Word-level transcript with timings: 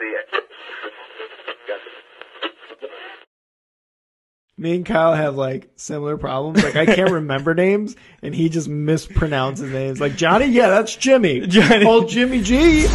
see 0.00 0.06
it. 0.06 0.42
Me 4.56 4.76
and 4.76 4.84
Kyle 4.84 5.14
have 5.14 5.36
like 5.36 5.70
similar 5.76 6.18
problems. 6.18 6.62
Like 6.62 6.76
I 6.76 6.84
can't 6.84 7.10
remember 7.12 7.54
names, 7.54 7.96
and 8.22 8.34
he 8.34 8.48
just 8.48 8.68
mispronounces 8.68 9.72
names. 9.72 10.00
Like 10.00 10.16
Johnny, 10.16 10.46
yeah, 10.46 10.68
that's 10.68 10.94
Jimmy. 10.96 11.40
Johnny. 11.46 11.84
Oh, 11.86 12.06
Jimmy 12.06 12.42
G. 12.42 12.86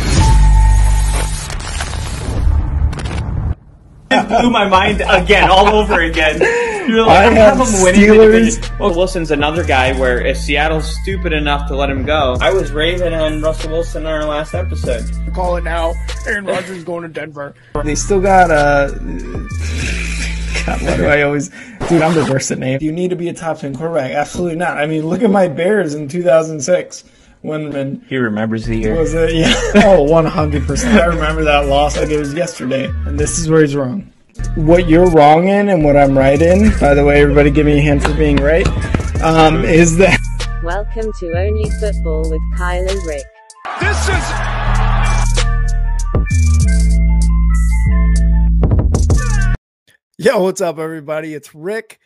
It 4.12 4.28
blew 4.28 4.49
my 4.51 4.67
mind 4.67 5.01
again, 5.08 5.49
all 5.49 5.67
over 5.67 6.01
again. 6.01 6.40
You're 6.88 7.02
I 7.04 7.06
like, 7.06 7.17
I, 7.17 7.24
have 7.33 7.58
have 7.58 7.67
him 7.67 7.83
winning 7.83 8.01
the 8.01 8.08
Steelers. 8.08 8.31
division. 8.56 8.78
Well, 8.79 8.96
Wilson's 8.96 9.31
another 9.31 9.63
guy 9.63 9.97
where 9.99 10.24
if 10.26 10.38
Seattle's 10.38 10.86
stupid 11.01 11.33
enough 11.33 11.68
to 11.69 11.76
let 11.76 11.90
him 11.90 12.06
go, 12.06 12.38
I 12.40 12.51
was 12.54 12.72
raving 12.72 13.13
on 13.13 13.42
Russell 13.42 13.72
Wilson 13.72 14.04
in 14.04 14.08
our 14.08 14.26
last 14.26 14.54
episode. 14.54 15.04
Call 15.33 15.56
it 15.58 15.63
now. 15.63 15.94
Aaron 16.27 16.45
Rodgers 16.45 16.84
going 16.84 17.04
to 17.04 17.09
Denver. 17.09 17.54
They 17.84 17.95
still 17.95 18.22
got 18.22 18.52
uh 18.52 18.90
God, 20.66 20.82
why 20.82 20.98
do 20.98 21.06
I 21.06 21.22
always, 21.22 21.50
dude? 21.90 22.02
I'm 22.02 22.16
reversing 22.18 22.59
name. 22.59 22.80
Do 22.80 22.86
you 22.86 22.92
need 22.92 23.09
to 23.12 23.16
be 23.16 23.30
a 23.30 23.34
top 23.34 23.59
ten 23.59 23.76
quarterback? 23.76 24.12
Absolutely 24.12 24.56
not. 24.58 24.78
I 24.78 24.88
mean, 24.88 25.06
look 25.06 25.22
at 25.22 25.30
my 25.30 25.48
Bears 25.48 25.94
in 25.94 26.08
2006 26.08 27.04
when 27.42 27.72
when 27.72 28.04
He 28.09 28.17
remembers 28.17 28.66
the 28.66 28.76
year. 28.76 28.95
was 28.95 29.14
it? 29.14 29.34
Yeah. 29.36 29.54
Oh, 29.86 30.02
100. 30.04 30.66
percent 30.66 31.00
I 31.00 31.06
remember 31.06 31.44
that 31.44 31.67
loss 31.67 31.98
like 31.98 32.09
it 32.09 32.17
was 32.17 32.34
yesterday. 32.34 32.86
And 33.06 33.20
this 33.20 33.38
is 33.38 33.48
where 33.50 33.62
he's 33.62 33.76
wrong. 33.76 34.12
What 34.55 34.89
you're 34.89 35.09
wrong 35.12 35.48
in 35.48 35.70
and 35.70 35.84
what 35.84 35.95
I'm 35.95 36.17
right 36.17 36.41
in. 36.41 36.77
By 36.80 36.94
the 36.94 37.05
way, 37.05 37.21
everybody, 37.21 37.52
give 37.52 37.66
me 37.66 37.80
a 37.80 37.81
hand 37.81 38.03
for 38.03 38.13
being 38.16 38.35
right. 38.35 38.67
Um, 39.21 39.63
is 39.63 39.95
that 39.98 40.20
Welcome 40.61 41.13
to 41.20 41.38
Only 41.38 41.70
Football 41.80 42.30
with 42.30 42.41
Kyle 42.58 42.81
and 42.81 43.05
Rick. 43.05 43.23
This 43.80 44.09
is. 44.09 44.25
Yo, 50.17 50.44
what's 50.44 50.59
up, 50.59 50.80
everybody? 50.80 51.33
It's 51.33 51.55
Rick 51.55 51.99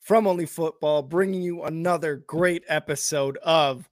from 0.00 0.26
Only 0.26 0.46
Football 0.46 1.02
bringing 1.02 1.40
you 1.40 1.62
another 1.62 2.16
great 2.16 2.62
episode 2.68 3.38
of 3.38 3.88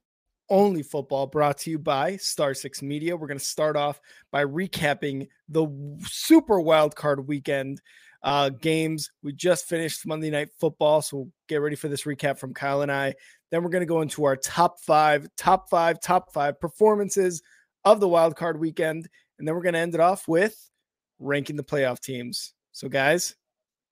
Only 0.53 0.83
Football 0.83 1.25
brought 1.25 1.57
to 1.59 1.71
you 1.71 1.79
by 1.79 2.17
Star 2.17 2.53
Six 2.53 2.83
Media. 2.83 3.17
We're 3.17 3.25
going 3.25 3.39
to 3.39 3.43
start 3.43 3.75
off 3.75 3.99
by 4.31 4.45
recapping 4.45 5.27
the 5.49 5.67
super 6.03 6.61
wild 6.61 6.95
card 6.95 7.27
weekend 7.27 7.81
uh, 8.21 8.49
games. 8.49 9.09
We 9.23 9.33
just 9.33 9.65
finished 9.65 10.05
Monday 10.05 10.29
Night 10.29 10.49
Football, 10.59 11.01
so 11.01 11.17
we'll 11.17 11.31
get 11.49 11.55
ready 11.55 11.75
for 11.75 11.87
this 11.87 12.03
recap 12.03 12.37
from 12.37 12.53
Kyle 12.53 12.83
and 12.83 12.91
I. 12.91 13.15
Then 13.49 13.63
we're 13.63 13.71
going 13.71 13.81
to 13.81 13.87
go 13.87 14.01
into 14.01 14.25
our 14.25 14.35
top 14.35 14.79
five, 14.79 15.27
top 15.37 15.71
five, 15.71 15.99
top 15.99 16.31
five 16.31 16.59
performances 16.59 17.41
of 17.83 17.99
the 17.99 18.07
wild 18.07 18.35
card 18.35 18.59
weekend. 18.59 19.09
And 19.39 19.47
then 19.47 19.55
we're 19.55 19.63
going 19.63 19.73
to 19.73 19.79
end 19.79 19.95
it 19.95 20.01
off 20.01 20.27
with 20.27 20.69
ranking 21.17 21.55
the 21.55 21.63
playoff 21.63 21.99
teams. 21.99 22.53
So, 22.73 22.89
guys, 22.89 23.35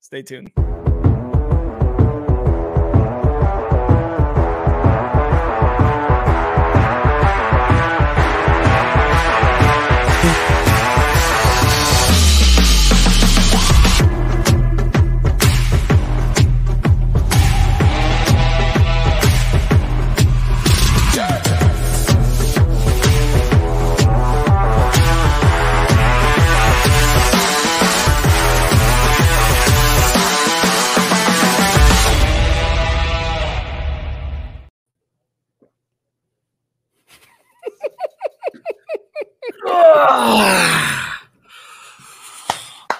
Stay 0.01 0.23
tuned. 0.23 0.51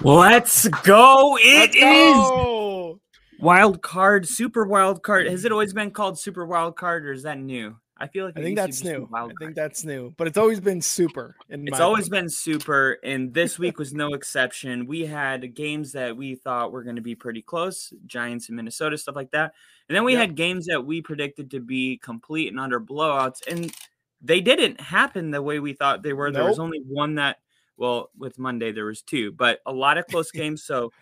Let's 0.04 0.66
go! 0.68 1.38
It 1.40 1.76
is 1.76 1.80
go! 1.80 3.00
wild 3.38 3.82
card, 3.82 4.26
super 4.26 4.64
wild 4.64 5.02
card. 5.04 5.28
Has 5.28 5.44
it 5.44 5.52
always 5.52 5.72
been 5.72 5.92
called 5.92 6.18
super 6.18 6.44
wild 6.44 6.76
card, 6.76 7.06
or 7.06 7.12
is 7.12 7.22
that 7.22 7.38
new? 7.38 7.76
I 7.96 8.08
feel 8.08 8.24
like 8.26 8.36
I 8.36 8.42
think 8.42 8.56
that's 8.56 8.82
new. 8.82 9.04
I 9.04 9.10
wild 9.12 9.32
think 9.38 9.54
that's 9.54 9.84
new, 9.84 10.12
but 10.16 10.26
it's 10.26 10.36
always 10.38 10.58
been 10.58 10.80
super. 10.82 11.36
In 11.50 11.68
It's 11.68 11.78
always 11.78 12.08
opinion. 12.08 12.24
been 12.24 12.30
super, 12.30 12.98
and 13.04 13.32
this 13.32 13.60
week 13.60 13.78
was 13.78 13.94
no 13.94 14.08
exception. 14.14 14.86
We 14.86 15.06
had 15.06 15.54
games 15.54 15.92
that 15.92 16.16
we 16.16 16.34
thought 16.34 16.72
were 16.72 16.82
going 16.82 16.96
to 16.96 17.02
be 17.02 17.14
pretty 17.14 17.42
close, 17.42 17.92
Giants 18.04 18.48
and 18.48 18.56
Minnesota, 18.56 18.98
stuff 18.98 19.14
like 19.14 19.30
that. 19.30 19.54
And 19.88 19.94
then 19.94 20.02
we 20.02 20.14
Yep. 20.14 20.20
had 20.20 20.34
games 20.34 20.66
that 20.66 20.84
we 20.84 21.00
predicted 21.00 21.52
to 21.52 21.60
be 21.60 21.98
complete 21.98 22.48
and 22.48 22.58
under 22.58 22.80
blowouts, 22.80 23.46
and 23.48 23.72
they 24.20 24.40
didn't 24.40 24.80
happen 24.80 25.30
the 25.30 25.42
way 25.42 25.60
we 25.60 25.74
thought 25.74 26.02
they 26.02 26.12
were. 26.12 26.32
There 26.32 26.44
was 26.44 26.58
only 26.58 26.80
one 26.88 27.14
that, 27.16 27.38
well, 27.76 28.10
with 28.16 28.38
Monday 28.38 28.72
there 28.72 28.86
was 28.86 29.02
two, 29.02 29.32
but 29.32 29.60
a 29.66 29.72
lot 29.72 29.98
of 29.98 30.06
close 30.06 30.30
games. 30.32 30.64
So 30.64 30.92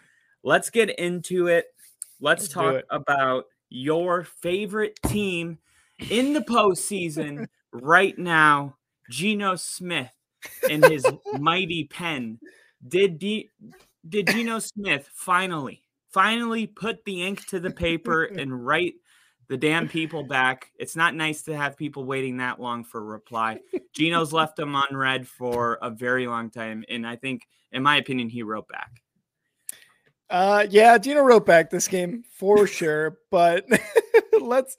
let's 0.42 0.70
get 0.70 0.90
into 0.98 1.48
it. 1.48 1.66
Let's, 2.20 2.42
Let's 2.42 2.52
talk 2.52 2.74
it. 2.74 2.86
about 2.90 3.44
your 3.70 4.24
favorite 4.24 4.98
team 5.06 5.58
in 6.10 6.32
the 6.32 6.40
postseason 6.40 7.46
right 7.72 8.18
now, 8.18 8.76
Geno 9.10 9.56
Smith 9.56 10.12
and 10.68 10.84
his 10.84 11.06
mighty 11.38 11.84
pen. 11.84 12.38
Did 12.86 13.18
D- 13.18 13.50
did 14.08 14.28
Geno 14.28 14.58
Smith 14.58 15.08
finally 15.12 15.82
finally 16.10 16.66
put 16.66 17.04
the 17.04 17.22
ink 17.22 17.46
to 17.46 17.60
the 17.60 17.70
paper 17.70 18.24
and 18.38 18.66
write 18.66 18.94
the 19.50 19.56
damn 19.56 19.88
people 19.88 20.22
back? 20.22 20.70
It's 20.78 20.94
not 20.94 21.16
nice 21.16 21.42
to 21.42 21.56
have 21.56 21.76
people 21.76 22.04
waiting 22.04 22.36
that 22.36 22.60
long 22.60 22.84
for 22.84 23.00
a 23.00 23.04
reply. 23.04 23.58
Geno's 23.92 24.32
left 24.32 24.54
them 24.56 24.76
unread 24.76 25.26
for 25.26 25.76
a 25.82 25.90
very 25.90 26.28
long 26.28 26.50
time, 26.50 26.84
and 26.88 27.04
I 27.04 27.16
think, 27.16 27.48
in 27.72 27.82
my 27.82 27.96
opinion, 27.96 28.28
he 28.28 28.44
wrote 28.44 28.68
back. 28.68 29.02
Uh, 30.30 30.64
yeah, 30.70 30.96
Geno 30.96 31.22
wrote 31.22 31.44
back 31.44 31.68
this 31.68 31.88
game 31.88 32.22
for 32.30 32.66
sure, 32.68 33.18
but 33.32 33.66
let's 34.40 34.76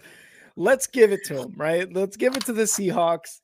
let's 0.56 0.88
give 0.88 1.12
it 1.12 1.26
to 1.26 1.42
him, 1.42 1.54
right? 1.58 1.92
Let's 1.92 2.16
give 2.16 2.38
it 2.38 2.46
to 2.46 2.54
the 2.54 2.64
Seahawks. 2.64 3.42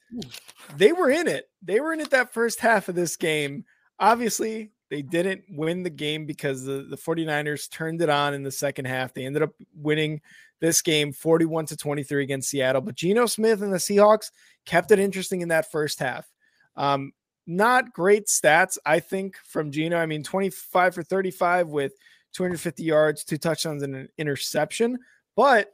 They 0.77 0.93
were 0.93 1.09
in 1.09 1.27
it. 1.27 1.49
They 1.61 1.81
were 1.81 1.91
in 1.91 1.99
it 1.99 2.11
that 2.11 2.33
first 2.33 2.61
half 2.61 2.87
of 2.87 2.95
this 2.95 3.17
game. 3.17 3.65
Obviously, 3.99 4.71
they 4.89 5.01
didn't 5.01 5.43
win 5.49 5.83
the 5.83 5.89
game 5.89 6.25
because 6.25 6.63
the, 6.63 6.87
the 6.89 6.97
49ers 6.97 7.69
turned 7.69 8.01
it 8.01 8.09
on 8.09 8.33
in 8.33 8.43
the 8.43 8.51
second 8.51 8.85
half. 8.85 9.13
They 9.13 9.25
ended 9.25 9.43
up 9.43 9.51
winning 9.75 10.21
this 10.59 10.81
game 10.81 11.11
41 11.11 11.67
to 11.67 11.77
23 11.77 12.23
against 12.23 12.49
Seattle. 12.49 12.81
But 12.81 12.95
Geno 12.95 13.25
Smith 13.25 13.61
and 13.61 13.71
the 13.71 13.77
Seahawks 13.77 14.31
kept 14.65 14.91
it 14.91 14.99
interesting 14.99 15.41
in 15.41 15.49
that 15.49 15.71
first 15.71 15.99
half. 15.99 16.27
Um, 16.75 17.11
not 17.45 17.93
great 17.93 18.27
stats, 18.27 18.77
I 18.85 18.99
think, 18.99 19.37
from 19.45 19.71
Geno. 19.71 19.97
I 19.97 20.05
mean, 20.05 20.23
25 20.23 20.95
for 20.95 21.03
35 21.03 21.69
with 21.69 21.93
250 22.33 22.83
yards, 22.83 23.23
two 23.23 23.37
touchdowns, 23.37 23.83
and 23.83 23.95
an 23.95 24.09
interception, 24.17 24.99
but 25.35 25.69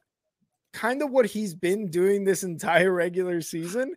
kind 0.72 1.02
of 1.02 1.12
what 1.12 1.26
he's 1.26 1.54
been 1.54 1.90
doing 1.90 2.24
this 2.24 2.44
entire 2.44 2.92
regular 2.92 3.42
season, 3.42 3.94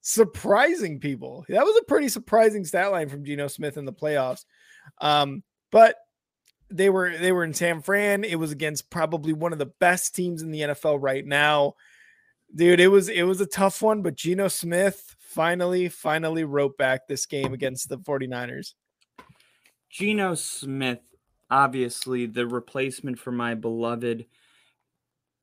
surprising 0.00 0.98
people. 1.00 1.44
That 1.48 1.64
was 1.64 1.76
a 1.80 1.84
pretty 1.84 2.08
surprising 2.08 2.64
stat 2.64 2.92
line 2.92 3.08
from 3.08 3.24
Geno 3.24 3.48
Smith 3.48 3.76
in 3.76 3.84
the 3.84 3.92
playoffs. 3.92 4.44
Um, 5.00 5.42
but 5.70 5.96
they 6.70 6.88
were 6.88 7.16
they 7.16 7.32
were 7.32 7.44
in 7.44 7.54
San 7.54 7.82
Fran. 7.82 8.24
It 8.24 8.36
was 8.36 8.52
against 8.52 8.90
probably 8.90 9.32
one 9.32 9.52
of 9.52 9.58
the 9.58 9.72
best 9.80 10.14
teams 10.14 10.42
in 10.42 10.50
the 10.50 10.60
NFL 10.60 10.98
right 11.00 11.24
now. 11.24 11.74
Dude, 12.54 12.80
it 12.80 12.88
was 12.88 13.08
it 13.08 13.22
was 13.22 13.40
a 13.40 13.46
tough 13.46 13.82
one, 13.82 14.02
but 14.02 14.16
Geno 14.16 14.48
Smith 14.48 15.16
finally 15.18 15.88
finally 15.88 16.44
wrote 16.44 16.76
back 16.76 17.06
this 17.06 17.26
game 17.26 17.52
against 17.52 17.88
the 17.88 17.98
49ers. 17.98 18.74
Geno 19.90 20.34
Smith, 20.34 21.00
obviously 21.50 22.26
the 22.26 22.46
replacement 22.46 23.18
for 23.18 23.32
my 23.32 23.54
beloved 23.54 24.26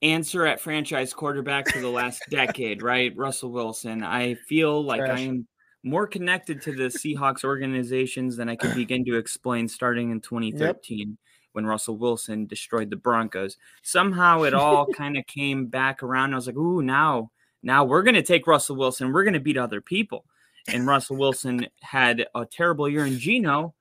answer 0.01 0.45
at 0.45 0.61
franchise 0.61 1.13
quarterback 1.13 1.69
for 1.69 1.79
the 1.79 1.89
last 1.89 2.21
decade, 2.29 2.81
right? 2.81 3.15
Russell 3.15 3.51
Wilson. 3.51 4.03
I 4.03 4.35
feel 4.35 4.83
like 4.83 4.99
Trash. 4.99 5.19
I 5.19 5.21
am 5.23 5.47
more 5.83 6.07
connected 6.07 6.61
to 6.63 6.71
the 6.73 6.85
Seahawks 6.85 7.43
organizations 7.43 8.35
than 8.35 8.49
I 8.49 8.55
could 8.55 8.73
begin 8.75 9.05
to 9.05 9.15
explain 9.17 9.67
starting 9.67 10.11
in 10.11 10.19
2013 10.21 11.17
when 11.53 11.65
Russell 11.65 11.97
Wilson 11.97 12.45
destroyed 12.45 12.89
the 12.89 12.95
Broncos. 12.95 13.57
Somehow 13.81 14.43
it 14.43 14.53
all 14.53 14.85
kind 14.93 15.17
of 15.17 15.25
came 15.27 15.67
back 15.67 16.03
around. 16.03 16.33
I 16.33 16.35
was 16.35 16.47
like, 16.47 16.57
ooh, 16.57 16.81
now, 16.81 17.31
now 17.63 17.83
we're 17.83 18.03
going 18.03 18.15
to 18.15 18.21
take 18.21 18.47
Russell 18.47 18.75
Wilson. 18.75 19.11
We're 19.11 19.23
going 19.23 19.33
to 19.33 19.39
beat 19.39 19.57
other 19.57 19.81
people. 19.81 20.25
And 20.67 20.85
Russell 20.85 21.15
Wilson 21.15 21.65
had 21.81 22.27
a 22.35 22.45
terrible 22.45 22.89
year. 22.89 23.05
And 23.05 23.17
Geno 23.17 23.73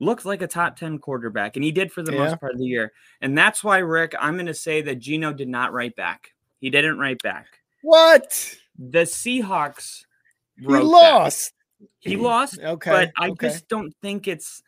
looked 0.00 0.24
like 0.24 0.42
a 0.42 0.48
top 0.48 0.76
10 0.76 0.98
quarterback. 0.98 1.54
And 1.56 1.64
he 1.64 1.70
did 1.70 1.92
for 1.92 2.02
the 2.02 2.12
Yeah. 2.12 2.18
most 2.18 2.40
part 2.40 2.52
of 2.52 2.58
the 2.58 2.66
year. 2.66 2.92
And 3.20 3.38
that's 3.38 3.62
why, 3.62 3.78
Rick, 3.78 4.14
I'm 4.18 4.34
going 4.34 4.46
to 4.46 4.54
say 4.54 4.82
that 4.82 4.96
Geno 4.96 5.32
did 5.32 5.48
not 5.48 5.72
write 5.72 5.94
back. 5.94 6.32
He 6.60 6.68
didn't 6.68 6.98
write 6.98 7.22
back. 7.22 7.46
What? 7.82 8.56
The 8.76 9.02
Seahawks 9.02 10.04
He 10.58 10.66
wrote 10.66 10.80
back. 10.92 11.12
lost. 11.12 11.52
he 12.00 12.16
lost, 12.16 12.58
Okay. 12.60 12.90
but 12.90 13.10
I 13.18 13.30
okay. 13.30 13.48
just 13.48 13.68
don't 13.68 13.92
think 14.02 14.28
it's 14.28 14.62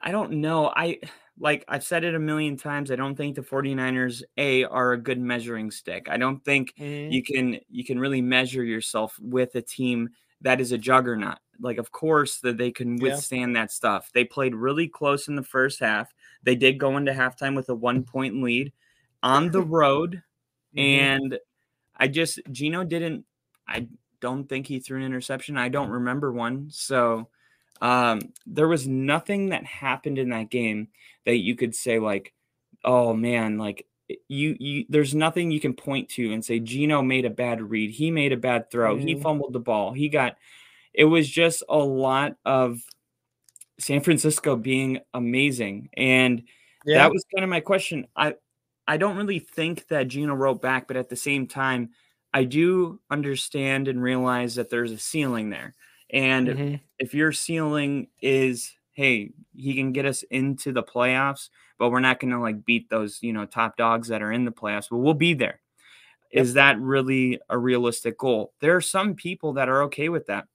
I 0.00 0.10
don't 0.10 0.32
know. 0.32 0.72
I 0.76 0.98
like 1.38 1.64
I've 1.68 1.84
said 1.84 2.04
it 2.04 2.14
a 2.14 2.18
million 2.18 2.56
times. 2.56 2.90
I 2.90 2.96
don't 2.96 3.14
think 3.16 3.36
the 3.36 3.42
49ers 3.42 4.22
A 4.36 4.64
are 4.64 4.92
a 4.92 4.98
good 4.98 5.18
measuring 5.20 5.70
stick. 5.70 6.08
I 6.10 6.16
don't 6.16 6.44
think 6.44 6.74
Mhm. 6.78 7.12
you 7.12 7.22
can 7.22 7.58
you 7.70 7.84
can 7.84 7.98
really 7.98 8.20
measure 8.20 8.64
yourself 8.64 9.18
with 9.20 9.54
a 9.54 9.62
team 9.62 10.10
that 10.42 10.60
is 10.60 10.72
a 10.72 10.78
juggernaut. 10.78 11.38
Like 11.60 11.78
of 11.78 11.92
course 11.92 12.38
that 12.40 12.58
they 12.58 12.70
can 12.72 12.96
Yeah. 12.98 13.14
withstand 13.14 13.54
that 13.56 13.70
stuff. 13.70 14.10
They 14.12 14.24
played 14.24 14.54
really 14.56 14.88
close 14.88 15.28
in 15.28 15.36
the 15.36 15.44
first 15.44 15.78
half. 15.80 16.12
They 16.42 16.56
did 16.56 16.78
go 16.78 16.96
into 16.96 17.12
halftime 17.12 17.54
with 17.56 17.68
a 17.68 17.74
one 17.74 18.02
point 18.02 18.42
lead 18.42 18.72
on 19.22 19.50
the 19.52 19.62
road 19.80 20.22
Mhm. 20.76 20.80
and 20.80 21.38
I 21.96 22.08
just 22.08 22.40
Geno 22.50 22.82
didn't 22.84 23.24
I 23.68 23.86
don't 24.22 24.48
think 24.48 24.66
he 24.66 24.80
threw 24.80 24.96
an 24.98 25.04
interception. 25.04 25.58
I 25.58 25.68
don't 25.68 25.90
remember 25.90 26.32
one. 26.32 26.68
So 26.70 27.28
um 27.82 28.20
there 28.46 28.68
was 28.68 28.86
nothing 28.86 29.48
that 29.48 29.64
happened 29.64 30.16
in 30.18 30.30
that 30.30 30.48
game 30.50 30.88
that 31.26 31.38
you 31.38 31.56
could 31.56 31.74
say 31.74 31.98
like 31.98 32.32
oh 32.84 33.12
man 33.12 33.58
like 33.58 33.86
you 34.28 34.56
you 34.60 34.84
there's 34.88 35.14
nothing 35.14 35.50
you 35.50 35.58
can 35.58 35.74
point 35.74 36.08
to 36.10 36.32
and 36.32 36.44
say 36.44 36.60
Geno 36.60 37.02
made 37.02 37.24
a 37.24 37.30
bad 37.30 37.60
read. 37.60 37.90
He 37.90 38.10
made 38.10 38.32
a 38.32 38.36
bad 38.36 38.70
throw. 38.70 38.96
He 38.96 39.14
Mhm. 39.16 39.22
fumbled 39.22 39.52
the 39.52 39.58
ball. 39.60 39.92
He 39.92 40.08
got 40.08 40.36
it 40.94 41.06
was 41.06 41.28
just 41.28 41.64
a 41.68 41.78
lot 41.78 42.36
of 42.44 42.80
San 43.78 44.00
Francisco 44.00 44.54
being 44.56 45.00
amazing 45.12 45.88
and 45.94 46.42
yeah. 46.84 46.98
that 46.98 47.12
was 47.12 47.24
kind 47.34 47.42
of 47.42 47.50
my 47.50 47.60
question. 47.60 48.06
I 48.14 48.34
I 48.86 48.96
don't 48.96 49.16
really 49.16 49.38
think 49.38 49.88
that 49.88 50.08
Geno 50.08 50.34
wrote 50.34 50.60
back, 50.60 50.86
but 50.88 50.96
at 50.96 51.08
the 51.08 51.16
same 51.16 51.46
time, 51.46 51.90
I 52.34 52.44
do 52.44 53.00
understand 53.10 53.88
and 53.88 54.02
realize 54.02 54.54
that 54.54 54.70
there's 54.70 54.92
a 54.92 54.98
ceiling 54.98 55.50
there. 55.50 55.74
And 56.10 56.58
Mhm. 56.58 56.80
if 56.98 57.14
your 57.14 57.32
ceiling 57.32 58.08
is, 58.20 58.72
hey, 58.92 59.32
he 59.54 59.74
can 59.74 59.92
get 59.92 60.06
us 60.06 60.22
into 60.24 60.72
the 60.72 60.82
playoffs, 60.82 61.50
but 61.78 61.90
we're 61.90 62.00
not 62.00 62.20
going 62.20 62.32
to 62.32 62.38
like 62.40 62.64
beat 62.64 62.88
those, 62.90 63.22
you 63.22 63.32
know, 63.32 63.46
top 63.46 63.76
dogs 63.76 64.08
that 64.08 64.22
are 64.22 64.32
in 64.32 64.44
the 64.44 64.52
playoffs, 64.52 64.88
but 64.90 64.98
we'll 64.98 65.14
be 65.14 65.34
there. 65.34 65.60
Is 66.30 66.54
Yep. 66.54 66.54
that 66.54 66.80
really 66.80 67.40
a 67.50 67.58
realistic 67.58 68.18
goal? 68.18 68.54
There 68.60 68.74
are 68.76 68.80
some 68.80 69.14
people 69.14 69.52
that 69.54 69.68
are 69.68 69.82
okay 69.84 70.08
with 70.08 70.26
that. 70.26 70.48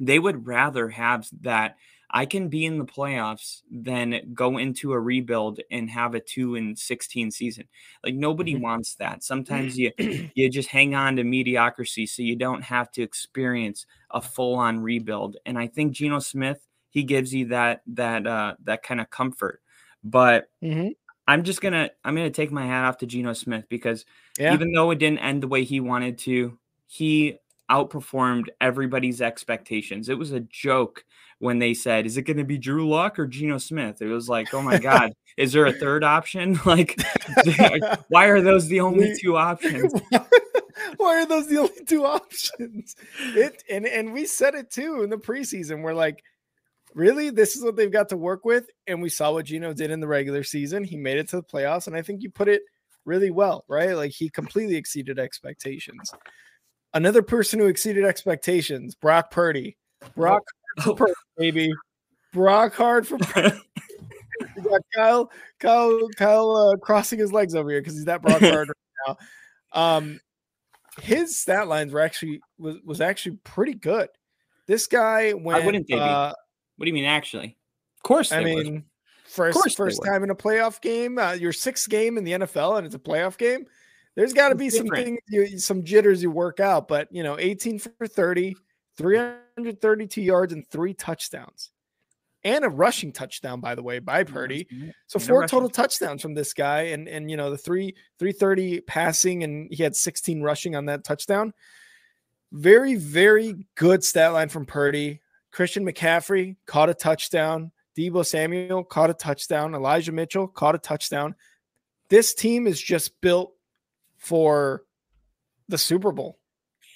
They 0.00 0.18
would 0.18 0.46
rather 0.46 0.90
have 0.90 1.28
that 1.42 1.76
I 2.14 2.26
can 2.26 2.48
be 2.48 2.64
in 2.64 2.78
the 2.78 2.86
playoffs 2.86 3.62
then 3.70 4.32
go 4.34 4.58
into 4.58 4.92
a 4.94 5.00
rebuild 5.00 5.60
and 5.70 5.90
have 5.90 6.14
a 6.14 6.20
2 6.20 6.56
and 6.56 6.78
16 6.78 7.30
season. 7.32 7.68
Like 8.04 8.14
nobody 8.14 8.54
Mhm. 8.54 8.60
wants 8.60 8.96
that. 8.96 9.24
Sometimes 9.24 9.78
you 9.78 9.92
you 10.34 10.50
just 10.50 10.68
hang 10.70 10.94
on 10.94 11.16
to 11.16 11.24
mediocrity 11.24 12.06
so 12.06 12.22
you 12.22 12.36
don't 12.36 12.62
have 12.62 12.90
to 12.92 13.02
experience 13.02 13.86
a 14.12 14.22
full-on 14.22 14.80
rebuild. 14.80 15.36
And 15.46 15.58
I 15.58 15.66
think 15.68 15.92
Geno 15.92 16.20
Smith, 16.20 16.66
he 16.90 17.04
gives 17.04 17.34
you 17.34 17.46
that 17.48 17.82
that 17.88 18.26
uh 18.26 18.56
that 18.64 18.82
kind 18.84 19.00
of 19.00 19.10
comfort. 19.10 19.62
But 20.04 20.50
Mhm. 20.62 20.94
I'm 21.26 21.44
just 21.44 21.60
going 21.60 21.72
to 21.74 21.90
I'm 22.04 22.16
to 22.16 22.30
take 22.30 22.52
my 22.52 22.66
hat 22.66 22.84
off 22.84 22.98
to 22.98 23.06
Geno 23.06 23.32
Smith 23.32 23.66
because 23.68 24.04
Yeah. 24.36 24.58
even 24.58 24.72
though 24.72 24.90
it 24.90 24.98
didn't 24.98 25.18
end 25.20 25.42
the 25.42 25.48
way 25.48 25.64
he 25.64 25.80
wanted 25.80 26.18
to, 26.18 26.58
he 26.86 27.38
outperformed 27.70 28.46
everybody's 28.60 29.22
expectations. 29.22 30.08
It 30.08 30.18
was 30.18 30.32
a 30.32 30.40
joke 30.40 31.04
when 31.38 31.58
they 31.58 31.74
said, 31.74 32.06
"Is 32.06 32.16
it 32.16 32.22
going 32.22 32.36
to 32.36 32.44
be 32.44 32.58
Drew 32.58 32.88
Lock 32.88 33.18
or 33.18 33.26
Geno 33.26 33.58
Smith?" 33.58 34.00
It 34.02 34.08
was 34.08 34.28
like, 34.28 34.52
"Oh 34.54 34.62
my 34.62 34.78
god, 34.78 35.12
is 35.36 35.52
there 35.52 35.66
a 35.66 35.72
third 35.72 36.04
option? 36.04 36.54
Like, 36.64 37.00
why 38.08 38.26
are 38.26 38.40
those 38.40 38.68
the 38.68 38.80
only 38.80 39.14
two 39.20 39.36
options?" 39.36 39.92
Why 40.96 41.22
are 41.22 41.26
those 41.26 41.48
the 41.48 41.58
only 41.58 41.84
two 41.86 42.04
options? 42.04 42.96
It 43.18 43.62
and 43.70 43.86
and 43.86 44.12
we 44.12 44.26
said 44.26 44.54
it 44.54 44.70
too 44.70 45.02
in 45.02 45.10
the 45.10 45.16
preseason. 45.16 45.82
We're 45.82 45.94
like, 45.94 46.22
really, 46.94 47.30
this 47.30 47.56
is 47.56 47.64
what 47.64 47.76
they've 47.76 47.92
got 47.92 48.08
to 48.10 48.16
work 48.16 48.44
with, 48.44 48.68
and 48.86 49.02
we 49.02 49.08
saw 49.08 49.32
what 49.32 49.46
Geno 49.46 49.72
did 49.72 49.90
in 49.90 50.00
the 50.00 50.06
regular 50.06 50.42
season. 50.42 50.84
He 50.84 50.96
made 50.96 51.18
it 51.18 51.28
to 51.30 51.36
the 51.36 51.42
playoffs, 51.42 51.86
and 51.86 51.96
I 51.96 52.02
think 52.02 52.22
you 52.22 52.30
put 52.30 52.48
it 52.48 52.62
really 53.04 53.30
well, 53.30 53.64
right? 53.68 53.94
Like 53.94 54.12
he 54.12 54.28
completely 54.28 54.76
exceeded 54.76 55.18
expectations. 55.18 56.12
Another 56.94 57.22
person 57.22 57.58
who 57.58 57.66
exceeded 57.66 58.04
expectations, 58.04 58.94
Brock 58.94 59.30
Purdy. 59.30 59.76
Brock 60.16 60.42
Oh, 60.86 60.94
Purdy, 60.94 61.12
baby. 61.36 61.72
Brock 62.32 62.74
hard 62.74 63.06
for 63.06 63.18
Purdy. 63.18 63.56
Got 64.62 64.80
Kyle, 64.94 65.30
Kyle, 65.60 66.08
Kyle 66.16 66.56
uh, 66.56 66.76
crossing 66.78 67.18
his 67.18 67.32
legs 67.32 67.54
over 67.54 67.70
here 67.70 67.80
because 67.80 67.94
he's 67.94 68.06
that 68.06 68.22
Brock 68.22 68.40
hard 68.40 68.68
right 68.68 68.76
now. 69.06 69.16
Um, 69.72 70.20
his 71.00 71.38
stat 71.38 71.68
lines 71.68 71.92
were 71.92 72.00
actually 72.00 72.40
was, 72.58 72.76
was 72.84 73.00
actually 73.00 73.38
pretty 73.44 73.74
good. 73.74 74.08
This 74.66 74.86
guy 74.86 75.32
went. 75.32 75.64
wouldn't 75.64 75.86
they 75.88 75.98
uh, 75.98 76.32
what 76.76 76.84
do 76.84 76.88
you 76.88 76.94
mean? 76.94 77.04
Actually, 77.04 77.56
of 77.98 78.02
course. 78.02 78.32
I 78.32 78.42
mean, 78.42 78.84
first 79.24 79.76
first 79.76 80.00
would. 80.00 80.08
time 80.08 80.24
in 80.24 80.30
a 80.30 80.34
playoff 80.34 80.80
game, 80.80 81.18
uh, 81.18 81.32
your 81.32 81.52
sixth 81.52 81.88
game 81.88 82.18
in 82.18 82.24
the 82.24 82.32
NFL, 82.32 82.78
and 82.78 82.86
it's 82.86 82.94
a 82.94 83.00
playoff 83.00 83.36
game. 83.36 83.66
There's 84.16 84.32
got 84.32 84.50
to 84.50 84.54
be 84.54 84.70
some 84.70 84.86
different. 84.86 85.04
things, 85.04 85.18
you, 85.28 85.58
some 85.58 85.82
jitters 85.82 86.22
you 86.22 86.30
work 86.30 86.60
out. 86.60 86.88
But 86.88 87.08
you 87.10 87.22
know, 87.22 87.38
18 87.38 87.78
for 87.78 88.06
30, 88.06 88.56
332 88.96 90.22
yards, 90.22 90.52
and 90.52 90.66
three 90.68 90.94
touchdowns, 90.94 91.70
and 92.44 92.64
a 92.64 92.68
rushing 92.68 93.12
touchdown, 93.12 93.60
by 93.60 93.74
the 93.74 93.82
way, 93.82 93.98
by 93.98 94.22
Purdy. 94.22 94.68
So 95.06 95.18
And 95.18 95.26
four 95.26 95.46
total 95.48 95.68
touchdowns 95.68 96.22
from 96.22 96.34
this 96.34 96.52
guy, 96.52 96.82
and 96.82 97.08
and 97.08 97.30
you 97.30 97.36
know 97.36 97.50
the 97.50 97.58
three 97.58 97.96
330 98.18 98.82
passing, 98.82 99.42
and 99.42 99.68
he 99.72 99.82
had 99.82 99.96
16 99.96 100.42
rushing 100.42 100.76
on 100.76 100.86
that 100.86 101.04
touchdown. 101.04 101.52
Very, 102.52 102.94
very 102.94 103.66
good 103.74 104.04
stat 104.04 104.32
line 104.32 104.48
from 104.48 104.64
Purdy. 104.64 105.20
Christian 105.50 105.84
McCaffrey 105.84 106.56
caught 106.66 106.88
a 106.88 106.94
touchdown. 106.94 107.72
Deebo 107.96 108.24
Samuel 108.24 108.84
caught 108.84 109.10
a 109.10 109.14
touchdown. 109.14 109.74
Elijah 109.74 110.12
Mitchell 110.12 110.46
caught 110.46 110.74
a 110.74 110.78
touchdown. 110.78 111.34
This 112.08 112.34
team 112.34 112.66
is 112.66 112.80
just 112.80 113.20
built 113.20 113.53
for 114.24 114.84
the 115.68 115.78
Super 115.78 116.12
Bowl. 116.12 116.38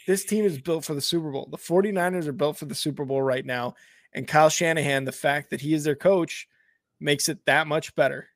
This 0.07 0.25
team 0.25 0.45
is 0.45 0.59
built 0.59 0.85
for 0.85 0.95
the 0.95 1.01
Super 1.01 1.31
Bowl. 1.31 1.49
The 1.51 1.59
49ers 1.59 2.27
are 2.27 2.33
built 2.33 2.57
for 2.57 2.65
the 2.65 2.75
Super 2.75 3.05
Bowl 3.05 3.23
right 3.23 3.45
now. 3.45 3.75
And 4.13 4.27
Kyle 4.27 4.49
Shanahan, 4.49 5.05
the 5.05 5.13
fact 5.13 5.51
that 5.51 5.61
he 5.61 5.75
is 5.75 5.85
their 5.85 5.95
coach, 5.95 6.49
makes 6.99 7.29
it 7.29 7.45
that 7.47 7.67
much 7.67 7.95
better. 7.95 8.29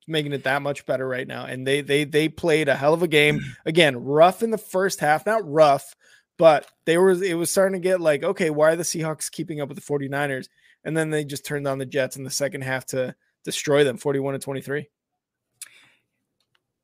It's 0.00 0.08
making 0.08 0.32
it 0.32 0.44
that 0.44 0.62
much 0.62 0.86
better 0.86 1.06
right 1.06 1.26
now. 1.26 1.44
And 1.44 1.66
they 1.66 1.82
they 1.82 2.04
they 2.04 2.28
played 2.28 2.68
a 2.68 2.74
hell 2.74 2.94
of 2.94 3.02
a 3.02 3.08
game. 3.08 3.38
Mm. 3.38 3.56
Again, 3.64 4.04
rough 4.04 4.42
in 4.42 4.50
the 4.50 4.58
first 4.58 4.98
half, 4.98 5.24
not 5.24 5.48
rough, 5.48 5.94
but 6.36 6.66
they 6.84 6.98
were 6.98 7.12
it 7.12 7.38
was 7.38 7.50
starting 7.50 7.80
to 7.80 7.88
get 7.88 8.00
like, 8.00 8.24
okay, 8.24 8.50
why 8.50 8.72
are 8.72 8.76
the 8.76 8.82
Seahawks 8.82 9.30
keeping 9.30 9.60
up 9.60 9.68
with 9.68 9.78
the 9.78 9.84
49ers? 9.84 10.48
And 10.84 10.96
then 10.96 11.10
they 11.10 11.24
just 11.24 11.46
turned 11.46 11.68
on 11.68 11.78
the 11.78 11.86
Jets 11.86 12.16
in 12.16 12.24
the 12.24 12.30
second 12.30 12.62
half 12.62 12.86
to 12.86 13.14
destroy 13.44 13.84
them 13.84 13.98
41 13.98 14.34
to 14.34 14.38
23. 14.40 14.88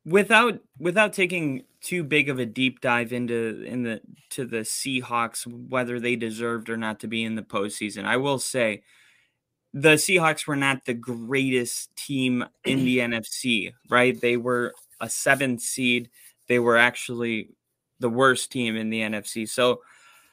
Without 0.07 0.59
without 0.79 1.11
taking 1.11 1.63
too 1.81 2.03
big 2.03 2.29
of 2.29 2.39
a 2.39 2.45
deep 2.45 2.79
dive 2.79 3.11
into 3.11 3.63
in 3.67 3.83
the 3.83 4.01
to 4.31 4.45
the 4.45 4.59
Seahawks 4.59 5.45
whether 5.69 5.99
they 5.99 6.15
deserved 6.15 6.69
or 6.69 6.77
not 6.77 7.01
to 7.01 7.07
be 7.07 7.23
in 7.23 7.35
the 7.35 7.43
postseason, 7.43 8.05
I 8.05 8.17
will 8.17 8.39
say 8.39 8.83
the 9.73 9.95
Seahawks 9.95 10.47
were 10.47 10.55
not 10.55 10.85
the 10.85 10.93
greatest 10.93 11.95
team 11.95 12.45
in 12.63 12.85
the 12.85 12.97
NFC, 12.99 13.73
right? 13.89 14.19
They 14.19 14.37
were 14.37 14.73
a 15.01 15.09
seventh 15.09 15.61
seed. 15.61 16.09
They 16.47 16.59
were 16.59 16.77
actually 16.77 17.49
the 17.99 18.09
worst 18.09 18.51
team 18.51 18.77
in 18.77 18.89
the 18.89 19.01
NFC. 19.01 19.47
So 19.47 19.81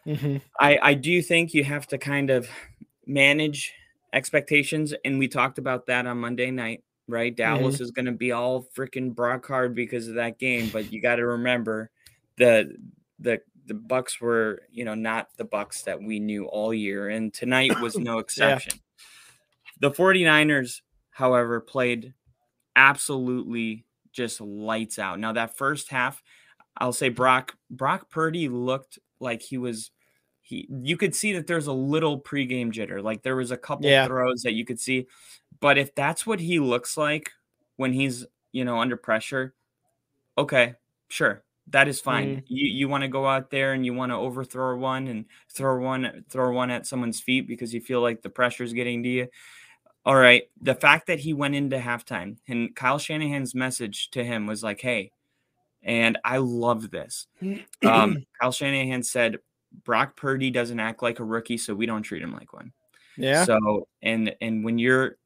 mm-hmm. 0.07 0.37
I, 0.61 0.79
I 0.81 0.95
do 0.95 1.21
think 1.21 1.53
you 1.53 1.65
have 1.65 1.87
to 1.89 1.99
kind 1.99 2.31
of 2.31 2.49
manage 3.07 3.73
expectations. 4.13 4.95
And 5.05 5.19
we 5.19 5.29
talked 5.29 5.59
about 5.59 5.87
that 5.87 6.07
on 6.07 6.19
Monday 6.19 6.51
night, 6.51 6.85
right? 7.09 7.35
Dallas 7.35 7.77
mm-hmm. 7.77 7.85
is 7.85 7.91
going 7.91 8.07
to 8.07 8.13
be 8.13 8.33
all 8.33 8.67
freaking 8.77 9.15
Brock 9.15 9.47
hard 9.47 9.75
because 9.75 10.09
of 10.09 10.15
that 10.15 10.39
game. 10.39 10.71
But 10.73 10.93
you 10.93 11.01
got 11.01 11.17
to 11.17 11.27
remember 11.27 11.91
the, 12.37 12.77
the, 13.19 13.41
the 13.67 13.75
Bucks 13.75 14.21
were, 14.21 14.63
you 14.71 14.85
know, 14.85 14.95
not 14.95 15.29
the 15.37 15.45
Bucks 15.45 15.83
that 15.83 16.03
we 16.03 16.21
knew 16.21 16.47
all 16.47 16.73
year. 16.73 17.09
And 17.09 17.33
tonight 17.33 17.79
was 17.81 17.97
no 17.97 18.19
exception. 18.19 18.81
The 19.81 19.91
49ers, 19.91 20.81
however, 21.11 21.61
played 21.61 22.15
absolutely 22.77 23.85
just 24.13 24.41
lights 24.41 24.99
out. 24.99 25.19
Now 25.19 25.33
that 25.33 25.57
first 25.57 25.91
half, 25.91 26.23
I'll 26.77 26.93
say 26.93 27.09
Brock 27.09 27.57
Brock 27.71 28.11
Purdy 28.11 28.49
looked 28.49 28.99
like 29.21 29.43
he 29.43 29.59
was 29.59 29.91
he 30.41 30.69
you 30.71 30.97
could 30.97 31.15
see 31.15 31.33
that 31.33 31.47
there's 31.47 31.67
a 31.67 31.73
little 31.73 32.21
pregame 32.21 32.73
jitter. 32.73 33.03
Like 33.03 33.23
there 33.23 33.37
was 33.37 33.51
a 33.51 33.57
couple 33.57 33.87
Yeah. 33.87 34.07
throws 34.07 34.43
that 34.43 34.55
you 34.55 34.65
could 34.65 34.81
see. 34.81 35.07
But 35.61 35.79
if 35.79 35.95
that's 35.95 36.27
what 36.27 36.41
he 36.41 36.59
looks 36.59 36.97
like 36.97 37.33
when 37.77 37.93
he's, 37.93 38.27
you 38.53 38.65
know, 38.65 38.79
under 38.79 38.97
pressure, 38.97 39.55
okay, 40.37 40.75
sure. 41.09 41.43
That 41.69 41.89
is 41.89 41.99
fine. 41.99 42.43
You 42.47 42.69
you 42.69 42.89
want 42.89 43.03
to 43.03 43.09
go 43.09 43.27
out 43.27 43.51
there 43.51 43.73
and 43.73 43.87
you 43.87 43.95
want 43.95 44.13
to 44.13 44.17
overthrow 44.17 44.77
one 44.77 45.09
and 45.09 45.25
throw 45.49 45.81
one 45.81 46.25
throw 46.29 46.53
one 46.53 46.71
at 46.71 46.87
someone's 46.87 47.21
feet 47.21 47.49
because 47.49 47.73
you 47.73 47.81
feel 47.81 48.03
like 48.03 48.21
the 48.21 48.29
pressure 48.29 48.65
is 48.65 48.75
getting 48.75 49.03
to 49.03 49.09
you. 49.09 49.29
All 50.05 50.17
right. 50.17 50.43
The 50.61 50.75
fact 50.75 51.07
that 51.07 51.21
he 51.21 51.33
went 51.33 51.55
into 51.55 51.79
halftime 51.79 52.37
and 52.47 52.77
Kyle 52.77 52.99
Shanahan's 52.99 53.55
message 53.55 54.11
to 54.11 54.23
him 54.23 54.47
was 54.47 54.63
like, 54.63 54.83
hey, 54.83 55.11
and 55.83 56.19
I 56.25 56.37
love 56.37 56.91
this. 56.91 57.27
Um, 57.83 58.27
Kyle 58.41 58.53
Shanahan 58.53 59.03
said, 59.03 59.39
Brock 59.85 60.17
Purdy 60.17 60.51
doesn't 60.51 60.79
act 60.79 61.03
like 61.03 61.19
a 61.19 61.25
rookie, 61.25 61.57
so 61.57 61.75
we 61.75 61.87
don't 61.87 62.03
treat 62.03 62.23
him 62.23 62.33
like 62.33 62.53
one. 62.53 62.73
Yeah. 63.17 63.45
So 63.45 63.89
and 64.03 64.35
and 64.41 64.65
when 64.65 64.79
you're 64.79 65.17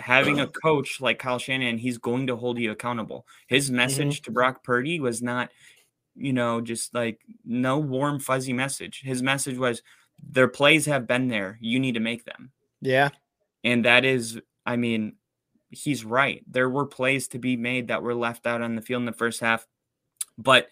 having 0.00 0.40
a 0.40 0.46
coach 0.46 1.00
like 1.00 1.18
Kyle 1.18 1.38
Shanahan, 1.38 1.78
he's 1.78 1.98
going 1.98 2.26
to 2.26 2.36
hold 2.36 2.58
you 2.58 2.70
accountable. 2.70 3.26
His 3.46 3.66
Mm-hmm. 3.68 3.76
message 3.76 4.22
to 4.22 4.30
Brock 4.30 4.62
Purdy 4.64 5.00
was 5.00 5.22
not, 5.22 5.50
you 6.14 6.32
know, 6.32 6.60
just 6.60 6.94
like 6.94 7.20
no 7.44 7.78
warm 7.78 8.18
fuzzy 8.20 8.52
message. 8.52 9.00
His 9.04 9.22
message 9.22 9.56
was 9.58 9.82
their 10.22 10.48
plays 10.48 10.86
have 10.86 11.06
been 11.06 11.28
there. 11.28 11.58
You 11.60 11.80
need 11.80 11.94
to 11.94 12.00
make 12.00 12.24
them. 12.24 12.52
yeah. 12.80 13.08
And 13.64 13.84
that 13.84 14.04
is, 14.04 14.40
I 14.66 14.74
mean, 14.76 15.14
he's 15.70 16.04
right. 16.04 16.42
There 16.50 16.68
were 16.68 16.84
plays 16.84 17.28
to 17.28 17.38
be 17.38 17.56
made 17.56 17.88
that 17.88 18.02
were 18.02 18.14
left 18.14 18.46
out 18.46 18.60
on 18.60 18.74
the 18.74 18.82
field 18.82 19.02
in 19.02 19.06
the 19.06 19.12
first 19.12 19.40
half, 19.40 19.66
but 20.36 20.68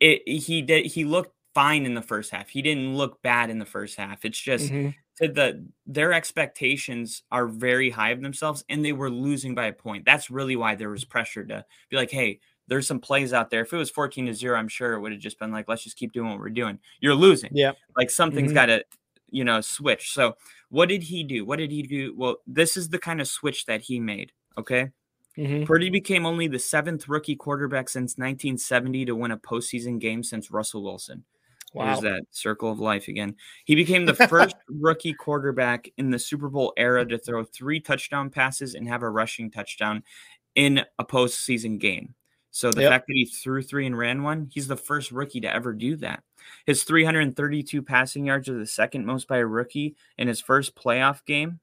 it 0.00 0.28
he 0.28 0.60
did 0.60 0.86
he 0.86 1.04
looked 1.04 1.32
fine 1.54 1.86
in 1.86 1.94
the 1.94 2.02
first 2.02 2.32
half. 2.32 2.48
He 2.48 2.62
didn't 2.62 2.96
look 2.96 3.22
bad 3.22 3.48
in 3.48 3.58
the 3.60 3.64
first 3.64 3.96
half. 3.96 4.24
It's 4.24 4.38
just 4.40 4.70
Mhm. 4.72 4.94
To 5.20 5.28
the 5.28 5.64
their 5.86 6.12
expectations 6.12 7.22
are 7.30 7.46
very 7.46 7.90
high 7.90 8.10
of 8.10 8.20
themselves 8.22 8.64
and 8.68 8.84
they 8.84 8.92
were 8.92 9.10
losing 9.10 9.54
by 9.54 9.66
a 9.66 9.72
point. 9.72 10.04
That's 10.04 10.30
really 10.30 10.56
why 10.56 10.74
there 10.74 10.90
was 10.90 11.04
pressure 11.04 11.44
to 11.46 11.64
be 11.90 11.96
like, 11.96 12.10
hey, 12.10 12.40
there's 12.68 12.86
some 12.86 13.00
plays 13.00 13.32
out 13.32 13.50
there. 13.50 13.62
If 13.62 13.72
it 13.72 13.76
was 13.76 13.90
14 13.90 14.26
to 14.26 14.34
0, 14.34 14.58
I'm 14.58 14.68
sure 14.68 14.94
it 14.94 15.00
would 15.00 15.12
have 15.12 15.20
just 15.20 15.38
been 15.38 15.52
like, 15.52 15.68
let's 15.68 15.84
just 15.84 15.96
keep 15.96 16.12
doing 16.12 16.30
what 16.30 16.38
we're 16.40 16.50
doing. 16.50 16.78
You're 17.00 17.14
losing. 17.14 17.50
Yeah. 17.52 17.72
Like 17.96 18.10
something's 18.10 18.50
Mhm. 18.50 18.54
got 18.54 18.66
to, 18.66 18.84
you 19.30 19.44
know, 19.44 19.60
switch. 19.60 20.12
So 20.12 20.36
what 20.68 20.88
did 20.88 21.04
he 21.04 21.22
do? 21.24 21.44
What 21.44 21.58
did 21.58 21.70
he 21.70 21.82
do? 21.82 22.14
Well, 22.16 22.38
this 22.46 22.76
is 22.76 22.88
the 22.88 22.98
kind 22.98 23.20
of 23.20 23.28
switch 23.28 23.66
that 23.66 23.82
he 23.82 24.00
made. 24.00 24.32
Okay. 24.58 24.90
Mm-hmm. 25.38 25.64
Purdy 25.64 25.90
became 25.90 26.24
only 26.26 26.48
the 26.48 26.58
seventh 26.58 27.08
rookie 27.08 27.36
quarterback 27.36 27.88
since 27.88 28.16
1970 28.18 29.04
to 29.04 29.14
win 29.14 29.30
a 29.30 29.36
postseason 29.38 30.00
game 30.00 30.22
since 30.22 30.50
Russell 30.50 30.82
Wilson. 30.82 31.24
Wow. 31.72 31.86
There's 31.86 32.00
that 32.00 32.24
circle 32.30 32.70
of 32.72 32.78
life 32.78 33.08
again. 33.08 33.36
He 33.64 33.74
became 33.74 34.06
the 34.06 34.14
first 34.14 34.56
rookie 34.68 35.12
quarterback 35.12 35.88
in 35.98 36.10
the 36.10 36.18
Super 36.18 36.48
Bowl 36.48 36.72
era 36.76 37.04
to 37.06 37.18
throw 37.18 37.44
three 37.44 37.80
touchdown 37.80 38.30
passes 38.30 38.74
and 38.74 38.88
have 38.88 39.02
a 39.02 39.10
rushing 39.10 39.50
touchdown 39.50 40.02
in 40.54 40.82
a 40.98 41.04
postseason 41.04 41.78
game. 41.78 42.14
So 42.50 42.72
the 42.72 42.80
Yep. 42.82 42.90
fact 42.90 43.06
that 43.08 43.12
he 43.14 43.26
threw 43.26 43.62
three 43.62 43.84
and 43.84 43.98
ran 43.98 44.22
one, 44.22 44.48
he's 44.50 44.68
the 44.68 44.76
first 44.76 45.12
rookie 45.12 45.40
to 45.42 45.52
ever 45.54 45.74
do 45.74 45.96
that. 45.96 46.22
His 46.64 46.84
332 46.84 47.82
passing 47.82 48.24
yards 48.24 48.48
are 48.48 48.58
the 48.58 48.66
second 48.66 49.04
most 49.04 49.28
by 49.28 49.38
a 49.38 49.46
rookie 49.46 49.96
in 50.16 50.28
his 50.28 50.40
first 50.40 50.74
playoff 50.74 51.22
game. 51.26 51.60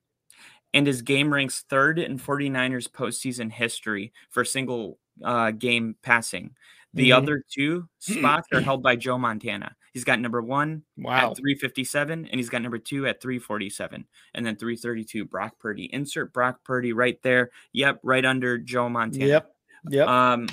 And 0.76 0.86
his 0.86 1.02
game 1.02 1.34
ranks 1.34 1.64
third 1.70 1.98
in 1.98 2.18
49ers 2.20 2.88
postseason 2.88 3.52
history 3.52 4.12
for 4.30 4.44
single 4.46 5.00
uh, 5.24 5.52
game 5.52 5.96
passing. 6.04 6.56
The 6.94 7.10
Mhm. 7.10 7.18
other 7.18 7.44
two 7.50 7.88
spots 8.00 8.48
are 8.52 8.62
held 8.62 8.84
by 8.84 8.96
Joe 8.96 9.18
Montana. 9.18 9.76
He's 9.94 10.04
got 10.04 10.20
number 10.20 10.42
one 10.42 10.84
Wow. 10.98 11.32
at 11.32 11.38
357, 11.38 12.26
and 12.26 12.40
he's 12.40 12.50
got 12.50 12.62
number 12.64 12.80
two 12.80 13.06
at 13.08 13.22
347, 13.22 14.06
and 14.34 14.46
then 14.46 14.56
332, 14.56 15.26
Brock 15.26 15.60
Purdy. 15.60 15.86
Insert 15.94 16.34
Brock 16.34 16.64
Purdy 16.64 16.94
right 16.94 17.22
there. 17.22 17.52
Yep, 17.74 18.00
right 18.04 18.26
under 18.26 18.58
Joe 18.58 18.90
Montana. 18.90 19.26
Yep. 19.28 19.56
Yep. 19.90 20.08
Um, 20.08 20.48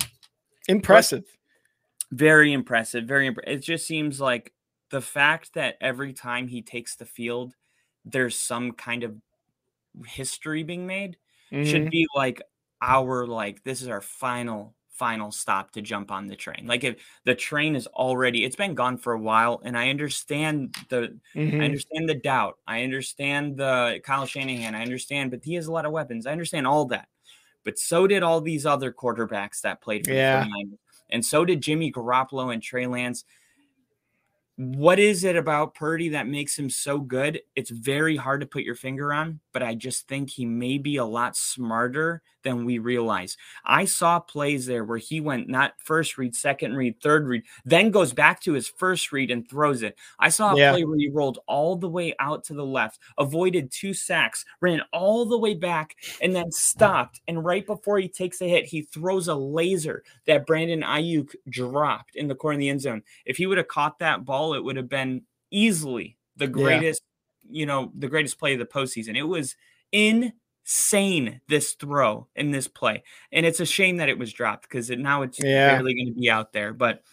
Impressive. 0.67 1.23
very 2.11 2.53
impressive. 2.53 3.05
Very 3.05 3.27
imp- 3.27 3.39
It 3.47 3.59
just 3.63 3.87
seems 3.87 4.21
like 4.21 4.53
the 4.89 5.01
fact 5.01 5.53
that 5.55 5.77
every 5.81 6.13
time 6.13 6.47
he 6.47 6.61
takes 6.61 6.95
the 6.95 7.05
field, 7.05 7.53
there's 8.05 8.35
some 8.37 8.73
kind 8.73 9.03
of 9.03 9.15
history 10.05 10.63
being 10.63 10.85
made 10.87 11.17
should 11.51 11.83
Mhm. 11.87 11.91
be 11.91 12.07
like 12.15 12.41
our 12.81 13.27
like 13.27 13.61
this 13.63 13.81
is 13.81 13.87
our 13.89 14.01
final 14.01 14.73
final 15.01 15.31
stop 15.31 15.71
to 15.71 15.81
jump 15.81 16.11
on 16.11 16.27
the 16.27 16.35
train. 16.35 16.67
Like 16.67 16.83
if 16.83 16.95
the 17.25 17.33
train 17.33 17.75
is 17.75 17.87
already 17.87 18.45
it's 18.45 18.55
been 18.55 18.75
gone 18.75 18.97
for 18.97 19.13
a 19.13 19.19
while 19.19 19.59
and 19.65 19.75
I 19.75 19.89
understand 19.89 20.75
the 20.89 21.17
I 21.35 21.39
Mhm. 21.39 21.65
understand 21.65 22.07
the 22.07 22.13
doubt. 22.13 22.59
I 22.67 22.83
understand 22.83 23.57
the 23.57 23.99
Kyle 24.03 24.27
Shanahan. 24.27 24.75
I 24.75 24.83
understand, 24.83 25.31
but 25.31 25.43
he 25.43 25.55
has 25.55 25.65
a 25.65 25.71
lot 25.71 25.87
of 25.87 25.91
weapons. 25.91 26.27
I 26.27 26.31
understand 26.31 26.67
all 26.67 26.85
that. 26.93 27.07
But 27.63 27.79
so 27.79 28.05
did 28.05 28.21
all 28.21 28.41
these 28.41 28.65
other 28.67 28.91
quarterbacks 28.93 29.61
that 29.61 29.81
played 29.81 30.05
for 30.05 30.13
Yeah. 30.13 30.41
the 30.41 30.45
49ers. 30.45 30.79
And 31.09 31.25
so 31.25 31.45
did 31.45 31.61
Jimmy 31.61 31.91
Garoppolo 31.91 32.53
and 32.53 32.61
Trey 32.61 32.85
Lance. 32.85 33.25
What 34.63 34.99
is 34.99 35.23
it 35.23 35.35
about 35.35 35.73
Purdy 35.73 36.09
that 36.09 36.27
makes 36.27 36.57
him 36.57 36.69
so 36.69 36.99
good? 36.99 37.41
It's 37.55 37.71
very 37.71 38.15
hard 38.15 38.41
to 38.41 38.45
put 38.47 38.61
your 38.61 38.75
finger 38.75 39.11
on, 39.11 39.39
but 39.53 39.63
I 39.63 39.73
just 39.73 40.07
think 40.07 40.29
he 40.29 40.45
may 40.45 40.77
be 40.77 40.97
a 40.97 41.05
lot 41.05 41.35
smarter 41.35 42.21
than 42.43 42.63
we 42.65 42.77
realize. 42.77 43.37
I 43.65 43.85
saw 43.85 44.19
plays 44.19 44.67
there 44.67 44.83
where 44.83 44.99
he 44.99 45.19
went 45.19 45.49
not 45.49 45.73
first 45.79 46.17
read, 46.19 46.35
second 46.35 46.75
read, 46.75 47.01
third 47.01 47.27
read, 47.27 47.41
then 47.65 47.89
goes 47.89 48.13
back 48.13 48.39
to 48.41 48.53
his 48.53 48.67
first 48.67 49.11
read 49.11 49.31
and 49.31 49.49
throws 49.49 49.81
it. 49.81 49.97
I 50.19 50.29
saw 50.29 50.53
a 50.53 50.57
Yeah. 50.57 50.71
play 50.73 50.83
where 50.83 50.97
he 50.97 51.09
rolled 51.09 51.39
all 51.47 51.75
the 51.75 51.89
way 51.89 52.13
out 52.19 52.43
to 52.45 52.53
the 52.53 52.65
left, 52.65 52.99
avoided 53.17 53.71
two 53.71 53.95
sacks, 53.95 54.45
ran 54.59 54.81
all 54.93 55.25
the 55.25 55.39
way 55.39 55.55
back, 55.55 55.95
and 56.21 56.35
then 56.35 56.51
stopped. 56.51 57.19
And 57.27 57.43
right 57.43 57.65
before 57.65 57.97
he 57.97 58.07
takes 58.07 58.41
a 58.41 58.49
hit, 58.49 58.65
he 58.65 58.83
throws 58.83 59.27
a 59.27 59.35
laser 59.35 60.03
that 60.25 60.45
Brandon 60.45 60.81
Aiyuk 60.81 61.33
dropped 61.49 62.15
in 62.15 62.27
the 62.27 62.35
corner 62.35 62.55
of 62.55 62.59
the 62.59 62.69
end 62.69 62.81
zone. 62.81 63.01
If 63.25 63.37
he 63.37 63.47
would 63.47 63.57
have 63.57 63.67
caught 63.67 63.97
that 63.99 64.23
ball, 64.23 64.50
it 64.53 64.63
would 64.63 64.77
have 64.77 64.89
been 64.89 65.23
easily 65.51 66.17
the 66.37 66.47
greatest, 66.47 67.01
you 67.49 67.65
know, 67.65 67.91
the 67.97 68.07
greatest 68.07 68.39
play 68.39 68.53
of 68.53 68.59
the 68.59 68.65
postseason. 68.65 69.17
It 69.17 69.23
was 69.23 69.55
insane 69.91 71.41
this 71.47 71.73
throw 71.73 72.27
in 72.35 72.51
this 72.51 72.67
play. 72.67 73.03
And 73.31 73.45
it's 73.45 73.59
a 73.59 73.65
shame 73.65 73.97
that 73.97 74.09
it 74.09 74.17
was 74.17 74.33
dropped 74.33 74.63
because 74.63 74.89
it, 74.89 74.99
now 74.99 75.21
it's 75.23 75.39
Yeah. 75.39 75.73
barely 75.73 75.93
going 75.93 76.07
to 76.13 76.19
be 76.19 76.29
out 76.29 76.53
there. 76.53 76.73
But 76.73 77.03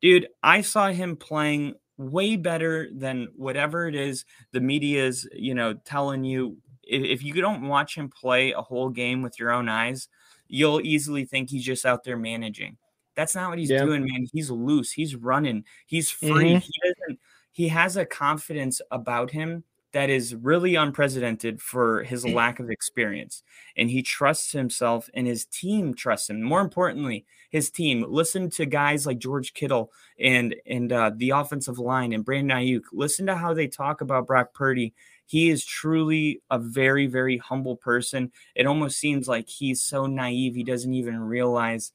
dude, 0.00 0.28
I 0.42 0.60
saw 0.60 0.88
him 0.88 1.16
playing 1.16 1.74
way 1.96 2.36
better 2.36 2.88
than 2.92 3.28
whatever 3.36 3.88
it 3.88 3.94
is 3.94 4.24
the 4.52 4.60
media 4.60 5.04
is, 5.06 5.28
you 5.32 5.54
know, 5.54 5.74
telling 5.74 6.24
you. 6.24 6.58
If, 6.84 7.02
if 7.02 7.22
you 7.22 7.34
don't 7.34 7.68
watch 7.68 7.96
him 7.96 8.08
play 8.08 8.52
a 8.52 8.62
whole 8.62 8.88
game 8.88 9.20
with 9.20 9.38
your 9.38 9.50
own 9.50 9.68
eyes, 9.68 10.08
you'll 10.46 10.80
easily 10.80 11.26
think 11.26 11.50
he's 11.50 11.64
just 11.64 11.84
out 11.84 12.04
there 12.04 12.16
managing. 12.16 12.78
That's 13.18 13.34
not 13.34 13.50
what 13.50 13.58
he's 13.58 13.68
Yeah. 13.68 13.84
doing, 13.84 14.04
man. 14.06 14.26
He's 14.32 14.48
loose. 14.48 14.92
He's 14.92 15.16
running. 15.16 15.64
He's 15.86 16.08
free. 16.08 16.54
Mhm. 16.54 16.62
He 16.62 16.72
doesn't. 16.84 17.20
He 17.50 17.66
has 17.66 17.96
a 17.96 18.06
confidence 18.06 18.80
about 18.92 19.32
him 19.32 19.64
that 19.90 20.08
is 20.08 20.36
really 20.36 20.76
unprecedented 20.76 21.60
for 21.60 22.04
his 22.04 22.24
lack 22.24 22.60
of 22.60 22.70
experience. 22.70 23.42
And 23.76 23.90
he 23.90 24.02
trusts 24.02 24.52
himself, 24.52 25.10
and 25.14 25.26
his 25.26 25.46
team 25.46 25.94
trusts 25.94 26.30
him. 26.30 26.40
More 26.42 26.60
importantly, 26.60 27.26
his 27.50 27.70
team. 27.70 28.04
Listen 28.06 28.50
to 28.50 28.66
guys 28.66 29.04
like 29.04 29.18
George 29.18 29.52
Kittle 29.52 29.90
and 30.20 30.54
and 30.64 30.92
uh, 30.92 31.10
the 31.16 31.30
offensive 31.30 31.80
line 31.80 32.12
and 32.12 32.24
Brandon 32.24 32.56
Aiyuk. 32.56 32.84
Listen 32.92 33.26
to 33.26 33.34
how 33.34 33.52
they 33.52 33.66
talk 33.66 34.00
about 34.00 34.28
Brock 34.28 34.54
Purdy. 34.54 34.94
He 35.26 35.48
is 35.48 35.64
truly 35.64 36.40
a 36.52 36.58
very, 36.60 37.08
very 37.08 37.38
humble 37.38 37.76
person. 37.76 38.30
It 38.54 38.66
almost 38.66 38.98
seems 39.00 39.26
like 39.26 39.48
he's 39.48 39.80
so 39.82 40.06
naive 40.06 40.54
he 40.54 40.62
doesn't 40.62 40.94
even 40.94 41.18
realize 41.18 41.92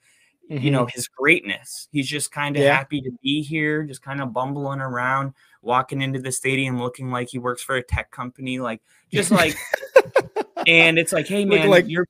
you 0.49 0.71
know 0.71 0.85
his 0.85 1.07
greatness. 1.07 1.87
He's 1.91 2.07
just 2.07 2.31
kind 2.31 2.55
of 2.55 2.59
Mm-hmm. 2.61 2.67
Yeah. 2.67 2.75
happy 2.77 3.01
to 3.01 3.11
be 3.23 3.41
here, 3.41 3.83
just 3.83 4.01
kind 4.01 4.21
of 4.21 4.33
bumbling 4.33 4.79
around, 4.81 5.33
walking 5.61 6.01
into 6.01 6.19
the 6.19 6.31
stadium 6.31 6.79
looking 6.79 7.09
like 7.11 7.29
he 7.29 7.39
works 7.39 7.63
for 7.63 7.75
a 7.75 7.83
tech 7.83 8.11
company, 8.11 8.59
like 8.59 8.81
just 9.11 9.31
like. 9.31 9.55
and 10.67 10.97
it's 10.97 11.11
like, 11.13 11.27
hey 11.27 11.45
man, 11.45 11.69
like- 11.69 11.87
you're 11.87 12.07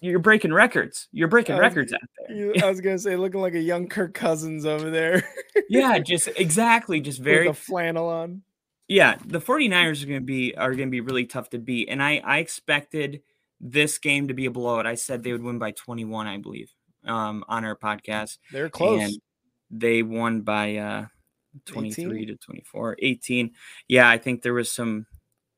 you're 0.00 0.18
breaking 0.18 0.52
records. 0.52 1.08
You're 1.12 1.28
breaking 1.28 1.54
was- 1.56 1.60
records 1.60 1.92
out 1.92 2.00
there. 2.26 2.36
You- 2.36 2.54
I 2.62 2.68
was 2.68 2.80
gonna 2.80 2.98
say, 2.98 3.16
looking 3.16 3.40
like 3.40 3.54
a 3.54 3.60
young 3.60 3.88
Kirk 3.88 4.14
Cousins 4.14 4.64
over 4.66 4.90
there. 4.90 5.24
yeah, 5.68 5.98
just 5.98 6.28
exactly, 6.36 7.00
just 7.00 7.20
very 7.22 7.48
with 7.48 7.56
a 7.56 7.60
flannel 7.60 8.08
on. 8.08 8.42
Yeah, 8.88 9.16
the 9.24 9.40
49ers 9.40 10.02
are 10.02 10.06
going 10.06 10.20
to 10.20 10.24
be 10.26 10.54
are 10.56 10.74
to 10.74 10.86
be 10.86 11.00
really 11.00 11.24
tough 11.24 11.48
to 11.50 11.58
beat 11.58 11.88
and 11.88 12.02
I 12.02 12.20
I 12.24 12.38
expected 12.38 13.22
this 13.60 13.96
game 13.98 14.28
to 14.28 14.34
be 14.34 14.44
a 14.46 14.50
blowout. 14.50 14.86
I 14.86 14.96
said 14.96 15.22
they 15.22 15.32
would 15.32 15.42
win 15.42 15.58
by 15.58 15.70
21, 15.70 16.26
I 16.26 16.36
believe, 16.38 16.70
um 17.06 17.44
on 17.48 17.64
our 17.64 17.76
podcast. 17.76 18.38
They're 18.50 18.70
close. 18.70 19.02
And 19.02 19.20
they 19.70 20.02
won 20.02 20.42
by 20.42 20.76
uh 20.76 21.06
23 21.66 22.22
18? 22.22 22.26
to 22.28 22.36
24. 22.36 22.96
18. 23.00 23.50
Yeah, 23.88 24.08
I 24.08 24.18
think 24.18 24.42
there 24.42 24.54
was 24.54 24.70
some 24.70 25.06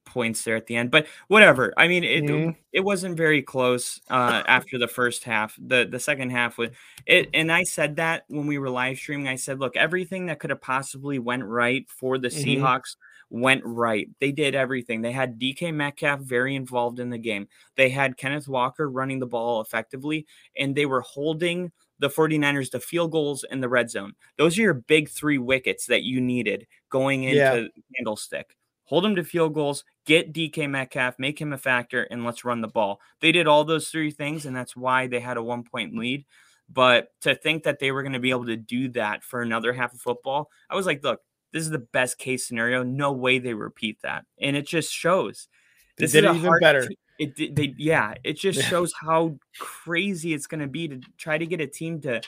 points 0.06 0.44
there 0.44 0.54
at 0.54 0.66
the 0.66 0.76
end, 0.76 0.90
but 0.90 1.06
whatever. 1.28 1.72
I 1.76 1.88
mean, 1.88 2.04
it 2.04 2.24
Mhm. 2.24 2.56
it 2.72 2.80
wasn't 2.80 3.16
very 3.16 3.42
close 3.42 4.00
uh 4.10 4.42
after 4.46 4.78
the 4.78 4.86
first 4.88 5.24
half. 5.24 5.56
The 5.58 5.86
the 5.90 5.98
second 6.00 6.30
half 6.30 6.58
was 6.58 6.70
it 7.06 7.30
and 7.34 7.50
I 7.50 7.62
said 7.64 7.96
that 7.96 8.24
when 8.28 8.46
we 8.46 8.58
were 8.58 8.70
live 8.70 8.98
streaming. 8.98 9.28
I 9.28 9.36
said, 9.36 9.60
look, 9.60 9.76
everything 9.76 10.26
that 10.26 10.38
could 10.40 10.50
have 10.50 10.60
possibly 10.60 11.18
went 11.18 11.44
right 11.44 11.88
for 11.88 12.18
the 12.18 12.28
Mhm. 12.28 12.44
Seahawks 12.58 12.96
went 13.35 13.62
right. 13.64 14.09
They 14.21 14.31
did 14.31 14.55
everything. 14.55 15.03
They 15.03 15.11
had 15.11 15.41
DK 15.41 15.75
Metcalf 15.75 16.21
very 16.21 16.55
involved 16.55 17.00
in 17.00 17.11
the 17.11 17.19
game. 17.19 17.49
They 17.76 17.88
had 17.88 18.17
Kenneth 18.17 18.47
Walker 18.47 18.88
running 18.88 19.19
the 19.19 19.26
ball 19.26 19.61
effectively, 19.61 20.26
and 20.57 20.75
they 20.75 20.87
were 20.87 21.00
holding 21.00 21.73
the 21.99 22.09
49ers 22.09 22.71
to 22.71 22.81
field 22.81 23.11
goals 23.11 23.45
in 23.50 23.61
the 23.61 23.69
red 23.69 23.91
zone. 23.91 24.12
Those 24.38 24.57
are 24.57 24.62
your 24.62 24.75
big 24.75 25.09
three 25.09 25.38
wickets 25.38 25.87
that 25.87 26.05
you 26.05 26.21
needed 26.21 26.67
going 26.91 27.25
into 27.25 27.37
Yeah. 27.37 27.67
Candlestick. 27.97 28.57
Hold 28.85 29.05
them 29.05 29.17
to 29.17 29.25
field 29.25 29.55
goals, 29.55 29.83
get 30.05 30.33
DK 30.33 30.69
Metcalf, 30.71 31.19
make 31.19 31.41
him 31.41 31.53
a 31.53 31.59
factor, 31.59 32.03
and 32.05 32.25
let's 32.25 32.45
run 32.45 32.61
the 32.61 32.69
ball. 32.69 33.00
They 33.21 33.33
did 33.33 33.49
all 33.49 33.64
those 33.64 33.88
three 33.88 34.11
things, 34.11 34.47
and 34.47 34.55
that's 34.55 34.76
why 34.76 35.07
they 35.09 35.21
had 35.21 35.38
a 35.38 35.43
one 35.43 35.64
point 35.64 35.97
lead. 35.97 36.25
But 36.69 37.09
to 37.23 37.35
think 37.35 37.64
that 37.64 37.79
they 37.79 37.91
were 37.91 38.03
going 38.03 38.12
to 38.12 38.19
be 38.21 38.31
able 38.31 38.47
to 38.47 38.57
do 38.57 38.88
that 38.91 39.25
for 39.25 39.43
another 39.43 39.73
half 39.73 39.93
of 39.93 40.00
football, 40.00 40.50
I 40.71 40.76
was 40.76 40.87
like, 40.87 41.03
look, 41.03 41.21
this 41.54 41.62
is 41.62 41.70
the 41.70 41.78
best 41.78 42.18
case 42.18 42.46
scenario. 42.46 42.82
No 42.82 43.12
way 43.12 43.38
they 43.38 43.54
repeat 43.54 44.02
that, 44.02 44.26
and 44.38 44.56
it 44.56 44.66
just 44.66 44.92
shows. 44.92 45.49
They 45.96 46.04
This 46.04 46.12
did 46.12 46.25
is 46.25 46.37
even 46.37 46.49
hard 46.49 46.61
better. 46.61 46.88
It 47.18 47.37
did- 47.37 47.54
they 47.54 47.75
yeah. 47.78 48.14
It 48.25 48.34
just 48.34 48.58
Yeah. 48.58 48.64
shows 48.66 48.92
how 49.00 49.38
crazy 49.61 50.34
it's 50.34 50.49
going 50.49 50.61
to 50.61 50.66
be 50.66 50.88
to 50.88 51.00
try 51.16 51.38
to 51.38 51.46
get 51.46 51.61
a 51.61 51.66
team 51.68 52.00
to 52.02 52.20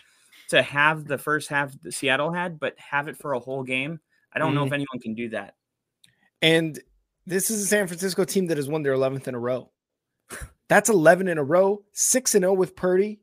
to 0.50 0.62
have 0.62 1.06
the 1.06 1.18
first 1.18 1.49
half 1.49 1.75
that 1.83 1.92
Seattle 1.92 2.33
had, 2.33 2.61
but 2.61 2.78
have 2.78 3.09
it 3.09 3.16
for 3.16 3.33
a 3.33 3.40
whole 3.40 3.64
game. 3.64 3.99
I 4.33 4.38
don't 4.38 4.54
know 4.54 4.61
Mm-hmm. 4.61 4.66
if 4.68 4.73
anyone 4.75 5.00
can 5.00 5.14
do 5.14 5.28
that. 5.30 5.56
And 6.40 6.78
this 7.26 7.50
is 7.50 7.61
a 7.62 7.66
San 7.66 7.88
Francisco 7.88 8.23
team 8.25 8.47
that 8.47 8.56
has 8.56 8.68
won 8.68 8.85
their 8.85 8.92
11th 8.95 9.26
in 9.26 9.35
a 9.35 9.40
row. 9.40 9.73
That's 10.68 10.88
11 10.88 11.26
in 11.26 11.38
a 11.38 11.42
row, 11.42 11.85
6 11.92 12.35
and 12.37 12.42
0 12.45 12.52
with 12.54 12.76
Purdy. 12.76 13.21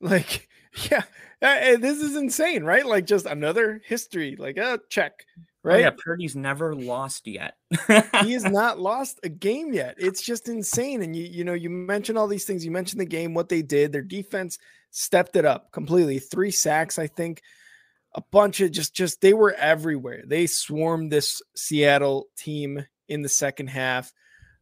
Like, 0.00 0.48
yeah, 0.90 1.02
uh, 1.42 1.76
this 1.76 1.98
is 1.98 2.16
insane, 2.16 2.64
right? 2.64 2.84
Like, 2.86 3.06
just 3.06 3.26
another 3.26 3.80
history, 3.86 4.36
like, 4.38 4.58
uh, 4.58 4.78
check, 4.90 5.24
Oh, 5.64 5.70
right? 5.72 5.80
yeah, 5.80 5.90
Purdy's 5.90 6.34
never 6.36 6.74
lost 6.74 7.26
yet. 7.26 7.54
he 8.22 8.32
has 8.32 8.44
not 8.50 8.78
lost 8.80 9.20
a 9.22 9.28
game 9.28 9.72
yet. 9.74 9.96
It's 9.98 10.22
just 10.22 10.48
insane. 10.48 11.02
And 11.02 11.14
you, 11.14 11.24
you 11.24 11.44
know, 11.44 11.52
you 11.52 11.68
mentioned 11.68 12.16
all 12.16 12.28
these 12.28 12.46
things. 12.46 12.64
You 12.64 12.70
mentioned 12.70 13.00
the 13.00 13.06
game, 13.06 13.34
what 13.34 13.48
they 13.50 13.60
did. 13.60 13.92
Their 13.92 14.02
defense 14.02 14.58
stepped 14.92 15.36
it 15.36 15.44
up 15.44 15.70
completely. 15.72 16.20
Three 16.20 16.52
sacks, 16.52 16.98
I 16.98 17.06
think. 17.06 17.42
A 18.14 18.22
bunch 18.30 18.60
of 18.60 18.70
just, 18.70 18.94
just 18.94 19.20
they 19.20 19.34
were 19.34 19.52
everywhere. 19.52 20.22
They 20.26 20.46
swarmed 20.46 21.12
this 21.12 21.42
Seattle 21.54 22.28
team 22.38 22.86
in 23.08 23.20
the 23.22 23.28
second 23.28 23.66
half. 23.66 24.10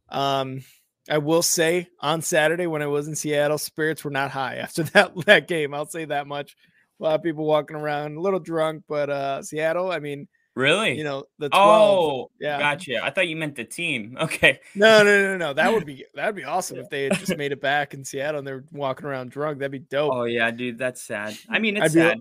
Um, 0.09 0.63
I 1.09 1.19
will 1.19 1.41
say 1.41 1.87
on 1.99 2.21
Saturday 2.21 2.67
when 2.67 2.81
I 2.81 2.87
was 2.87 3.07
in 3.07 3.15
Seattle, 3.15 3.57
spirits 3.57 4.03
were 4.03 4.11
not 4.11 4.31
high 4.31 4.55
after 4.57 4.83
that 4.83 5.15
that 5.25 5.47
game. 5.47 5.73
I'll 5.73 5.87
say 5.87 6.05
that 6.05 6.27
much. 6.27 6.55
A 6.99 7.03
lot 7.03 7.15
of 7.15 7.23
people 7.23 7.45
walking 7.45 7.77
around 7.77 8.17
a 8.17 8.21
little 8.21 8.39
drunk, 8.39 8.83
but 8.87 9.09
uh 9.09 9.43
Seattle, 9.43 9.91
I 9.91 9.99
mean, 9.99 10.27
really? 10.55 10.97
you 10.97 11.03
know, 11.03 11.25
the 11.37 11.49
12, 11.49 11.61
oh, 11.61 12.31
yeah. 12.39 12.57
Gotcha. 12.57 13.03
I 13.03 13.11
thought 13.11 13.27
you 13.27 13.35
meant 13.35 13.55
the 13.55 13.63
team. 13.63 14.17
Okay. 14.27 14.59
no, 14.75 15.03
no, 15.03 15.21
no, 15.21 15.37
no. 15.37 15.53
That 15.53 15.71
would 15.71 15.85
be 15.85 16.05
that 16.15 16.25
would 16.25 16.35
be 16.35 16.43
awesome 16.43 16.77
if 16.77 16.89
they 16.89 17.03
had 17.03 17.19
just 17.19 17.37
made 17.37 17.51
it 17.51 17.61
back 17.61 17.93
in 17.93 18.03
Seattle 18.03 18.39
and 18.39 18.47
they're 18.47 18.65
walking 18.71 19.05
around 19.05 19.31
drunk. 19.31 19.59
That'd 19.59 19.71
be 19.71 19.79
dope. 19.79 20.13
Oh 20.13 20.23
yeah, 20.23 20.51
dude, 20.51 20.77
that's 20.77 21.01
sad. 21.01 21.37
I 21.49 21.59
mean, 21.59 21.77
I'd 21.77 21.85
it's 21.85 21.95
be 21.95 22.01
sad. 22.01 22.17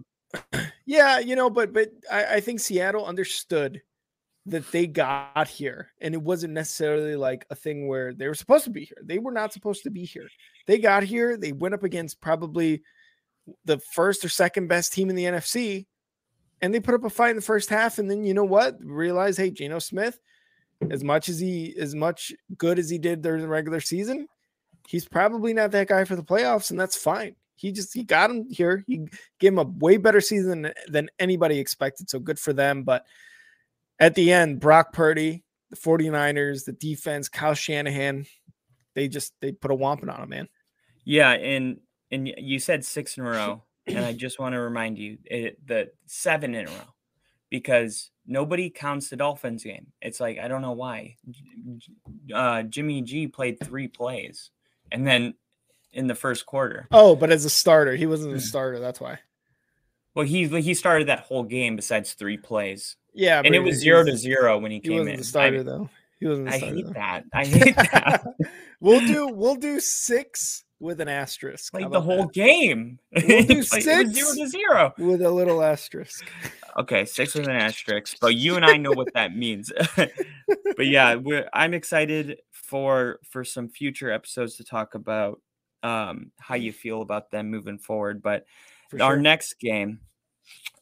Yeah, 0.89 1.19
you 1.19 1.35
know, 1.35 1.51
but 1.51 1.73
but 1.73 1.91
I, 2.11 2.37
I 2.37 2.41
think 2.41 2.61
Seattle 2.61 3.05
understood 3.05 3.83
that 4.47 4.71
they 4.71 4.87
got 4.87 5.49
here, 5.49 5.93
and 6.01 6.15
it 6.15 6.23
wasn't 6.23 6.55
necessarily 6.55 7.17
like 7.17 7.45
a 7.51 7.55
thing 7.55 7.89
where 7.89 8.15
they 8.15 8.29
were 8.29 8.35
supposed 8.35 8.65
to 8.65 8.71
be 8.71 8.85
here. 8.85 8.99
They 9.03 9.19
were 9.19 9.33
not 9.33 9.53
supposed 9.53 9.83
to 9.83 9.91
be 9.91 10.05
here. 10.05 10.29
They 10.67 10.79
got 10.79 11.03
here. 11.03 11.37
They 11.37 11.53
went 11.53 11.75
up 11.75 11.83
against 11.83 12.21
probably 12.21 12.83
the 13.65 13.79
first 13.79 14.25
or 14.25 14.29
second 14.29 14.69
best 14.69 14.93
team 14.93 15.11
in 15.11 15.17
the 15.17 15.25
NFC, 15.25 15.87
and 16.63 16.73
they 16.73 16.81
put 16.81 16.95
up 16.95 17.05
a 17.05 17.11
fight 17.11 17.31
in 17.31 17.37
the 17.37 17.43
first 17.43 17.69
half. 17.69 17.99
And 17.99 18.09
then 18.11 18.25
you 18.25 18.35
know 18.35 18.45
what? 18.45 18.77
Realize, 18.81 19.37
hey, 19.37 19.51
Geno 19.51 19.81
Smith, 19.81 20.21
as 20.91 21.03
much 21.03 21.29
as 21.29 21.41
he 21.41 21.75
as 21.79 21.95
much 21.95 22.33
good 22.57 22.79
as 22.79 22.89
he 22.89 22.99
did 22.99 23.23
during 23.23 23.43
the 23.43 23.49
regular 23.49 23.81
season, 23.81 24.29
he's 24.87 25.09
probably 25.09 25.55
not 25.55 25.73
that 25.73 25.89
guy 25.89 26.05
for 26.05 26.15
the 26.15 26.23
playoffs, 26.23 26.71
and 26.71 26.79
that's 26.79 26.97
fine. 26.97 27.35
He 27.57 27.73
just 27.73 27.93
he 27.93 28.05
got 28.05 28.31
him 28.31 28.47
here. 28.49 28.85
He 28.87 29.09
gave 29.41 29.55
him 29.55 29.59
a 29.59 29.65
way 29.65 29.97
better 29.97 30.21
season 30.21 30.63
than, 30.63 30.73
than 30.87 31.11
anybody 31.19 31.59
expected. 31.59 32.09
So 32.09 32.21
good 32.21 32.39
for 32.39 32.53
them. 32.53 32.85
But 32.85 33.07
at 33.99 34.15
the 34.15 34.33
end, 34.33 34.61
Brock 34.61 34.93
Purdy, 34.93 35.45
the 35.71 35.77
49ers, 35.77 36.65
the 36.65 36.73
defense, 36.73 37.29
Kyle 37.29 37.55
Shanahan, 37.55 38.27
they 38.95 39.09
just 39.09 39.35
they 39.41 39.53
put 39.53 39.71
a 39.71 39.75
whomping 39.77 40.13
on 40.13 40.23
him, 40.23 40.29
man. 40.29 40.49
Yeah, 41.05 41.31
and 41.31 41.79
and 42.11 42.33
you 42.39 42.59
said 42.59 42.85
six 42.85 43.17
in 43.17 43.25
a 43.25 43.31
row, 43.31 43.63
and 43.87 43.99
I 43.99 44.13
just 44.13 44.39
want 44.39 44.55
to 44.55 44.61
remind 44.61 44.99
you 44.99 45.19
it, 45.25 45.65
the 45.67 45.91
seven 46.07 46.55
in 46.55 46.67
a 46.67 46.71
row 46.71 46.95
because 47.51 48.11
nobody 48.27 48.71
counts 48.71 49.09
the 49.09 49.17
Dolphins 49.17 49.63
game. 49.65 49.87
It's 50.01 50.19
like 50.21 50.39
I 50.39 50.49
don't 50.49 50.63
know 50.63 50.73
why. 50.73 51.17
Uh, 52.35 52.63
Jimmy 52.63 53.03
G 53.03 53.29
played 53.29 53.59
three 53.63 53.89
plays, 53.89 54.51
and 54.91 55.07
then 55.07 55.35
in 55.93 56.07
the 56.07 56.15
first 56.15 56.45
quarter, 56.47 56.87
Oh, 56.91 57.17
but 57.17 57.31
as 57.31 57.45
a 57.45 57.51
starter, 57.51 57.97
he 57.97 58.07
wasn't 58.07 58.35
a 58.35 58.41
starter. 58.41 58.79
That's 58.79 59.01
why. 59.01 59.19
Well, 60.17 60.25
he 60.27 60.49
he 60.61 60.75
started 60.75 61.07
that 61.09 61.21
whole 61.21 61.45
game 61.45 61.77
besides 61.77 62.15
three 62.15 62.37
plays, 62.39 62.97
Yeah, 63.15 63.41
and 63.45 63.55
it 63.55 63.61
was 63.61 63.77
zero 63.77 64.03
to 64.05 64.17
zero 64.17 64.59
when 64.59 64.73
he 64.73 64.79
He 64.79 64.89
came 64.89 64.93
wasn't 64.95 65.11
in. 65.15 65.17
the 65.19 65.25
starter 65.25 65.61
I, 65.61 65.63
though. 65.63 65.91
He 66.19 66.27
wasn't 66.27 66.49
the 66.49 66.55
I 66.55 66.59
hate 66.59 66.87
though. 66.87 66.93
that. 66.95 67.25
I 67.35 67.45
hate 67.45 67.77
that. 67.77 68.25
we'll 68.81 69.07
do 69.07 69.29
we'll 69.29 69.55
do 69.57 69.79
six 69.79 70.65
with 70.81 71.01
an 71.01 71.09
asterisk. 71.09 71.73
Played 71.73 71.91
the 71.91 72.01
whole 72.01 72.25
that? 72.27 72.33
game. 72.33 72.99
We'll 73.13 73.43
do 73.45 73.55
like- 73.55 73.73
was 73.73 73.83
zero 73.83 74.05
six. 74.11 74.37
to 74.39 74.49
zero. 74.49 74.95
with 74.99 75.23
a 75.23 75.31
little 75.31 75.63
asterisk. 75.63 76.25
Okay, 76.79 77.05
six 77.07 77.35
with 77.35 77.47
an 77.49 77.57
asterisk, 77.57 78.17
but 78.21 78.35
you 78.35 78.57
and 78.57 78.65
I 78.65 78.77
know 78.77 78.93
what 78.93 79.13
that 79.15 79.35
means. 79.37 79.73
but 79.97 80.87
yeah, 80.87 81.15
we're 81.15 81.49
I'm 81.53 81.75
excited 81.75 82.41
for 82.53 83.21
for 83.31 83.45
some 83.45 83.69
future 83.69 84.11
episodes 84.11 84.57
to 84.57 84.65
talk 84.65 84.95
about 84.95 85.41
um 85.83 86.33
how 86.39 86.55
you 86.55 86.73
feel 86.73 87.03
about 87.03 87.31
them 87.31 87.51
moving 87.51 87.79
forward. 87.79 88.23
But 88.23 88.45
For 88.91 89.03
our 89.03 89.15
sure. 89.15 89.21
next 89.21 89.59
game, 89.61 90.01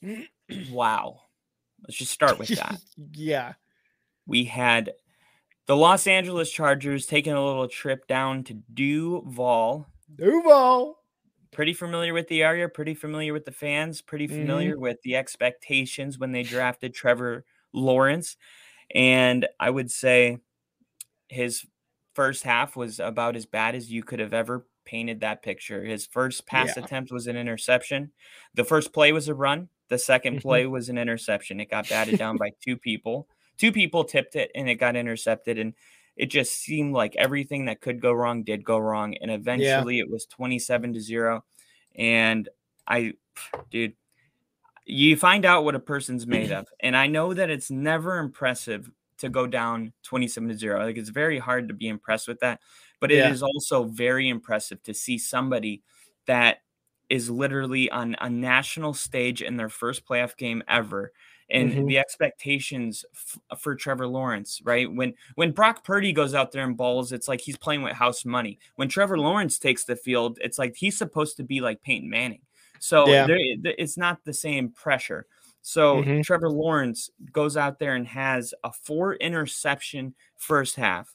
wow. 0.70 1.20
Let's 1.82 1.96
just 1.96 2.12
start 2.12 2.38
with 2.38 2.48
that. 2.48 2.78
yeah. 3.12 3.54
we 4.26 4.44
had 4.44 4.92
the 5.66 5.76
Los 5.76 6.06
Angeles 6.06 6.50
Chargers 6.50 7.06
taking 7.06 7.32
a 7.34 7.44
little 7.44 7.68
trip 7.68 8.06
down 8.06 8.44
to 8.44 8.54
Duval. 8.72 9.86
Duval. 10.14 10.98
Pretty 11.52 11.72
familiar 11.74 12.12
with 12.14 12.28
the 12.28 12.42
area, 12.42 12.68
pretty 12.68 12.94
familiar 12.94 13.32
with 13.32 13.44
the 13.44 13.52
fans, 13.52 14.02
pretty 14.02 14.26
Mhm. 14.28 14.30
familiar 14.40 14.78
with 14.78 15.00
the 15.02 15.16
expectations 15.16 16.18
when 16.18 16.32
they 16.32 16.42
drafted 16.42 16.94
Trevor 16.94 17.44
Lawrence. 17.72 18.36
And 18.94 19.46
I 19.60 19.70
would 19.70 19.90
say 19.90 20.38
his 21.28 21.64
first 22.14 22.44
half 22.44 22.76
was 22.76 22.98
about 23.00 23.36
as 23.36 23.46
bad 23.46 23.74
as 23.74 23.90
you 23.90 24.02
could 24.02 24.20
have 24.20 24.34
ever 24.34 24.66
painted 24.84 25.20
that 25.20 25.42
picture. 25.42 25.84
His 25.84 26.06
first 26.06 26.46
pass 26.46 26.76
Yeah. 26.76 26.84
attempt 26.84 27.12
was 27.12 27.26
an 27.26 27.36
interception. 27.36 28.12
The 28.54 28.64
first 28.64 28.92
play 28.92 29.12
was 29.12 29.28
a 29.28 29.34
run. 29.34 29.68
The 29.88 29.98
2nd 29.98 30.36
Mhm. 30.38 30.42
play 30.42 30.66
was 30.66 30.88
an 30.88 30.98
interception. 30.98 31.60
It 31.60 31.70
got 31.70 31.88
batted 31.88 32.18
down 32.18 32.36
by 32.36 32.50
two 32.64 32.76
people. 32.76 33.28
Two 33.58 33.72
people 33.72 34.04
tipped 34.04 34.36
it 34.36 34.50
and 34.54 34.68
it 34.68 34.76
got 34.76 34.96
intercepted. 34.96 35.58
And 35.58 35.74
it 36.16 36.26
just 36.26 36.52
seemed 36.54 36.94
like 36.94 37.16
everything 37.16 37.64
that 37.66 37.80
could 37.80 38.00
go 38.00 38.12
wrong 38.12 38.44
did 38.44 38.64
go 38.64 38.78
wrong. 38.78 39.16
And 39.16 39.30
eventually 39.30 39.98
it 39.98 40.10
was 40.10 40.26
27 40.26 40.92
to 40.94 41.00
0. 41.00 41.44
And 41.96 42.48
I, 42.86 43.14
dude, 43.70 43.94
you 44.86 45.16
find 45.16 45.44
out 45.44 45.64
what 45.64 45.74
a 45.74 45.80
person's 45.80 46.26
made 46.26 46.52
of. 46.52 46.66
And 46.80 46.96
I 46.96 47.06
know 47.06 47.32
that 47.34 47.50
it's 47.50 47.70
never 47.70 48.18
impressive 48.18 48.90
to 49.18 49.28
go 49.28 49.46
down 49.46 49.92
27 50.02 50.48
to 50.50 50.56
0. 50.56 50.84
Like 50.84 50.96
it's 50.96 51.08
very 51.08 51.38
hard 51.38 51.68
to 51.68 51.74
be 51.74 51.88
impressed 51.88 52.28
with 52.28 52.40
that. 52.40 52.60
But 53.04 53.12
it 53.12 53.30
is 53.30 53.40
Yeah. 53.42 53.48
also 53.48 53.84
very 53.84 54.30
impressive 54.30 54.82
to 54.84 54.94
see 54.94 55.18
somebody 55.18 55.82
that 56.24 56.62
is 57.10 57.28
literally 57.28 57.90
on 57.90 58.16
a 58.22 58.30
national 58.30 58.94
stage 58.94 59.42
in 59.42 59.58
their 59.58 59.68
first 59.68 60.06
playoff 60.06 60.38
game 60.38 60.62
ever. 60.68 61.12
And 61.50 61.70
Mhm. 61.70 61.86
the 61.88 61.98
expectations 61.98 63.04
f- 63.12 63.60
for 63.60 63.74
Trevor 63.76 64.06
Lawrence, 64.06 64.62
right? 64.64 64.90
When 64.90 65.12
when 65.34 65.52
Brock 65.52 65.84
Purdy 65.84 66.14
goes 66.14 66.34
out 66.34 66.50
there 66.52 66.64
and 66.64 66.78
balls, 66.78 67.12
it's 67.12 67.28
like 67.28 67.42
he's 67.42 67.58
playing 67.58 67.82
with 67.82 67.92
house 67.92 68.24
money. 68.24 68.58
When 68.76 68.88
Trevor 68.88 69.18
Lawrence 69.18 69.58
takes 69.58 69.84
the 69.84 69.96
field, 69.96 70.38
it's 70.40 70.58
like 70.58 70.74
he's 70.76 70.96
supposed 70.96 71.36
to 71.36 71.42
be 71.44 71.60
like 71.60 71.82
Peyton 71.82 72.08
Manning. 72.08 72.40
So 72.78 73.06
Yeah. 73.06 73.26
there, 73.26 73.36
it's 73.76 73.98
not 73.98 74.24
the 74.24 74.32
same 74.32 74.70
pressure. 74.70 75.26
So 75.60 76.02
Mhm. 76.02 76.24
Trevor 76.24 76.48
Lawrence 76.48 77.10
goes 77.32 77.58
out 77.58 77.78
there 77.78 77.96
and 77.96 78.06
has 78.08 78.54
a 78.64 78.72
four 78.72 79.16
interception 79.16 80.14
first 80.36 80.76
half, 80.76 81.14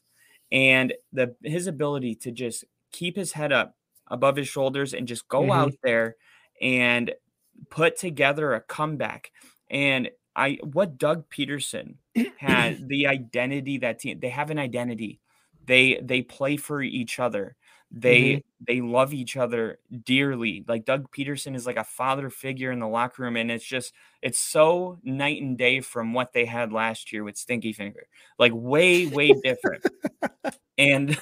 and 0.51 0.93
the 1.13 1.35
his 1.43 1.67
ability 1.67 2.15
to 2.15 2.31
just 2.31 2.65
keep 2.91 3.15
his 3.15 3.33
head 3.33 3.51
up 3.51 3.75
above 4.07 4.35
his 4.35 4.47
shoulders 4.47 4.93
and 4.93 5.07
just 5.07 5.27
go 5.27 5.51
Mhm. 5.51 5.51
out 5.51 5.73
there 5.83 6.15
and 6.61 7.13
put 7.69 7.97
together 7.97 8.53
a 8.53 8.61
comeback. 8.61 9.31
And 9.69 10.09
I 10.35 10.59
what 10.63 10.97
Doug 10.97 11.29
Pederson 11.29 11.97
had 12.35 12.77
the 12.89 13.07
identity 13.07 13.77
that 13.79 13.99
team 13.99 14.19
they 14.19 14.29
have 14.29 14.49
an 14.51 14.59
identity. 14.59 15.21
They 15.63 15.99
they 16.01 16.21
play 16.23 16.57
for 16.57 16.81
each 16.81 17.19
other. 17.19 17.55
They 17.91 18.43
they 18.65 18.81
love 18.81 19.13
each 19.13 19.35
other 19.35 19.79
dearly. 20.03 20.63
Like 20.67 20.85
Doug 20.85 21.11
Pederson 21.11 21.55
is 21.55 21.65
like 21.65 21.77
a 21.77 21.83
father 21.83 22.29
figure 22.29 22.71
in 22.71 22.79
the 22.79 22.87
locker 22.87 23.23
room, 23.23 23.35
and 23.35 23.49
it's 23.49 23.65
just 23.65 23.93
it's 24.21 24.39
so 24.39 24.99
night 25.03 25.41
and 25.41 25.57
day 25.57 25.81
from 25.81 26.13
what 26.13 26.33
they 26.33 26.45
had 26.45 26.71
last 26.71 27.11
year 27.11 27.23
with 27.23 27.37
Stinky 27.37 27.73
Finger. 27.73 28.05
Like 28.37 28.51
way 28.53 29.07
way 29.07 29.33
different. 29.43 29.83
and 30.77 31.17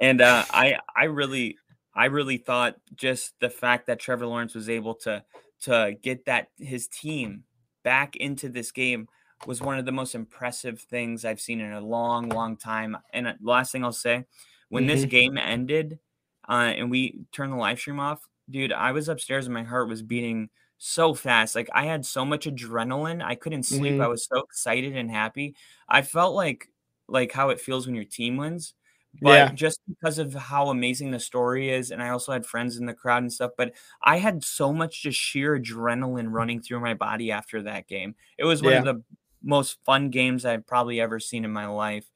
and 0.00 0.20
uh, 0.22 0.44
I 0.50 0.78
I 0.96 1.04
really 1.04 1.58
I 1.94 2.06
really 2.06 2.38
thought 2.38 2.76
just 2.94 3.34
the 3.40 3.50
fact 3.50 3.86
that 3.86 4.00
Trevor 4.00 4.26
Lawrence 4.26 4.54
was 4.54 4.70
able 4.70 4.94
to 4.96 5.22
to 5.62 5.94
get 6.02 6.24
that 6.24 6.48
his 6.58 6.88
team 6.88 7.44
back 7.82 8.16
into 8.16 8.48
this 8.48 8.72
game 8.72 9.08
was 9.46 9.60
one 9.60 9.78
of 9.78 9.84
the 9.84 9.92
most 9.92 10.14
impressive 10.14 10.80
things 10.80 11.24
I've 11.24 11.40
seen 11.40 11.60
in 11.60 11.72
a 11.72 11.80
long, 11.80 12.28
long 12.28 12.56
time. 12.56 12.96
And 13.12 13.26
uh, 13.26 13.34
last 13.40 13.72
thing 13.72 13.84
I'll 13.84 13.92
say, 13.92 14.24
when 14.72 14.86
this 14.86 15.04
Mhm. 15.04 15.06
game 15.06 15.38
ended, 15.38 16.00
uh, 16.48 16.72
and 16.76 16.90
we 16.90 17.20
turned 17.32 17.52
the 17.52 17.56
live 17.56 17.78
stream 17.78 18.00
off, 18.00 18.28
dude, 18.50 18.72
I 18.72 18.92
was 18.92 19.08
upstairs 19.08 19.46
and 19.46 19.54
my 19.54 19.62
heart 19.64 19.88
was 19.88 20.02
beating 20.02 20.50
so 20.78 21.14
fast. 21.14 21.54
Like 21.54 21.68
I 21.72 21.84
had 21.86 22.04
so 22.06 22.24
much 22.24 22.46
adrenaline, 22.46 23.22
I 23.24 23.34
couldn't 23.36 23.64
sleep. 23.64 23.96
Mhm. 23.96 24.02
I 24.02 24.08
was 24.08 24.26
so 24.26 24.40
excited 24.40 24.96
and 24.96 25.10
happy. 25.10 25.56
I 25.88 26.02
felt 26.02 26.34
like 26.34 26.68
like 27.08 27.32
how 27.32 27.50
it 27.50 27.60
feels 27.60 27.86
when 27.86 27.94
your 27.96 28.04
team 28.04 28.36
wins. 28.36 28.74
But 29.14 29.52
Yeah. 29.52 29.54
just 29.54 29.78
because 29.88 30.18
of 30.18 30.32
how 30.34 30.68
amazing 30.70 31.10
the 31.10 31.20
story 31.20 31.68
is, 31.70 31.90
and 31.90 32.02
I 32.02 32.08
also 32.08 32.32
had 32.32 32.46
friends 32.46 32.76
in 32.78 32.86
the 32.86 32.94
crowd 32.94 33.22
and 33.22 33.32
stuff, 33.32 33.52
but 33.58 33.74
I 34.02 34.16
had 34.18 34.42
so 34.42 34.72
much 34.72 35.02
just 35.02 35.18
sheer 35.20 35.58
adrenaline 35.58 36.32
running 36.32 36.62
through 36.62 36.80
my 36.80 36.94
body 36.94 37.30
after 37.30 37.62
that 37.62 37.86
game. 37.88 38.16
It 38.38 38.44
was 38.44 38.62
one 38.62 38.74
of 38.74 38.84
the 38.84 39.04
most 39.42 39.78
fun 39.84 40.10
games 40.10 40.44
I've 40.44 40.66
probably 40.66 41.00
ever 41.00 41.20
seen 41.20 41.44
in 41.44 41.52
my 41.52 41.66
life. 41.66 42.10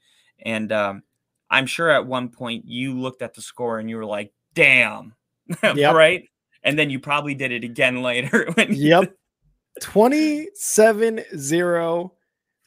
And 0.44 0.72
um, 0.72 1.02
I'm 1.50 1.66
sure 1.66 1.90
at 1.90 2.06
one 2.06 2.28
point 2.28 2.64
you 2.66 2.98
looked 2.98 3.22
at 3.22 3.34
the 3.34 3.42
score 3.42 3.78
and 3.78 3.88
you 3.88 3.96
were 3.96 4.04
like, 4.06 4.32
damn. 4.54 5.14
Yep. 5.62 5.94
right? 5.94 6.28
And 6.64 6.76
then 6.78 6.90
you 6.90 6.98
probably 6.98 7.34
did 7.34 7.52
it 7.52 7.62
again 7.64 8.02
later. 8.02 8.48
When 8.54 8.74
Yep. 8.74 9.14
27 9.80 11.20
0, 11.36 12.12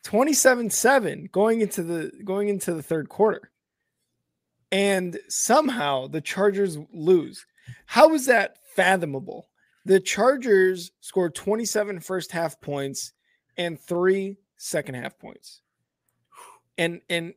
27 0.04 0.70
7 0.70 1.30
going 1.32 1.62
into 1.62 1.84
the 1.84 2.12
going 2.24 2.50
into 2.50 2.74
the 2.74 2.84
third 2.84 3.10
quarter. 3.10 3.52
And 4.72 5.20
somehow 5.28 6.08
the 6.08 6.22
Chargers 6.22 6.78
lose. 6.94 7.46
How 7.86 8.14
is 8.14 8.28
that 8.28 8.58
fathomable? 8.76 9.50
The 9.86 10.00
Chargers 10.00 10.92
scored 11.02 11.34
27 11.34 12.00
first 12.00 12.32
half 12.32 12.62
points 12.62 13.14
and 13.58 13.80
three 13.80 14.38
second 14.58 14.96
half 14.96 15.18
points. 15.18 15.62
And 16.78 17.02
and 17.10 17.34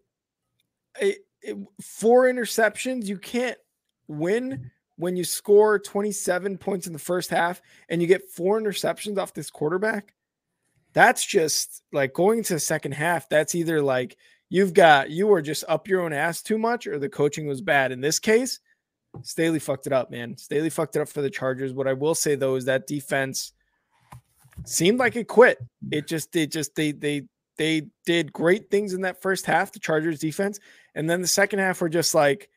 it, 1.00 1.18
four 1.80 2.24
interceptions, 2.24 3.06
you 3.06 3.18
can't 3.18 3.58
win 4.08 4.70
when 4.96 5.16
you 5.16 5.24
score 5.24 5.78
27 5.78 6.58
points 6.58 6.86
in 6.86 6.92
the 6.92 6.98
first 6.98 7.30
half 7.30 7.60
and 7.88 8.00
you 8.00 8.08
get 8.08 8.30
four 8.30 8.60
interceptions 8.60 9.18
off 9.18 9.34
this 9.34 9.50
quarterback, 9.50 10.14
that's 10.92 11.24
just 11.24 11.82
like 11.92 12.12
going 12.12 12.38
into 12.38 12.54
the 12.54 12.60
second 12.60 12.92
half. 12.92 13.28
That's 13.28 13.54
either 13.54 13.82
like 13.82 14.16
you've 14.48 14.74
got 14.74 15.10
you 15.10 15.26
were 15.26 15.42
just 15.42 15.64
up 15.68 15.88
your 15.88 16.02
own 16.02 16.12
ass 16.12 16.42
too 16.42 16.58
much 16.58 16.86
or 16.86 16.98
the 16.98 17.08
coaching 17.08 17.46
was 17.46 17.60
bad. 17.60 17.92
In 17.92 18.00
this 18.00 18.18
case, 18.18 18.60
Staley 19.22 19.58
fucked 19.58 19.86
it 19.86 19.92
up, 19.92 20.10
man. 20.10 20.36
Staley 20.36 20.70
fucked 20.70 20.96
it 20.96 21.02
up 21.02 21.08
for 21.08 21.22
the 21.22 21.30
Chargers. 21.30 21.72
What 21.72 21.88
I 21.88 21.94
will 21.94 22.14
say 22.14 22.34
though 22.34 22.56
is 22.56 22.66
that 22.66 22.86
defense 22.86 23.52
seemed 24.64 24.98
like 24.98 25.16
it 25.16 25.28
quit. 25.28 25.58
It 25.90 26.06
just 26.06 26.34
it 26.36 26.52
just 26.52 26.74
they 26.74 26.92
they 26.92 27.22
they 27.58 27.88
did 28.06 28.32
great 28.32 28.70
things 28.70 28.94
in 28.94 29.02
that 29.02 29.22
first 29.22 29.46
half, 29.46 29.72
the 29.72 29.78
Chargers 29.78 30.18
defense, 30.18 30.58
and 30.94 31.08
then 31.08 31.20
the 31.20 31.28
second 31.28 31.58
half 31.58 31.80
were 31.80 31.88
just 31.88 32.14
like 32.14 32.48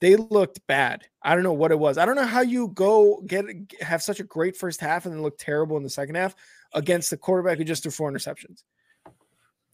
they 0.00 0.16
looked 0.16 0.66
bad. 0.66 1.04
I 1.22 1.34
don't 1.34 1.44
know 1.44 1.52
what 1.52 1.72
it 1.72 1.78
was. 1.78 1.98
I 1.98 2.06
don't 2.06 2.16
know 2.16 2.24
how 2.24 2.40
you 2.40 2.68
go 2.68 3.22
get 3.26 3.44
have 3.80 4.02
such 4.02 4.20
a 4.20 4.24
great 4.24 4.56
first 4.56 4.80
half 4.80 5.04
and 5.04 5.14
then 5.14 5.22
look 5.22 5.38
terrible 5.38 5.76
in 5.76 5.82
the 5.82 5.90
second 5.90 6.14
half 6.14 6.34
against 6.72 7.10
the 7.10 7.16
quarterback 7.16 7.58
who 7.58 7.64
just 7.64 7.82
threw 7.82 7.92
four 7.92 8.10
interceptions. 8.10 8.62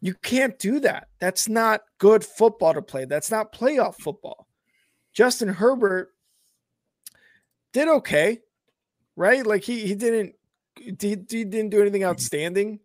You 0.01 0.15
can't 0.15 0.59
do 0.59 0.81
that. 0.81 1.09
That's 1.21 1.49
not 1.49 1.83
good 1.99 2.25
football 2.25 2.75
to 2.75 2.83
play. 2.83 3.05
That's 3.05 3.31
not 3.31 3.53
playoff 3.53 3.97
football. 3.97 4.47
Justin 5.13 5.49
Herbert 5.49 6.11
did 7.73 7.89
okay, 7.89 8.41
right? 9.15 9.47
Like 9.47 9.63
he 9.63 9.87
he 9.87 9.95
didn't 9.95 10.35
he, 10.77 10.95
he 10.99 11.17
didn't 11.45 11.71
do 11.71 11.81
anything 11.81 12.03
mm-hmm. 12.03 12.11
outstanding. 12.11 12.81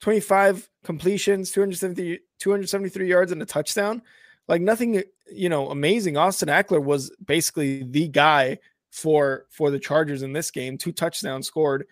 25 0.00 0.68
completions, 0.84 1.50
270 1.50 2.20
273 2.38 3.08
yards 3.08 3.32
and 3.32 3.42
a 3.42 3.46
touchdown. 3.46 4.02
Like 4.48 4.60
nothing, 4.62 5.02
you 5.32 5.48
know, 5.48 5.70
amazing. 5.70 6.16
Austin 6.16 6.48
Ekeler 6.48 6.82
was 6.82 7.10
basically 7.24 7.82
the 7.82 8.08
guy 8.08 8.58
for 8.90 9.46
for 9.50 9.70
the 9.70 9.78
Chargers 9.78 10.22
in 10.22 10.32
this 10.32 10.50
game. 10.50 10.78
Two 10.78 10.92
touchdowns 10.92 11.46
scored, 11.46 11.86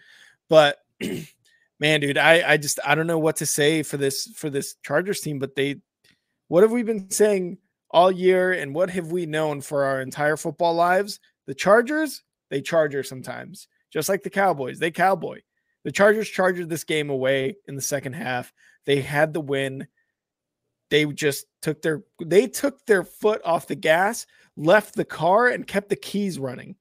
but 0.48 0.78
man, 1.80 2.00
dude, 2.00 2.18
I 2.18 2.52
I 2.52 2.56
just 2.56 2.78
I 2.84 2.94
don't 2.94 3.06
know 3.06 3.18
what 3.18 3.36
to 3.36 3.46
say 3.46 3.82
for 3.82 3.96
this 3.96 4.26
for 4.28 4.50
this 4.50 4.76
Chargers 4.82 5.20
team. 5.20 5.38
But 5.38 5.56
they, 5.56 5.76
what 6.48 6.62
have 6.62 6.72
we 6.72 6.82
been 6.82 7.10
saying 7.10 7.58
all 7.90 8.10
year, 8.10 8.52
and 8.52 8.74
what 8.74 8.90
have 8.90 9.10
we 9.10 9.26
known 9.26 9.60
for 9.60 9.84
our 9.84 10.00
entire 10.00 10.36
football 10.36 10.74
lives? 10.74 11.18
The 11.46 11.54
Chargers, 11.54 12.22
they 12.50 12.60
Charger 12.60 13.02
sometimes, 13.02 13.68
just 13.92 14.08
like 14.08 14.22
the 14.22 14.30
Cowboys. 14.30 14.78
They 14.78 14.90
cowboy. 14.90 15.40
The 15.84 15.92
Chargers 15.92 16.28
charged 16.28 16.68
this 16.68 16.84
game 16.84 17.10
away 17.10 17.56
in 17.68 17.76
the 17.76 17.82
second 17.82 18.14
half. 18.14 18.52
They 18.86 19.00
had 19.00 19.32
the 19.32 19.40
win 19.40 19.86
they 20.90 21.06
just 21.06 21.46
took 21.62 21.82
their 21.82 22.04
they 22.24 22.46
took 22.46 22.84
their 22.86 23.02
foot 23.04 23.40
off 23.44 23.66
the 23.66 23.74
gas, 23.74 24.26
left 24.56 24.94
the 24.94 25.04
car, 25.04 25.48
and 25.48 25.66
kept 25.66 25.88
the 25.88 25.96
keys 25.96 26.38
running. 26.38 26.76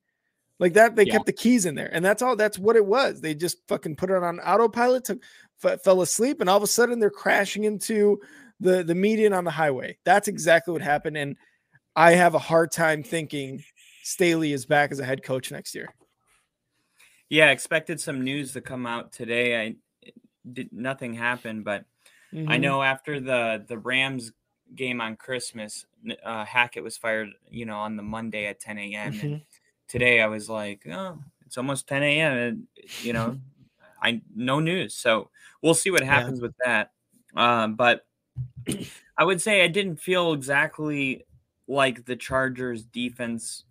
Like 0.60 0.74
that, 0.74 0.96
they 0.96 1.06
Yeah. 1.06 1.14
kept 1.14 1.26
the 1.26 1.34
keys 1.34 1.66
in 1.66 1.76
there, 1.76 1.90
and 1.92 2.06
that's 2.06 2.22
all. 2.22 2.36
That's 2.36 2.60
what 2.60 2.76
it 2.76 2.86
was. 2.86 3.22
They 3.22 3.34
just 3.34 3.58
fucking 3.68 3.96
put 3.96 4.12
it 4.12 4.22
on 4.22 4.40
autopilot, 4.40 5.06
took 5.06 5.24
f- 5.64 5.82
fell 5.84 6.02
asleep, 6.02 6.42
and 6.42 6.50
all 6.50 6.58
of 6.58 6.64
a 6.64 6.68
sudden 6.68 7.00
they're 7.00 7.10
crashing 7.10 7.64
into 7.64 8.20
the 8.60 8.84
the 8.84 8.94
median 8.94 9.34
on 9.34 9.46
the 9.46 9.52
highway. 9.52 9.98
That's 10.06 10.28
exactly 10.28 10.74
what 10.74 10.82
happened, 10.82 11.18
and 11.18 11.36
I 11.96 12.12
have 12.12 12.36
a 12.36 12.40
hard 12.40 12.72
time 12.72 13.04
thinking 13.04 13.64
Staley 14.04 14.54
is 14.54 14.66
back 14.66 14.92
as 14.92 15.00
a 15.00 15.06
head 15.06 15.24
coach 15.24 15.52
next 15.52 15.74
year. 15.74 15.94
Yeah, 17.30 17.52
expected 17.52 18.00
some 18.00 18.24
news 18.24 18.54
to 18.54 18.62
come 18.62 18.86
out 18.86 19.12
today. 19.12 19.62
I 19.62 19.76
did 20.52 20.74
nothing 20.74 21.14
happened, 21.16 21.66
but 21.66 21.86
I 22.48 22.58
Mhm. 22.58 22.60
know 22.60 22.84
after 22.84 23.20
the 23.20 23.66
the 23.68 23.80
Rams 23.80 24.34
game 24.76 25.02
on 25.02 25.18
Christmas, 25.18 25.86
uh, 26.24 26.46
Hackett 26.46 26.84
was 26.84 26.98
fired. 26.98 27.30
You 27.50 27.66
know, 27.68 27.80
on 27.80 27.98
the 27.98 28.04
Monday 28.04 28.48
at 28.48 28.60
10 28.62 28.94
a.m. 28.96 29.20
And 29.22 29.32
Mhm. 29.32 29.46
today 29.88 30.22
I 30.22 30.28
was 30.28 30.50
like, 30.50 30.86
oh, 30.88 31.24
it's 31.46 31.58
almost 31.58 31.88
10 31.88 32.20
a.m. 32.22 32.38
And 32.38 32.68
you 32.98 33.14
know, 33.14 33.38
I 34.02 34.22
no 34.36 34.60
news. 34.60 34.96
So 34.96 35.32
we'll 35.64 35.76
see 35.76 35.92
what 35.92 36.04
Yeah. 36.04 36.06
happens 36.06 36.42
with 36.42 36.56
that. 36.66 36.94
Um, 37.36 37.76
but 37.76 38.08
I 39.18 39.26
would 39.26 39.42
say 39.42 39.64
I 39.64 39.68
didn't 39.68 39.98
feel 39.98 40.34
exactly 40.34 41.26
like 41.68 42.06
the 42.06 42.16
Chargers 42.16 42.84
defense 42.86 43.66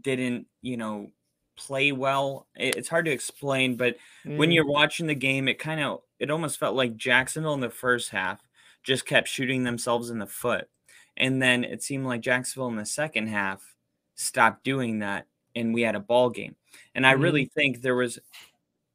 didn't, 0.00 0.46
you 0.62 0.76
know, 0.76 1.10
play 1.58 1.92
well. 1.92 2.46
It- 2.56 2.76
It's 2.76 2.88
hard 2.88 3.04
to 3.06 3.10
explain, 3.10 3.76
but 3.76 3.96
when 4.24 4.50
Mhm. 4.50 4.54
you're 4.54 4.66
watching 4.66 5.06
the 5.06 5.14
game, 5.14 5.48
it 5.48 5.58
kind 5.58 5.80
of 5.80 6.02
it 6.18 6.30
almost 6.30 6.58
felt 6.58 6.74
like 6.74 6.96
Jacksonville 6.96 7.54
in 7.54 7.60
the 7.60 7.70
first 7.70 8.10
half 8.10 8.40
just 8.82 9.06
kept 9.06 9.28
shooting 9.28 9.62
themselves 9.64 10.10
in 10.10 10.18
the 10.18 10.26
foot. 10.26 10.68
And 11.16 11.40
then 11.42 11.62
it 11.64 11.82
seemed 11.82 12.06
like 12.06 12.22
Jacksonville 12.22 12.68
in 12.68 12.76
the 12.76 12.86
second 12.86 13.28
half 13.28 13.76
stopped 14.14 14.64
doing 14.64 14.98
that 15.00 15.26
and 15.54 15.72
we 15.74 15.82
had 15.82 15.94
a 15.94 16.00
ball 16.00 16.30
game. 16.30 16.56
And 16.94 17.06
I 17.06 17.12
really 17.12 17.44
think 17.46 17.82
there 17.82 17.94
was 17.94 18.18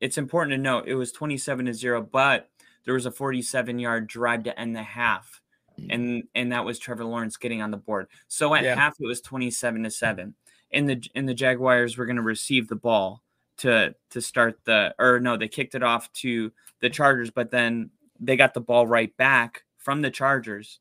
it's 0.01 0.17
important 0.17 0.51
to 0.51 0.57
note 0.57 0.87
it 0.87 0.95
was 0.95 1.11
27 1.13 1.65
to 1.67 1.73
0, 1.73 2.01
but 2.01 2.49
there 2.83 2.93
was 2.93 3.05
a 3.05 3.11
47 3.11 3.79
yard 3.79 4.07
drive 4.07 4.43
to 4.43 4.59
end 4.59 4.75
the 4.75 4.83
half. 4.83 5.41
And 5.89 6.27
and 6.35 6.51
that 6.51 6.65
was 6.65 6.77
Trevor 6.77 7.05
Lawrence 7.05 7.37
getting 7.37 7.61
on 7.61 7.71
the 7.71 7.77
board. 7.77 8.07
So 8.27 8.53
at 8.53 8.63
Yeah. 8.65 8.75
half 8.75 8.99
it 8.99 9.07
was 9.07 9.21
27 9.21 9.83
to 9.83 9.89
7. 9.89 10.35
And 10.73 10.89
the 10.89 11.03
and 11.15 11.27
the 11.29 11.33
Jaguars 11.33 11.97
were 11.97 12.05
going 12.05 12.15
to 12.17 12.21
receive 12.21 12.67
the 12.67 12.75
ball 12.75 13.23
to 13.57 13.95
to 14.09 14.21
start 14.21 14.59
the 14.65 14.93
or 14.99 15.19
no, 15.19 15.37
they 15.37 15.47
kicked 15.47 15.75
it 15.75 15.83
off 15.83 16.11
to 16.13 16.51
the 16.79 16.89
Chargers, 16.89 17.31
but 17.31 17.51
then 17.51 17.91
they 18.19 18.35
got 18.35 18.53
the 18.53 18.61
ball 18.61 18.87
right 18.87 19.15
back 19.17 19.63
from 19.77 20.01
the 20.01 20.11
Chargers 20.11 20.79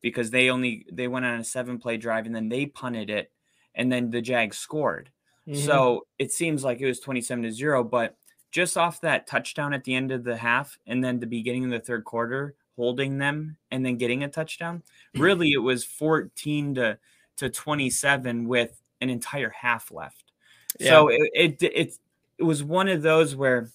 because 0.00 0.30
they 0.30 0.50
only 0.50 0.86
they 0.92 1.08
went 1.08 1.24
on 1.24 1.40
a 1.40 1.44
seven 1.44 1.78
play 1.78 1.96
drive 1.96 2.26
and 2.26 2.34
then 2.34 2.48
they 2.48 2.66
punted 2.66 3.10
it 3.10 3.32
and 3.74 3.90
then 3.90 4.10
the 4.10 4.22
Jags 4.22 4.58
scored. 4.58 5.10
Mhm. 5.48 5.56
So 5.56 6.06
it 6.18 6.32
seems 6.32 6.62
like 6.62 6.80
it 6.80 6.86
was 6.86 7.00
27 7.00 7.42
to 7.44 7.50
0, 7.50 7.84
but 7.84 8.16
just 8.50 8.76
off 8.78 9.00
that 9.00 9.26
touchdown 9.26 9.72
at 9.74 9.82
the 9.82 9.94
end 9.94 10.12
of 10.12 10.22
the 10.22 10.36
half 10.36 10.78
and 10.86 11.02
then 11.02 11.18
the 11.18 11.26
beginning 11.26 11.64
of 11.64 11.70
the 11.70 11.80
third 11.80 12.04
quarter, 12.04 12.54
holding 12.76 13.18
them 13.18 13.56
and 13.70 13.84
then 13.84 13.96
getting 13.96 14.22
a 14.22 14.28
touchdown, 14.28 14.82
really 15.14 15.50
it 15.52 15.58
was 15.58 15.84
14 15.84 16.76
to 16.76 16.98
to 17.36 17.50
27 17.50 18.46
with 18.46 18.80
an 19.04 19.10
entire 19.10 19.50
half 19.50 19.92
left. 19.92 20.32
So 20.80 21.08
it, 21.08 21.30
it 21.32 21.62
it 21.62 21.98
it 22.38 22.42
was 22.42 22.64
one 22.64 22.88
of 22.88 23.02
those 23.02 23.36
where 23.36 23.70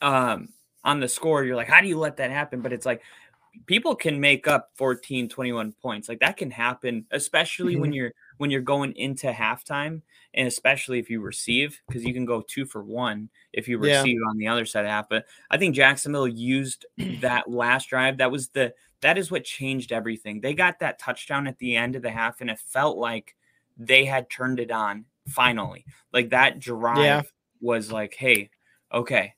um 0.00 0.48
on 0.84 1.00
the 1.00 1.08
score 1.08 1.44
you're 1.44 1.56
like 1.56 1.68
how 1.68 1.82
do 1.82 1.88
you 1.88 1.98
let 1.98 2.16
that 2.16 2.30
happen? 2.30 2.62
But 2.62 2.72
it's 2.72 2.86
like 2.86 3.02
people 3.66 3.94
can 3.94 4.18
make 4.20 4.46
up 4.48 4.70
14 4.76 5.28
21 5.28 5.72
points. 5.82 6.08
Like 6.08 6.20
that 6.20 6.38
can 6.38 6.50
happen 6.50 7.04
especially 7.10 7.76
when 7.76 7.92
you're 7.92 8.12
when 8.38 8.50
you're 8.50 8.62
going 8.62 8.92
into 8.96 9.30
halftime 9.30 10.00
and 10.34 10.46
especially 10.48 10.98
if 10.98 11.10
you 11.10 11.20
receive 11.20 11.78
because 11.86 12.04
you 12.04 12.14
can 12.14 12.24
go 12.24 12.40
two 12.40 12.64
for 12.64 12.82
one 12.82 13.28
if 13.52 13.68
you 13.68 13.78
Yeah. 13.78 14.00
receive 14.00 14.18
on 14.30 14.38
the 14.38 14.48
other 14.48 14.64
side 14.64 14.84
of 14.86 14.90
half. 14.90 15.08
But 15.10 15.26
i 15.50 15.58
think 15.58 15.74
jacksonville 15.74 16.28
used 16.28 16.86
that 17.20 17.50
last 17.50 17.88
drive. 17.90 18.16
That 18.18 18.30
was 18.30 18.48
the 18.48 18.72
that 19.00 19.18
is 19.18 19.30
what 19.30 19.44
changed 19.44 19.92
everything. 19.92 20.40
They 20.40 20.54
got 20.54 20.80
that 20.80 20.98
touchdown 20.98 21.46
at 21.46 21.58
the 21.58 21.76
end 21.76 21.96
of 21.96 22.02
the 22.02 22.10
half 22.10 22.40
and 22.40 22.48
it 22.50 22.58
felt 22.58 22.96
like 22.96 23.36
they 23.78 24.04
had 24.04 24.28
turned 24.28 24.60
it 24.60 24.70
on 24.70 25.04
finally 25.28 25.84
like 26.12 26.30
that 26.30 26.58
drive 26.58 27.32
was 27.60 27.92
like 27.92 28.14
hey 28.14 28.50
okay 28.92 29.34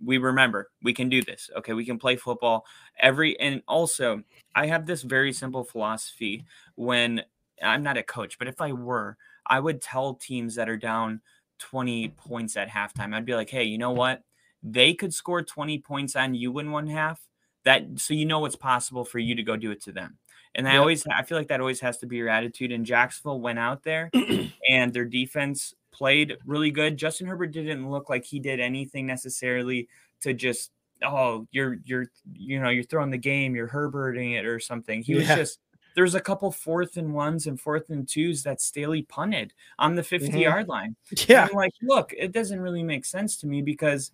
we 0.00 0.18
remember 0.18 0.70
we 0.82 0.92
can 0.92 1.08
do 1.08 1.22
this 1.22 1.50
okay 1.56 1.72
we 1.72 1.84
can 1.84 1.98
play 1.98 2.14
football 2.14 2.64
every 3.00 3.38
and 3.40 3.62
also 3.66 4.22
i 4.54 4.66
have 4.66 4.86
this 4.86 5.02
very 5.02 5.32
simple 5.32 5.64
philosophy 5.64 6.44
when 6.76 7.22
i'm 7.62 7.82
not 7.82 7.96
a 7.96 8.02
coach 8.02 8.38
but 8.38 8.46
if 8.46 8.60
i 8.60 8.72
were 8.72 9.16
i 9.46 9.58
would 9.58 9.82
tell 9.82 10.14
teams 10.14 10.54
that 10.54 10.68
are 10.68 10.76
down 10.76 11.20
20 11.58 12.08
points 12.10 12.56
at 12.56 12.68
halftime. 12.68 13.14
I'd 13.14 13.24
be 13.24 13.34
like, 13.34 13.50
hey, 13.50 13.64
you 13.64 13.78
know 13.78 13.92
what? 13.92 14.22
They 14.62 14.94
could 14.94 15.14
score 15.14 15.42
20 15.42 15.78
points 15.78 16.16
on 16.16 16.34
you 16.34 16.58
in 16.58 16.70
one 16.70 16.86
half. 16.86 17.20
That 17.64 17.84
so 17.96 18.14
you 18.14 18.26
know 18.26 18.44
it's 18.44 18.56
possible 18.56 19.04
for 19.04 19.18
you 19.18 19.34
to 19.34 19.42
go 19.42 19.56
do 19.56 19.72
it 19.72 19.82
to 19.82 19.92
them. 19.92 20.18
And 20.56 20.66
I 20.68 20.72
Yep. 20.72 20.80
always 20.80 21.06
I 21.06 21.22
feel 21.22 21.38
like 21.38 21.48
that 21.48 21.60
always 21.60 21.80
has 21.80 21.98
to 21.98 22.06
be 22.06 22.16
your 22.16 22.28
attitude. 22.28 22.72
And 22.72 22.84
Jacksonville 22.84 23.40
went 23.40 23.58
out 23.60 23.82
there 23.84 24.10
and 24.68 24.92
their 24.92 25.04
defense 25.04 25.74
played 25.92 26.36
really 26.44 26.70
good. 26.70 26.96
Justin 26.96 27.26
Herbert 27.28 27.52
didn't 27.52 27.88
look 27.90 28.10
like 28.10 28.24
he 28.24 28.40
did 28.40 28.58
anything 28.58 29.06
necessarily 29.06 29.88
to 30.22 30.34
just 30.34 30.72
oh 31.02 31.46
you're 31.52 31.76
you're 31.84 32.06
you 32.34 32.58
know 32.60 32.70
you're 32.70 32.82
throwing 32.82 33.10
the 33.10 33.18
game 33.18 33.54
you're 33.54 33.68
Herberting 33.68 34.32
it 34.38 34.46
or 34.46 34.58
something. 34.58 35.02
He 35.02 35.14
was 35.14 35.26
just 35.26 35.60
there's 35.94 36.14
a 36.14 36.20
couple 36.20 36.50
fourth 36.52 36.96
and 36.98 37.14
ones 37.14 37.46
and 37.46 37.58
fourth 37.60 37.88
and 37.90 38.06
twos 38.08 38.42
that 38.42 38.60
Staley 38.60 39.02
punted 39.02 39.54
on 39.78 39.94
the 39.94 40.02
50 40.02 40.28
Mhm. 40.28 40.40
yard 40.42 40.68
line. 40.68 40.94
And 41.10 41.28
Yeah. 41.28 41.46
I'm 41.50 41.56
like, 41.56 41.72
look, 41.82 42.12
it 42.16 42.32
doesn't 42.32 42.60
really 42.60 42.82
make 42.82 43.04
sense 43.06 43.36
to 43.38 43.46
me 43.46 43.62
because 43.62 44.10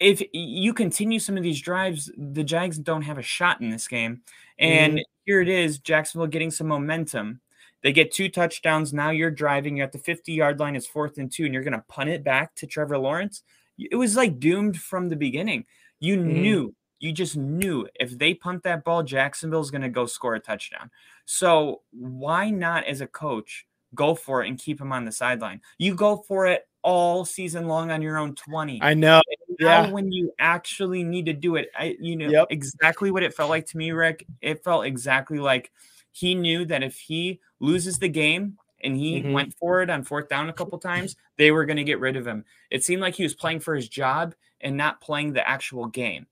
if 0.00 0.22
you 0.32 0.72
continue 0.72 1.18
some 1.18 1.36
of 1.36 1.42
these 1.42 1.60
drives, 1.60 2.10
the 2.16 2.44
Jags 2.44 2.78
don't 2.78 3.02
have 3.02 3.18
a 3.18 3.22
shot 3.22 3.60
in 3.60 3.70
this 3.70 3.88
game. 3.88 4.22
And 4.58 5.00
here 5.24 5.40
it 5.40 5.48
is, 5.48 5.78
Jacksonville 5.78 6.26
getting 6.28 6.50
some 6.50 6.68
momentum. 6.68 7.40
They 7.82 7.92
get 7.92 8.12
two 8.12 8.28
touchdowns. 8.28 8.92
Now 8.92 9.10
you're 9.10 9.30
driving. 9.30 9.76
You're 9.76 9.86
at 9.86 9.92
the 9.92 9.98
50 9.98 10.32
yard 10.32 10.58
line. 10.58 10.76
It's 10.76 10.86
fourth 10.86 11.18
and 11.18 11.30
two, 11.30 11.44
and 11.44 11.54
you're 11.54 11.62
going 11.62 11.72
to 11.74 11.84
punt 11.88 12.10
it 12.10 12.24
back 12.24 12.54
to 12.56 12.66
Trevor 12.66 12.98
Lawrence. 12.98 13.42
It 13.78 13.96
was 13.96 14.16
like 14.16 14.40
doomed 14.40 14.80
from 14.80 15.08
the 15.08 15.16
beginning. 15.16 15.64
You 16.00 16.16
Mhm. 16.16 16.24
knew, 16.24 16.74
you 17.00 17.12
just 17.12 17.36
knew 17.36 17.88
if 17.94 18.18
they 18.18 18.34
punt 18.34 18.64
that 18.64 18.84
ball, 18.84 19.02
Jacksonville's 19.02 19.70
going 19.70 19.82
to 19.82 19.88
go 19.88 20.06
score 20.06 20.34
a 20.34 20.40
touchdown. 20.40 20.90
So 21.24 21.82
why 21.92 22.50
not, 22.50 22.84
as 22.84 23.00
a 23.00 23.06
coach, 23.06 23.66
go 23.94 24.14
for 24.14 24.42
it 24.42 24.48
and 24.48 24.58
keep 24.58 24.80
him 24.80 24.92
on 24.92 25.04
the 25.04 25.12
sideline? 25.12 25.60
You 25.78 25.94
go 25.94 26.16
for 26.16 26.46
it 26.46 26.67
all 26.82 27.24
season 27.24 27.66
long 27.66 27.90
on 27.90 28.00
your 28.02 28.16
own 28.18 28.34
20 28.34 28.80
I 28.82 28.94
know. 28.94 29.20
now 29.60 29.84
Yeah. 29.84 29.90
when 29.90 30.12
you 30.12 30.32
actually 30.38 31.02
need 31.04 31.26
to 31.26 31.32
do 31.32 31.56
it, 31.56 31.70
I 31.78 31.96
you 32.00 32.16
know 32.16 32.28
Yep. 32.30 32.46
exactly 32.50 33.10
what 33.10 33.22
it 33.22 33.34
felt 33.34 33.50
like 33.50 33.66
to 33.66 33.76
me, 33.76 33.90
Rick. 33.92 34.26
It 34.40 34.62
felt 34.64 34.86
exactly 34.86 35.38
like 35.38 35.72
he 36.12 36.34
knew 36.34 36.64
that 36.66 36.82
if 36.82 36.96
he 36.98 37.40
loses 37.60 37.98
the 37.98 38.08
game 38.08 38.56
and 38.82 38.96
he 38.96 39.20
Mhm. 39.22 39.32
went 39.32 39.54
for 39.56 39.82
it 39.82 39.90
on 39.90 40.04
fourth 40.04 40.28
down 40.28 40.48
a 40.48 40.52
couple 40.52 40.78
times, 40.78 41.16
they 41.36 41.50
were 41.50 41.64
going 41.64 41.76
to 41.78 41.84
get 41.84 41.98
rid 42.00 42.16
of 42.16 42.26
him. 42.26 42.44
It 42.70 42.84
seemed 42.84 43.02
like 43.02 43.14
he 43.16 43.24
was 43.24 43.34
playing 43.34 43.60
for 43.60 43.74
his 43.74 43.88
job 43.88 44.34
and 44.60 44.76
not 44.76 45.00
playing 45.00 45.32
the 45.32 45.46
actual 45.48 45.86
game. 45.86 46.26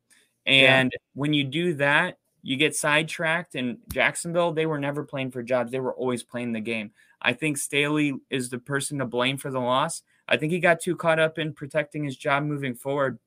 Yeah. 0.47 0.79
And 0.81 0.93
when 1.15 1.33
you 1.35 1.43
do 1.45 1.75
that, 1.75 2.19
you 2.43 2.57
get 2.57 2.77
sidetracked. 2.77 3.57
And 3.57 3.79
Jacksonville, 3.93 4.53
they 4.53 4.67
were 4.67 4.79
never 4.79 5.03
playing 5.03 5.33
for 5.33 5.43
jobs; 5.43 5.73
they 5.73 5.81
were 5.81 5.95
always 5.95 6.23
playing 6.23 6.53
the 6.53 6.61
game. 6.61 6.93
I 7.21 7.33
think 7.33 7.59
Staley 7.59 8.15
is 8.31 8.51
the 8.51 8.59
person 8.59 8.99
to 8.99 9.07
blame 9.07 9.37
for 9.37 9.51
the 9.51 9.59
loss. 9.61 10.03
I 10.29 10.37
think 10.37 10.53
he 10.53 10.59
got 10.59 10.81
too 10.81 10.97
caught 10.97 11.19
up 11.19 11.39
in 11.39 11.53
protecting 11.53 12.05
his 12.05 12.17
job 12.17 12.43
moving 12.45 12.75
forward, 12.75 13.19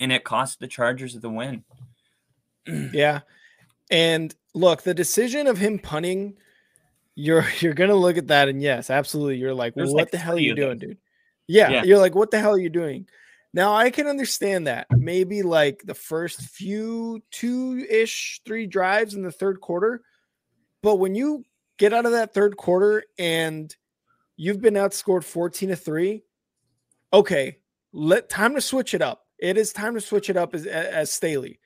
and 0.00 0.12
it 0.12 0.24
cost 0.24 0.60
the 0.60 0.66
Chargers 0.68 1.14
the 1.14 1.30
win. 1.30 1.64
Yeah. 2.92 3.20
And 3.90 4.34
look, 4.54 4.82
the 4.82 4.94
decision 4.94 5.46
of 5.46 5.58
him 5.58 5.78
punting, 5.78 6.38
you're 7.14 7.44
you're 7.60 7.74
gonna 7.74 7.94
look 7.94 8.16
at 8.16 8.28
that 8.28 8.48
and 8.48 8.62
yes, 8.62 8.88
absolutely. 8.90 9.36
You're 9.36 9.54
like, 9.54 9.74
There's 9.74 9.90
what 9.92 10.04
like 10.04 10.10
the 10.10 10.18
hell 10.18 10.36
are 10.36 10.40
you 10.40 10.54
doing, 10.54 10.78
dude? 10.78 10.98
Yeah, 11.46 11.68
Yeah. 11.68 11.82
you're 11.84 11.98
like, 11.98 12.14
what 12.14 12.30
the 12.30 12.40
hell 12.40 12.54
are 12.54 12.58
you 12.58 12.70
doing? 12.70 13.06
Now 13.52 13.74
I 13.74 13.90
can 13.90 14.06
understand 14.06 14.66
that. 14.66 14.86
Maybe 14.90 15.42
like 15.42 15.82
the 15.84 15.94
first 15.94 16.40
few 16.40 17.22
two-ish, 17.30 18.40
three 18.46 18.66
drives 18.66 19.14
in 19.14 19.22
the 19.22 19.30
third 19.30 19.60
quarter. 19.60 20.00
But 20.82 20.96
when 20.96 21.14
you 21.14 21.44
get 21.78 21.92
out 21.92 22.06
of 22.06 22.12
that 22.12 22.34
third 22.34 22.56
quarter 22.56 23.04
and 23.18 23.74
you've 24.36 24.60
been 24.60 24.74
outscored 24.74 25.22
14 25.24 25.68
to 25.68 25.76
3, 25.76 26.22
okay, 27.14 27.58
let 27.92 28.28
time 28.28 28.54
to 28.54 28.60
switch 28.60 28.92
it 28.92 29.00
up. 29.00 29.26
It 29.38 29.56
is 29.56 29.72
time 29.72 29.94
to 29.94 30.00
switch 30.00 30.28
it 30.28 30.36
up 30.36 30.54
as 30.54 30.66
as 30.66 31.10
Staley. 31.10 31.60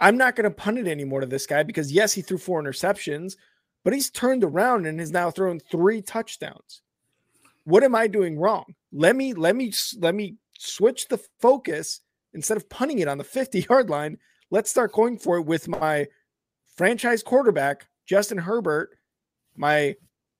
I'm 0.00 0.16
not 0.16 0.34
going 0.34 0.44
to 0.44 0.50
punt 0.50 0.78
it 0.78 0.88
anymore 0.88 1.20
to 1.20 1.26
this 1.26 1.46
guy 1.46 1.62
because 1.62 1.92
yes, 1.92 2.14
he 2.14 2.22
threw 2.22 2.38
four 2.38 2.62
interceptions, 2.62 3.36
but 3.84 3.92
he's 3.92 4.10
turned 4.10 4.42
around 4.42 4.86
and 4.86 4.98
has 4.98 5.12
now 5.12 5.30
thrown 5.30 5.60
three 5.60 6.00
touchdowns. 6.00 6.80
What 7.64 7.84
am 7.84 7.94
I 7.94 8.06
doing 8.06 8.38
wrong? 8.38 8.74
Let 8.92 9.14
me 9.14 9.34
let 9.34 9.54
me 9.54 9.72
let 9.98 10.14
me 10.14 10.36
switch 10.58 11.08
the 11.08 11.18
focus 11.38 12.00
instead 12.32 12.56
of 12.56 12.68
punting 12.70 13.00
it 13.00 13.08
on 13.08 13.18
the 13.18 13.24
50 13.24 13.66
yard 13.68 13.90
line. 13.90 14.16
Let's 14.50 14.70
start 14.70 14.92
going 14.92 15.18
for 15.18 15.36
it 15.36 15.46
with 15.46 15.68
my 15.68 16.08
franchise 16.76 17.22
quarterback 17.22 17.86
Justin 18.06 18.38
Herbert, 18.38 18.90
my 19.56 19.94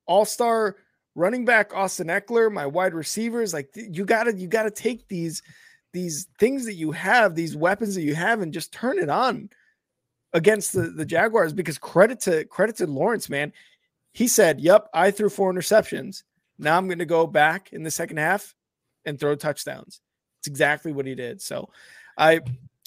all-star 0.06 0.76
running 1.14 1.44
back 1.44 1.74
Austin 1.74 2.08
Ekeler, 2.08 2.52
my 2.52 2.66
wide 2.66 2.94
receivers. 2.94 3.52
Like 3.52 3.70
you 3.74 4.04
gotta 4.04 4.34
you 4.34 4.48
gotta 4.48 4.70
take 4.70 5.08
these 5.08 5.42
these 5.92 6.28
things 6.38 6.64
that 6.66 6.74
you 6.74 6.92
have, 6.92 7.34
these 7.34 7.56
weapons 7.56 7.94
that 7.94 8.02
you 8.02 8.14
have, 8.14 8.40
and 8.40 8.52
just 8.52 8.72
turn 8.72 8.98
it 8.98 9.08
on 9.08 9.50
against 10.32 10.72
the, 10.72 10.82
the 10.90 11.04
Jaguars 11.04 11.52
because 11.52 11.78
credit 11.78 12.20
to 12.20 12.44
credit 12.44 12.76
to 12.76 12.86
Lawrence, 12.86 13.28
man. 13.28 13.52
He 14.12 14.28
said, 14.28 14.60
Yep, 14.60 14.88
I 14.94 15.10
threw 15.10 15.28
four 15.28 15.52
interceptions. 15.52 16.22
Now 16.58 16.76
I'm 16.76 16.88
gonna 16.88 17.04
go 17.04 17.26
back 17.26 17.72
in 17.72 17.82
the 17.82 17.90
second 17.90 18.18
half 18.18 18.54
and 19.04 19.18
throw 19.18 19.34
touchdowns. 19.34 20.00
It's 20.40 20.48
exactly 20.48 20.92
what 20.92 21.06
he 21.06 21.14
did. 21.14 21.42
So 21.42 21.70
I 22.16 22.40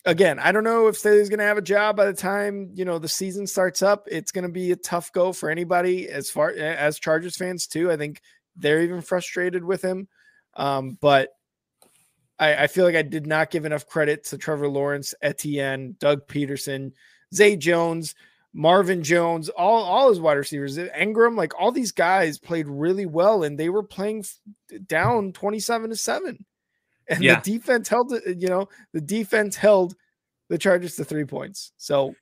again, 0.06 0.40
I 0.40 0.52
don't 0.52 0.64
know 0.64 0.88
if 0.88 0.98
Staley's 0.98 1.30
gonna 1.30 1.44
have 1.44 1.58
a 1.58 1.62
job 1.62 1.96
by 1.96 2.06
the 2.06 2.14
time 2.14 2.72
you 2.74 2.86
know 2.86 3.00
the 3.00 3.08
season 3.08 3.48
starts 3.48 3.82
up. 3.82 4.08
It's 4.10 4.32
gonna 4.32 4.50
be 4.50 4.72
a 4.72 4.76
tough 4.76 5.12
go 5.12 5.34
for 5.34 5.50
anybody 5.50 6.10
as 6.10 6.30
far 6.30 6.52
as 6.52 7.00
Chargers 7.00 7.38
fans 7.38 7.68
too. 7.68 7.92
I 7.92 7.98
think 7.98 8.22
they're 8.56 8.82
even 8.82 9.02
frustrated 9.02 9.64
with 9.64 9.82
him. 9.82 10.08
Um, 10.56 10.98
but 11.02 11.30
I, 12.40 12.64
I 12.64 12.68
feel 12.68 12.86
like 12.86 12.96
I 12.96 13.02
did 13.02 13.26
not 13.26 13.52
give 13.52 13.66
enough 13.66 13.88
credit 13.88 14.26
to 14.26 14.38
Trevor 14.38 14.68
Lawrence, 14.68 15.16
Etienne, 15.22 15.96
Doug 16.00 16.28
Pederson, 16.28 16.92
Zay 17.34 17.56
Jones, 17.56 18.16
Marvin 18.54 19.04
Jones, 19.04 19.50
all 19.50 19.84
all 19.84 20.10
his 20.10 20.20
wide 20.20 20.38
receivers, 20.38 20.78
Engram, 20.78 21.36
like 21.36 21.60
all 21.60 21.72
these 21.72 21.92
guys 21.92 22.38
played 22.38 22.68
really 22.68 23.06
well, 23.06 23.44
and 23.44 23.58
they 23.58 23.70
were 23.70 23.84
playing 23.84 24.26
down 24.86 25.32
twenty 25.34 25.60
seven 25.60 25.90
to 25.90 25.96
seven, 25.96 26.46
and 27.10 27.24
Yeah. 27.24 27.40
the 27.40 27.52
defense 27.58 27.88
held 27.88 28.14
it. 28.14 28.38
You 28.40 28.48
know, 28.50 28.70
the 28.94 29.02
defense 29.02 29.56
held 29.56 29.96
the 30.50 30.58
Chargers 30.58 30.96
to 30.98 31.04
three 31.04 31.26
points. 31.26 31.72
So 31.78 32.16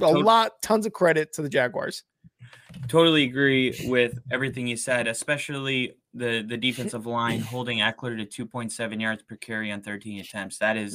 a 0.00 0.10
lot, 0.10 0.60
tons 0.62 0.86
of 0.86 0.92
credit 0.92 1.32
to 1.34 1.42
the 1.42 1.48
Jaguars. 1.48 2.04
Totally 2.88 3.24
agree 3.24 3.74
with 3.86 4.18
everything 4.30 4.66
you 4.66 4.76
said, 4.76 5.06
especially 5.06 5.96
the 6.14 6.42
the 6.42 6.56
defensive 6.68 7.06
line 7.06 7.40
holding 7.40 7.78
Ekeler 7.78 8.28
to 8.28 8.46
2.7 8.46 9.00
yards 9.00 9.22
per 9.22 9.36
carry 9.36 9.70
on 9.70 9.80
13 9.82 10.20
attempts. 10.20 10.58
That 10.58 10.76
is 10.76 10.94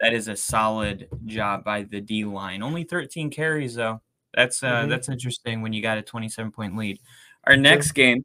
that 0.00 0.12
is 0.12 0.28
a 0.28 0.36
solid 0.36 1.08
job 1.26 1.64
by 1.64 1.82
the 1.82 2.00
D 2.00 2.24
line. 2.24 2.62
Only 2.62 2.84
13 2.84 3.30
carries 3.30 3.74
though. 3.74 4.00
That's 4.34 4.62
uh 4.62 4.84
Mhm. 4.84 4.88
that's 4.90 5.08
interesting 5.08 5.62
when 5.62 5.72
you 5.72 5.82
got 5.82 5.98
a 5.98 6.02
27 6.02 6.52
point 6.52 6.76
lead. 6.76 6.98
Our 7.44 7.56
next 7.56 7.92
game 7.92 8.24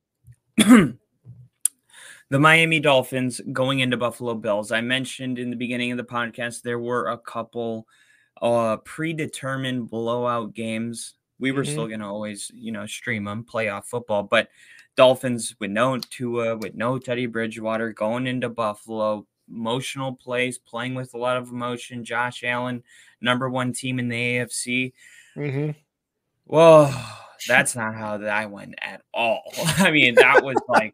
the 2.30 2.40
Miami 2.40 2.80
Dolphins 2.80 3.42
going 3.52 3.80
into 3.80 3.98
Buffalo 3.98 4.36
Bills. 4.36 4.72
I 4.72 4.82
mentioned 4.82 5.40
in 5.40 5.50
the 5.50 5.56
beginning 5.56 5.92
of 5.92 5.98
the 5.98 6.04
podcast 6.04 6.62
there 6.62 6.80
were 6.80 7.08
a 7.08 7.18
couple 7.18 7.88
uh 8.42 8.78
predetermined 8.78 9.90
blowout 9.90 10.54
games. 10.54 11.16
We 11.40 11.52
were 11.52 11.64
Mhm. 11.64 11.72
still 11.72 11.88
going 11.88 12.00
to 12.02 12.06
always, 12.06 12.52
you 12.54 12.72
know, 12.72 12.86
stream 12.86 13.26
them 13.26 13.44
playoff 13.46 13.86
football, 13.86 14.24
but 14.24 14.50
Dolphins 14.96 15.56
with 15.60 15.72
no 15.72 15.98
Tua, 15.98 16.58
with 16.58 16.76
no 16.76 17.00
Teddy 17.00 17.26
Bridgewater 17.26 17.94
going 17.94 18.28
into 18.28 18.50
Buffalo, 18.50 19.26
emotional 19.50 20.14
plays, 20.14 20.58
playing 20.58 20.96
with 20.96 21.14
a 21.14 21.18
lot 21.18 21.38
of 21.38 21.50
emotion. 21.50 22.04
Josh 22.04 22.44
Allen, 22.44 22.84
number 23.22 23.50
one 23.50 23.74
team 23.74 24.00
in 24.00 24.10
the 24.10 24.16
AFC. 24.18 24.94
Mm-hmm. 25.36 25.72
Whoa, 26.50 26.92
that's 27.48 27.76
not 27.76 27.94
how 27.94 28.18
that 28.18 28.52
went 28.52 28.74
at 28.82 29.02
all. 29.14 29.44
I 29.78 29.92
mean, 29.92 30.16
that 30.16 30.44
was 30.44 30.58
like 30.68 30.92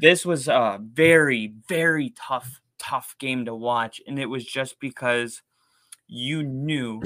this 0.00 0.24
was 0.24 0.46
a 0.46 0.78
very, 0.80 1.52
very 1.68 2.10
tough, 2.10 2.60
tough 2.78 3.16
game 3.18 3.44
to 3.46 3.54
watch. 3.54 4.00
And 4.06 4.18
it 4.18 4.26
was 4.26 4.44
just 4.44 4.78
because 4.78 5.42
you 6.06 6.44
knew 6.44 7.02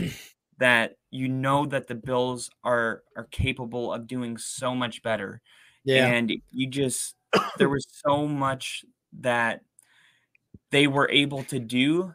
that 0.58 0.96
you 1.10 1.26
know 1.28 1.64
that 1.66 1.88
the 1.88 1.94
Bills 1.94 2.50
are 2.62 3.02
are 3.16 3.28
capable 3.30 3.94
of 3.94 4.06
doing 4.06 4.36
so 4.36 4.74
much 4.74 5.02
better. 5.02 5.40
Yeah. 5.84 6.06
And 6.06 6.30
you 6.50 6.66
just 6.68 7.16
there 7.56 7.70
was 7.70 7.86
so 8.06 8.28
much 8.28 8.84
that 9.20 9.62
they 10.70 10.86
were 10.86 11.08
able 11.10 11.44
to 11.44 11.58
do 11.58 12.14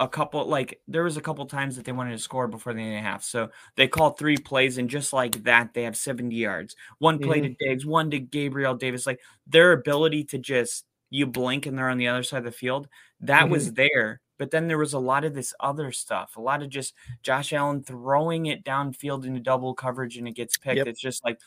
a 0.00 0.08
couple 0.08 0.44
like 0.46 0.80
there 0.88 1.04
was 1.04 1.18
a 1.18 1.20
couple 1.20 1.44
times 1.44 1.76
that 1.76 1.84
they 1.84 1.92
wanted 1.92 2.12
to 2.12 2.18
score 2.18 2.48
before 2.48 2.72
the 2.72 2.80
end 2.80 2.96
of 2.96 2.96
the 2.96 3.08
half. 3.08 3.22
So 3.22 3.50
they 3.76 3.86
called 3.86 4.18
three 4.18 4.38
plays 4.38 4.78
and 4.78 4.88
just 4.88 5.12
like 5.12 5.44
that 5.44 5.74
they 5.74 5.82
have 5.82 5.96
70 5.96 6.34
yards. 6.34 6.74
One 6.98 7.18
play 7.18 7.40
mm-hmm. 7.40 7.52
to 7.52 7.68
Diggs, 7.68 7.84
one 7.84 8.10
to 8.10 8.18
Gabriel 8.18 8.74
Davis. 8.74 9.06
Like 9.06 9.20
their 9.46 9.72
ability 9.72 10.24
to 10.24 10.38
just 10.38 10.86
you 11.10 11.26
blink 11.26 11.66
and 11.66 11.76
they're 11.76 11.90
on 11.90 11.98
the 11.98 12.08
other 12.08 12.22
side 12.22 12.38
of 12.38 12.44
the 12.44 12.50
field, 12.50 12.88
that 13.20 13.50
was 13.50 13.66
mm-hmm. 13.66 13.74
there. 13.74 14.20
But 14.38 14.50
then 14.50 14.68
there 14.68 14.78
was 14.78 14.94
a 14.94 14.98
lot 14.98 15.24
of 15.24 15.34
this 15.34 15.52
other 15.60 15.92
stuff, 15.92 16.36
a 16.38 16.40
lot 16.40 16.62
of 16.62 16.70
just 16.70 16.94
Josh 17.22 17.52
Allen 17.52 17.82
throwing 17.82 18.46
it 18.46 18.64
downfield 18.64 19.26
into 19.26 19.40
double 19.40 19.74
coverage 19.74 20.16
and 20.16 20.26
it 20.26 20.34
gets 20.34 20.56
picked. 20.56 20.78
Yep. 20.78 20.86
It's 20.86 21.00
just 21.00 21.22
like 21.26 21.38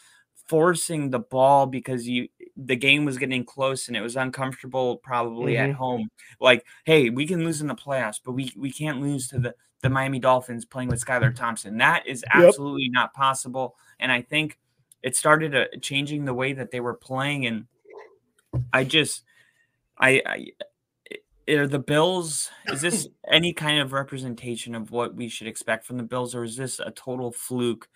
forcing 0.46 1.10
the 1.10 1.20
ball 1.20 1.66
because 1.66 2.08
you 2.08 2.28
the 2.56 2.76
game 2.76 3.04
was 3.06 3.18
getting 3.18 3.44
close 3.44 3.88
and 3.88 3.98
it 3.98 4.02
was 4.02 4.16
uncomfortable 4.16 4.98
probably 4.98 5.54
Mhm. 5.54 5.70
at 5.70 5.74
home. 5.74 6.10
Like, 6.40 6.66
hey, 6.86 7.10
we 7.10 7.26
can 7.26 7.44
lose 7.44 7.62
in 7.62 7.68
the 7.68 7.76
playoffs, 7.76 8.20
but 8.24 8.34
we 8.34 8.52
we 8.56 8.72
can't 8.72 9.02
lose 9.02 9.28
to 9.30 9.40
the 9.40 9.56
the 9.82 9.90
Miami 9.90 10.20
Dolphins 10.20 10.64
playing 10.66 10.90
with 10.90 11.04
Skylar 11.04 11.36
Thompson. 11.36 11.78
That 11.78 12.08
is 12.08 12.24
Yep. 12.34 12.44
absolutely 12.48 12.90
not 12.90 13.14
possible. 13.14 13.76
And 14.00 14.12
I 14.12 14.22
think 14.22 14.58
it 15.02 15.16
started 15.18 15.54
uh, 15.54 15.66
changing 15.82 16.24
the 16.24 16.34
way 16.34 16.54
that 16.54 16.72
they 16.72 16.80
were 16.80 16.94
playing. 16.94 17.46
And 17.46 17.68
I 18.72 18.86
just, 18.86 19.24
I, 19.98 20.22
I, 20.26 21.52
are 21.52 21.68
the 21.68 21.80
Bills? 21.80 22.50
Is 22.72 22.80
this 22.80 23.10
any 23.30 23.52
kind 23.52 23.82
of 23.82 23.92
representation 23.92 24.74
of 24.74 24.92
what 24.92 25.16
we 25.16 25.28
should 25.28 25.48
expect 25.48 25.86
from 25.86 25.98
the 25.98 26.04
Bills, 26.04 26.34
or 26.34 26.46
is 26.46 26.56
this 26.56 26.80
a 26.80 26.92
total 26.92 27.34
fluke? 27.34 27.90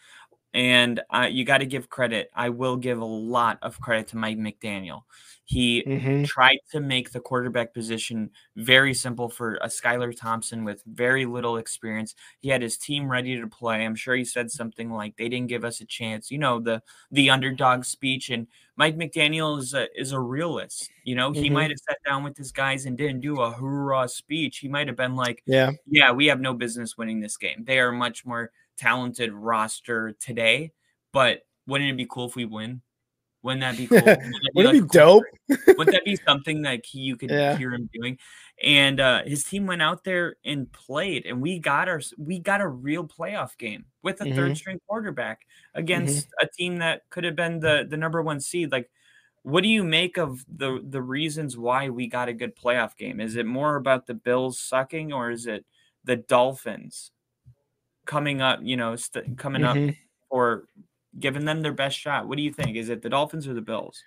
And 0.54 1.02
uh, 1.14 1.28
you 1.30 1.44
got 1.46 1.60
to 1.60 1.66
give 1.66 1.90
credit. 1.90 2.32
I 2.34 2.50
will 2.50 2.78
give 2.78 3.00
a 3.00 3.06
lot 3.06 3.60
of 3.62 3.80
credit 3.80 4.08
to 4.10 4.18
Mike 4.18 4.38
McDaniel. 4.38 5.04
He 5.46 5.88
Mhm. 5.88 6.26
tried 6.26 6.58
to 6.72 6.80
make 6.80 7.12
the 7.12 7.20
quarterback 7.20 7.74
position 7.74 8.32
very 8.56 8.94
simple 8.94 9.30
for 9.30 9.56
a 9.58 9.68
Skylar 9.68 10.16
Thompson 10.18 10.64
with 10.66 10.84
very 10.86 11.26
little 11.26 11.58
experience. 11.58 12.16
He 12.40 12.50
had 12.50 12.62
his 12.62 12.78
team 12.78 13.10
ready 13.10 13.40
to 13.40 13.48
play. 13.48 13.86
I'm 13.86 13.96
sure 13.96 14.16
he 14.16 14.26
said 14.26 14.52
something 14.52 14.92
like 14.92 15.16
they 15.16 15.30
didn't 15.30 15.48
give 15.48 15.64
us 15.64 15.80
a 15.80 15.86
chance. 15.86 16.32
You 16.32 16.40
know, 16.40 16.60
the 16.60 16.82
the 17.12 17.30
underdog 17.30 17.86
speech 17.86 18.30
and 18.30 18.48
Mike 18.78 18.96
McDaniel 18.98 19.60
is 19.60 19.74
a 19.74 19.88
is 20.00 20.12
a 20.12 20.20
realist. 20.20 20.92
You 21.04 21.16
know, 21.16 21.32
he 21.34 21.50
Mhm. 21.50 21.54
might 21.54 21.70
have 21.72 21.80
sat 21.88 22.00
down 22.06 22.24
with 22.24 22.36
his 22.38 22.52
guys 22.52 22.86
and 22.86 22.98
didn't 22.98 23.22
do 23.22 23.42
a 23.42 23.52
hoorah 23.52 24.08
speech. 24.10 24.58
He 24.60 24.68
might 24.68 24.88
have 24.88 24.98
been 24.98 25.16
like, 25.16 25.44
Yeah. 25.46 25.72
yeah, 25.86 26.12
we 26.12 26.28
have 26.28 26.42
no 26.42 26.54
business 26.54 26.98
winning 26.98 27.20
this 27.22 27.38
game. 27.38 27.64
They 27.66 27.80
are 27.80 27.92
much 27.92 28.26
more 28.26 28.52
talented 28.78 29.34
roster 29.34 30.14
today, 30.20 30.72
but 31.14 31.42
wouldn't 31.68 31.90
it 31.90 31.98
be 31.98 32.08
cool 32.10 32.28
if 32.28 32.36
we 32.36 32.46
win? 32.46 32.82
Wouldn't 33.44 33.62
that 33.62 33.78
be 33.78 33.88
cool? 33.88 34.00
Wouldn't 34.00 34.18
that 34.24 34.52
Wouldn't 34.56 34.76
like, 34.76 34.84
be 34.92 34.98
dope? 34.98 35.24
wouldn't 35.78 35.92
that 35.92 36.06
be 36.06 36.16
something 36.28 36.64
like 36.64 36.86
he- 36.86 37.00
you 37.00 37.16
could 37.16 37.30
Yeah. 37.30 37.56
hear 37.58 37.74
him 37.74 37.90
doing? 37.94 38.18
And 38.64 39.00
uh, 39.00 39.24
his 39.24 39.44
team 39.44 39.68
went 39.68 39.82
out 39.82 40.04
there 40.04 40.36
and 40.44 40.72
played, 40.72 41.26
and 41.26 41.42
we 41.42 41.60
got 41.60 41.88
our 41.88 42.02
we 42.18 42.40
got 42.40 42.62
a 42.62 42.68
real 42.68 43.06
playoff 43.08 43.58
game 43.58 43.86
with 44.02 44.20
a 44.22 44.26
Mhm. 44.26 44.36
third 44.36 44.58
string 44.58 44.80
quarterback 44.88 45.42
Mm-hmm. 45.42 45.80
against 45.80 46.28
a 46.42 46.48
team 46.48 46.78
that 46.80 47.04
could 47.10 47.24
have 47.24 47.36
been 47.36 47.60
the 47.60 47.86
the 47.90 47.98
number 47.98 48.22
one 48.24 48.40
seed. 48.40 48.72
Like, 48.72 48.90
what 49.44 49.62
do 49.62 49.70
you 49.70 49.84
make 49.84 50.18
of 50.18 50.44
the 50.50 50.84
the 50.90 51.02
reasons 51.02 51.56
why 51.58 51.90
we 51.90 52.08
got 52.08 52.30
a 52.30 52.34
good 52.34 52.56
playoff 52.56 52.98
game? 52.98 53.20
Is 53.22 53.36
it 53.36 53.46
more 53.46 53.76
about 53.76 54.08
the 54.08 54.16
Bills 54.16 54.60
sucking, 54.60 55.14
or 55.14 55.30
is 55.32 55.46
it 55.46 55.66
the 56.04 56.16
Dolphins 56.16 57.12
coming 58.08 58.42
up? 58.42 58.60
You 58.64 58.78
know, 58.78 58.96
st- 58.96 59.38
coming 59.38 59.64
up 59.64 59.76
Mhm. 59.76 59.96
or 60.30 60.66
giving 61.20 61.46
them 61.46 61.62
their 61.62 61.74
best 61.74 61.98
shot? 62.00 62.28
What 62.28 62.38
do 62.38 62.44
you 62.44 62.52
think? 62.52 62.76
Is 62.76 62.90
it 62.90 63.02
the 63.04 63.10
Dolphins 63.10 63.48
or 63.48 63.54
the 63.54 63.62
Bills? 63.62 64.04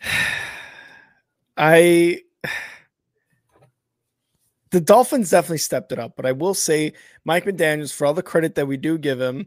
I 1.56 2.22
the 4.70 4.80
Dolphins 4.80 5.30
definitely 5.30 5.58
stepped 5.58 5.92
it 5.92 5.98
up, 5.98 6.16
but 6.16 6.26
I 6.26 6.32
will 6.32 6.54
say 6.54 6.92
Mike 7.24 7.44
McDaniels, 7.44 7.92
for 7.94 8.06
all 8.06 8.14
the 8.14 8.22
credit 8.22 8.56
that 8.56 8.66
we 8.66 8.76
do 8.76 8.98
give 8.98 9.20
him, 9.20 9.46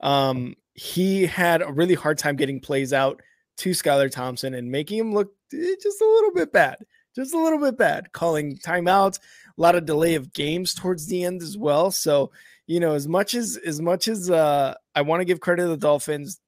um, 0.00 0.54
he 0.74 1.26
had 1.26 1.62
a 1.62 1.72
really 1.72 1.94
hard 1.94 2.18
time 2.18 2.36
getting 2.36 2.60
plays 2.60 2.92
out 2.92 3.22
to 3.58 3.70
Skylar 3.70 4.10
Thompson 4.10 4.54
and 4.54 4.70
making 4.70 4.98
him 4.98 5.12
look 5.12 5.32
eh, 5.52 5.74
just 5.82 6.00
a 6.00 6.04
little 6.04 6.32
bit 6.32 6.52
bad, 6.52 6.76
just 7.16 7.34
a 7.34 7.38
little 7.42 7.58
bit 7.58 7.78
bad, 7.78 8.12
calling 8.12 8.58
timeouts, 8.58 9.18
a 9.18 9.60
lot 9.60 9.74
of 9.74 9.86
delay 9.86 10.14
of 10.14 10.32
games 10.32 10.74
towards 10.74 11.06
the 11.06 11.24
end 11.24 11.42
as 11.42 11.56
well. 11.56 11.90
So, 11.90 12.30
you 12.68 12.80
know, 12.80 12.92
as 12.92 13.08
much 13.08 13.34
as 13.34 13.56
as 13.66 13.80
much 13.80 14.06
as 14.06 14.30
uh, 14.30 14.74
I 14.94 15.00
want 15.02 15.22
to 15.22 15.24
give 15.24 15.40
credit 15.40 15.62
to 15.62 15.68
the 15.68 15.76
Dolphins, 15.76 16.38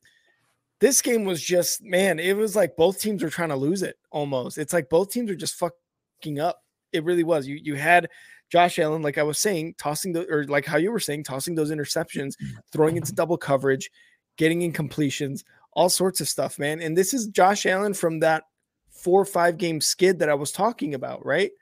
this 0.78 1.00
game 1.02 1.24
was 1.24 1.42
just 1.42 1.82
man 1.82 2.18
it 2.18 2.36
was 2.36 2.54
like 2.54 2.76
both 2.76 3.00
teams 3.00 3.22
were 3.22 3.30
trying 3.30 3.48
to 3.48 3.56
lose 3.56 3.82
it 3.82 3.96
almost. 4.12 4.58
It's 4.58 4.72
like 4.72 4.88
both 4.88 5.10
teams 5.10 5.30
were 5.30 5.36
just 5.36 5.56
fucking 5.56 6.38
up. 6.38 6.62
It 6.92 7.04
really 7.04 7.24
was. 7.24 7.48
You 7.48 7.56
you 7.56 7.74
had 7.74 8.08
josh 8.50 8.80
allen 8.80 9.00
like 9.00 9.16
i 9.16 9.22
was 9.22 9.38
saying 9.38 9.72
tossing 9.78 10.12
the 10.12 10.28
or 10.28 10.44
like 10.46 10.66
how 10.66 10.76
you 10.76 10.90
were 10.90 10.98
saying 10.98 11.22
tossing 11.22 11.54
those 11.54 11.70
interceptions 11.70 12.32
throwing 12.72 12.96
into 12.96 13.12
double 13.12 13.38
coverage 13.38 13.88
getting 14.36 14.60
incompletions 14.60 15.44
all 15.74 15.88
sorts 15.88 16.20
of 16.20 16.28
stuff 16.28 16.58
man. 16.58 16.80
And 16.80 16.98
this 16.98 17.14
is 17.14 17.28
josh 17.28 17.64
allen 17.64 17.94
from 17.94 18.18
that 18.20 18.42
four 18.90 19.20
or 19.20 19.24
five 19.24 19.56
game 19.56 19.80
skid 19.80 20.18
that 20.18 20.28
i 20.28 20.34
was 20.34 20.50
talking 20.50 20.94
about 20.94 21.24
right 21.24 21.52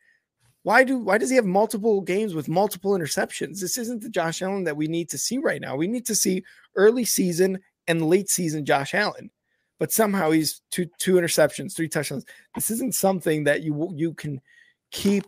why 0.63 0.85
do 0.85 0.99
why 0.99 1.19
does 1.19 1.31
he 1.31 1.37
have 1.37 1.45
multiple 1.45 2.01
games 2.01 2.35
with 2.35 2.49
multiple 2.49 2.93
interceptions 2.93 3.61
this 3.61 3.79
isn't 3.79 4.03
the 4.03 4.11
josh 4.11 4.43
allen 4.43 4.65
that 4.65 4.77
we 4.77 4.87
need 4.87 5.09
to 5.09 5.19
see 5.19 5.39
right 5.39 5.61
now 5.61 5.77
we 5.77 5.87
need 5.87 6.05
to 6.07 6.15
see 6.15 6.43
early 6.77 7.05
season 7.05 7.59
and 7.89 8.07
late 8.07 8.29
season 8.29 8.65
Josh 8.65 8.95
Allen. 8.95 9.31
But 9.81 9.91
somehow 9.91 10.31
he's 10.31 10.61
two 10.71 10.87
two 10.99 11.15
interceptions, 11.15 11.75
three 11.75 11.89
touchdowns. 11.89 12.25
This 12.55 12.71
isn't 12.71 12.95
something 12.95 13.45
that 13.45 13.63
you 13.63 13.91
you 13.95 14.15
can 14.15 14.41
keep 14.93 15.25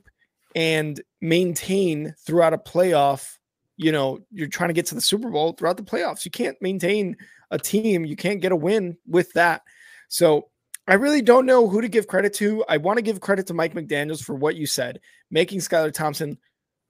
and 0.55 1.01
maintain 1.21 2.15
throughout 2.25 2.55
a 2.55 2.59
playoff. 2.59 3.37
You 3.77 3.93
know, 3.93 4.21
you're 4.31 4.49
trying 4.49 4.69
to 4.69 4.75
get 4.75 4.87
to 4.87 4.95
the 4.95 5.01
Super 5.01 5.31
Bowl 5.31 5.53
throughout 5.53 5.77
the 5.77 5.83
playoffs. 5.83 6.25
You 6.25 6.31
can't 6.31 6.61
maintain 6.61 7.17
a 7.51 7.59
team. 7.59 8.05
You 8.05 8.17
can't 8.17 8.41
get 8.41 8.53
a 8.53 8.57
win 8.57 8.99
with 9.07 9.33
that. 9.33 9.63
So 10.09 10.51
I 10.91 10.95
really 10.95 11.23
don't 11.23 11.47
know 11.47 11.69
who 11.69 11.81
to 11.81 11.89
give 11.89 12.09
credit 12.09 12.35
to. 12.35 12.65
I 12.69 12.79
want 12.79 12.99
to 12.99 13.03
give 13.03 13.21
credit 13.21 13.47
to 13.47 13.55
Mike 13.55 13.75
McDaniels 13.75 14.25
for 14.25 14.35
what 14.35 14.57
you 14.57 14.67
said, 14.67 15.01
making 15.31 15.61
Skylar 15.61 15.93
Thompson 15.93 16.37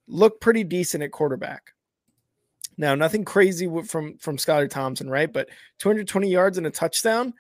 look 0.08 0.40
pretty 0.40 0.64
decent 0.64 1.02
at 1.02 1.12
quarterback. 1.12 1.74
Now, 2.78 2.94
nothing 2.94 3.26
crazy 3.26 3.68
from 3.84 4.16
from 4.16 4.38
Skylar 4.38 4.70
Thompson, 4.70 5.10
right? 5.10 5.30
But 5.30 5.50
220 5.80 6.30
yards 6.30 6.56
and 6.56 6.66
a 6.66 6.70
touchdown. 6.70 7.34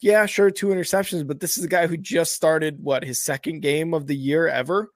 Yeah, 0.00 0.24
sure, 0.24 0.50
two 0.50 0.68
interceptions, 0.68 1.26
but 1.26 1.40
this 1.40 1.58
is 1.58 1.64
a 1.64 1.68
guy 1.68 1.86
who 1.86 1.98
just 1.98 2.32
started 2.32 2.82
what 2.82 3.04
his 3.04 3.22
second 3.22 3.60
game 3.60 3.92
of 3.92 4.06
the 4.06 4.16
year 4.16 4.48
ever, 4.48 4.90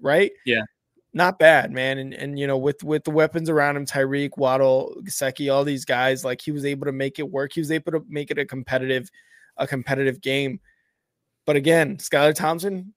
right? 0.00 0.32
Yeah. 0.44 0.62
Not 1.12 1.38
bad, 1.38 1.70
man. 1.70 1.98
And 1.98 2.12
and 2.12 2.38
you 2.38 2.48
know, 2.48 2.58
with 2.58 2.82
with 2.82 3.04
the 3.04 3.12
weapons 3.12 3.48
around 3.48 3.76
him, 3.76 3.86
Tyreek, 3.86 4.36
Waddle, 4.36 4.96
Gesicki, 5.04 5.52
all 5.52 5.62
these 5.62 5.84
guys, 5.84 6.24
like 6.24 6.40
he 6.40 6.50
was 6.50 6.64
able 6.64 6.86
to 6.86 6.92
make 6.92 7.20
it 7.20 7.30
work. 7.30 7.52
He 7.52 7.60
was 7.60 7.70
able 7.70 7.92
to 7.92 8.04
make 8.08 8.32
it 8.32 8.38
a 8.38 8.44
competitive, 8.44 9.08
a 9.56 9.66
competitive 9.66 10.20
game. 10.20 10.60
But 11.46 11.56
again, 11.56 11.96
Skylar 11.98 12.34
Thompson, 12.34 12.94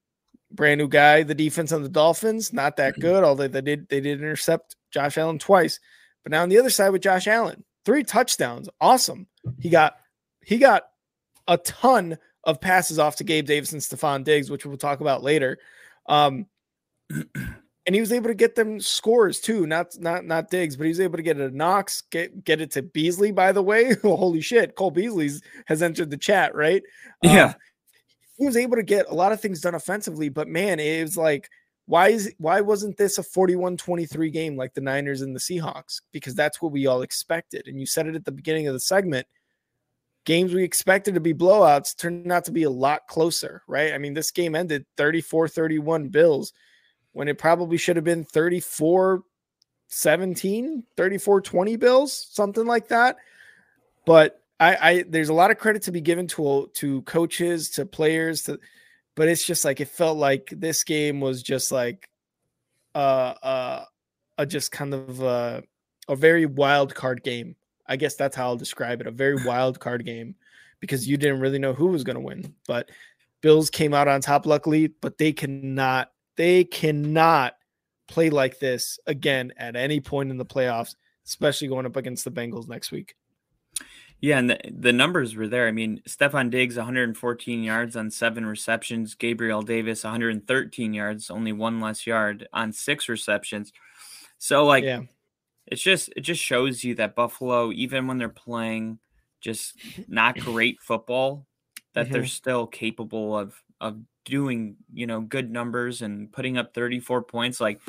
brand 0.52 0.80
new 0.80 0.88
guy. 0.88 1.24
The 1.24 1.36
defense 1.36 1.72
on 1.72 1.84
the 1.84 1.90
Dolphins, 1.90 2.52
not 2.52 2.78
that 2.78 3.00
good, 3.00 3.24
although 3.24 3.48
they 3.48 3.62
did 3.62 3.88
they 3.90 4.02
did 4.02 4.20
intercept 4.20 4.76
Josh 4.92 5.18
Allen 5.18 5.40
twice. 5.40 5.80
But 6.24 6.32
now 6.32 6.44
on 6.44 6.50
the 6.50 6.58
other 6.60 6.70
side 6.70 6.90
with 6.90 7.02
Josh 7.02 7.28
Allen, 7.28 7.64
three 7.86 8.04
touchdowns. 8.04 8.70
Awesome. 8.82 9.28
He 9.60 9.70
got 9.70 9.96
he 10.44 10.58
got 10.58 10.84
a 11.48 11.58
ton 11.58 12.18
of 12.44 12.62
passes 12.62 13.00
off 13.00 13.18
to 13.18 13.24
Gabe 13.24 13.46
Davis 13.46 13.74
and 13.74 13.82
Stefon 13.82 14.24
Diggs, 14.24 14.50
which 14.50 14.66
we'll 14.66 14.78
talk 14.78 15.02
about 15.02 15.24
later. 15.24 15.58
Um, 16.08 16.48
and 17.90 17.96
he 17.96 18.02
was 18.02 18.12
able 18.12 18.28
to 18.28 18.36
get 18.36 18.54
them 18.54 18.80
scores 18.80 19.40
too, 19.40 19.66
not 19.66 19.98
not 19.98 20.24
not 20.24 20.52
Diggs, 20.52 20.76
but 20.76 20.84
he 20.84 20.90
was 20.90 21.00
able 21.00 21.18
to 21.18 21.24
get 21.24 21.40
it 21.40 21.50
to 21.50 21.58
Knox, 21.58 22.04
get 22.12 22.44
get 22.44 22.62
it 22.62 22.70
to 22.74 22.84
Beasley. 22.84 23.32
By 23.32 23.52
the 23.52 23.64
way, 23.64 23.96
holy 24.04 24.42
shit, 24.42 24.76
Cole 24.76 24.92
Beasley's 24.92 25.42
has 25.66 25.82
entered 25.82 26.12
the 26.12 26.18
chat, 26.18 26.54
right? 26.54 26.84
Um, 27.26 27.36
Yeah. 27.36 27.54
he 28.38 28.46
was 28.46 28.58
able 28.58 28.76
to 28.76 28.84
get 28.84 29.10
a 29.10 29.16
lot 29.16 29.32
of 29.32 29.42
things 29.42 29.62
done 29.62 29.74
offensively, 29.74 30.30
but 30.30 30.48
man, 30.48 30.80
it 30.80 31.02
was 31.02 31.18
like, 31.18 31.50
why 31.88 32.10
is 32.10 32.32
why 32.38 32.62
wasn't 32.62 32.96
this 32.96 33.18
a 33.18 33.24
41-23 33.24 34.32
game 34.32 34.56
like 34.56 34.76
the 34.76 34.82
Niners 34.82 35.22
and 35.22 35.36
the 35.36 35.40
Seahawks? 35.40 36.02
Because 36.12 36.36
that's 36.36 36.62
what 36.62 36.72
we 36.72 36.86
all 36.86 37.02
expected. 37.02 37.66
And 37.66 37.80
you 37.80 37.88
said 37.88 38.06
it 38.06 38.16
at 38.16 38.24
the 38.24 38.32
beginning 38.32 38.68
of 38.68 38.74
the 38.74 38.80
segment. 38.80 39.26
Games 40.26 40.54
we 40.54 40.64
expected 40.64 41.16
to 41.16 41.22
be 41.22 41.34
blowouts 41.34 41.98
turned 41.98 42.32
out 42.32 42.46
to 42.46 42.52
be 42.52 42.64
a 42.64 42.70
lot 42.70 43.08
closer, 43.08 43.64
right? 43.68 43.94
I 43.94 43.98
mean, 43.98 44.14
this 44.14 44.30
game 44.30 44.54
ended 44.54 44.86
34-31 44.96 46.12
Bills 46.12 46.54
when 47.14 47.28
it 47.28 47.38
probably 47.38 47.78
should 47.78 47.96
have 47.96 48.06
been 48.06 48.24
34 48.24 49.24
17, 49.92 50.84
34 50.96 51.42
20 51.42 51.76
Bills, 51.78 52.28
something 52.32 52.66
like 52.66 52.90
that. 52.90 53.18
But 54.06 54.42
I, 54.60 54.78
I 54.82 55.04
there's 55.08 55.30
a 55.30 55.34
lot 55.34 55.52
of 55.52 55.58
credit 55.58 55.84
to 55.84 55.92
be 55.92 56.02
given 56.02 56.28
to 56.28 56.70
to 56.76 57.02
coaches, 57.04 57.70
to 57.72 57.86
players, 57.86 58.44
to 58.44 58.60
but 59.16 59.28
it's 59.28 59.46
just 59.46 59.66
like 59.66 59.82
it 59.82 59.88
felt 59.88 60.18
like 60.18 60.54
this 60.56 60.84
game 60.84 61.20
was 61.22 61.42
just 61.42 61.72
like 61.72 62.10
uh 62.96 63.34
uh 63.42 63.86
a 64.40 64.46
just 64.46 64.72
kind 64.72 64.94
of 64.94 65.22
uh, 65.22 65.62
a 66.08 66.16
very 66.16 66.46
wild 66.46 66.96
card 66.96 67.22
game. 67.24 67.56
I 67.86 67.98
guess 67.98 68.16
that's 68.16 68.36
how 68.36 68.46
I'll 68.46 68.56
describe 68.56 69.02
it. 69.02 69.08
A 69.08 69.12
very 69.12 69.44
wild 69.44 69.80
card 69.80 70.06
game 70.06 70.36
because 70.80 71.08
you 71.08 71.18
didn't 71.18 71.42
really 71.42 71.60
know 71.60 71.74
who 71.74 71.88
was 71.88 72.04
going 72.04 72.16
to 72.16 72.22
win. 72.22 72.56
But 72.66 72.90
Bills 73.42 73.70
came 73.70 73.94
out 73.94 74.08
on 74.08 74.22
top 74.22 74.46
luckily, 74.46 74.88
but 74.88 75.18
they 75.18 75.34
cannot 75.34 76.12
they 76.40 76.64
cannot 76.64 77.54
play 78.08 78.30
like 78.30 78.60
this 78.60 78.98
again 79.08 79.52
at 79.58 79.76
any 79.76 80.00
point 80.00 80.32
in 80.32 80.38
the 80.38 80.46
playoffs, 80.46 80.96
especially 81.28 81.68
going 81.68 81.86
up 81.86 81.98
against 81.98 82.24
the 82.24 82.32
Bengals 82.32 82.70
next 82.70 82.92
week. 82.94 83.14
Yeah, 84.22 84.40
and 84.40 84.50
the, 84.50 84.60
the 84.72 84.94
numbers 84.94 85.36
were 85.36 85.50
there. 85.50 85.68
I 85.68 85.72
mean, 85.72 86.02
Stefon 86.08 86.50
Diggs, 86.50 86.78
114 86.78 87.62
yards 87.62 87.98
on 87.98 88.10
seven 88.10 88.46
receptions. 88.46 89.16
Gabriel 89.16 89.62
Davis, 89.62 90.06
113 90.06 90.94
yards, 90.94 91.30
only 91.30 91.52
one 91.52 91.82
less 91.82 92.08
yard 92.08 92.48
on 92.54 92.72
six 92.72 93.10
receptions. 93.10 93.74
So, 94.38 94.64
like, 94.66 94.86
yeah, 94.86 95.02
it's 95.68 95.82
just 95.82 96.10
it 96.16 96.22
just 96.22 96.42
shows 96.42 96.86
you 96.86 96.96
that 96.96 97.16
Buffalo, 97.16 97.74
even 97.74 98.08
when 98.08 98.18
they're 98.18 98.30
playing 98.30 99.00
just 99.42 99.78
not 100.08 100.38
great 100.40 100.80
football, 100.82 101.46
that 101.96 102.10
they're 102.10 102.24
Mhm. 102.24 102.30
still 102.30 102.66
capable 102.66 103.38
of 103.38 103.62
of 103.82 104.00
doing, 104.30 104.78
you 104.94 105.08
know, 105.08 105.22
good 105.22 105.52
numbers 105.52 106.02
and 106.02 106.32
putting 106.32 106.58
up 106.58 106.74
34 106.74 107.24
points. 107.24 107.60
Like 107.60 107.82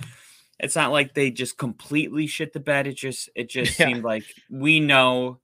it's 0.58 0.76
not 0.76 0.92
like 0.92 1.14
they 1.14 1.30
just 1.30 1.56
completely 1.58 2.26
shit 2.26 2.52
the 2.52 2.60
bed. 2.60 2.86
It 2.86 2.94
just 2.96 3.30
it 3.34 3.48
just 3.56 3.78
Yeah. 3.78 3.86
seemed 3.86 4.04
like 4.04 4.24
we 4.50 4.80
know 4.80 5.40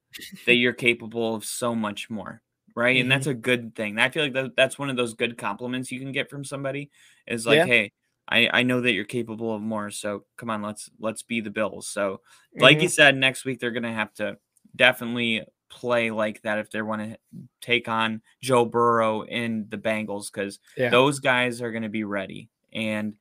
that 0.46 0.54
you're 0.54 0.72
capable 0.72 1.34
of 1.34 1.44
so 1.44 1.74
much 1.74 2.10
more. 2.10 2.42
Right. 2.74 3.00
And 3.00 3.10
that's 3.10 3.26
a 3.26 3.32
good 3.32 3.74
thing. 3.74 3.98
I 3.98 4.10
feel 4.10 4.22
like 4.24 4.34
that, 4.34 4.56
that's 4.56 4.78
one 4.78 4.90
of 4.90 4.96
those 4.96 5.14
good 5.14 5.38
compliments 5.38 5.90
you 5.90 5.98
can 5.98 6.12
get 6.12 6.28
from 6.28 6.44
somebody 6.44 6.90
is 7.26 7.46
like, 7.46 7.58
Yeah. 7.58 7.64
hey, 7.66 7.92
I, 8.28 8.50
I 8.52 8.62
know 8.64 8.82
that 8.82 8.92
you're 8.92 9.04
capable 9.04 9.54
of 9.54 9.62
more. 9.62 9.90
So 9.90 10.24
come 10.36 10.50
on, 10.50 10.60
let's 10.60 10.90
let's 10.98 11.22
be 11.22 11.40
the 11.40 11.50
Bills. 11.50 11.88
So 11.88 12.20
like 12.58 12.82
you 12.82 12.88
Mhm. 12.88 12.92
said, 12.92 13.16
next 13.16 13.44
week 13.46 13.60
they're 13.60 13.70
gonna 13.70 13.94
have 13.94 14.12
to 14.14 14.36
definitely 14.74 15.42
play 15.68 16.10
like 16.10 16.42
that 16.42 16.58
if 16.58 16.70
they 16.70 16.82
want 16.82 17.02
to 17.02 17.18
take 17.60 17.88
on 17.88 18.22
Joe 18.42 18.64
Burrow 18.64 19.22
and 19.24 19.68
the 19.70 19.78
Bengals 19.78 20.30
because 20.32 20.58
Yeah. 20.76 20.90
those 20.90 21.18
guys 21.20 21.60
are 21.60 21.72
gonna 21.72 21.88
be 21.88 22.04
ready. 22.04 22.48
And 22.72 23.14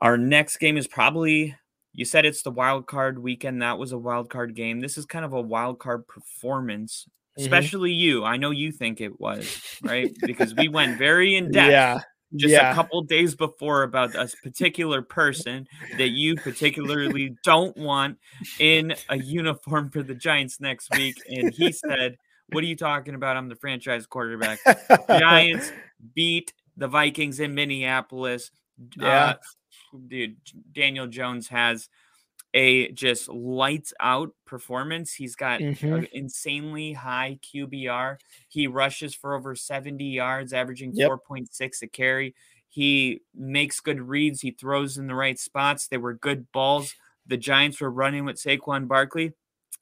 our 0.00 0.16
next 0.16 0.56
game 0.58 0.76
is 0.76 0.86
probably 0.86 1.54
you 1.92 2.04
said 2.04 2.24
it's 2.24 2.42
the 2.42 2.52
wild 2.52 2.86
card 2.86 3.18
weekend. 3.18 3.62
That 3.62 3.76
was 3.78 3.90
a 3.90 3.98
wild 3.98 4.30
card 4.30 4.54
game. 4.54 4.78
This 4.78 4.96
is 4.96 5.04
kind 5.06 5.24
of 5.24 5.32
a 5.32 5.40
wild 5.40 5.80
card 5.80 6.06
performance, 6.06 7.06
Mhm. 7.36 7.42
especially 7.42 7.92
you. 7.92 8.24
I 8.24 8.36
know 8.36 8.52
you 8.52 8.70
think 8.70 9.00
it 9.00 9.18
was, 9.20 9.60
right? 9.82 10.14
because 10.24 10.54
we 10.54 10.68
went 10.68 10.98
very 10.98 11.34
in 11.34 11.50
depth 11.50 11.72
yeah. 11.72 12.00
Just 12.36 12.52
yeah. 12.52 12.70
a 12.70 12.74
couple 12.74 13.02
days 13.02 13.34
before 13.34 13.82
about 13.82 14.14
a 14.14 14.30
particular 14.42 15.02
person 15.02 15.66
that 15.98 16.10
you 16.10 16.36
particularly 16.36 17.36
don't 17.44 17.76
want 17.76 18.18
in 18.58 18.94
a 19.08 19.18
uniform 19.18 19.90
for 19.90 20.02
the 20.02 20.14
Giants 20.14 20.60
next 20.60 20.94
week. 20.96 21.16
And 21.28 21.52
he 21.52 21.72
said, 21.72 22.16
What 22.52 22.62
are 22.62 22.66
you 22.66 22.76
talking 22.76 23.14
about? 23.14 23.36
I'm 23.36 23.48
the 23.48 23.56
franchise 23.56 24.06
quarterback. 24.06 24.60
Giants 25.08 25.72
beat 26.14 26.52
the 26.76 26.88
Vikings 26.88 27.40
in 27.40 27.54
Minneapolis. 27.54 28.50
Yeah. 28.96 29.34
Uh, 29.92 29.98
dude, 30.06 30.36
Daniel 30.72 31.06
Jones 31.06 31.48
has 31.48 31.88
a 32.54 32.90
just 32.92 33.28
lights 33.28 33.92
out 34.00 34.34
performance. 34.44 35.14
He's 35.14 35.36
got 35.36 35.60
Mhm. 35.60 35.98
an 35.98 36.08
insanely 36.12 36.92
high 36.94 37.38
QBR. 37.42 38.18
He 38.48 38.66
rushes 38.66 39.14
for 39.14 39.34
over 39.34 39.54
70 39.54 40.10
yards, 40.10 40.52
averaging 40.52 40.94
Yep. 40.94 41.08
4.6 41.08 41.82
a 41.82 41.88
carry. 41.88 42.34
He 42.68 43.22
makes 43.34 43.80
good 43.80 44.00
reads. 44.00 44.40
He 44.42 44.52
throws 44.52 44.98
in 44.98 45.06
the 45.06 45.14
right 45.14 45.38
spots. 45.38 45.88
They 45.88 45.98
were 45.98 46.14
good 46.14 46.50
balls. 46.52 46.94
The 47.26 47.36
Giants 47.36 47.80
were 47.80 47.90
running 47.90 48.24
with 48.24 48.36
Saquon 48.36 48.88
Barkley. 48.88 49.32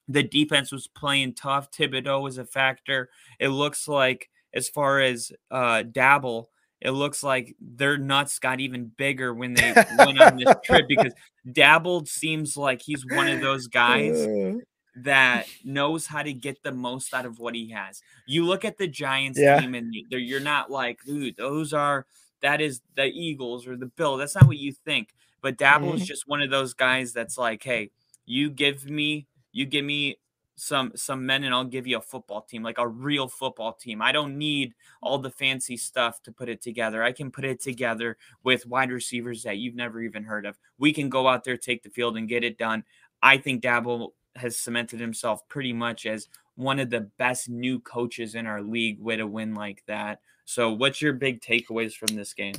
The 0.08 0.22
defense 0.22 0.72
was 0.72 0.86
playing 0.88 1.34
tough. 1.34 1.70
Thibodeaux 1.70 2.22
was 2.22 2.38
a 2.38 2.44
factor. 2.46 3.10
It 3.38 3.48
looks 3.50 3.88
like, 3.88 4.30
as 4.54 4.68
far 4.68 5.00
as 5.00 5.32
uh, 5.50 5.84
Daboll, 5.84 6.48
it 6.80 6.90
looks 6.92 7.22
like 7.22 7.56
their 7.60 7.98
nuts 7.98 8.38
got 8.38 8.60
even 8.60 8.86
bigger 8.96 9.34
when 9.34 9.54
they 9.54 9.72
went 9.98 10.20
on 10.20 10.36
this 10.36 10.54
trip 10.64 10.86
because 10.88 11.12
Daboll 11.46 12.06
seems 12.06 12.56
like 12.56 12.80
he's 12.82 13.04
one 13.06 13.28
of 13.28 13.40
those 13.40 13.66
guys 13.66 14.26
Uh, 14.26 14.54
that 14.96 15.46
knows 15.64 16.06
how 16.06 16.22
to 16.22 16.32
get 16.32 16.62
the 16.62 16.72
most 16.72 17.14
out 17.14 17.24
of 17.26 17.38
what 17.38 17.54
he 17.54 17.70
has. 17.70 18.00
You 18.26 18.44
look 18.44 18.64
at 18.64 18.78
the 18.78 18.88
Giants 18.88 19.38
Yeah. 19.38 19.60
team 19.60 19.74
and 19.74 19.94
you- 19.94 20.06
they're- 20.10 20.40
not 20.40 20.70
like, 20.70 20.98
dude, 21.04 21.36
those 21.36 21.72
are 21.72 22.06
that 22.40 22.60
is 22.60 22.80
the 22.96 23.06
Eagles 23.06 23.66
or 23.66 23.76
the 23.76 23.86
Bill. 23.86 24.16
That's 24.16 24.34
not 24.36 24.46
what 24.46 24.58
you 24.58 24.72
think. 24.72 25.08
But 25.40 25.56
Daboll 25.58 25.94
is 25.96 26.02
Mhm. 26.02 26.06
just 26.06 26.28
one 26.28 26.40
of 26.42 26.50
those 26.50 26.74
guys 26.74 27.12
that's 27.12 27.36
like, 27.38 27.62
hey, 27.64 27.90
you 28.26 28.50
give 28.50 28.88
me, 28.88 29.26
you 29.52 29.66
give 29.66 29.84
me 29.84 30.18
some 30.58 30.92
some 30.96 31.24
men 31.24 31.44
and 31.44 31.54
I'll 31.54 31.64
give 31.64 31.86
you 31.86 31.98
a 31.98 32.02
football 32.02 32.42
team, 32.42 32.62
like 32.62 32.78
a 32.78 32.88
real 32.88 33.28
football 33.28 33.72
team. 33.72 34.02
I 34.02 34.12
don't 34.12 34.36
need 34.36 34.74
all 35.00 35.18
the 35.18 35.30
fancy 35.30 35.76
stuff 35.76 36.22
to 36.24 36.32
put 36.32 36.48
it 36.48 36.60
together. 36.60 37.02
I 37.02 37.12
can 37.12 37.30
put 37.30 37.44
it 37.44 37.60
together 37.60 38.16
with 38.42 38.66
wide 38.66 38.90
receivers 38.90 39.42
that 39.44 39.58
you've 39.58 39.76
never 39.76 40.00
even 40.02 40.24
heard 40.24 40.46
of. 40.46 40.58
We 40.78 40.92
can 40.92 41.08
go 41.08 41.28
out 41.28 41.44
there, 41.44 41.56
take 41.56 41.82
the 41.82 41.90
field, 41.90 42.16
and 42.16 42.28
get 42.28 42.44
it 42.44 42.58
done. 42.58 42.84
I 43.22 43.38
think 43.38 43.62
Daboll 43.62 44.10
has 44.36 44.56
cemented 44.56 45.00
himself 45.00 45.46
pretty 45.48 45.72
much 45.72 46.06
as 46.06 46.28
one 46.56 46.80
of 46.80 46.90
the 46.90 47.02
best 47.18 47.48
new 47.48 47.78
coaches 47.78 48.34
in 48.34 48.46
our 48.46 48.60
league 48.60 49.00
with 49.00 49.20
a 49.20 49.26
win 49.26 49.54
like 49.54 49.84
that. 49.86 50.20
So, 50.44 50.72
what's 50.72 51.00
your 51.00 51.12
big 51.12 51.40
takeaways 51.40 51.94
from 51.94 52.16
this 52.16 52.34
game? 52.34 52.54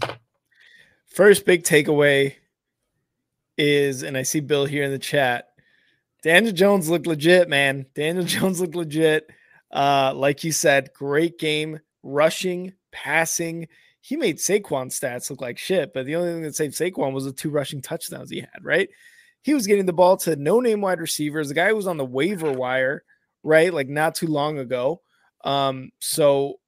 First 1.06 1.46
big 1.46 1.64
takeaway 1.64 2.36
is, 3.58 4.04
and 4.04 4.16
I 4.16 4.24
see 4.24 4.40
Bill 4.40 4.66
here 4.66 4.84
in 4.84 4.92
the 4.92 5.00
chat. 5.00 5.49
Daniel 6.22 6.54
Jones 6.54 6.90
looked 6.90 7.08
legit, 7.08 7.50
man. 7.50 7.86
Daniel 7.96 8.24
Jones 8.26 8.60
looked 8.60 8.76
legit. 8.76 9.30
Uh, 9.72 10.14
like 10.16 10.44
you 10.44 10.52
said, 10.52 10.92
great 10.94 11.38
game, 11.38 11.80
rushing, 12.04 12.74
passing. 12.92 13.68
He 14.02 14.16
made 14.16 14.38
Saquon 14.38 14.88
stats 14.88 15.30
look 15.30 15.42
like 15.42 15.58
shit, 15.58 15.94
but 15.94 16.06
the 16.06 16.16
only 16.16 16.32
thing 16.32 16.42
that 16.44 16.56
saved 16.56 16.76
Saquon 16.76 17.14
was 17.14 17.26
the 17.26 17.32
two 17.32 17.50
rushing 17.50 17.82
touchdowns 17.82 18.32
he 18.32 18.40
had, 18.40 18.64
right? 18.64 18.90
He 19.42 19.54
was 19.54 19.68
getting 19.68 19.86
the 19.86 19.94
ball 19.94 20.18
to 20.18 20.36
no 20.36 20.60
name 20.60 20.82
wide 20.82 21.00
receivers, 21.00 21.48
the 21.48 21.54
guy 21.54 21.70
who 21.70 21.76
was 21.76 21.88
on 21.88 21.98
the 21.98 22.06
waiver 22.06 22.52
wire, 22.52 23.04
right? 23.44 23.74
Like 23.74 23.88
not 23.88 24.16
too 24.16 24.28
long 24.28 24.58
ago. 24.58 25.02
Um, 25.44 25.92
so 26.00 26.60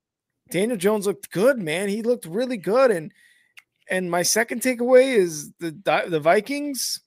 Daniel 0.51 0.77
Jones 0.77 1.07
looked 1.07 1.31
good, 1.31 1.57
man. 1.57 1.89
He 1.89 2.01
looked 2.01 2.25
really 2.25 2.57
good. 2.57 2.91
And 2.91 3.11
and 3.89 4.09
my 4.09 4.23
second 4.23 4.61
takeaway 4.61 5.15
is 5.15 5.51
the 5.59 5.71
the 6.07 6.19
Vikings 6.19 7.01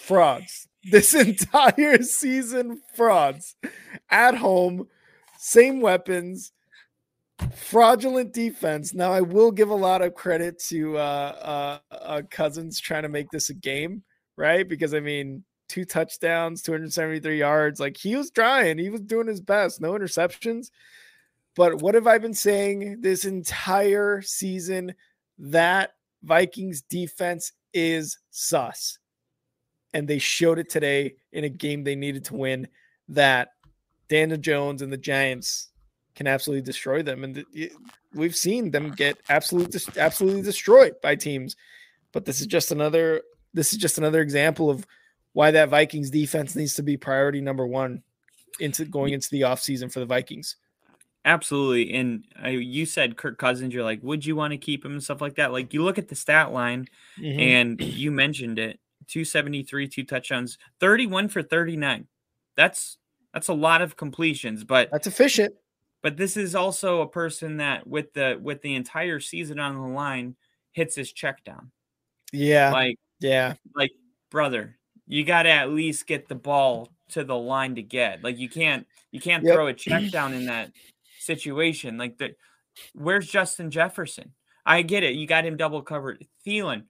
frauds. 0.00 0.68
This 0.84 1.14
entire 1.14 2.02
season 2.02 2.82
frauds 2.94 3.56
at 4.10 4.36
home, 4.36 4.88
same 5.38 5.80
weapons, 5.80 6.52
fraudulent 7.54 8.32
defense. 8.32 8.94
Now 8.94 9.12
I 9.12 9.20
will 9.20 9.50
give 9.50 9.70
a 9.70 9.74
lot 9.74 10.02
of 10.02 10.14
credit 10.14 10.58
to 10.68 10.98
uh, 10.98 11.78
uh, 11.90 11.94
uh 11.94 12.22
Cousins 12.30 12.80
trying 12.80 13.02
to 13.02 13.08
make 13.08 13.30
this 13.30 13.50
a 13.50 13.54
game, 13.54 14.02
right? 14.36 14.68
Because 14.68 14.94
I 14.94 15.00
mean, 15.00 15.44
two 15.68 15.84
touchdowns, 15.84 16.62
273 16.62 17.38
yards, 17.38 17.80
like 17.80 17.96
he 17.96 18.16
was 18.16 18.30
trying, 18.30 18.78
he 18.78 18.90
was 18.90 19.00
doing 19.02 19.28
his 19.28 19.40
best, 19.40 19.80
no 19.80 19.92
interceptions. 19.92 20.70
But 21.56 21.82
what 21.82 21.94
have 21.94 22.06
I 22.06 22.18
been 22.18 22.34
saying 22.34 23.00
this 23.00 23.24
entire 23.24 24.22
season? 24.22 24.94
That 25.38 25.94
Vikings 26.22 26.82
defense 26.82 27.52
is 27.72 28.18
sus. 28.30 28.98
And 29.92 30.06
they 30.06 30.18
showed 30.18 30.58
it 30.58 30.70
today 30.70 31.16
in 31.32 31.44
a 31.44 31.48
game 31.48 31.82
they 31.82 31.96
needed 31.96 32.24
to 32.26 32.34
win 32.34 32.68
that 33.08 33.50
Daniel 34.08 34.38
Jones 34.38 34.82
and 34.82 34.92
the 34.92 34.96
Giants 34.96 35.70
can 36.14 36.26
absolutely 36.26 36.62
destroy 36.62 37.02
them. 37.02 37.24
And 37.24 37.44
we've 38.14 38.36
seen 38.36 38.70
them 38.70 38.90
get 38.90 39.18
absolutely 39.28 39.80
absolutely 39.96 40.42
destroyed 40.42 40.94
by 41.02 41.16
teams. 41.16 41.56
But 42.12 42.24
this 42.24 42.40
is 42.40 42.46
just 42.46 42.70
another 42.72 43.22
this 43.54 43.72
is 43.72 43.78
just 43.78 43.98
another 43.98 44.20
example 44.20 44.70
of 44.70 44.86
why 45.32 45.50
that 45.50 45.68
Vikings 45.68 46.10
defense 46.10 46.54
needs 46.54 46.74
to 46.74 46.82
be 46.82 46.96
priority 46.96 47.40
number 47.40 47.66
one 47.66 48.02
into 48.60 48.84
going 48.84 49.12
into 49.12 49.28
the 49.30 49.42
offseason 49.42 49.92
for 49.92 50.00
the 50.00 50.06
Vikings. 50.06 50.56
Absolutely. 51.24 51.94
And 51.94 52.24
uh, 52.42 52.48
you 52.48 52.86
said 52.86 53.16
Kirk 53.16 53.38
Cousins, 53.38 53.74
you're 53.74 53.84
like, 53.84 54.02
would 54.02 54.24
you 54.24 54.36
want 54.36 54.52
to 54.52 54.56
keep 54.56 54.84
him 54.84 54.92
and 54.92 55.02
stuff 55.02 55.20
like 55.20 55.34
that? 55.36 55.52
Like, 55.52 55.74
you 55.74 55.84
look 55.84 55.98
at 55.98 56.08
the 56.08 56.14
stat 56.14 56.52
line, 56.52 56.86
Mhm. 57.18 57.38
and 57.40 57.80
you 57.80 58.10
mentioned 58.10 58.58
it 58.58 58.80
273, 59.10 59.88
two 59.88 60.04
touchdowns, 60.04 60.58
31 60.80 61.28
for 61.28 61.42
39. 61.42 62.06
That's 62.56 62.98
that's 63.34 63.48
a 63.48 63.54
lot 63.54 63.82
of 63.82 63.96
completions, 63.96 64.64
but 64.64 64.90
That's 64.90 65.06
efficient. 65.06 65.54
but 66.02 66.16
this 66.16 66.36
is 66.36 66.54
also 66.54 67.02
a 67.02 67.08
person 67.08 67.58
that 67.58 67.86
with 67.86 68.12
the 68.14 68.38
with 68.42 68.60
the 68.62 68.74
entire 68.74 69.20
season 69.20 69.58
on 69.60 69.74
the 69.76 69.86
line 69.94 70.34
hits 70.72 70.94
his 70.96 71.12
check 71.12 71.44
down. 71.44 71.70
Yeah. 72.32 72.70
Like 72.72 72.98
yeah. 73.20 73.54
like 73.76 73.92
brother, 74.30 74.78
you 75.06 75.24
got 75.24 75.44
to 75.44 75.50
at 75.50 75.70
least 75.70 76.06
get 76.06 76.28
the 76.28 76.34
ball 76.34 76.88
to 77.10 77.24
the 77.24 77.36
line 77.36 77.74
to 77.76 77.82
get. 77.82 78.22
Like 78.24 78.38
you 78.38 78.48
can't 78.48 78.86
you 79.12 79.20
can't 79.20 79.44
Yep. 79.44 79.54
throw 79.54 79.66
a 79.68 79.74
check 79.74 80.10
down 80.10 80.32
in 80.34 80.46
that 80.46 80.72
situation. 81.18 81.98
Like 81.98 82.18
the 82.18 82.34
where's 82.94 83.28
Justin 83.28 83.70
Jefferson? 83.70 84.32
I 84.66 84.82
get 84.82 85.02
it. 85.02 85.14
You 85.14 85.26
got 85.26 85.44
him 85.46 85.56
double 85.56 85.82
covered. 85.82 86.24
Thielen, 86.46 86.84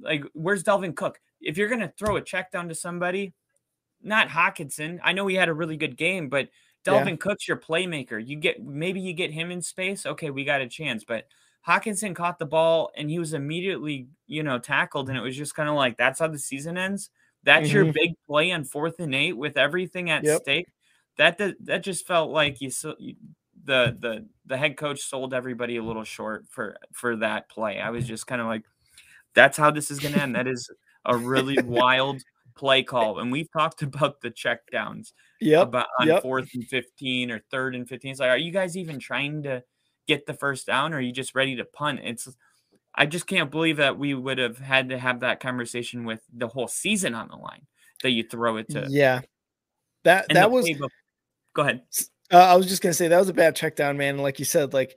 like 0.00 0.24
where's 0.34 0.64
Dalvin 0.64 0.94
Cook? 0.94 1.20
If 1.40 1.56
you're 1.58 1.68
gonna 1.68 1.92
throw 1.98 2.16
a 2.16 2.22
check 2.22 2.50
down 2.52 2.68
to 2.68 2.74
somebody, 2.74 3.34
not 4.02 4.28
Hockenson. 4.28 5.00
I 5.02 5.12
know 5.12 5.26
he 5.26 5.36
had 5.36 5.48
a 5.48 5.54
really 5.54 5.76
good 5.76 5.96
game, 5.96 6.28
but 6.28 6.50
Yeah. 6.88 7.08
Dalvin 7.08 7.20
Cook's 7.20 7.48
your 7.48 7.58
playmaker. 7.58 8.24
You 8.24 8.36
get 8.36 8.62
maybe 8.64 9.00
you 9.00 9.12
get 9.14 9.32
him 9.32 9.50
in 9.50 9.62
space. 9.62 10.06
Okay, 10.06 10.30
we 10.30 10.44
got 10.44 10.60
a 10.62 10.68
chance. 10.68 11.04
But 11.04 11.28
Hockenson 11.66 12.14
caught 12.16 12.38
the 12.38 12.46
ball 12.46 12.90
and 12.96 13.10
he 13.10 13.18
was 13.18 13.34
immediately, 13.34 14.08
you 14.26 14.42
know, 14.42 14.58
tackled, 14.58 15.08
and 15.08 15.18
it 15.18 15.22
was 15.22 15.36
just 15.36 15.54
kind 15.54 15.68
of 15.68 15.74
like 15.76 15.96
that's 15.98 16.20
how 16.20 16.28
the 16.28 16.38
season 16.38 16.78
ends. 16.78 17.10
That's 17.44 17.72
your 17.72 17.84
Mhm. 17.84 17.92
big 17.94 18.12
play 18.28 18.52
on 18.52 18.64
fourth 18.64 19.00
and 19.00 19.14
eight 19.14 19.34
with 19.34 19.56
everything 19.58 20.10
at 20.10 20.26
Yep. 20.26 20.42
stake. 20.42 20.68
That 21.18 21.38
that 21.38 21.82
just 21.84 22.06
felt 22.06 22.30
like 22.30 22.60
you, 22.60 22.70
you 22.98 23.16
the 23.64 23.96
the 24.00 24.28
the 24.46 24.56
head 24.56 24.76
coach 24.76 25.00
sold 25.02 25.34
everybody 25.34 25.76
a 25.76 25.82
little 25.82 26.04
short 26.04 26.46
for 26.48 26.78
for 26.92 27.16
that 27.16 27.48
play. 27.50 27.80
I 27.80 27.90
was 27.90 28.06
just 28.06 28.26
kind 28.26 28.40
of 28.40 28.46
like, 28.48 28.64
that's 29.34 29.56
how 29.58 29.70
this 29.72 29.90
is 29.90 30.00
going 30.00 30.14
to 30.14 30.20
end. 30.20 30.36
That 30.36 30.48
is 30.48 30.70
a 31.04 31.16
really 31.16 31.58
wild 31.64 32.22
play 32.56 32.82
call, 32.82 33.20
and 33.20 33.30
we've 33.30 33.50
talked 33.52 33.82
about 33.82 34.20
the 34.20 34.30
checkdowns 34.30 35.12
Yep. 35.40 35.68
about 35.68 35.86
on 36.00 36.08
yep. 36.08 36.22
fourth 36.22 36.50
and 36.54 36.66
fifteen 36.66 37.30
or 37.30 37.40
third 37.50 37.74
and 37.74 37.88
fifteen. 37.88 38.10
It's 38.10 38.20
like, 38.20 38.30
are 38.30 38.36
you 38.36 38.50
guys 38.50 38.76
even 38.76 38.98
trying 38.98 39.44
to 39.44 39.62
get 40.06 40.26
the 40.26 40.34
first 40.34 40.66
down, 40.66 40.92
or 40.92 40.96
are 40.96 41.00
you 41.00 41.12
just 41.12 41.34
ready 41.34 41.56
to 41.56 41.64
punt? 41.64 42.00
It's 42.02 42.28
I 42.94 43.06
just 43.06 43.28
can't 43.28 43.50
believe 43.50 43.76
that 43.76 43.96
we 43.96 44.14
would 44.14 44.38
have 44.38 44.58
had 44.58 44.88
to 44.88 44.98
have 44.98 45.20
that 45.20 45.38
conversation 45.38 46.04
with 46.04 46.20
the 46.32 46.48
whole 46.48 46.66
season 46.66 47.14
on 47.14 47.28
the 47.28 47.36
line 47.36 47.66
that 48.02 48.10
you 48.10 48.24
throw 48.24 48.56
it 48.56 48.68
to. 48.70 48.86
Yeah. 48.88 49.20
That 50.02 50.26
and 50.28 50.36
that 50.36 50.50
was 50.50 50.66
playbook- 50.68 50.88
Go 51.54 51.62
ahead. 51.62 51.82
Uh, 52.32 52.38
I 52.38 52.56
was 52.56 52.66
just 52.66 52.82
gonna 52.82 52.94
say 52.94 53.08
that 53.08 53.18
was 53.18 53.28
a 53.28 53.34
bad 53.34 53.54
check 53.54 53.76
down, 53.76 53.96
man. 53.96 54.18
Like 54.18 54.38
you 54.38 54.44
said, 54.44 54.72
like 54.72 54.96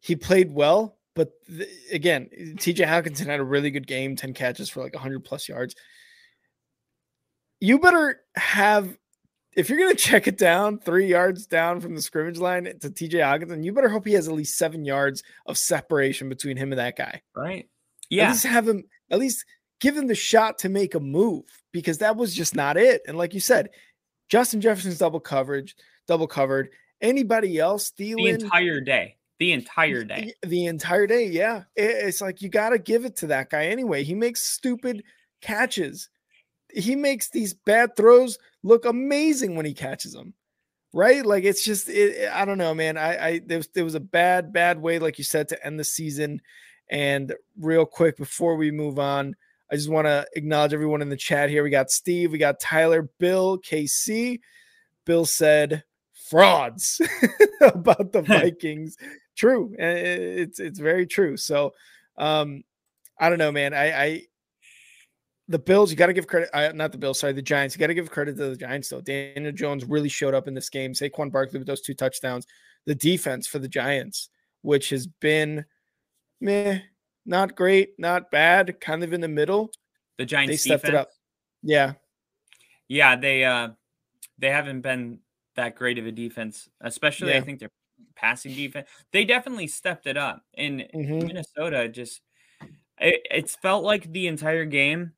he 0.00 0.16
played 0.16 0.50
well, 0.52 0.95
but 1.16 1.32
th- 1.48 1.68
again, 1.90 2.28
TJ 2.56 2.86
Hockenson 2.86 3.26
had 3.26 3.40
a 3.40 3.44
really 3.44 3.72
good 3.72 3.86
game, 3.86 4.14
ten 4.14 4.34
catches 4.34 4.68
for 4.68 4.82
like 4.82 4.94
hundred 4.94 5.24
plus 5.24 5.48
yards. 5.48 5.74
You 7.58 7.80
better 7.80 8.20
have 8.36 8.96
if 9.56 9.70
you're 9.70 9.78
gonna 9.78 9.94
check 9.96 10.28
it 10.28 10.38
down 10.38 10.78
three 10.78 11.06
yards 11.06 11.46
down 11.46 11.80
from 11.80 11.96
the 11.96 12.02
scrimmage 12.02 12.38
line 12.38 12.64
to 12.64 12.90
TJ 12.90 13.14
Hockenson, 13.14 13.64
you 13.64 13.72
better 13.72 13.88
hope 13.88 14.06
he 14.06 14.12
has 14.12 14.28
at 14.28 14.34
least 14.34 14.58
seven 14.58 14.84
yards 14.84 15.24
of 15.46 15.58
separation 15.58 16.28
between 16.28 16.56
him 16.56 16.70
and 16.70 16.78
that 16.78 16.96
guy. 16.96 17.22
Right. 17.34 17.68
Yeah. 18.10 18.26
At 18.26 18.32
least 18.32 18.46
have 18.46 18.68
him 18.68 18.84
at 19.10 19.18
least 19.18 19.44
give 19.80 19.96
him 19.96 20.06
the 20.06 20.14
shot 20.14 20.58
to 20.58 20.68
make 20.68 20.94
a 20.94 21.00
move 21.00 21.44
because 21.72 21.98
that 21.98 22.16
was 22.16 22.34
just 22.34 22.54
not 22.54 22.76
it. 22.76 23.00
And 23.08 23.16
like 23.16 23.32
you 23.32 23.40
said, 23.40 23.70
Justin 24.28 24.60
Jefferson's 24.60 24.98
double 24.98 25.20
coverage, 25.20 25.76
double 26.06 26.26
covered. 26.26 26.68
Anybody 27.00 27.58
else, 27.58 27.90
The 27.90 28.44
entire 28.44 28.80
day. 28.80 29.16
The 29.38 29.52
entire 29.52 30.02
day. 30.04 30.32
the 30.42 30.66
entire 30.66 31.06
day, 31.06 31.26
yeah. 31.26 31.64
It- 31.74 32.06
it's 32.06 32.20
like 32.20 32.40
you 32.42 32.48
got 32.48 32.70
to 32.70 32.78
give 32.78 33.04
it 33.04 33.16
to 33.16 33.26
that 33.28 33.50
guy 33.50 33.66
anyway. 33.66 34.02
He 34.02 34.14
makes 34.14 34.42
stupid 34.42 35.02
catches. 35.42 36.08
He 36.72 36.96
makes 36.96 37.28
these 37.30 37.52
bad 37.54 37.96
throws 37.96 38.38
look 38.62 38.84
amazing 38.84 39.54
when 39.56 39.66
he 39.66 39.74
catches 39.74 40.12
them. 40.12 40.34
Right? 40.92 41.24
Like 41.26 41.44
it's 41.44 41.62
just 41.64 41.88
it, 41.90 42.30
I 42.32 42.44
don't 42.46 42.56
know, 42.56 42.72
man. 42.74 42.96
I 42.96 43.26
I 43.26 43.40
there 43.44 43.58
was 43.58 43.68
there 43.74 43.84
was 43.84 43.94
a 43.94 44.00
bad 44.00 44.52
bad 44.54 44.80
way 44.80 44.98
like 44.98 45.18
you 45.18 45.24
said 45.24 45.48
to 45.50 45.66
end 45.66 45.78
the 45.78 45.84
season 45.84 46.40
and 46.90 47.34
real 47.58 47.84
quick 47.84 48.16
before 48.16 48.56
we 48.56 48.70
move 48.70 48.98
on, 48.98 49.36
I 49.70 49.74
just 49.76 49.90
want 49.90 50.06
to 50.06 50.26
acknowledge 50.34 50.72
everyone 50.72 51.02
in 51.02 51.10
the 51.10 51.16
chat 51.16 51.50
here. 51.50 51.62
We 51.62 51.68
got 51.70 51.90
Steve, 51.90 52.32
we 52.32 52.38
got 52.38 52.60
Tyler, 52.60 53.10
Bill, 53.18 53.58
KC. 53.58 54.40
Bill 55.04 55.26
said 55.26 55.84
frauds 56.30 57.00
about 57.60 58.12
the 58.12 58.22
Vikings. 58.26 58.96
True. 59.36 59.74
uh, 59.78 59.84
It's 59.84 60.58
it's 60.60 60.78
very 60.78 61.06
true. 61.06 61.36
So 61.36 61.74
um 62.16 62.64
I 63.18 63.28
don't 63.28 63.38
know, 63.38 63.52
man. 63.52 63.74
I 63.74 64.04
I 64.04 64.22
the 65.48 65.58
Bills, 65.60 65.90
you 65.90 65.96
got 65.96 66.06
to 66.06 66.12
give 66.12 66.26
credit. 66.26 66.50
Uh, 66.52 66.72
not 66.74 66.90
the 66.90 66.98
Bills, 66.98 67.20
sorry, 67.20 67.32
the 67.32 67.40
Giants. 67.40 67.74
You 67.76 67.78
got 67.78 67.86
to 67.86 67.94
give 67.94 68.10
credit 68.10 68.36
to 68.36 68.48
the 68.50 68.56
Giants, 68.56 68.88
though. 68.88 69.00
Daniel 69.00 69.52
Jones 69.52 69.84
really 69.84 70.08
showed 70.08 70.34
up 70.34 70.48
in 70.48 70.54
this 70.54 70.68
game. 70.68 70.92
Saquon 70.92 71.30
Barkley 71.30 71.58
with 71.60 71.68
those 71.68 71.82
two 71.82 71.94
touchdowns. 71.94 72.46
The 72.86 72.96
defense 72.96 73.46
for 73.46 73.60
the 73.60 73.68
Giants, 73.68 74.28
which 74.62 74.90
has 74.90 75.06
been 75.06 75.64
meh, 76.40 76.80
not 77.26 77.54
great, 77.54 77.90
not 77.96 78.30
bad, 78.32 78.80
kind 78.80 79.04
of 79.04 79.12
in 79.12 79.20
the 79.20 79.28
middle. 79.28 79.70
The 80.18 80.26
Giants 80.26 80.50
They 80.52 80.56
stepped 80.56 80.88
it 80.88 80.96
up. 80.96 81.10
Yeah. 81.62 81.92
Yeah, 82.88 83.14
they 83.14 83.44
uh 83.44 83.68
they 84.38 84.50
haven't 84.50 84.80
been 84.80 85.20
that 85.54 85.76
great 85.76 85.98
of 85.98 86.06
a 86.06 86.12
defense, 86.12 86.68
especially 86.80 87.32
I 87.32 87.36
Yeah. 87.36 87.42
think 87.42 87.60
their 87.60 87.70
passing 88.14 88.54
defense. 88.54 88.88
They 89.12 89.24
definitely 89.24 89.68
stepped 89.68 90.06
it 90.06 90.16
up. 90.16 90.44
In 90.54 90.88
Mhm. 90.94 91.20
Minnesota, 91.20 91.88
just 91.88 92.22
it, 93.00 93.22
it's 93.30 93.56
felt 93.56 93.84
like 93.84 94.12
the 94.12 94.26
entire 94.28 94.64
game. 94.66 95.14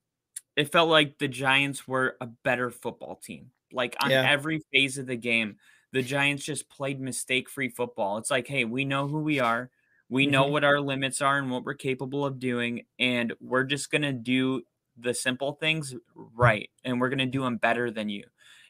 It 0.57 0.72
felt 0.72 0.91
like 0.91 1.18
the 1.18 1.29
Giants 1.29 1.89
were 1.89 2.16
a 2.20 2.26
better 2.26 2.70
football 2.70 3.16
team. 3.16 3.53
Like 3.72 3.97
on 4.03 4.11
Yeah. 4.11 4.22
every 4.22 4.61
phase 4.72 4.99
of 4.99 5.07
the 5.07 5.16
game, 5.16 5.59
the 5.93 6.03
Giants 6.03 6.45
just 6.45 6.68
played 6.70 7.01
mistake-free 7.01 7.70
football. 7.70 8.18
It's 8.18 8.31
like, 8.31 8.49
hey, 8.49 8.64
we 8.64 8.85
know 8.85 9.09
who 9.09 9.20
we 9.20 9.41
are. 9.41 9.70
We 10.09 10.26
know 10.26 10.47
Mhm. 10.47 10.53
what 10.53 10.64
our 10.64 10.81
limits 10.81 11.22
are 11.22 11.39
and 11.39 11.51
what 11.51 11.64
we're 11.64 11.74
capable 11.74 12.24
of 12.26 12.39
doing, 12.41 12.87
and 12.99 13.35
we're 13.41 13.64
just 13.64 13.91
gonna 13.91 14.12
do 14.12 14.62
the 14.97 15.14
simple 15.14 15.53
things 15.55 15.95
right, 16.14 16.70
and 16.85 17.01
we're 17.01 17.11
gonna 17.11 17.26
do 17.26 17.43
them 17.43 17.59
better 17.59 17.91
than 17.91 18.09
you. 18.09 18.24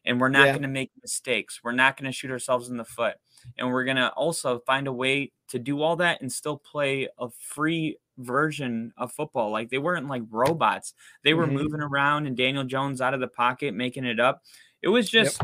And 0.04 0.20
we're 0.20 0.28
not 0.28 0.46
Yeah. 0.46 0.52
gonna 0.54 0.68
make 0.68 0.90
mistakes. 1.02 1.60
We're 1.62 1.72
not 1.72 1.96
gonna 1.96 2.12
shoot 2.12 2.30
ourselves 2.30 2.68
in 2.68 2.76
the 2.76 2.84
foot, 2.84 3.16
and 3.56 3.70
we're 3.70 3.84
gonna 3.84 4.12
also 4.16 4.60
find 4.60 4.86
a 4.86 4.92
way 4.92 5.32
to 5.48 5.58
do 5.58 5.82
all 5.82 5.96
that 5.96 6.20
and 6.20 6.32
still 6.32 6.56
play 6.58 7.08
a 7.18 7.28
free 7.30 7.98
version 8.18 8.92
of 8.96 9.12
football. 9.12 9.50
Like 9.50 9.70
they 9.70 9.78
weren't 9.78 10.08
like 10.08 10.22
robots. 10.30 10.94
They 11.22 11.34
were 11.34 11.46
Mhm. 11.46 11.52
moving 11.52 11.80
around 11.80 12.26
and 12.26 12.36
Daniel 12.36 12.64
Jones 12.64 13.00
out 13.00 13.14
of 13.14 13.20
the 13.20 13.28
pocket, 13.28 13.74
making 13.74 14.04
it 14.04 14.18
up. 14.20 14.42
It 14.82 14.88
was 14.88 15.12
Yep. 15.12 15.24
just 15.24 15.42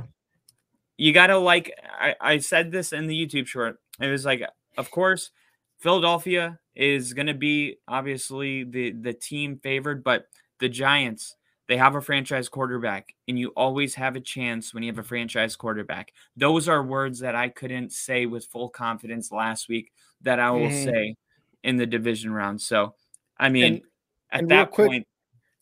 you 0.96 1.12
gotta 1.12 1.36
like 1.36 1.72
I, 1.86 2.14
I 2.20 2.38
said 2.38 2.70
this 2.70 2.92
in 2.92 3.07
the 3.07 3.26
YouTube 3.26 3.46
short. 3.46 3.78
It 4.00 4.09
was 4.09 4.24
like, 4.24 4.42
of 4.76 4.90
course, 4.90 5.30
Philadelphia 5.78 6.59
is 6.74 7.12
gonna 7.12 7.34
be 7.34 7.78
obviously 7.88 8.64
the 8.64 8.92
the 8.92 9.12
team 9.12 9.59
favored, 9.59 10.02
but 10.05 10.26
the 10.59 10.68
Giants, 10.68 11.36
they 11.67 11.77
have 11.77 11.95
a 11.95 12.01
franchise 12.01 12.49
quarterback, 12.49 13.15
and 13.27 13.39
you 13.39 13.49
always 13.57 13.95
have 13.95 14.17
a 14.17 14.21
chance 14.21 14.75
when 14.75 14.83
you 14.83 14.91
have 14.93 14.99
a 14.99 15.03
franchise 15.03 15.57
quarterback. 15.57 16.12
Those 16.37 16.69
are 16.69 16.83
words 16.83 17.21
that 17.21 17.35
I 17.35 17.49
couldn't 17.49 17.93
say 17.93 18.27
with 18.27 18.47
full 18.47 18.69
confidence 18.69 19.33
last 19.33 19.69
week 19.69 19.91
that 20.23 20.39
I 20.39 20.51
will 20.51 20.69
Mhm. 20.69 20.85
say 20.85 21.17
in 21.62 21.77
the 21.77 21.87
division 21.87 22.33
round. 22.33 22.61
So 22.61 22.95
I 23.39 23.49
mean 23.49 23.65
And- 23.65 23.83
at 24.31 24.41
and 24.41 24.51
that 24.51 24.71
quick- 24.71 24.89
point, 24.89 25.09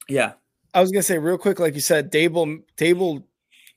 yeah. 0.08 0.32
I 0.74 0.80
was 0.80 0.90
gonna 0.90 1.02
say 1.02 1.18
real 1.18 1.38
quick, 1.38 1.60
like 1.60 1.74
you 1.74 1.80
said, 1.80 2.10
Daboll 2.10 2.64
Daboll 2.76 3.24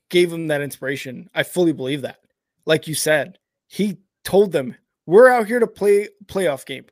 gave 0.09 0.31
him 0.31 0.47
that 0.47 0.61
inspiration. 0.61 1.29
I 1.35 1.43
fully 1.43 1.73
believe 1.73 2.01
that. 2.03 2.19
Like 2.65 2.87
you 2.87 2.95
said, 2.95 3.37
he 3.67 3.97
told 4.23 4.51
them, 4.51 4.75
"We're 5.05 5.29
out 5.29 5.47
here 5.47 5.59
to 5.59 5.67
play 5.67 6.09
playoff 6.25 6.65
game, 6.65 6.85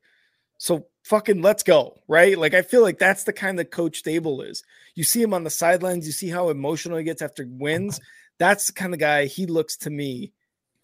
so 0.57 0.87
fucking 1.03 1.41
let's 1.41 1.63
go." 1.63 1.99
Right? 2.07 2.37
Like 2.37 2.53
I 2.53 2.61
feel 2.61 2.81
like 2.81 2.99
that's 2.99 3.23
the 3.23 3.33
kind 3.33 3.59
of 3.59 3.69
coach 3.69 4.03
Daboll 4.03 4.47
is. 4.49 4.63
You 4.95 5.03
see 5.03 5.21
him 5.21 5.33
on 5.33 5.43
the 5.43 5.49
sidelines, 5.49 6.05
you 6.05 6.11
see 6.11 6.29
how 6.29 6.49
emotional 6.49 6.97
he 6.97 7.03
gets 7.03 7.21
after 7.21 7.47
wins. 7.49 7.99
That's 8.39 8.67
the 8.67 8.73
kind 8.73 8.93
of 8.93 8.99
guy 8.99 9.25
he 9.25 9.45
looks 9.45 9.77
to 9.77 9.91
me 9.91 10.33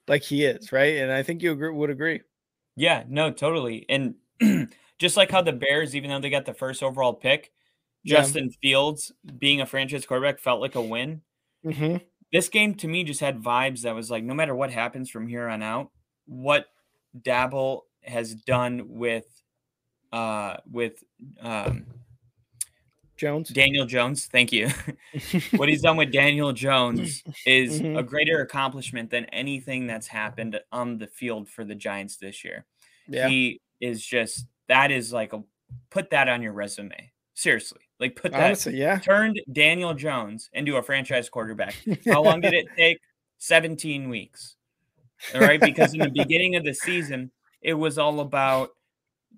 like 0.07 0.21
he 0.21 0.45
is, 0.45 0.71
right? 0.71 0.97
And 0.97 1.11
I 1.11 1.23
think 1.23 1.41
you 1.41 1.51
agree, 1.51 1.71
would 1.71 1.89
agree. 1.89 2.21
Yeah, 2.75 3.03
no, 3.07 3.31
totally. 3.31 3.85
And 3.89 4.15
just 4.99 5.17
like 5.17 5.31
how 5.31 5.41
the 5.41 5.51
Bears, 5.51 5.95
even 5.95 6.09
though 6.09 6.19
they 6.19 6.29
got 6.29 6.45
the 6.45 6.53
first 6.53 6.83
overall 6.83 7.13
pick, 7.13 7.51
Yeah. 8.03 8.17
Justin 8.17 8.51
Fields 8.61 9.11
being 9.37 9.61
a 9.61 9.65
franchise 9.65 10.05
quarterback 10.05 10.39
felt 10.39 10.61
like 10.61 10.75
a 10.75 10.81
win. 10.81 11.21
Mm-hmm. 11.65 11.97
This 12.31 12.49
game 12.49 12.75
to 12.75 12.87
me 12.87 13.03
just 13.03 13.19
had 13.19 13.41
vibes 13.41 13.81
that 13.81 13.95
was 13.95 14.11
like, 14.11 14.23
no 14.23 14.35
matter 14.35 14.55
what 14.55 14.71
happens 14.71 15.09
from 15.09 15.27
here 15.27 15.47
on 15.47 15.63
out, 15.63 15.89
what 16.25 16.67
Daboll 17.19 17.81
has 18.03 18.35
done 18.35 18.83
with 18.87 19.25
uh 20.11 20.57
with 20.69 21.03
um 21.41 21.85
Jones. 23.17 23.49
Daniel 23.49 23.85
Jones, 23.85 24.27
thank 24.27 24.53
you. 24.53 24.69
what 25.57 25.67
he's 25.67 25.81
done 25.81 25.97
with 25.97 26.11
Daniel 26.13 26.53
Jones 26.53 27.21
is 27.45 27.81
a 27.81 27.83
Mhm. 27.83 28.07
greater 28.07 28.41
accomplishment 28.41 29.09
than 29.09 29.25
anything 29.25 29.87
that's 29.87 30.07
happened 30.07 30.57
on 30.71 30.97
the 30.97 31.07
field 31.07 31.49
for 31.49 31.65
the 31.65 31.75
Giants 31.75 32.15
this 32.15 32.45
year. 32.45 32.65
yeah. 33.09 33.27
He 33.27 33.59
is 33.81 34.05
just 34.05 34.45
that 34.67 34.89
is 34.91 35.11
like 35.11 35.33
a 35.33 35.43
put 35.89 36.09
that 36.11 36.29
on 36.29 36.41
your 36.41 36.53
resume. 36.53 37.11
Seriously. 37.33 37.81
Like 37.99 38.15
put 38.15 38.31
that 38.31 38.41
Honestly, 38.45 38.77
yeah. 38.77 38.99
turned 38.99 39.41
Daniel 39.51 39.93
Jones 39.93 40.49
into 40.53 40.77
a 40.77 40.81
franchise 40.83 41.29
quarterback. 41.29 41.75
How 42.05 42.23
long 42.23 42.39
did 42.41 42.53
it 42.53 42.67
take? 42.77 42.99
17 43.39 44.07
weeks. 44.09 44.55
All 45.35 45.41
right. 45.41 45.59
Because 45.59 45.93
in 45.93 45.99
the 45.99 46.09
beginning 46.09 46.55
of 46.55 46.63
the 46.63 46.73
season, 46.73 47.31
it 47.61 47.73
was 47.73 47.97
all 47.97 48.21
about, 48.21 48.69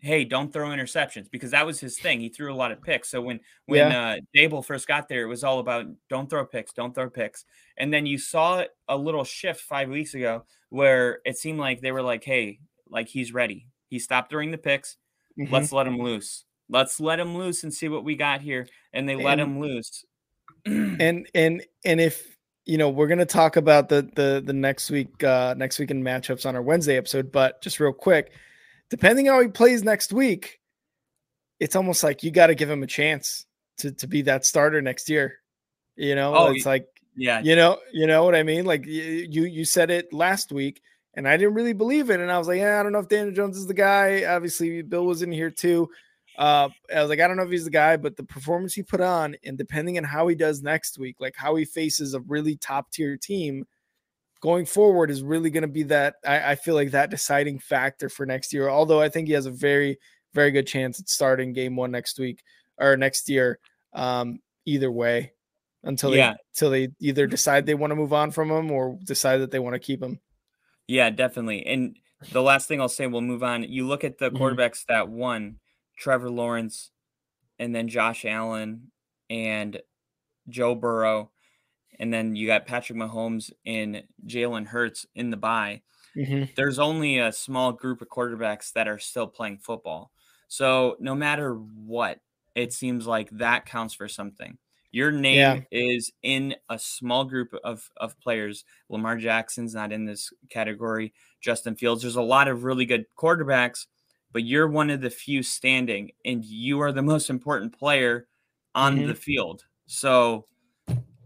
hey, 0.02 0.26
don't 0.26 0.52
throw 0.52 0.70
interceptions 0.70 1.30
because 1.30 1.52
that 1.52 1.66
was 1.66 1.80
his 1.80 1.98
thing. 1.98 2.20
He 2.20 2.30
threw 2.30 2.52
a 2.52 2.56
lot 2.56 2.72
of 2.72 2.82
picks. 2.82 3.10
So 3.10 3.22
when 3.22 3.40
when 3.68 3.92
uh 3.92 4.18
Daboll 4.36 4.66
first 4.66 4.88
got 4.88 5.08
there, 5.08 5.22
it 5.22 5.28
was 5.28 5.44
all 5.44 5.60
about 5.60 5.86
don't 6.10 6.30
throw 6.30 6.46
picks, 6.46 6.74
don't 6.74 6.94
throw 6.94 7.10
picks. 7.10 7.46
And 7.78 7.94
then 7.94 8.06
you 8.06 8.18
saw 8.18 8.64
a 8.88 8.98
little 8.98 9.24
shift 9.24 9.62
five 9.62 9.90
weeks 9.90 10.14
ago 10.14 10.44
where 10.70 11.20
it 11.24 11.38
seemed 11.38 11.60
like 11.60 11.82
they 11.82 11.92
were 11.92 12.02
like, 12.02 12.24
hey, 12.24 12.60
like 12.90 13.08
he's 13.08 13.32
ready. 13.32 13.68
He 13.90 14.00
stopped 14.00 14.32
throwing 14.32 14.52
the 14.52 14.58
picks. 14.58 14.98
Mhm. 15.40 15.52
Let's 15.52 15.72
let 15.72 15.88
him 15.88 16.00
loose. 16.00 16.46
Let's 16.68 17.00
let 17.00 17.20
him 17.20 17.38
loose 17.38 17.64
and 17.64 17.74
see 17.74 17.88
what 17.88 18.04
we 18.04 18.16
got 18.16 18.42
here. 18.42 18.68
And 18.94 19.08
they 19.08 19.16
let 19.16 19.40
him 19.40 19.60
loose. 19.60 20.04
and 20.66 21.28
and 21.36 21.64
and 21.86 22.02
if 22.02 22.38
you 22.66 22.78
know 22.78 22.90
we're 22.90 23.08
gonna 23.08 23.26
talk 23.26 23.56
about 23.56 23.90
the 23.90 24.10
the 24.16 24.42
the 24.44 24.54
next 24.54 24.90
week 24.90 25.24
uh 25.24 25.54
next 25.58 25.80
weekend 25.80 26.04
matchups 26.04 26.46
on 26.46 26.56
our 26.56 26.62
Wednesday 26.62 26.98
episode, 26.98 27.32
but 27.32 27.62
just 27.62 27.80
real 27.80 27.94
quick, 27.94 28.32
depending 28.92 29.26
how 29.26 29.42
he 29.42 29.48
plays 29.48 29.84
next 29.84 30.14
week, 30.14 30.60
it's 31.60 31.76
almost 31.76 32.04
like 32.04 32.22
you 32.22 32.30
got 32.30 32.48
to 32.48 32.56
give 32.56 32.70
him 32.70 32.84
a 32.84 32.88
chance 32.88 33.46
to 33.78 33.92
to 33.94 34.06
be 34.08 34.22
that 34.24 34.46
starter 34.46 34.82
next 34.82 35.10
year. 35.10 35.40
You 35.96 36.14
know, 36.14 36.36
Oh, 36.36 36.52
it's 36.52 36.66
like 36.66 36.86
yeah. 37.16 37.42
you 37.42 37.56
know 37.56 37.80
you 37.92 38.06
know 38.06 38.24
what 38.24 38.36
I 38.36 38.44
mean. 38.44 38.66
Like 38.66 38.86
you 38.86 39.46
you 39.46 39.66
said 39.66 39.90
it 39.90 40.14
last 40.14 40.52
week, 40.52 40.82
and 41.16 41.28
I 41.28 41.38
didn't 41.38 41.56
really 41.56 41.74
believe 41.74 42.12
it, 42.12 42.20
and 42.20 42.32
I 42.32 42.38
was 42.38 42.48
like, 42.48 42.60
yeah, 42.60 42.80
I 42.80 42.84
don't 42.84 42.92
know 42.92 43.00
if 43.00 43.08
Daniel 43.10 43.34
Jones 43.34 43.58
is 43.58 43.66
the 43.66 43.74
guy. 43.74 44.26
Obviously, 44.26 44.82
Bill 44.84 45.06
was 45.06 45.24
in 45.24 45.32
here 45.32 45.50
too. 45.50 45.90
Uh, 46.38 46.70
I 46.94 47.02
was 47.02 47.10
like, 47.10 47.20
I 47.20 47.28
don't 47.28 47.38
know 47.38 47.44
if 47.44 47.52
he's 47.52 47.66
the 47.66 47.70
guy, 47.70 47.98
but 47.98 48.16
the 48.16 48.24
performance 48.24 48.74
he 48.74 48.84
put 48.84 49.02
on, 49.02 49.36
and 49.44 49.58
depending 49.58 49.98
on 49.98 50.04
how 50.04 50.28
he 50.28 50.36
does 50.36 50.62
next 50.62 50.98
week, 50.98 51.18
like 51.20 51.36
how 51.36 51.56
he 51.56 51.66
faces 51.66 52.14
a 52.14 52.22
really 52.22 52.56
top 52.56 52.92
tier 52.92 53.18
team 53.18 53.66
going 54.42 54.66
forward, 54.66 55.10
is 55.10 55.24
really 55.24 55.50
going 55.50 55.62
to 55.62 55.68
be 55.68 55.84
that. 55.84 56.16
I, 56.26 56.52
I 56.52 56.56
feel 56.56 56.76
like 56.76 56.92
that 56.92 57.10
deciding 57.10 57.60
factor 57.60 58.10
for 58.10 58.26
next 58.26 58.52
year. 58.54 58.70
Although 58.70 59.00
I 59.02 59.08
think 59.10 59.28
he 59.28 59.34
has 59.34 59.46
a 59.46 59.52
very, 59.52 59.98
very 60.34 60.52
good 60.52 60.68
chance 60.68 61.00
at 61.00 61.08
starting 61.10 61.54
game 61.54 61.76
one 61.76 61.92
next 61.92 62.20
week 62.20 62.42
or 62.78 62.98
next 62.98 63.30
year. 63.30 63.60
Um, 63.94 64.40
either 64.66 64.92
way, 64.92 65.34
until 65.84 66.16
Yeah. 66.16 66.32
they 66.34 66.38
until 66.54 66.70
they 66.70 66.88
either 67.00 67.28
decide 67.28 67.66
they 67.66 67.74
want 67.76 67.92
to 67.92 67.96
move 67.96 68.14
on 68.14 68.32
from 68.32 68.50
him 68.52 68.72
or 68.72 68.98
decide 69.04 69.38
that 69.38 69.52
they 69.52 69.60
want 69.60 69.74
to 69.74 69.80
keep 69.80 70.02
him. 70.02 70.20
Yeah, 70.88 71.10
definitely. 71.10 71.66
And 71.66 71.98
the 72.32 72.42
last 72.42 72.68
thing 72.68 72.80
I'll 72.80 72.88
say, 72.90 73.08
we'll 73.08 73.22
move 73.22 73.44
on. 73.44 73.64
You 73.64 73.88
look 73.88 74.04
at 74.04 74.18
the 74.18 74.30
Mhm. 74.30 74.38
quarterbacks 74.38 74.86
that 74.88 75.10
won 75.10 75.60
Trevor 75.98 76.30
Lawrence 76.30 76.92
and 77.60 77.74
then 77.76 77.88
Josh 77.88 78.24
Allen 78.26 78.92
and 79.30 79.82
Joe 80.50 80.76
Burrow. 80.76 81.32
And 82.02 82.14
then 82.14 82.36
you 82.36 82.48
got 82.48 82.66
Patrick 82.66 82.98
Mahomes 83.00 83.52
and 83.66 84.04
Jalen 84.28 84.66
Hurts 84.66 85.06
in 85.16 85.30
the 85.30 85.38
bye. 85.38 85.84
There's 86.58 86.80
only 86.80 87.20
a 87.20 87.32
small 87.32 87.72
group 87.72 88.02
of 88.02 88.10
quarterbacks 88.10 88.74
that 88.74 88.90
are 88.90 89.00
still 89.00 89.28
playing 89.28 89.60
football. 89.60 90.12
So 90.50 90.98
no 91.00 91.16
matter 91.16 91.54
what, 91.54 92.20
it 92.56 92.74
seems 92.74 93.08
like 93.08 93.30
that 93.32 93.66
counts 93.66 93.94
for 93.94 94.10
something. 94.10 94.58
Your 94.92 95.12
name 95.12 95.38
Yeah. 95.38 95.62
is 95.72 96.12
in 96.22 96.56
a 96.68 96.78
small 96.78 97.24
group 97.24 97.54
of, 97.64 97.90
of 97.96 98.20
players. 98.20 98.66
Lamar 98.90 99.16
Jackson's 99.16 99.74
not 99.74 99.94
in 99.94 100.04
this 100.04 100.34
category. 100.50 101.14
Justin 101.40 101.76
Fields. 101.78 102.02
There's 102.02 102.18
a 102.18 102.22
lot 102.22 102.50
of 102.50 102.66
really 102.66 102.86
good 102.86 103.06
quarterbacks, 103.18 103.88
but 104.34 104.44
you're 104.44 104.68
one 104.68 104.90
of 104.90 105.00
the 105.00 105.10
few 105.10 105.44
standing, 105.44 106.12
and 106.26 106.44
you 106.44 106.82
are 106.82 106.92
the 106.92 107.02
most 107.02 107.30
important 107.30 107.78
player 107.78 108.28
on 108.76 108.98
Mhm. 108.98 109.08
the 109.08 109.16
field. 109.16 109.64
So, 109.86 110.46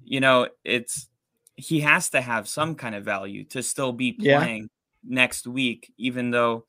you 0.06 0.20
know, 0.20 0.48
it's 0.64 1.10
he 1.58 1.80
has 1.82 2.10
to 2.12 2.22
have 2.22 2.48
some 2.48 2.76
kind 2.76 2.96
of 2.96 3.04
value 3.06 3.44
to 3.46 3.64
still 3.64 3.94
be 3.94 4.16
Yeah. 4.20 4.40
playing 4.40 4.70
next 5.04 5.48
week, 5.48 5.94
even 5.98 6.32
though 6.32 6.66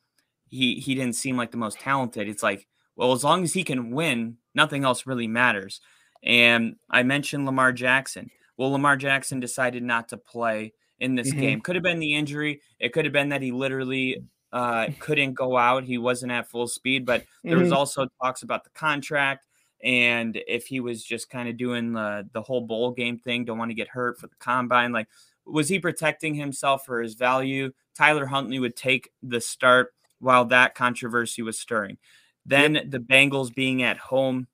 he 0.49 0.77
he 0.81 0.95
didn't 0.95 1.15
seem 1.17 1.37
like 1.37 1.51
the 1.51 1.57
most 1.57 1.79
talented. 1.81 2.29
It's 2.29 2.43
like, 2.43 2.67
well, 2.97 3.13
as 3.13 3.25
long 3.25 3.43
as 3.45 3.53
he 3.53 3.65
can 3.65 3.91
win, 3.91 4.39
nothing 4.55 4.85
else 4.85 5.07
really 5.07 5.27
matters. 5.29 5.81
And 6.23 6.77
I 6.91 7.03
mentioned 7.03 7.47
Lamar 7.47 7.73
Jackson. 7.73 8.31
Well, 8.57 8.71
Lamar 8.73 8.97
Jackson 8.97 9.39
decided 9.41 9.83
not 9.83 10.09
to 10.11 10.17
play 10.17 10.73
in 10.99 11.15
this 11.15 11.33
Mhm. 11.33 11.41
game. 11.41 11.61
Could 11.61 11.77
have 11.77 11.83
been 11.85 11.99
the 12.01 12.15
injury. 12.15 12.63
It 12.79 12.93
could 12.95 13.05
have 13.05 13.13
been 13.13 13.29
that 13.31 13.43
he 13.43 13.53
literally 13.53 14.23
uh, 14.53 14.87
couldn't 15.01 15.35
go 15.35 15.59
out. 15.59 15.85
He 15.85 15.99
wasn't 15.99 16.33
at 16.33 16.49
full 16.49 16.69
speed. 16.69 17.05
But 17.05 17.27
there 17.45 17.59
was 17.59 17.71
Mhm. 17.71 17.77
also 17.77 18.07
talks 18.23 18.43
about 18.43 18.65
the 18.65 18.71
contract 18.71 19.45
and 19.83 20.41
if 20.47 20.67
he 20.67 20.81
was 20.81 21.05
just 21.05 21.31
kind 21.31 21.49
of 21.49 21.57
doing 21.57 21.93
the 21.93 22.29
the 22.33 22.43
whole 22.43 22.61
bowl 22.63 22.91
game 22.93 23.19
thing, 23.19 23.45
don't 23.45 23.59
want 23.59 23.71
to 23.71 23.75
get 23.75 23.89
hurt 23.89 24.19
for 24.19 24.27
the 24.27 24.35
combine. 24.39 24.93
Like, 24.93 25.09
was 25.45 25.69
he 25.69 25.79
protecting 25.79 26.35
himself 26.35 26.85
for 26.87 27.01
his 27.03 27.15
value? 27.15 27.73
Tyler 27.97 28.27
Huntley 28.27 28.59
would 28.59 28.77
take 28.77 29.11
the 29.23 29.41
start 29.41 29.95
while 30.21 30.45
that 30.47 30.75
controversy 30.75 31.43
was 31.43 31.59
stirring. 31.59 31.99
Then 32.45 32.75
the 32.91 32.99
Bengals 33.01 33.55
being 33.55 33.83
at 33.83 33.97
home, 33.99 34.47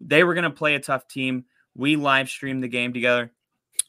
they 0.00 0.24
were 0.24 0.34
going 0.34 0.44
to 0.44 0.50
play 0.50 0.74
a 0.74 0.80
tough 0.80 1.06
team. 1.08 1.44
We 1.74 1.96
live 1.96 2.28
streamed 2.28 2.62
the 2.62 2.68
game 2.68 2.92
together. 2.92 3.32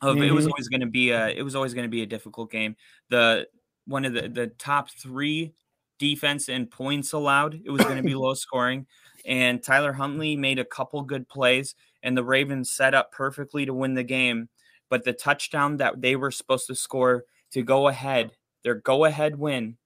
Of 0.02 0.18
it 0.18 0.32
was 0.32 0.46
Mhm. 0.46 0.50
always 0.52 0.68
going 0.68 0.82
to 0.82 0.88
be 0.88 1.12
a 1.12 1.30
it 1.30 1.44
was 1.44 1.56
always 1.56 1.74
going 1.74 1.86
to 1.86 1.90
be 1.92 2.02
a 2.02 2.08
difficult 2.08 2.52
game. 2.52 2.76
The 3.10 3.48
one 3.86 4.04
of 4.06 4.14
the 4.14 4.28
the 4.30 4.48
top 4.48 4.90
three 4.90 5.54
defense 6.00 6.50
and 6.50 6.70
points 6.72 7.14
allowed. 7.14 7.62
It 7.64 7.70
was 7.70 7.84
going 7.84 7.98
to 7.98 8.04
be 8.04 8.16
low 8.16 8.34
scoring, 8.34 8.88
and 9.26 9.62
Tyler 9.64 9.94
Huntley 9.94 10.36
made 10.36 10.60
a 10.60 10.66
couple 10.66 11.02
good 11.04 11.28
plays, 11.30 11.76
and 12.04 12.18
the 12.18 12.24
Ravens 12.24 12.72
set 12.72 12.94
up 12.94 13.12
perfectly 13.12 13.66
to 13.66 13.74
win 13.74 13.94
the 13.94 14.04
game. 14.04 14.50
But 14.90 15.04
the 15.06 15.14
touchdown 15.14 15.78
that 15.78 16.02
they 16.02 16.16
were 16.16 16.32
supposed 16.32 16.68
to 16.68 16.76
score 16.76 17.26
to 17.52 17.64
go 17.64 17.88
ahead, 17.88 18.32
their 18.64 18.76
go 18.76 19.06
ahead 19.06 19.38
win, 19.38 19.78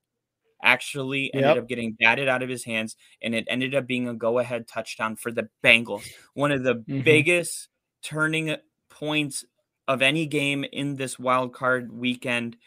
actually 0.64 1.34
ended 1.36 1.58
Yep. 1.58 1.58
up 1.58 1.68
getting 1.68 1.94
batted 1.94 2.28
out 2.28 2.42
of 2.44 2.50
his 2.50 2.64
hands, 2.66 2.96
and 3.22 3.36
it 3.36 3.46
ended 3.50 3.76
up 3.76 3.88
being 3.88 4.08
a 4.08 4.14
go 4.16 4.40
ahead 4.40 4.68
touchdown 4.68 5.16
for 5.16 5.32
the 5.32 5.50
Bengals. 5.64 6.12
One 6.34 6.52
of 6.52 6.64
the 6.64 6.86
Mhm. 6.88 7.04
biggest 7.04 7.70
turning 8.04 8.56
points 8.90 9.46
of 9.88 10.02
any 10.02 10.26
game 10.26 10.64
in 10.64 10.96
this 10.96 11.20
wild 11.20 11.54
card 11.54 11.92
weekend. 11.92 12.58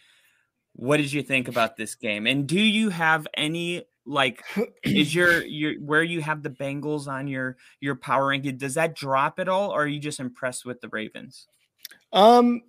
What 0.74 0.98
did 0.98 1.12
you 1.12 1.22
think 1.22 1.48
about 1.48 1.76
this 1.76 1.94
game? 1.94 2.26
And 2.26 2.46
do 2.48 2.60
you 2.60 2.90
have 2.90 3.26
any 3.34 3.84
like 4.08 4.42
is 4.82 5.14
your 5.14 5.44
your 5.44 5.74
where 5.74 6.02
you 6.02 6.20
have 6.22 6.42
the 6.42 6.50
Bengals 6.50 7.06
on 7.06 7.28
your 7.28 7.56
your 7.80 7.94
power 7.94 8.28
ranking? 8.28 8.56
Does 8.56 8.74
that 8.74 8.96
drop 8.96 9.38
at 9.38 9.48
all, 9.48 9.70
or 9.70 9.82
are 9.82 9.86
you 9.86 10.00
just 10.00 10.18
impressed 10.18 10.64
with 10.64 10.80
the 10.80 10.88
Ravens? 10.88 11.46
Um, 12.12 12.62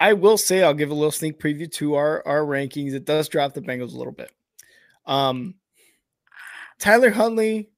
I 0.00 0.14
will 0.14 0.38
say 0.38 0.62
I'll 0.62 0.74
give 0.74 0.90
a 0.90 0.94
little 0.94 1.12
sneak 1.12 1.38
preview 1.38 1.70
to 1.72 1.94
our 1.94 2.26
our 2.26 2.40
rankings. 2.40 2.94
It 2.94 3.04
does 3.04 3.28
drop 3.28 3.52
the 3.52 3.60
Bengals 3.60 3.92
a 3.92 3.98
little 3.98 4.12
bit. 4.12 4.32
Um, 5.06 5.54
Tyler 6.78 7.10
Huntley 7.10 7.70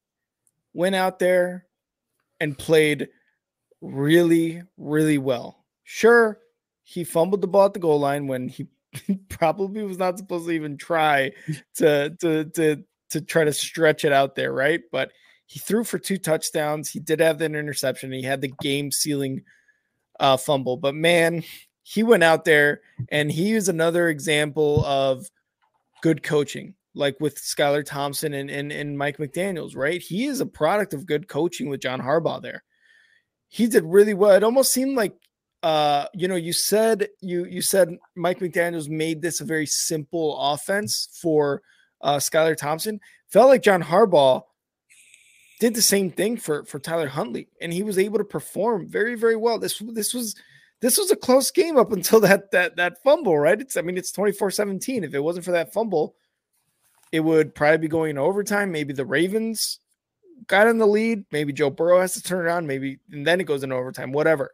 went 0.72 0.94
out 0.94 1.18
there 1.18 1.66
and 2.40 2.56
played 2.56 3.08
really, 3.80 4.62
really 4.76 5.18
well. 5.18 5.64
Sure, 5.82 6.38
he 6.84 7.02
fumbled 7.04 7.40
the 7.40 7.48
ball 7.48 7.66
at 7.66 7.74
the 7.74 7.80
goal 7.80 7.98
line 7.98 8.28
when 8.28 8.48
he 8.48 8.68
probably 9.28 9.84
was 9.84 9.98
not 9.98 10.18
supposed 10.18 10.46
to 10.46 10.52
even 10.52 10.76
try 10.76 11.32
to 11.74 12.11
to 12.20 12.44
to 12.44 12.84
to 13.11 13.20
try 13.20 13.44
to 13.44 13.52
stretch 13.52 14.04
it 14.04 14.12
out 14.12 14.34
there, 14.34 14.52
right? 14.52 14.80
But 14.90 15.12
he 15.46 15.58
threw 15.58 15.84
for 15.84 15.98
two 15.98 16.18
touchdowns. 16.18 16.88
He 16.88 17.00
did 17.00 17.20
have 17.20 17.38
that 17.38 17.54
interception. 17.54 18.12
He 18.12 18.22
had 18.22 18.40
the 18.40 18.52
game 18.61 18.92
sealing 18.92 19.42
uh, 20.18 20.36
fumble, 20.36 20.76
but 20.76 20.94
man, 20.94 21.42
he 21.82 22.02
went 22.02 22.22
out 22.22 22.44
there 22.44 22.80
and 23.11 23.32
he 23.32 23.52
is 23.52 23.68
another 23.68 24.08
example 24.08 24.84
of 24.84 25.26
good 26.02 26.22
coaching, 26.22 26.74
like 26.94 27.18
with 27.20 27.36
Skylar 27.36 27.84
Thompson 27.84 28.32
and, 28.32 28.50
and, 28.50 28.70
and 28.70 28.96
Mike 28.96 29.16
McDaniels, 29.16 29.76
right? 29.76 30.00
He 30.00 30.26
is 30.26 30.40
a 30.40 30.46
product 30.46 30.94
of 30.94 31.06
good 31.06 31.26
coaching 31.26 31.68
with 31.68 31.80
John 31.80 32.00
Harbaugh 32.00 32.42
there. 32.42 32.62
He 33.48 33.66
did 33.66 33.84
really 33.84 34.14
well. 34.14 34.32
It 34.32 34.44
almost 34.44 34.72
seemed 34.72 34.96
like 34.96 35.14
uh, 35.62 36.06
you 36.14 36.26
know, 36.26 36.36
you 36.36 36.52
said 36.52 37.08
you 37.20 37.44
you 37.44 37.61
said 37.61 37.90
Mike 38.16 38.38
McDaniels 38.38 38.88
made 38.88 39.20
this 39.20 39.40
a 39.40 39.44
very 39.44 39.66
simple 39.66 40.38
offense 40.38 41.08
for 41.20 41.62
uh 42.01 42.16
Skylar 42.16 42.57
Thompson. 42.57 43.01
Felt 43.28 43.48
like 43.48 43.62
John 43.62 43.82
Harbaugh 43.82 44.42
did 45.61 45.74
the 45.74 45.82
same 45.82 46.11
thing 46.11 46.36
for 46.36 46.64
for 46.64 46.78
Tyler 46.78 47.09
Huntley, 47.09 47.48
and 47.61 47.72
he 47.72 47.82
was 47.82 47.98
able 47.98 48.18
to 48.18 48.24
perform 48.24 48.88
very 48.88 49.14
very 49.14 49.36
well. 49.36 49.59
This 49.59 49.78
this 49.92 50.14
was 50.14 50.34
this 50.80 50.98
was 50.98 51.11
a 51.11 51.16
close 51.16 51.51
game 51.51 51.76
up 51.76 51.92
until 51.92 52.20
that 52.20 52.51
that 52.51 52.76
that 52.76 53.03
fumble, 53.03 53.38
right? 53.38 53.61
It's 53.61 53.76
I 53.76 53.82
mean 53.82 53.98
it's 53.98 54.12
24-17. 54.12 55.05
If 55.05 55.14
it 55.14 55.20
wasn't 55.20 55.44
for 55.44 55.53
that 55.53 55.72
fumble, 55.72 56.16
it 57.12 57.20
would 57.20 57.55
probably 57.55 57.78
be 57.78 57.88
going 57.88 58.18
overtime. 58.18 58.72
Maybe 58.72 58.92
the 58.92 59.05
Ravens 59.05 59.78
got 60.46 60.66
in 60.66 60.78
the 60.78 60.86
lead. 60.86 61.24
Maybe 61.30 61.53
Joe 61.53 61.70
Burrow 61.70 62.01
has 62.01 62.14
to 62.14 62.22
turn 62.22 62.46
it 62.46 62.51
on. 62.51 62.66
Maybe 62.66 62.98
and 63.12 63.26
then 63.26 63.40
it 63.40 63.44
goes 63.44 63.62
into 63.62 63.76
overtime. 63.76 64.12
Whatever. 64.12 64.51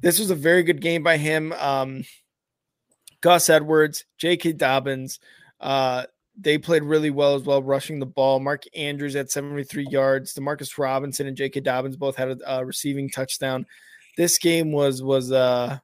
This 0.00 0.20
was 0.20 0.30
a 0.30 0.36
very 0.36 0.62
good 0.62 0.80
game 0.80 1.02
by 1.02 1.16
him. 1.16 1.52
Um, 1.54 2.04
Gus 3.20 3.48
Edwards, 3.48 4.04
J.K. 4.16 4.52
Dobbins, 4.52 5.18
uh, 5.60 6.04
they 6.40 6.56
played 6.56 6.84
really 6.84 7.10
well 7.10 7.34
as 7.34 7.42
well, 7.42 7.62
rushing 7.62 7.98
the 7.98 8.06
ball. 8.06 8.38
Mark 8.38 8.62
Andrews 8.74 9.16
at 9.16 9.30
73 9.30 9.88
yards. 9.90 10.34
Demarcus 10.34 10.78
Robinson 10.78 11.26
and 11.26 11.36
J.K. 11.36 11.60
Dobbins 11.60 11.96
both 11.96 12.16
had 12.16 12.40
a, 12.46 12.64
receiving 12.64 13.10
touchdown. 13.10 13.66
This 14.16 14.38
game 14.38 14.72
was 14.72 15.02
was 15.02 15.32
uh 15.32 15.78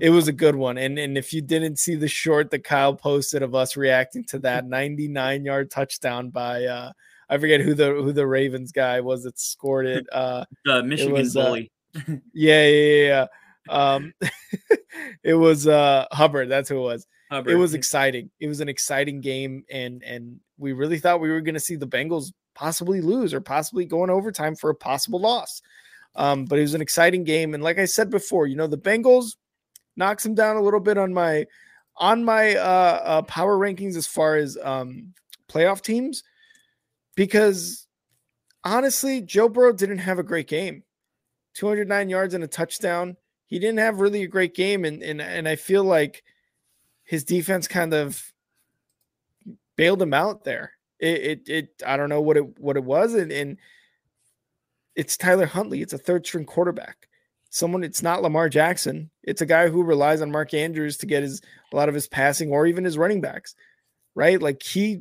it 0.00 0.10
was 0.10 0.28
a 0.28 0.32
good 0.32 0.56
one. 0.56 0.78
And 0.78 0.98
and 0.98 1.18
if 1.18 1.32
you 1.32 1.42
didn't 1.42 1.78
see 1.78 1.94
the 1.94 2.08
short 2.08 2.50
that 2.50 2.64
Kyle 2.64 2.94
posted 2.94 3.42
of 3.42 3.54
us 3.54 3.76
reacting 3.76 4.24
to 4.28 4.38
that 4.40 4.66
99 4.66 5.44
yard 5.44 5.70
touchdown 5.70 6.30
by 6.30 6.64
uh 6.64 6.92
I 7.28 7.36
forget 7.36 7.60
who 7.60 7.74
the 7.74 7.92
who 7.92 8.12
the 8.12 8.26
Ravens 8.26 8.72
guy 8.72 9.00
was 9.00 9.24
that 9.24 9.38
scored 9.38 9.86
it. 9.86 10.06
Uh 10.12 10.44
The 10.64 10.82
Michigan 10.82 11.12
was, 11.12 11.36
uh, 11.36 11.44
bully. 11.44 11.70
yeah, 12.32 12.66
yeah, 12.66 12.66
yeah. 12.66 13.06
yeah. 13.06 13.26
Um 13.70 14.14
it 15.22 15.34
was 15.34 15.66
uh 15.66 16.06
Hubbard, 16.12 16.48
that's 16.48 16.70
who 16.70 16.78
it 16.78 16.82
was 16.82 17.06
it 17.30 17.56
was 17.56 17.74
exciting. 17.74 18.30
It 18.40 18.48
was 18.48 18.60
an 18.60 18.68
exciting 18.68 19.20
game, 19.20 19.64
and 19.70 20.02
and 20.02 20.40
we 20.56 20.72
really 20.72 20.98
thought 20.98 21.20
we 21.20 21.30
were 21.30 21.40
going 21.40 21.54
to 21.54 21.60
see 21.60 21.76
the 21.76 21.86
Bengals 21.86 22.32
possibly 22.54 23.00
lose 23.00 23.32
or 23.32 23.40
possibly 23.40 23.84
go 23.84 24.02
in 24.04 24.10
overtime 24.10 24.56
for 24.56 24.70
a 24.70 24.74
possible 24.74 25.20
loss. 25.20 25.62
Um, 26.16 26.46
but 26.46 26.58
it 26.58 26.62
was 26.62 26.74
an 26.74 26.80
exciting 26.80 27.24
game, 27.24 27.54
and 27.54 27.62
like 27.62 27.78
I 27.78 27.84
said 27.84 28.10
before, 28.10 28.46
you 28.46 28.56
know 28.56 28.66
the 28.66 28.78
Bengals 28.78 29.36
knocks 29.96 30.22
them 30.22 30.34
down 30.34 30.56
a 30.56 30.62
little 30.62 30.80
bit 30.80 30.98
on 30.98 31.12
my 31.12 31.46
on 31.96 32.24
my 32.24 32.54
uh, 32.56 33.00
uh 33.04 33.22
power 33.22 33.58
rankings 33.58 33.96
as 33.96 34.06
far 34.06 34.36
as 34.36 34.56
um 34.62 35.12
playoff 35.48 35.82
teams 35.82 36.22
because 37.16 37.88
honestly, 38.64 39.20
Joe 39.20 39.48
Burrow 39.48 39.72
didn't 39.72 39.98
have 39.98 40.18
a 40.18 40.22
great 40.22 40.46
game. 40.46 40.84
209 41.54 42.08
yards 42.08 42.34
and 42.34 42.44
a 42.44 42.46
touchdown. 42.46 43.16
He 43.46 43.58
didn't 43.58 43.78
have 43.78 43.98
really 43.98 44.22
a 44.22 44.28
great 44.28 44.54
game, 44.54 44.84
and 44.84 45.02
and 45.02 45.20
and 45.20 45.48
I 45.48 45.56
feel 45.56 45.82
like 45.82 46.22
his 47.08 47.24
defense 47.24 47.66
kind 47.66 47.94
of 47.94 48.22
bailed 49.76 50.02
him 50.02 50.12
out 50.12 50.44
there. 50.44 50.72
It, 51.00 51.22
it, 51.22 51.48
it 51.48 51.82
I 51.86 51.96
don't 51.96 52.10
know 52.10 52.20
what 52.20 52.36
it 52.36 52.60
what 52.60 52.76
it 52.76 52.84
was, 52.84 53.14
and, 53.14 53.32
and 53.32 53.56
it's 54.94 55.16
Tyler 55.16 55.46
Huntley. 55.46 55.80
It's 55.80 55.94
a 55.94 55.98
third 55.98 56.26
string 56.26 56.44
quarterback. 56.44 57.08
Someone, 57.48 57.82
it's 57.82 58.02
not 58.02 58.20
Lamar 58.20 58.50
Jackson. 58.50 59.08
It's 59.22 59.40
a 59.40 59.46
guy 59.46 59.68
who 59.68 59.82
relies 59.82 60.20
on 60.20 60.30
Mark 60.30 60.52
Andrews 60.52 60.98
to 60.98 61.06
get 61.06 61.22
his 61.22 61.40
a 61.72 61.76
lot 61.76 61.88
of 61.88 61.94
his 61.94 62.08
passing 62.08 62.52
or 62.52 62.66
even 62.66 62.84
his 62.84 62.98
running 62.98 63.22
backs, 63.22 63.54
right? 64.14 64.40
Like 64.42 64.62
he, 64.62 65.00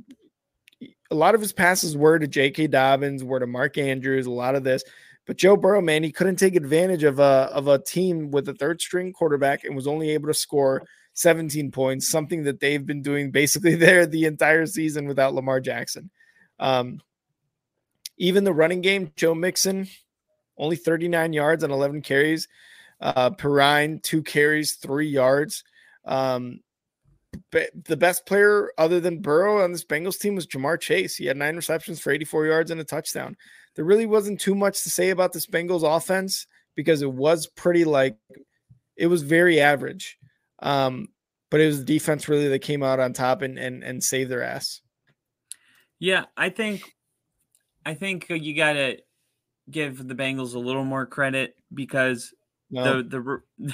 a 1.12 1.16
lot 1.16 1.36
of 1.36 1.42
his 1.42 1.52
passes 1.52 1.98
were 1.98 2.20
to 2.20 2.28
J.K. 2.28 2.68
Dobbins, 2.68 3.22
were 3.22 3.42
to 3.42 3.48
Mark 3.48 3.78
Andrews, 3.78 4.28
a 4.28 4.32
lot 4.32 4.56
of 4.56 4.64
this. 4.64 4.82
But 5.26 5.36
Joe 5.36 5.58
Burrow, 5.58 5.82
man, 5.82 6.04
he 6.04 6.14
couldn't 6.14 6.38
take 6.38 6.56
advantage 6.56 7.04
of 7.04 7.20
a 7.20 7.50
of 7.52 7.68
a 7.68 7.80
team 7.80 8.32
with 8.32 8.48
a 8.48 8.54
third 8.54 8.80
string 8.80 9.12
quarterback 9.12 9.66
and 9.66 9.76
was 9.76 9.88
only 9.88 10.12
able 10.12 10.28
to 10.28 10.34
score 10.34 10.88
17 11.18 11.72
points, 11.72 12.10
something 12.10 12.44
that 12.44 12.60
they've 12.60 12.86
been 12.86 13.02
doing 13.02 13.32
basically 13.32 13.76
there 13.76 14.06
the 14.06 14.26
entire 14.26 14.66
season 14.66 15.08
without 15.08 15.34
Lamar 15.34 15.60
Jackson. 15.60 16.10
Um, 16.60 17.02
even 18.18 18.44
the 18.44 18.54
running 18.54 18.82
game, 18.82 19.12
Joe 19.16 19.36
Mixon, 19.36 19.88
only 20.58 20.76
39 20.76 21.34
yards 21.34 21.64
on 21.64 21.72
11 21.72 22.02
carries. 22.02 22.48
Uh, 23.00 23.30
Perine, 23.32 24.02
two 24.02 24.24
carries, 24.24 24.76
three 24.76 25.08
yards. 25.08 25.64
Um, 26.06 26.62
but 27.52 27.70
the 27.86 27.98
best 27.98 28.26
player 28.26 28.72
other 28.78 29.00
than 29.00 29.22
Burrow 29.22 29.64
on 29.64 29.72
this 29.72 29.86
Bengals 29.86 30.20
team 30.20 30.36
was 30.36 30.48
Ja'Marr 30.48 30.80
Chase. 30.80 31.16
He 31.16 31.26
had 31.26 31.38
nine 31.38 31.56
receptions 31.56 32.00
for 32.00 32.12
84 32.12 32.48
yards 32.48 32.72
and 32.72 32.82
a 32.82 32.84
touchdown. 32.84 33.36
There 33.76 33.86
really 33.86 34.08
wasn't 34.08 34.40
too 34.40 34.56
much 34.56 34.84
to 34.84 34.90
say 34.90 35.12
about 35.12 35.34
this 35.34 35.46
Bengals 35.46 35.84
offense 35.84 36.48
because 36.76 37.02
it 37.02 37.12
was 37.12 37.48
pretty 37.48 37.86
like 37.86 38.18
it 38.96 39.08
was 39.08 39.22
very 39.22 39.60
average. 39.60 40.17
Um, 40.60 41.10
but 41.50 41.62
it 41.62 41.68
was 41.68 41.80
the 41.80 41.86
defense 41.86 42.28
really 42.28 42.48
that 42.48 42.60
came 42.60 42.84
out 42.84 43.00
on 43.00 43.14
top 43.14 43.42
and 43.42 43.58
and 43.58 43.84
and 43.84 44.04
saved 44.04 44.32
their 44.32 44.44
ass. 44.44 44.82
Yeah, 46.00 46.26
I 46.36 46.50
think 46.50 46.84
I 47.86 47.94
think 47.94 48.28
you 48.30 48.56
got 48.56 48.74
to 48.74 48.98
give 49.70 50.08
the 50.08 50.16
Bengals 50.16 50.56
a 50.56 50.60
little 50.60 50.84
more 50.84 51.06
credit 51.06 51.56
because 51.74 52.34
no. 52.70 53.02
the 53.02 53.42
the 53.58 53.74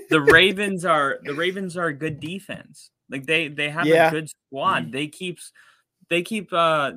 the 0.10 0.20
Ravens 0.20 0.84
are 0.84 1.18
the 1.24 1.34
Ravens 1.34 1.76
are 1.76 1.88
a 1.88 1.94
good 1.94 2.20
defense. 2.20 2.90
Like 3.10 3.26
they 3.26 3.48
they 3.48 3.70
have 3.70 3.86
yeah. 3.86 4.08
a 4.08 4.10
good 4.10 4.28
squad. 4.28 4.92
They 4.92 5.08
keeps 5.08 5.52
they 6.08 6.22
keep 6.22 6.52
uh 6.52 6.92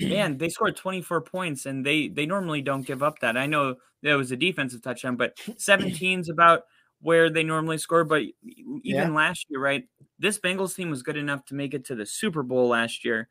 man, 0.00 0.38
they 0.38 0.48
scored 0.48 0.76
24 0.76 1.22
points 1.22 1.66
and 1.66 1.84
they 1.84 2.08
they 2.08 2.26
normally 2.26 2.62
don't 2.62 2.86
give 2.86 3.02
up 3.02 3.18
that. 3.20 3.36
I 3.36 3.46
know 3.46 3.76
there 4.02 4.18
was 4.18 4.32
a 4.32 4.36
defensive 4.36 4.82
touchdown, 4.82 5.16
but 5.16 5.36
17's 5.38 6.28
about 6.28 6.62
where 7.04 7.28
they 7.28 7.44
normally 7.44 7.76
score. 7.76 8.02
But 8.02 8.22
even 8.42 8.80
yeah. 8.82 9.08
last 9.10 9.44
year, 9.50 9.60
right? 9.60 9.84
This 10.18 10.38
Bengals 10.38 10.74
team 10.74 10.88
was 10.88 11.02
good 11.02 11.18
enough 11.18 11.44
to 11.46 11.54
make 11.54 11.74
it 11.74 11.84
to 11.86 11.94
the 11.94 12.06
Super 12.06 12.42
Bowl 12.42 12.68
last 12.68 13.04
year. 13.04 13.28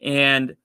And 0.00 0.56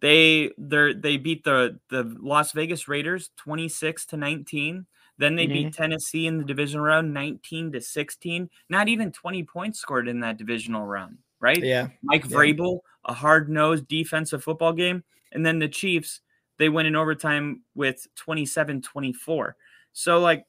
they 0.00 0.52
they 0.56 0.92
they 0.92 1.16
beat 1.16 1.42
the 1.42 1.80
the 1.90 2.16
Las 2.20 2.52
Vegas 2.52 2.86
Raiders 2.86 3.30
26 3.38 4.06
to 4.06 4.16
19. 4.16 4.86
Then 5.18 5.34
they 5.34 5.46
mm-hmm. 5.46 5.52
beat 5.52 5.74
Tennessee 5.74 6.28
in 6.28 6.38
the 6.38 6.44
divisional 6.44 6.86
round 6.86 7.12
19 7.12 7.72
to 7.72 7.80
16. 7.80 8.48
Not 8.68 8.88
even 8.88 9.10
20 9.10 9.42
points 9.42 9.80
scored 9.80 10.06
in 10.06 10.20
that 10.20 10.38
divisional 10.38 10.86
round, 10.86 11.18
right? 11.40 11.62
Yeah. 11.62 11.88
Mike 12.02 12.24
yeah. 12.28 12.36
Vrabel, 12.36 12.78
a 13.04 13.12
hard-nosed 13.12 13.86
defensive 13.88 14.42
football 14.42 14.72
game, 14.72 15.04
and 15.32 15.44
then 15.44 15.58
the 15.58 15.68
Chiefs, 15.68 16.20
they 16.58 16.68
win 16.68 16.86
in 16.86 16.96
overtime 16.96 17.62
with 17.74 18.06
27-24. 18.16 19.52
So 19.92 20.18
like 20.18 20.46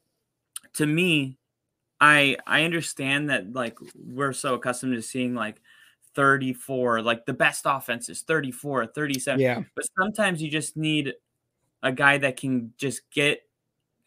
to 0.76 0.86
me, 0.86 1.38
I 2.00 2.38
I 2.46 2.64
understand 2.64 3.30
that 3.30 3.54
like 3.54 3.78
we're 3.96 4.34
so 4.34 4.56
accustomed 4.56 4.96
to 4.96 5.02
seeing 5.02 5.36
like 5.36 5.62
34. 6.16 7.02
Like 7.02 7.26
the 7.26 7.34
best 7.34 7.64
offense 7.66 8.10
is 8.10 8.22
34, 8.22 8.88
37. 8.88 9.40
Yeah. 9.40 9.62
But 9.76 9.86
sometimes 10.00 10.42
you 10.42 10.50
just 10.50 10.78
need 10.78 11.14
a 11.82 11.92
guy 11.92 12.18
that 12.20 12.38
can 12.38 12.74
just 12.78 13.02
get 13.12 13.42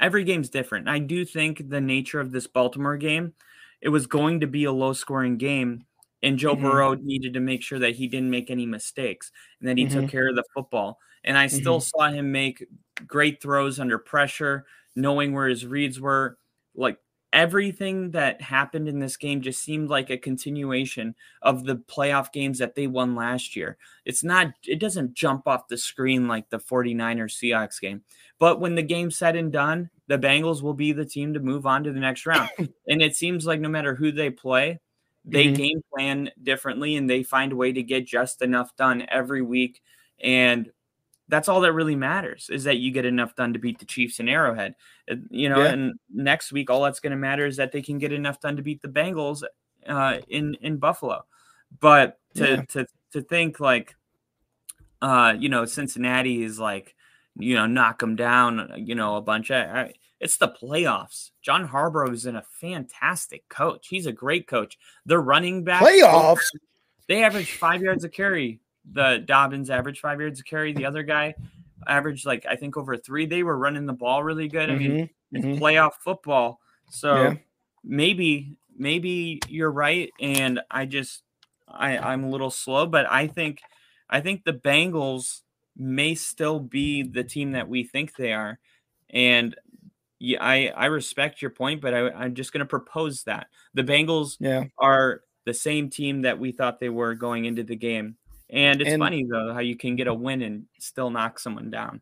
every 0.01 0.25
game's 0.25 0.49
different. 0.49 0.89
I 0.89 0.99
do 0.99 1.25
think 1.25 1.69
the 1.69 1.81
nature 1.81 2.21
of 2.21 2.33
this 2.33 2.47
Baltimore 2.47 2.97
game, 2.97 3.35
it 3.81 3.89
was 3.89 4.07
going 4.07 4.41
to 4.41 4.47
be 4.47 4.65
a 4.65 4.73
low 4.73 4.93
scoring 4.93 5.37
game. 5.37 5.85
And 6.23 6.39
Joe 6.39 6.55
mm-hmm. 6.55 6.65
Burrow 6.65 6.95
needed 6.95 7.35
to 7.35 7.41
make 7.41 7.63
sure 7.63 7.79
that 7.79 7.97
he 7.97 8.09
didn't 8.09 8.31
make 8.31 8.51
any 8.51 8.67
mistakes 8.67 9.31
and 9.61 9.69
that 9.69 9.79
he 9.79 9.85
mm-hmm. 9.85 10.01
took 10.01 10.11
care 10.11 10.29
of 10.29 10.37
the 10.37 10.45
football. 10.55 10.99
And 11.25 11.37
I 11.37 11.47
still 11.47 11.81
mm-hmm. 11.81 12.01
saw 12.01 12.11
him 12.11 12.33
make 12.33 12.67
great 13.07 13.43
throws 13.43 13.79
under 13.79 13.99
pressure, 13.99 14.65
knowing 14.95 15.35
where 15.35 15.49
his 15.49 15.67
reads 15.67 16.01
were. 16.01 16.39
Like 16.77 16.99
everything 17.33 18.13
that 18.13 18.41
happened 18.41 18.89
in 18.89 18.99
this 18.99 19.17
game 19.17 19.43
just 19.43 19.63
seemed 19.63 19.91
like 19.91 20.11
a 20.11 20.17
continuation 20.17 21.15
of 21.43 21.65
the 21.65 21.77
playoff 21.77 22.33
games 22.33 22.59
that 22.59 22.75
they 22.75 22.87
won 22.87 23.15
last 23.15 23.57
year. 23.57 23.77
It's 24.05 24.25
not, 24.25 24.49
it 24.65 24.81
doesn't 24.81 25.15
jump 25.15 25.47
off 25.47 25.69
the 25.69 25.77
screen 25.77 26.29
like 26.29 26.49
the 26.49 26.59
49ers 26.59 27.37
Seahawks 27.37 27.81
game. 27.81 28.03
But 28.39 28.61
when 28.61 28.75
the 28.75 28.83
game's 28.83 29.19
said 29.19 29.37
and 29.37 29.53
done, 29.53 29.91
the 30.09 30.19
Bengals 30.19 30.63
will 30.63 30.75
be 30.75 30.93
the 30.93 31.05
team 31.05 31.35
to 31.35 31.41
move 31.41 31.67
on 31.67 31.85
to 31.85 31.93
the 31.93 32.01
next 32.01 32.27
round. 32.27 32.51
and 32.59 33.03
it 33.03 33.17
seems 33.17 33.45
like 33.45 33.61
no 33.61 33.69
matter 33.69 33.95
who 33.95 34.13
they 34.13 34.31
play, 34.31 34.81
they 35.27 35.47
mm-hmm. 35.47 35.55
game 35.55 35.83
plan 35.93 36.31
differently 36.43 36.97
and 36.97 37.11
they 37.11 37.23
find 37.23 37.53
a 37.53 37.57
way 37.57 37.73
to 37.73 37.83
get 37.83 38.07
just 38.07 38.41
enough 38.41 38.75
done 38.77 39.05
every 39.09 39.43
week. 39.43 39.83
And 40.23 40.71
that's 41.29 41.49
all 41.49 41.61
that 41.63 41.73
really 41.73 41.97
matters 41.97 42.49
is 42.51 42.65
that 42.65 42.79
you 42.79 42.93
get 42.93 43.05
enough 43.05 43.35
done 43.35 43.53
to 43.53 43.59
beat 43.59 43.79
the 43.79 43.85
Chiefs 43.85 44.21
in 44.21 44.29
Arrowhead. 44.29 44.75
Uh, 45.11 45.17
you 45.31 45.49
know, 45.49 45.63
yeah. 45.63 45.71
and 45.71 45.95
next 46.13 46.53
week 46.53 46.71
all 46.71 46.83
that's 46.83 47.01
going 47.01 47.11
to 47.11 47.17
matter 47.17 47.47
is 47.47 47.57
that 47.57 47.73
they 47.73 47.83
can 47.83 47.99
get 47.99 48.13
enough 48.13 48.41
done 48.41 48.57
to 48.57 48.63
beat 48.63 48.83
the 48.83 48.89
Bengals 48.89 49.43
uh, 49.87 50.19
in 50.29 50.55
in 50.61 50.77
Buffalo. 50.77 51.25
But 51.81 52.19
to 52.35 52.49
yeah. 52.49 52.63
to 52.69 52.87
to 53.13 53.23
think 53.23 53.61
like, 53.61 53.97
uh, 55.03 55.35
you 55.39 55.49
know, 55.49 55.65
Cincinnati 55.65 56.43
is 56.43 56.59
like, 56.59 56.95
you 57.37 57.55
know, 57.55 57.67
knock 57.67 57.99
them 57.99 58.17
down, 58.17 58.73
you 58.77 58.95
know, 58.95 59.17
a 59.17 59.23
bunch. 59.23 59.51
of. 59.51 59.57
I, 59.57 59.95
it's 60.19 60.39
the 60.39 60.49
playoffs. 60.49 61.31
John 61.43 61.69
Harbaugh 61.69 62.11
is 62.13 62.25
in 62.25 62.37
a 62.37 62.43
fantastic 62.43 63.47
coach. 63.51 63.89
He's 63.89 64.07
a 64.07 64.13
great 64.13 64.47
coach. 64.47 64.79
The 65.05 65.19
running 65.19 65.63
back 65.63 65.83
playoffs. 65.83 66.47
They 67.07 67.23
average 67.23 67.53
five 67.53 67.83
yards 67.83 68.03
a 68.05 68.09
carry 68.09 68.61
the 68.93 69.23
Dobbins 69.25 69.71
average 69.71 70.01
five 70.01 70.21
yards 70.21 70.41
of 70.41 70.47
carry. 70.47 70.73
The 70.73 70.87
other 70.87 71.03
guy 71.03 71.35
averaged 71.87 72.27
like 72.27 72.47
I 72.49 72.57
think 72.57 72.77
over 72.77 72.97
three. 72.97 73.27
They 73.27 73.43
were 73.43 73.57
running 73.57 73.87
the 73.87 73.93
ball 73.93 74.23
really 74.23 74.49
good. 74.49 74.71
I 74.71 74.77
mean, 74.77 74.91
mm-hmm. 74.91 75.37
it's 75.37 75.45
mm-hmm. 75.45 75.63
playoff 75.63 75.95
football, 76.01 76.61
so 76.91 77.23
yeah. 77.23 77.35
maybe 77.85 78.57
maybe 78.77 79.41
you're 79.49 79.71
right. 79.71 80.11
And 80.21 80.61
I 80.71 80.87
just 80.87 81.23
I 81.69 81.99
I'm 81.99 82.25
a 82.25 82.31
little 82.31 82.51
slow, 82.51 82.87
but 82.87 83.11
I 83.11 83.27
think 83.27 83.61
I 84.09 84.21
think 84.21 84.45
the 84.45 84.53
Bengals 84.53 85.43
may 85.77 86.15
still 86.15 86.61
be 86.61 87.03
the 87.03 87.25
team 87.25 87.53
that 87.53 87.69
we 87.69 87.85
think 87.85 88.17
they 88.17 88.33
are, 88.33 88.59
and 89.11 89.55
yeah, 90.19 90.43
I 90.43 90.69
I 90.69 90.87
respect 90.87 91.43
your 91.43 91.51
point, 91.51 91.81
but 91.81 91.95
I, 91.95 92.11
I'm 92.11 92.35
just 92.35 92.53
going 92.53 92.61
to 92.61 92.67
propose 92.67 93.25
that 93.25 93.49
the 93.75 93.85
Bengals 93.85 94.37
yeah. 94.41 94.65
are 94.79 95.23
the 95.45 95.55
same 95.55 95.91
team 95.91 96.23
that 96.23 96.39
we 96.39 96.53
thought 96.53 96.81
they 96.81 96.89
were 96.89 97.15
going 97.15 97.45
into 97.45 97.63
the 97.63 97.77
game. 97.77 98.17
And 98.51 98.81
it's 98.81 98.91
and, 98.91 99.01
funny 99.01 99.25
though 99.25 99.53
how 99.53 99.61
you 99.61 99.77
can 99.77 99.97
get 99.97 100.07
a 100.07 100.15
win 100.15 100.43
and 100.43 100.67
still 100.79 101.11
knock 101.11 101.39
someone 101.39 101.71
down. 101.71 102.01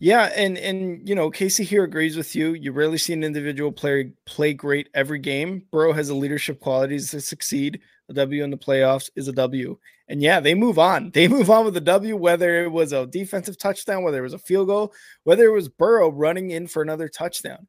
Yeah, 0.00 0.30
and 0.36 0.58
and 0.58 1.08
you 1.08 1.14
know 1.14 1.30
Casey 1.30 1.64
here 1.64 1.84
agrees 1.84 2.16
with 2.16 2.34
you. 2.34 2.54
You 2.54 2.72
rarely 2.72 2.98
see 2.98 3.12
an 3.12 3.24
individual 3.24 3.72
player 3.72 4.12
play 4.26 4.52
great 4.52 4.88
every 4.92 5.18
game. 5.18 5.66
Burrow 5.70 5.92
has 5.92 6.08
the 6.08 6.14
leadership 6.14 6.60
qualities 6.60 7.10
to 7.12 7.20
succeed. 7.20 7.80
A 8.08 8.12
W 8.12 8.44
in 8.44 8.50
the 8.50 8.56
playoffs 8.58 9.08
is 9.16 9.28
a 9.28 9.32
W, 9.32 9.78
and 10.08 10.20
yeah, 10.20 10.40
they 10.40 10.54
move 10.54 10.78
on. 10.78 11.10
They 11.12 11.28
move 11.36 11.48
on 11.48 11.64
with 11.64 11.76
a 11.76 11.80
W, 11.80 12.16
whether 12.16 12.64
it 12.64 12.72
was 12.72 12.92
a 12.92 13.06
defensive 13.06 13.56
touchdown, 13.56 14.02
whether 14.02 14.18
it 14.18 14.22
was 14.22 14.34
a 14.34 14.38
field 14.38 14.68
goal, 14.68 14.92
whether 15.22 15.46
it 15.46 15.52
was 15.52 15.68
Burrow 15.68 16.10
running 16.10 16.50
in 16.50 16.66
for 16.66 16.82
another 16.82 17.08
touchdown. 17.08 17.66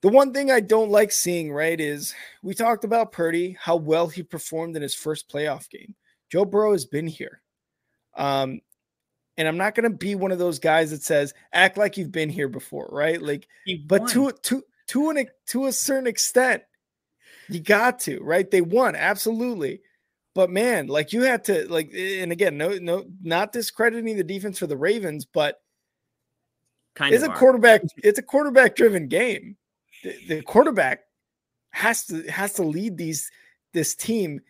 The 0.00 0.08
one 0.08 0.32
thing 0.32 0.50
I 0.50 0.60
don't 0.60 0.90
like 0.90 1.12
seeing, 1.12 1.52
right, 1.52 1.80
is 1.80 2.14
we 2.42 2.54
talked 2.54 2.84
about 2.84 3.12
Purdy, 3.12 3.56
how 3.58 3.76
well 3.76 4.06
he 4.08 4.22
performed 4.22 4.76
in 4.76 4.82
his 4.82 4.94
first 4.94 5.30
playoff 5.30 5.68
game. 5.68 5.94
Joe 6.30 6.44
Burrow 6.44 6.72
has 6.72 6.84
been 6.84 7.06
here. 7.06 7.40
Um, 8.16 8.60
and 9.36 9.48
I'm 9.48 9.56
not 9.56 9.74
going 9.74 9.90
to 9.90 9.96
be 9.96 10.14
one 10.14 10.32
of 10.32 10.38
those 10.38 10.58
guys 10.58 10.90
that 10.90 11.02
says 11.02 11.34
act 11.52 11.76
like 11.76 11.96
you've 11.96 12.12
been 12.12 12.30
here 12.30 12.48
before, 12.48 12.88
right? 12.92 13.20
Like, 13.20 13.48
but 13.86 14.08
to 14.08 14.32
to 14.42 14.62
to 14.88 15.10
an 15.10 15.26
to 15.48 15.66
a 15.66 15.72
certain 15.72 16.06
extent, 16.06 16.62
you 17.48 17.60
got 17.60 18.00
to, 18.00 18.20
right? 18.22 18.48
They 18.48 18.60
won, 18.60 18.94
absolutely. 18.94 19.80
But 20.34 20.50
man, 20.50 20.88
like 20.88 21.12
you 21.12 21.22
had 21.22 21.44
to 21.44 21.66
like, 21.68 21.92
and 21.94 22.32
again, 22.32 22.56
no, 22.56 22.78
no, 22.78 23.04
not 23.22 23.52
discrediting 23.52 24.16
the 24.16 24.24
defense 24.24 24.58
for 24.58 24.66
the 24.66 24.76
Ravens, 24.76 25.24
but 25.24 25.60
kind 26.94 27.14
it's 27.14 27.24
a 27.24 27.30
are. 27.30 27.36
quarterback. 27.36 27.82
It's 27.98 28.18
a 28.18 28.22
quarterback 28.22 28.74
driven 28.76 29.08
game. 29.08 29.56
The, 30.02 30.16
the 30.28 30.42
quarterback 30.42 31.00
has 31.70 32.06
to 32.06 32.22
has 32.30 32.54
to 32.54 32.62
lead 32.62 32.96
these 32.96 33.30
this 33.72 33.94
team 33.94 34.40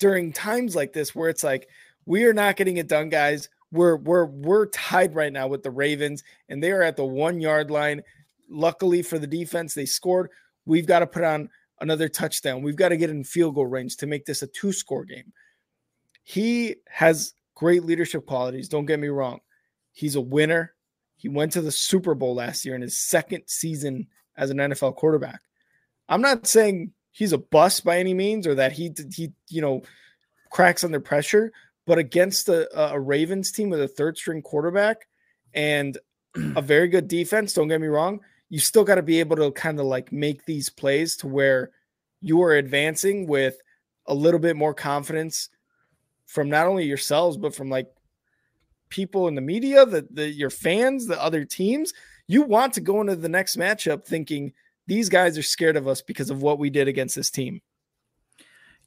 during 0.00 0.32
times 0.32 0.74
like 0.74 0.92
this 0.92 1.14
where 1.14 1.28
it's 1.28 1.44
like 1.44 1.68
we 2.06 2.24
are 2.24 2.32
not 2.32 2.56
getting 2.56 2.78
it 2.78 2.88
done, 2.88 3.08
guys. 3.08 3.48
We're 3.70 3.96
we're 3.96 4.24
we're 4.24 4.66
tied 4.66 5.14
right 5.14 5.32
now 5.32 5.46
with 5.46 5.62
the 5.62 5.70
Ravens, 5.70 6.24
and 6.48 6.60
they 6.60 6.72
are 6.72 6.82
at 6.82 6.96
the 6.96 7.04
one 7.04 7.40
yard 7.40 7.70
line. 7.70 8.02
Luckily 8.48 9.02
for 9.02 9.18
the 9.18 9.28
defense, 9.28 9.74
they 9.74 9.86
scored. 9.86 10.30
We've 10.66 10.86
got 10.86 11.00
to 11.00 11.06
put 11.06 11.22
on 11.22 11.48
another 11.80 12.08
touchdown. 12.08 12.62
We've 12.62 12.74
got 12.74 12.88
to 12.88 12.96
get 12.96 13.10
in 13.10 13.22
field 13.22 13.54
goal 13.54 13.66
range 13.66 13.96
to 13.98 14.08
make 14.08 14.26
this 14.26 14.42
a 14.42 14.48
two 14.48 14.72
score 14.72 15.04
game. 15.04 15.32
He 16.24 16.76
has 16.88 17.34
great 17.54 17.84
leadership 17.84 18.26
qualities. 18.26 18.68
Don't 18.68 18.86
get 18.86 18.98
me 18.98 19.08
wrong. 19.08 19.38
He's 19.92 20.16
a 20.16 20.20
winner. 20.20 20.74
He 21.16 21.28
went 21.28 21.52
to 21.52 21.60
the 21.60 21.70
Super 21.70 22.14
Bowl 22.14 22.34
last 22.34 22.64
year 22.64 22.74
in 22.74 22.82
his 22.82 22.98
second 22.98 23.42
season 23.46 24.08
as 24.36 24.50
an 24.50 24.56
NFL 24.56 24.96
quarterback. 24.96 25.40
I'm 26.08 26.22
not 26.22 26.46
saying 26.46 26.92
he's 27.12 27.32
a 27.32 27.38
bust 27.38 27.84
by 27.84 27.98
any 27.98 28.14
means 28.14 28.46
or 28.46 28.54
that 28.54 28.72
he 28.72 28.92
he 29.14 29.32
you 29.48 29.60
know 29.60 29.82
cracks 30.50 30.84
under 30.84 31.00
pressure, 31.00 31.52
but 31.86 31.98
against 31.98 32.48
a, 32.48 32.92
a 32.92 32.98
Ravens 32.98 33.52
team 33.52 33.70
with 33.70 33.80
a 33.80 33.88
third 33.88 34.16
string 34.16 34.42
quarterback 34.42 35.06
and 35.54 35.98
a 36.56 36.62
very 36.62 36.88
good 36.88 37.08
defense, 37.08 37.52
don't 37.52 37.68
get 37.68 37.80
me 37.80 37.86
wrong, 37.86 38.20
you 38.48 38.58
still 38.58 38.84
got 38.84 38.96
to 38.96 39.02
be 39.02 39.20
able 39.20 39.36
to 39.36 39.50
kind 39.52 39.78
of 39.78 39.86
like 39.86 40.12
make 40.12 40.44
these 40.44 40.68
plays 40.68 41.16
to 41.18 41.28
where 41.28 41.70
you 42.20 42.42
are 42.42 42.52
advancing 42.52 43.26
with 43.26 43.56
a 44.06 44.14
little 44.14 44.40
bit 44.40 44.56
more 44.56 44.74
confidence 44.74 45.48
from 46.26 46.48
not 46.48 46.66
only 46.66 46.84
yourselves 46.84 47.36
but 47.36 47.54
from 47.54 47.70
like 47.70 47.86
people 48.88 49.28
in 49.28 49.34
the 49.34 49.40
media, 49.40 49.86
the, 49.86 50.06
the 50.10 50.28
your 50.28 50.50
fans, 50.50 51.06
the 51.06 51.20
other 51.22 51.44
teams. 51.44 51.94
You 52.26 52.42
want 52.42 52.74
to 52.74 52.80
go 52.80 53.00
into 53.00 53.16
the 53.16 53.28
next 53.28 53.56
matchup 53.56 54.04
thinking 54.04 54.52
these 54.90 55.08
guys 55.08 55.38
are 55.38 55.42
scared 55.42 55.76
of 55.76 55.86
us 55.86 56.02
because 56.02 56.30
of 56.30 56.42
what 56.42 56.58
we 56.58 56.68
did 56.68 56.88
against 56.88 57.14
this 57.14 57.30
team. 57.30 57.62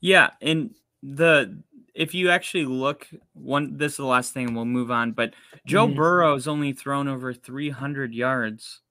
Yeah, 0.01 0.31
and 0.41 0.75
the 1.01 1.63
if 1.95 2.13
you 2.13 2.29
actually 2.29 2.65
look 2.65 3.07
one 3.31 3.77
this 3.77 3.93
is 3.93 3.97
the 3.97 4.05
last 4.05 4.33
thing 4.33 4.53
we'll 4.53 4.65
move 4.65 4.91
on, 4.91 5.13
but 5.13 5.33
Joe 5.65 5.87
mm-hmm. 5.87 5.95
Burrow's 5.95 6.45
only 6.45 6.73
thrown 6.73 7.07
over 7.07 7.33
300 7.33 8.13
yards 8.13 8.81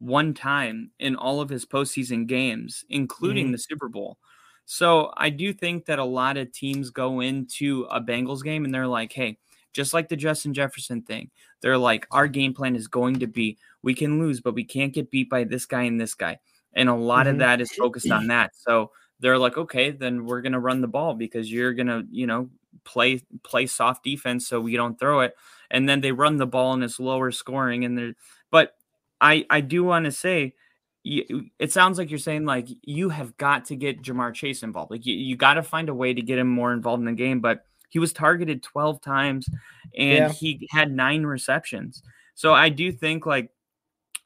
one 0.00 0.34
time 0.34 0.90
in 0.98 1.16
all 1.16 1.40
of 1.40 1.48
his 1.48 1.64
postseason 1.64 2.26
games, 2.26 2.84
including 2.90 3.46
mm-hmm. 3.46 3.52
the 3.52 3.58
Super 3.58 3.88
Bowl. 3.88 4.18
So 4.66 5.14
I 5.16 5.30
do 5.30 5.54
think 5.54 5.86
that 5.86 5.98
a 5.98 6.04
lot 6.04 6.36
of 6.36 6.52
teams 6.52 6.90
go 6.90 7.20
into 7.20 7.86
a 7.90 8.02
Bengals 8.02 8.44
game 8.44 8.66
and 8.66 8.74
they're 8.74 8.86
like, 8.86 9.14
hey, 9.14 9.38
just 9.72 9.94
like 9.94 10.08
the 10.08 10.16
Justin 10.16 10.54
Jefferson 10.54 11.02
thing, 11.02 11.30
they're 11.60 11.78
like, 11.78 12.06
our 12.10 12.28
game 12.28 12.54
plan 12.54 12.76
is 12.76 12.88
going 12.88 13.20
to 13.20 13.26
be 13.26 13.58
we 13.82 13.94
can 13.94 14.18
lose, 14.18 14.40
but 14.40 14.54
we 14.54 14.64
can't 14.64 14.92
get 14.92 15.10
beat 15.10 15.30
by 15.30 15.44
this 15.44 15.66
guy 15.66 15.82
and 15.82 16.00
this 16.00 16.14
guy. 16.14 16.38
And 16.74 16.88
a 16.88 16.94
lot 16.94 17.26
mm-hmm. 17.26 17.34
of 17.34 17.38
that 17.38 17.60
is 17.60 17.72
focused 17.72 18.10
on 18.10 18.26
that. 18.28 18.52
So 18.54 18.90
they're 19.20 19.38
like, 19.38 19.56
okay, 19.56 19.90
then 19.90 20.24
we're 20.24 20.42
gonna 20.42 20.60
run 20.60 20.80
the 20.80 20.88
ball 20.88 21.14
because 21.14 21.50
you're 21.50 21.74
gonna, 21.74 22.04
you 22.10 22.26
know, 22.26 22.50
play 22.84 23.22
play 23.42 23.66
soft 23.66 24.04
defense 24.04 24.46
so 24.46 24.60
we 24.60 24.76
don't 24.76 24.98
throw 24.98 25.20
it. 25.20 25.34
And 25.70 25.88
then 25.88 26.00
they 26.00 26.12
run 26.12 26.36
the 26.36 26.46
ball 26.46 26.72
and 26.72 26.82
it's 26.82 27.00
lower 27.00 27.30
scoring. 27.30 27.84
And 27.84 27.96
they're 27.96 28.14
but 28.50 28.74
I 29.20 29.46
I 29.50 29.60
do 29.60 29.84
want 29.84 30.06
to 30.06 30.12
say 30.12 30.54
it 31.02 31.72
sounds 31.72 31.96
like 31.96 32.10
you're 32.10 32.18
saying 32.18 32.44
like 32.44 32.68
you 32.82 33.08
have 33.08 33.36
got 33.38 33.66
to 33.66 33.76
get 33.76 34.02
Ja'Marr 34.02 34.34
Chase 34.34 34.62
involved. 34.62 34.90
Like 34.90 35.06
you, 35.06 35.14
you 35.14 35.34
got 35.34 35.54
to 35.54 35.62
find 35.62 35.88
a 35.88 35.94
way 35.94 36.12
to 36.12 36.20
get 36.20 36.38
him 36.38 36.48
more 36.48 36.72
involved 36.72 37.00
in 37.00 37.06
the 37.06 37.12
game. 37.12 37.40
But 37.40 37.64
he 37.90 37.98
was 37.98 38.12
targeted 38.12 38.62
12 38.62 39.00
times 39.00 39.48
and 39.96 40.18
yeah. 40.18 40.28
he 40.30 40.68
had 40.70 40.90
nine 40.92 41.24
receptions. 41.24 42.02
So 42.34 42.54
I 42.54 42.70
do 42.70 42.90
think 42.90 43.26
like 43.26 43.50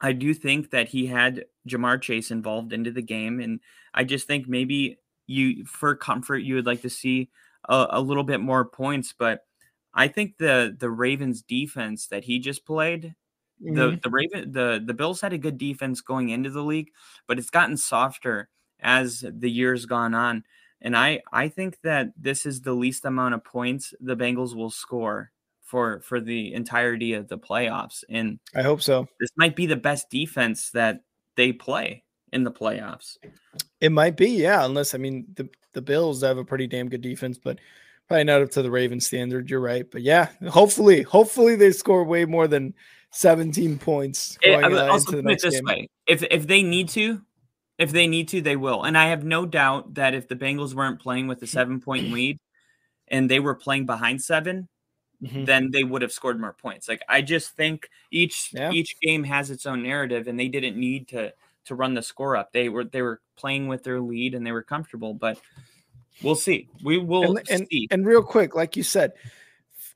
I 0.00 0.12
do 0.12 0.32
think 0.34 0.70
that 0.70 0.88
he 0.88 1.06
had 1.06 1.46
Ja'Marr 1.68 2.00
Chase 2.00 2.30
involved 2.30 2.72
into 2.72 2.90
the 2.90 3.02
game. 3.02 3.40
And 3.40 3.60
I 3.92 4.04
just 4.04 4.26
think 4.26 4.46
maybe 4.46 4.98
you 5.26 5.64
for 5.64 5.96
comfort 5.96 6.38
you 6.38 6.54
would 6.54 6.66
like 6.66 6.82
to 6.82 6.90
see 6.90 7.30
a, 7.68 7.86
a 7.90 8.00
little 8.00 8.24
bit 8.24 8.40
more 8.40 8.64
points. 8.64 9.12
But 9.18 9.40
I 9.92 10.08
think 10.08 10.38
the 10.38 10.76
the 10.78 10.90
Ravens 10.90 11.42
defense 11.42 12.06
that 12.08 12.24
he 12.24 12.38
just 12.38 12.64
played 12.64 13.14
Mm-hmm. 13.62 13.74
The 13.74 14.00
the 14.02 14.10
Raven 14.10 14.52
the 14.52 14.82
the 14.84 14.94
Bills 14.94 15.20
had 15.20 15.32
a 15.32 15.38
good 15.38 15.58
defense 15.58 16.00
going 16.00 16.30
into 16.30 16.50
the 16.50 16.62
league, 16.62 16.90
but 17.26 17.38
it's 17.38 17.50
gotten 17.50 17.76
softer 17.76 18.48
as 18.80 19.24
the 19.28 19.50
years 19.50 19.86
gone 19.86 20.14
on. 20.14 20.44
And 20.84 20.96
I 20.96 21.22
I 21.32 21.48
think 21.48 21.78
that 21.82 22.12
this 22.16 22.46
is 22.46 22.60
the 22.60 22.74
least 22.74 23.04
amount 23.04 23.34
of 23.34 23.42
points 23.42 23.94
the 24.00 24.16
Bengals 24.16 24.54
will 24.54 24.70
score 24.70 25.32
for 25.62 26.00
for 26.00 26.20
the 26.20 26.52
entirety 26.54 27.14
of 27.14 27.26
the 27.26 27.38
playoffs. 27.38 28.04
And 28.08 28.38
I 28.54 28.62
hope 28.62 28.82
so. 28.82 29.08
This 29.18 29.30
might 29.36 29.56
be 29.56 29.66
the 29.66 29.76
best 29.76 30.10
defense 30.10 30.70
that 30.70 31.00
they 31.36 31.52
play 31.52 32.04
in 32.32 32.44
the 32.44 32.52
playoffs. 32.52 33.16
It 33.80 33.92
might 33.92 34.16
be, 34.16 34.28
yeah. 34.28 34.64
Unless 34.64 34.94
I 34.94 34.98
mean 34.98 35.26
the 35.34 35.48
the 35.72 35.82
Bills 35.82 36.22
have 36.22 36.38
a 36.38 36.44
pretty 36.44 36.66
damn 36.66 36.90
good 36.90 37.00
defense, 37.00 37.38
but 37.38 37.58
probably 38.06 38.24
not 38.24 38.42
up 38.42 38.50
to 38.52 38.62
the 38.62 38.70
Ravens 38.70 39.06
standard. 39.06 39.48
You're 39.48 39.60
right, 39.60 39.90
but 39.90 40.02
yeah, 40.02 40.28
hopefully, 40.48 41.02
hopefully 41.02 41.56
they 41.56 41.72
score 41.72 42.04
way 42.04 42.26
more 42.26 42.46
than 42.46 42.74
17 43.12 43.78
points. 43.78 44.38
It, 44.42 44.52
I 44.52 44.70
uh, 44.70 44.90
also 44.90 45.22
put 45.22 45.30
it 45.30 45.40
this 45.40 45.54
game. 45.54 45.64
way: 45.64 45.88
if 46.06 46.22
if 46.24 46.46
they 46.46 46.62
need 46.62 46.90
to, 46.90 47.22
if 47.78 47.92
they 47.92 48.06
need 48.06 48.28
to, 48.28 48.40
they 48.40 48.56
will. 48.56 48.84
And 48.84 48.96
I 48.96 49.06
have 49.06 49.24
no 49.24 49.46
doubt 49.46 49.94
that 49.94 50.14
if 50.14 50.28
the 50.28 50.36
Bengals 50.36 50.74
weren't 50.74 51.00
playing 51.00 51.26
with 51.26 51.42
a 51.42 51.46
seven 51.46 51.80
point 51.80 52.12
lead 52.12 52.38
and 53.08 53.30
they 53.30 53.40
were 53.40 53.54
playing 53.54 53.86
behind 53.86 54.22
7 54.22 54.68
mm-hmm. 55.22 55.44
then 55.44 55.70
they 55.70 55.84
would 55.84 56.02
have 56.02 56.12
scored 56.12 56.40
more 56.40 56.54
points. 56.54 56.88
Like 56.88 57.02
I 57.08 57.22
just 57.22 57.56
think 57.56 57.88
each 58.10 58.50
yeah. 58.52 58.70
each 58.70 58.98
game 59.00 59.24
has 59.24 59.50
its 59.50 59.66
own 59.66 59.82
narrative, 59.82 60.28
and 60.28 60.38
they 60.38 60.48
didn't 60.48 60.76
need 60.76 61.08
to 61.08 61.32
to 61.66 61.74
run 61.74 61.94
the 61.94 62.02
score 62.02 62.36
up. 62.36 62.52
They 62.52 62.68
were 62.68 62.84
they 62.84 63.02
were 63.02 63.20
playing 63.36 63.68
with 63.68 63.82
their 63.82 64.00
lead 64.00 64.34
and 64.34 64.46
they 64.46 64.52
were 64.52 64.62
comfortable, 64.62 65.14
but. 65.14 65.38
We'll 66.22 66.36
see. 66.36 66.68
We 66.84 66.96
will 66.98 67.36
and, 67.36 67.50
and. 67.50 67.68
And 67.90 68.06
real 68.06 68.22
quick, 68.22 68.54
like 68.54 68.76
you 68.76 68.84
said, 68.84 69.14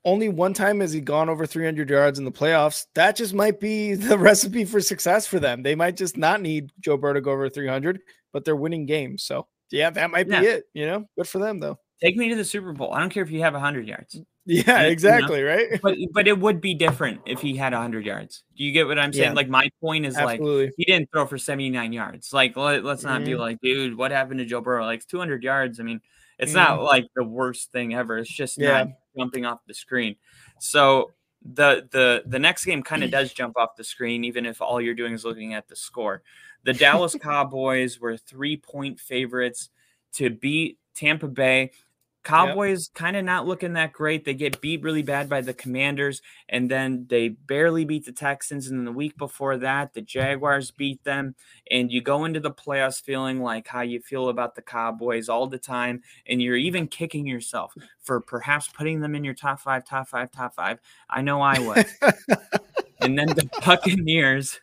only 0.05 0.29
one 0.29 0.53
time 0.53 0.79
has 0.79 0.93
he 0.93 1.01
gone 1.01 1.29
over 1.29 1.45
300 1.45 1.89
yards 1.89 2.19
in 2.19 2.25
the 2.25 2.31
playoffs. 2.31 2.85
That 2.95 3.15
just 3.15 3.33
might 3.33 3.59
be 3.59 3.93
the 3.95 4.17
recipe 4.17 4.65
for 4.65 4.81
success 4.81 5.27
for 5.27 5.39
them. 5.39 5.63
They 5.63 5.75
might 5.75 5.97
just 5.97 6.17
not 6.17 6.41
need 6.41 6.71
Joe 6.79 6.97
Burrow 6.97 7.13
to 7.13 7.21
go 7.21 7.31
over 7.31 7.49
300, 7.49 7.99
but 8.33 8.45
they're 8.45 8.55
winning 8.55 8.85
games. 8.85 9.23
So, 9.23 9.47
yeah, 9.71 9.89
that 9.89 10.11
might 10.11 10.27
be 10.27 10.35
it. 10.35 10.65
You 10.73 10.85
know, 10.85 11.05
good 11.17 11.27
for 11.27 11.39
them, 11.39 11.59
though. 11.59 11.79
Take 12.01 12.15
me 12.15 12.29
to 12.29 12.35
the 12.35 12.45
Super 12.45 12.71
Bowl. 12.71 12.93
I 12.93 12.99
don't 12.99 13.09
care 13.09 13.23
if 13.23 13.31
you 13.31 13.41
have 13.41 13.53
100 13.53 13.87
yards. 13.87 14.19
Yeah, 14.45 14.81
exactly, 14.83 15.41
you 15.41 15.45
know? 15.45 15.51
right? 15.51 15.79
But 15.83 15.95
but 16.11 16.27
it 16.27 16.39
would 16.39 16.59
be 16.59 16.73
different 16.73 17.21
if 17.27 17.39
he 17.39 17.55
had 17.55 17.71
100 17.71 18.03
yards. 18.03 18.43
Do 18.57 18.63
you 18.63 18.71
get 18.71 18.87
what 18.87 18.97
I'm 18.97 19.13
saying? 19.13 19.31
Yeah. 19.31 19.35
Like 19.35 19.47
my 19.47 19.69
point 19.79 20.07
is 20.07 20.17
Absolutely. 20.17 20.65
like 20.65 20.73
he 20.75 20.85
didn't 20.85 21.11
throw 21.11 21.27
for 21.27 21.37
79 21.37 21.93
yards. 21.93 22.33
Like 22.33 22.57
let, 22.57 22.83
us 22.83 23.03
not 23.03 23.17
mm-hmm. 23.17 23.25
be 23.25 23.35
like, 23.35 23.59
dude, 23.61 23.95
what 23.95 24.09
happened 24.09 24.39
to 24.39 24.45
Joe 24.45 24.59
Burrow? 24.59 24.85
Like 24.85 25.05
200 25.05 25.43
yards. 25.43 25.79
I 25.79 25.83
mean, 25.83 26.01
it's 26.39 26.53
mm-hmm. 26.53 26.77
not 26.77 26.81
like 26.81 27.05
the 27.15 27.23
worst 27.23 27.71
thing 27.71 27.93
ever. 27.93 28.17
It's 28.17 28.33
just 28.33 28.57
yeah. 28.57 28.85
not 28.85 28.87
jumping 29.17 29.45
off 29.45 29.59
the 29.67 29.73
screen. 29.73 30.15
So 30.59 31.11
the 31.43 31.87
the 31.91 32.23
the 32.25 32.39
next 32.39 32.65
game 32.65 32.83
kind 32.83 33.03
of 33.03 33.11
does 33.11 33.33
jump 33.33 33.57
off 33.57 33.75
the 33.75 33.83
screen, 33.83 34.23
even 34.23 34.45
if 34.45 34.61
all 34.61 34.81
you're 34.81 34.95
doing 34.95 35.13
is 35.13 35.25
looking 35.25 35.53
at 35.53 35.67
the 35.67 35.75
score. 35.75 36.21
The 36.63 36.73
Dallas 36.73 37.15
Cowboys 37.21 37.99
were 37.99 38.17
three 38.17 38.57
point 38.57 38.99
favorites 38.99 39.69
to 40.13 40.29
beat 40.29 40.77
Tampa 40.95 41.27
Bay. 41.27 41.71
Cowboys 42.29 42.89
yep. 42.89 42.93
kind 42.93 43.17
of 43.17 43.25
not 43.25 43.47
looking 43.47 43.73
that 43.73 43.91
great. 43.91 44.23
They 44.23 44.33
get 44.33 44.61
beat 44.61 44.83
really 44.83 45.01
bad 45.01 45.27
by 45.27 45.41
the 45.41 45.53
Commanders, 45.53 46.21
and 46.47 46.69
then 46.69 47.07
they 47.09 47.29
barely 47.29 47.85
beat 47.85 48.05
the 48.05 48.11
Texans. 48.11 48.67
And 48.67 48.79
then 48.79 48.85
the 48.85 48.91
week 48.91 49.17
before 49.17 49.57
that, 49.57 49.93
the 49.93 50.01
Jaguars 50.01 50.71
beat 50.71 51.03
them. 51.03 51.35
And 51.71 51.91
you 51.91 52.01
go 52.01 52.25
into 52.25 52.39
the 52.39 52.51
playoffs 52.51 53.01
feeling 53.01 53.41
like 53.41 53.67
how 53.67 53.81
you 53.81 53.99
feel 53.99 54.29
about 54.29 54.55
the 54.55 54.61
Cowboys 54.61 55.29
all 55.29 55.47
the 55.47 55.57
time. 55.57 56.01
And 56.27 56.41
you're 56.41 56.55
even 56.55 56.87
kicking 56.87 57.25
yourself 57.25 57.73
for 58.03 58.21
perhaps 58.21 58.67
putting 58.67 59.01
them 59.01 59.15
in 59.15 59.23
your 59.23 59.33
top 59.33 59.59
five, 59.59 59.85
top 59.85 60.07
five, 60.07 60.31
top 60.31 60.55
five. 60.55 60.79
I 61.09 61.21
know 61.21 61.41
I 61.41 61.59
was. 61.59 61.85
and 63.01 63.17
then 63.17 63.27
the 63.27 63.49
Buccaneers 63.65 64.59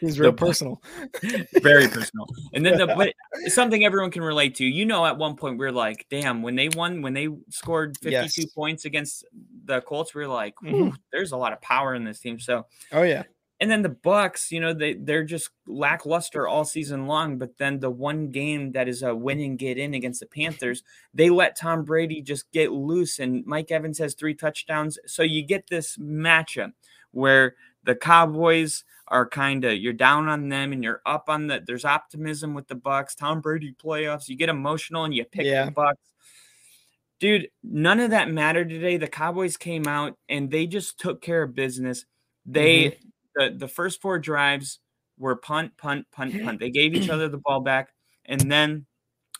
He's 0.00 0.18
real 0.18 0.30
the, 0.30 0.36
personal. 0.36 0.82
very 1.62 1.88
personal. 1.88 2.26
And 2.52 2.64
then 2.64 2.78
the 2.78 2.86
but 2.96 3.14
something 3.52 3.84
everyone 3.84 4.10
can 4.10 4.22
relate 4.22 4.54
to. 4.56 4.64
You 4.64 4.86
know, 4.86 5.04
at 5.04 5.16
one 5.16 5.36
point 5.36 5.58
we 5.58 5.66
are 5.66 5.72
like, 5.72 6.06
damn, 6.10 6.42
when 6.42 6.56
they 6.56 6.68
won, 6.68 7.02
when 7.02 7.14
they 7.14 7.28
scored 7.50 7.96
52 7.98 8.42
yes. 8.42 8.52
points 8.52 8.84
against 8.84 9.24
the 9.64 9.80
Colts, 9.80 10.14
we 10.14 10.22
are 10.22 10.28
like, 10.28 10.54
mm-hmm. 10.62 10.94
there's 11.12 11.32
a 11.32 11.36
lot 11.36 11.52
of 11.52 11.60
power 11.60 11.94
in 11.94 12.04
this 12.04 12.20
team. 12.20 12.38
So 12.38 12.66
oh 12.92 13.02
yeah. 13.02 13.24
And 13.60 13.68
then 13.68 13.82
the 13.82 13.88
Bucks, 13.88 14.52
you 14.52 14.60
know, 14.60 14.72
they 14.72 14.94
they're 14.94 15.24
just 15.24 15.50
lackluster 15.66 16.46
all 16.46 16.64
season 16.64 17.06
long. 17.08 17.38
But 17.38 17.58
then 17.58 17.80
the 17.80 17.90
one 17.90 18.28
game 18.28 18.70
that 18.72 18.86
is 18.86 19.02
a 19.02 19.14
win 19.14 19.40
and 19.40 19.58
get 19.58 19.78
in 19.78 19.94
against 19.94 20.20
the 20.20 20.26
Panthers, 20.26 20.84
they 21.12 21.28
let 21.28 21.58
Tom 21.58 21.82
Brady 21.82 22.22
just 22.22 22.50
get 22.52 22.70
loose, 22.70 23.18
and 23.18 23.44
Mike 23.46 23.72
Evans 23.72 23.98
has 23.98 24.14
three 24.14 24.34
touchdowns. 24.34 24.96
So 25.06 25.24
you 25.24 25.42
get 25.42 25.66
this 25.66 25.96
matchup 25.96 26.72
where 27.10 27.56
the 27.82 27.96
Cowboys 27.96 28.84
are 29.10 29.28
kind 29.28 29.64
of 29.64 29.76
you're 29.76 29.92
down 29.92 30.28
on 30.28 30.48
them 30.48 30.72
and 30.72 30.82
you're 30.82 31.02
up 31.06 31.24
on 31.28 31.46
the 31.46 31.62
there's 31.66 31.84
optimism 31.84 32.54
with 32.54 32.68
the 32.68 32.74
Bucks. 32.74 33.14
Tom 33.14 33.40
Brady 33.40 33.74
playoffs, 33.82 34.28
you 34.28 34.36
get 34.36 34.48
emotional 34.48 35.04
and 35.04 35.14
you 35.14 35.24
pick 35.24 35.46
yeah. 35.46 35.66
the 35.66 35.70
Bucks. 35.70 36.00
Dude, 37.20 37.48
none 37.64 37.98
of 37.98 38.10
that 38.10 38.30
mattered 38.30 38.68
today. 38.68 38.96
The 38.96 39.08
Cowboys 39.08 39.56
came 39.56 39.88
out 39.88 40.16
and 40.28 40.50
they 40.50 40.66
just 40.66 41.00
took 41.00 41.20
care 41.20 41.42
of 41.42 41.54
business. 41.54 42.04
They 42.46 42.84
mm-hmm. 42.84 43.08
the 43.34 43.58
the 43.58 43.68
first 43.68 44.00
four 44.00 44.18
drives 44.18 44.78
were 45.18 45.36
punt, 45.36 45.76
punt, 45.76 46.06
punt, 46.12 46.42
punt. 46.42 46.60
They 46.60 46.70
gave 46.70 46.94
each 46.94 47.10
other 47.10 47.28
the 47.28 47.38
ball 47.38 47.60
back 47.60 47.90
and 48.24 48.40
then 48.40 48.86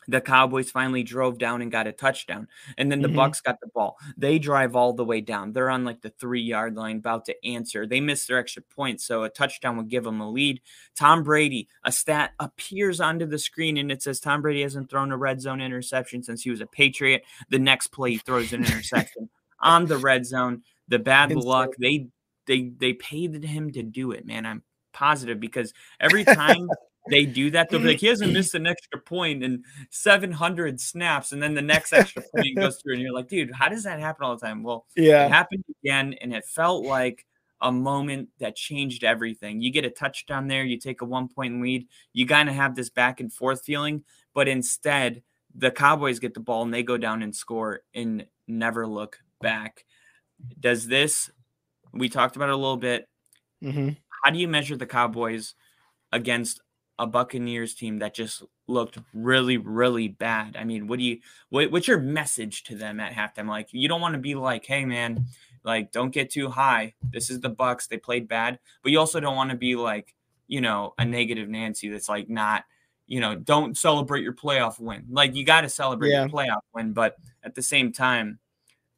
the 0.08 0.22
Cowboys 0.22 0.70
finally 0.70 1.02
drove 1.02 1.38
down 1.38 1.60
and 1.60 1.70
got 1.70 1.86
a 1.86 1.92
touchdown. 1.92 2.48
And 2.78 2.90
then 2.90 3.02
the 3.02 3.08
mm-hmm. 3.08 3.16
Bucks 3.16 3.40
got 3.42 3.60
the 3.60 3.68
ball. 3.68 3.98
They 4.16 4.38
drive 4.38 4.74
all 4.74 4.94
the 4.94 5.04
way 5.04 5.20
down. 5.20 5.52
They're 5.52 5.70
on 5.70 5.84
like 5.84 6.00
the 6.00 6.10
three 6.10 6.40
yard 6.40 6.74
line, 6.74 6.96
about 6.96 7.26
to 7.26 7.46
answer. 7.46 7.86
They 7.86 8.00
missed 8.00 8.26
their 8.26 8.38
extra 8.38 8.62
point, 8.62 9.00
so 9.00 9.22
a 9.22 9.28
touchdown 9.28 9.76
would 9.76 9.88
give 9.88 10.04
them 10.04 10.20
a 10.20 10.30
lead. 10.30 10.60
Tom 10.96 11.22
Brady, 11.22 11.68
a 11.84 11.92
stat 11.92 12.32
appears 12.40 13.00
onto 13.00 13.26
the 13.26 13.38
screen, 13.38 13.76
and 13.76 13.92
it 13.92 14.02
says 14.02 14.18
Tom 14.18 14.40
Brady 14.40 14.62
hasn't 14.62 14.90
thrown 14.90 15.12
a 15.12 15.16
red 15.16 15.40
zone 15.40 15.60
interception 15.60 16.22
since 16.22 16.42
he 16.42 16.50
was 16.50 16.62
a 16.62 16.66
Patriot. 16.66 17.22
The 17.50 17.58
next 17.58 17.88
play, 17.88 18.12
he 18.12 18.18
throws 18.18 18.52
an 18.52 18.64
interception 18.64 19.28
on 19.60 19.86
the 19.86 19.98
red 19.98 20.24
zone. 20.24 20.62
The 20.88 20.98
bad 20.98 21.32
luck, 21.34 21.70
they 21.78 22.08
they 22.46 22.72
they 22.78 22.94
paid 22.94 23.44
him 23.44 23.70
to 23.72 23.82
do 23.82 24.12
it, 24.12 24.26
man. 24.26 24.46
I'm 24.46 24.62
positive 24.92 25.38
because 25.38 25.74
every 26.00 26.24
time 26.24 26.68
they 27.10 27.26
do 27.26 27.50
that, 27.50 27.68
they'll 27.68 27.80
be 27.80 27.88
like, 27.88 28.00
he 28.00 28.06
hasn't 28.06 28.32
missed 28.32 28.54
an 28.54 28.66
extra 28.66 29.00
point 29.00 29.42
in 29.42 29.64
700 29.90 30.80
snaps, 30.80 31.32
and 31.32 31.42
then 31.42 31.54
the 31.54 31.62
next 31.62 31.92
extra 31.92 32.22
point 32.34 32.56
goes 32.56 32.80
through, 32.80 32.94
and 32.94 33.02
you're 33.02 33.12
like, 33.12 33.28
dude, 33.28 33.52
how 33.52 33.68
does 33.68 33.84
that 33.84 34.00
happen 34.00 34.24
all 34.24 34.36
the 34.36 34.46
time? 34.46 34.62
Well, 34.62 34.86
yeah, 34.96 35.26
it 35.26 35.32
happened 35.32 35.64
again, 35.82 36.14
and 36.20 36.34
it 36.34 36.44
felt 36.44 36.84
like 36.84 37.26
a 37.60 37.72
moment 37.72 38.28
that 38.38 38.56
changed 38.56 39.04
everything. 39.04 39.60
You 39.60 39.70
get 39.70 39.84
a 39.84 39.90
touchdown 39.90 40.46
there, 40.46 40.64
you 40.64 40.78
take 40.78 41.00
a 41.00 41.04
one 41.04 41.28
point 41.28 41.60
lead, 41.60 41.88
you 42.12 42.26
kind 42.26 42.48
of 42.48 42.54
have 42.54 42.74
this 42.74 42.90
back 42.90 43.20
and 43.20 43.32
forth 43.32 43.64
feeling, 43.64 44.04
but 44.34 44.48
instead, 44.48 45.22
the 45.54 45.70
Cowboys 45.70 46.18
get 46.18 46.34
the 46.34 46.40
ball 46.40 46.62
and 46.62 46.72
they 46.72 46.82
go 46.82 46.96
down 46.96 47.22
and 47.22 47.34
score 47.34 47.80
and 47.94 48.26
never 48.46 48.86
look 48.86 49.18
back. 49.40 49.84
Does 50.60 50.86
this, 50.86 51.30
we 51.92 52.08
talked 52.08 52.36
about 52.36 52.48
it 52.48 52.54
a 52.54 52.56
little 52.56 52.76
bit. 52.76 53.08
Mhm. 53.62 53.96
How 54.22 54.30
do 54.30 54.38
you 54.38 54.46
measure 54.46 54.76
the 54.76 54.86
Cowboys 54.86 55.54
against 56.12 56.60
a 56.98 57.06
Buccaneers 57.06 57.74
team 57.74 57.98
that 58.00 58.14
just 58.14 58.42
looked 58.66 58.98
really, 59.14 59.56
really 59.56 60.08
bad? 60.08 60.56
I 60.56 60.64
mean, 60.64 60.86
what 60.86 60.98
do 60.98 61.04
you, 61.04 61.18
what, 61.50 61.70
what's 61.70 61.88
your 61.88 62.00
message 62.00 62.64
to 62.64 62.74
them 62.74 63.00
at 63.00 63.12
halftime? 63.12 63.48
Like, 63.48 63.68
you 63.72 63.88
don't 63.88 64.00
want 64.00 64.14
to 64.14 64.20
be 64.20 64.34
like, 64.34 64.64
hey, 64.66 64.84
man, 64.84 65.26
like, 65.64 65.92
don't 65.92 66.10
get 66.10 66.30
too 66.30 66.48
high. 66.48 66.94
This 67.12 67.30
is 67.30 67.40
the 67.40 67.48
Bucks. 67.48 67.86
They 67.86 67.98
played 67.98 68.28
bad. 68.28 68.58
But 68.82 68.92
you 68.92 68.98
also 68.98 69.20
don't 69.20 69.36
want 69.36 69.50
to 69.50 69.56
be 69.56 69.76
like, 69.76 70.14
you 70.46 70.60
know, 70.60 70.94
a 70.98 71.04
negative 71.04 71.48
Nancy 71.48 71.88
that's 71.88 72.08
like 72.08 72.28
not, 72.28 72.64
you 73.06 73.20
know, 73.20 73.34
don't 73.36 73.76
celebrate 73.76 74.22
your 74.22 74.32
playoff 74.34 74.80
win. 74.80 75.04
Like 75.10 75.34
you 75.34 75.44
got 75.44 75.60
to 75.62 75.68
celebrate 75.68 76.10
Yeah. 76.10 76.20
your 76.22 76.28
playoff 76.30 76.60
win, 76.74 76.92
but 76.92 77.16
at 77.42 77.54
the 77.54 77.62
same 77.62 77.92
time, 77.92 78.38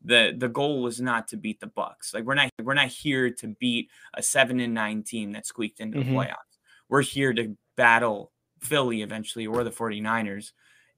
the 0.03 0.35
the 0.39 0.49
goal 0.49 0.81
was 0.83 0.99
not 1.01 1.29
to 1.29 1.37
beat 1.37 1.61
the 1.61 1.67
Bucks. 1.67 2.15
Like 2.15 2.25
we're 2.25 2.35
not 2.35 2.49
we're 2.63 2.73
not 2.75 2.89
here 2.89 3.31
to 3.31 3.49
beat 3.61 3.91
a 4.15 4.23
seven 4.23 4.59
and 4.61 4.73
nine 4.73 5.03
team 5.03 5.33
that 5.33 5.45
squeaked 5.45 5.81
into 5.81 5.99
Mhm. 5.99 6.05
the 6.07 6.11
playoffs. 6.13 6.59
We're 6.89 7.03
here 7.03 7.33
to 7.35 7.55
battle 7.81 8.31
Philly 8.61 9.01
eventually 9.01 9.47
or 9.47 9.65
the 9.65 9.71
49ers. 9.71 10.53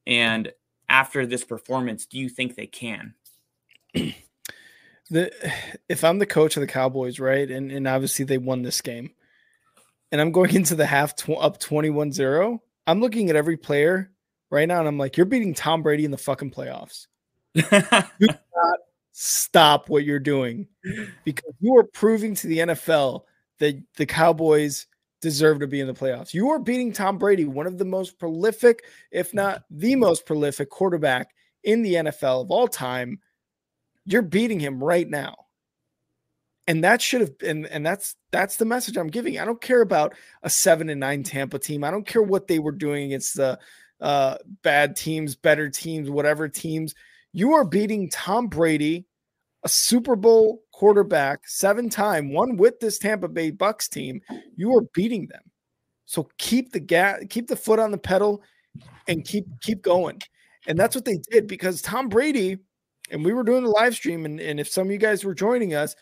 And 0.04 0.52
after 0.88 1.24
this 1.24 1.44
performance, 1.44 2.06
do 2.06 2.18
you 2.18 2.28
think 2.28 2.56
they 2.56 2.66
can? 2.66 3.14
the 3.94 5.30
if 5.88 6.02
I'm 6.02 6.18
the 6.18 6.26
coach 6.26 6.56
of 6.56 6.60
the 6.60 6.66
Cowboys, 6.66 7.20
right, 7.20 7.48
and 7.48 7.70
and 7.70 7.86
obviously 7.86 8.24
they 8.24 8.36
won 8.38 8.62
this 8.62 8.80
game, 8.80 9.12
and 10.10 10.20
I'm 10.20 10.32
going 10.32 10.56
into 10.56 10.74
the 10.74 10.84
half 10.84 11.14
tw- 11.14 11.38
up 11.38 11.60
21-0, 11.60 12.58
I'm 12.88 13.00
looking 13.00 13.30
at 13.30 13.36
every 13.36 13.56
player 13.56 14.10
right 14.50 14.66
now, 14.66 14.80
and 14.80 14.88
I'm 14.88 14.98
like, 14.98 15.16
you're 15.16 15.24
beating 15.24 15.54
Tom 15.54 15.84
Brady 15.84 16.04
in 16.04 16.10
the 16.10 16.18
fucking 16.18 16.50
playoffs. 16.50 17.06
Stop 19.12 19.88
what 19.88 20.04
you're 20.04 20.18
doing, 20.18 20.66
because 21.22 21.54
you 21.60 21.76
are 21.76 21.84
proving 21.84 22.34
to 22.34 22.48
the 22.48 22.58
NFL 22.58 23.22
that 23.60 23.80
the 23.94 24.06
Cowboys 24.06 24.88
deserve 25.22 25.60
to 25.60 25.66
be 25.66 25.80
in 25.80 25.86
the 25.86 25.94
playoffs. 25.94 26.34
You 26.34 26.50
are 26.50 26.58
beating 26.58 26.92
Tom 26.92 27.16
Brady, 27.16 27.46
one 27.46 27.66
of 27.66 27.78
the 27.78 27.84
most 27.84 28.18
prolific, 28.18 28.84
if 29.10 29.32
not 29.32 29.62
the 29.70 29.96
most 29.96 30.26
prolific 30.26 30.68
quarterback 30.68 31.30
in 31.62 31.82
the 31.82 31.94
NFL 31.94 32.42
of 32.42 32.50
all 32.50 32.68
time. 32.68 33.20
You're 34.04 34.20
beating 34.20 34.60
him 34.60 34.82
right 34.82 35.08
now. 35.08 35.36
And 36.66 36.84
that 36.84 37.00
should 37.00 37.22
have 37.22 37.32
and 37.44 37.66
and 37.66 37.84
that's 37.84 38.14
that's 38.30 38.56
the 38.56 38.64
message 38.64 38.96
i'm 38.96 39.08
giving. 39.08 39.38
I 39.38 39.44
don't 39.44 39.60
care 39.60 39.82
about 39.82 40.14
a 40.44 40.50
seven 40.50 40.90
and 40.90 41.00
nine 41.00 41.24
tampa 41.24 41.58
team. 41.58 41.82
I 41.82 41.90
don't 41.90 42.06
care 42.06 42.22
what 42.22 42.46
they 42.46 42.60
were 42.60 42.72
doing 42.72 43.06
against 43.06 43.36
the 43.36 43.58
uh 44.00 44.36
bad 44.62 44.94
teams 44.94 45.34
better 45.34 45.68
teams 45.68 46.08
whatever 46.08 46.48
teams. 46.48 46.94
You 47.32 47.54
are 47.54 47.64
beating 47.64 48.10
tom 48.10 48.46
brady 48.46 49.06
a 49.64 49.68
super 49.68 50.14
bowl 50.14 50.62
quarterback 50.82 51.46
seven 51.46 51.88
time 51.88 52.32
one 52.32 52.56
with 52.56 52.80
this 52.80 52.98
tampa 52.98 53.28
bay 53.28 53.52
bucks 53.52 53.86
team 53.86 54.20
you 54.56 54.76
are 54.76 54.82
beating 54.92 55.28
them. 55.28 55.42
So 56.06 56.28
keep 56.38 56.72
the 56.72 56.80
gas 56.80 57.20
keep 57.30 57.46
the 57.46 57.54
foot 57.54 57.78
on 57.78 57.92
the 57.92 57.98
pedal 57.98 58.42
and 59.06 59.24
keep 59.24 59.44
keep 59.60 59.80
going. 59.80 60.20
And 60.66 60.76
that's 60.76 60.96
what 60.96 61.04
they 61.04 61.18
did 61.30 61.46
because 61.46 61.82
tom 61.82 62.08
brady 62.08 62.58
and 63.12 63.24
we 63.24 63.32
were 63.32 63.44
doing 63.44 63.62
the 63.62 63.70
live 63.70 63.94
stream 63.94 64.24
and, 64.24 64.40
and 64.40 64.58
if 64.58 64.68
some 64.68 64.88
of 64.88 64.90
you 64.90 64.98
guys 64.98 65.24
were 65.24 65.34
joining 65.34 65.72
us 65.72 65.94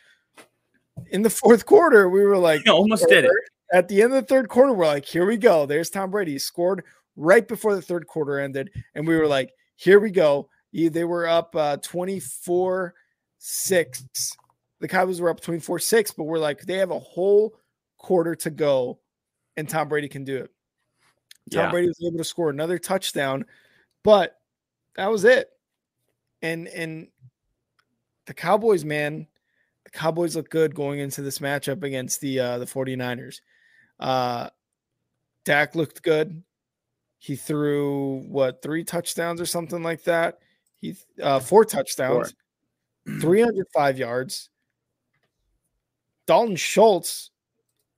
in 1.08 1.20
the 1.20 1.28
fourth 1.28 1.66
quarter 1.66 2.08
we 2.08 2.24
were 2.24 2.38
like 2.38 2.66
Almost 2.66 3.06
did 3.06 3.26
it. 3.26 3.30
at 3.74 3.86
the 3.86 4.00
end 4.00 4.14
of 4.14 4.22
the 4.22 4.26
third 4.34 4.48
quarter 4.48 4.72
we're 4.72 4.86
like 4.86 5.04
here 5.04 5.26
we 5.26 5.36
go. 5.36 5.66
There's 5.66 5.90
tom 5.90 6.10
brady. 6.10 6.32
He 6.32 6.38
scored 6.38 6.84
right 7.16 7.46
before 7.46 7.74
the 7.74 7.82
third 7.82 8.06
quarter 8.06 8.38
ended 8.38 8.70
and 8.94 9.06
we 9.06 9.14
were 9.14 9.26
like 9.26 9.50
here 9.76 10.00
we 10.00 10.10
go. 10.10 10.48
They 10.72 11.04
were 11.04 11.28
up 11.28 11.54
uh 11.54 11.76
24 11.82 12.94
6 13.42 14.36
the 14.80 14.88
cowboys 14.88 15.20
were 15.20 15.30
up 15.30 15.40
24 15.40 15.78
6 15.78 16.10
but 16.12 16.24
we're 16.24 16.38
like 16.38 16.62
they 16.62 16.78
have 16.78 16.90
a 16.90 16.98
whole 16.98 17.56
quarter 17.98 18.34
to 18.34 18.50
go 18.50 18.98
and 19.56 19.68
tom 19.68 19.88
brady 19.88 20.08
can 20.08 20.24
do 20.24 20.36
it 20.36 20.50
tom 21.52 21.64
Yeah. 21.64 21.70
brady 21.70 21.88
was 21.88 22.02
able 22.04 22.18
to 22.18 22.24
score 22.24 22.50
another 22.50 22.78
touchdown 22.78 23.44
but 24.02 24.38
that 24.96 25.10
was 25.10 25.24
it 25.24 25.50
and 26.42 26.68
and 26.68 27.08
the 28.26 28.34
Cowboys, 28.34 28.84
man, 28.84 29.26
the 29.82 29.90
Cowboys 29.90 30.36
look 30.36 30.50
good 30.50 30.72
going 30.72 31.00
into 31.00 31.20
this 31.20 31.40
matchup 31.40 31.82
against 31.82 32.20
the 32.20 32.38
uh 32.38 32.58
the 32.58 32.64
49ers. 32.64 33.40
Uh 33.98 34.50
Dak 35.44 35.74
looked 35.74 36.02
good. 36.02 36.42
He 37.18 37.34
threw 37.34 38.20
what 38.28 38.62
three 38.62 38.84
touchdowns 38.84 39.40
or 39.40 39.46
something 39.46 39.82
like 39.82 40.04
that. 40.04 40.38
He 40.80 40.94
uh 41.20 41.40
four 41.40 41.64
touchdowns, 41.64 42.34
305 43.20 43.98
yards. 43.98 44.48
Dalton 46.30 46.56
Schultz 46.56 47.30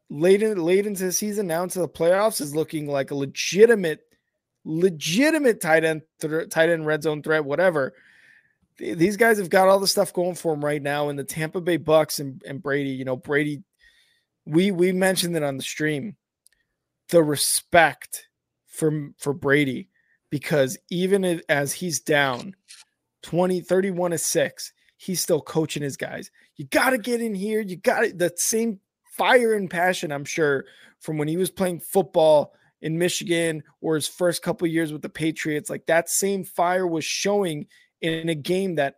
late 0.08 0.42
in 0.42 0.56
late 0.56 0.86
into 0.86 1.04
the 1.04 1.12
season, 1.12 1.46
now 1.46 1.62
into 1.62 1.80
the 1.80 1.88
playoffs, 1.88 2.40
is 2.40 2.56
looking 2.56 2.86
like 2.86 3.10
a 3.10 3.14
legitimate, 3.14 4.00
legitimate 4.64 5.60
tight 5.60 5.84
end, 5.84 6.02
thr- 6.18 6.44
tight 6.44 6.70
end 6.70 6.86
red 6.86 7.02
zone 7.02 7.22
threat, 7.22 7.44
whatever 7.44 7.92
th- 8.78 8.96
these 8.96 9.16
guys 9.16 9.38
have 9.38 9.50
got 9.50 9.68
all 9.68 9.80
the 9.80 9.86
stuff 9.86 10.12
going 10.12 10.34
for 10.34 10.54
them 10.54 10.64
right 10.64 10.82
now. 10.82 11.08
And 11.08 11.18
the 11.18 11.24
Tampa 11.24 11.60
Bay 11.60 11.76
Bucks 11.76 12.18
and, 12.18 12.42
and 12.46 12.62
Brady, 12.62 12.90
you 12.90 13.04
know, 13.04 13.16
Brady, 13.16 13.62
we 14.46 14.70
we 14.70 14.92
mentioned 14.92 15.36
it 15.36 15.42
on 15.42 15.56
the 15.56 15.62
stream. 15.62 16.16
The 17.10 17.22
respect 17.22 18.28
for 18.66 19.10
for 19.18 19.32
Brady, 19.32 19.90
because 20.30 20.78
even 20.90 21.42
as 21.48 21.72
he's 21.74 22.00
down 22.00 22.54
20, 23.22 23.60
31 23.60 24.12
to 24.12 24.18
6, 24.18 24.72
he's 24.96 25.20
still 25.20 25.40
coaching 25.40 25.82
his 25.82 25.96
guys. 25.96 26.30
You 26.56 26.66
got 26.66 26.90
to 26.90 26.98
get 26.98 27.20
in 27.20 27.34
here. 27.34 27.60
You 27.60 27.76
got. 27.76 28.18
That 28.18 28.38
same 28.38 28.80
fire 29.16 29.54
and 29.54 29.70
passion, 29.70 30.12
I'm 30.12 30.24
sure, 30.24 30.64
from 31.00 31.18
when 31.18 31.28
he 31.28 31.36
was 31.36 31.50
playing 31.50 31.80
football 31.80 32.54
in 32.80 32.98
Michigan 32.98 33.62
or 33.80 33.94
his 33.94 34.08
first 34.08 34.42
couple 34.42 34.66
years 34.66 34.92
with 34.92 35.02
the 35.02 35.08
Patriots. 35.08 35.70
Like 35.70 35.86
that 35.86 36.08
same 36.08 36.44
fire 36.44 36.86
was 36.86 37.04
showing 37.04 37.66
in 38.00 38.28
a 38.28 38.34
game 38.34 38.74
that 38.74 38.96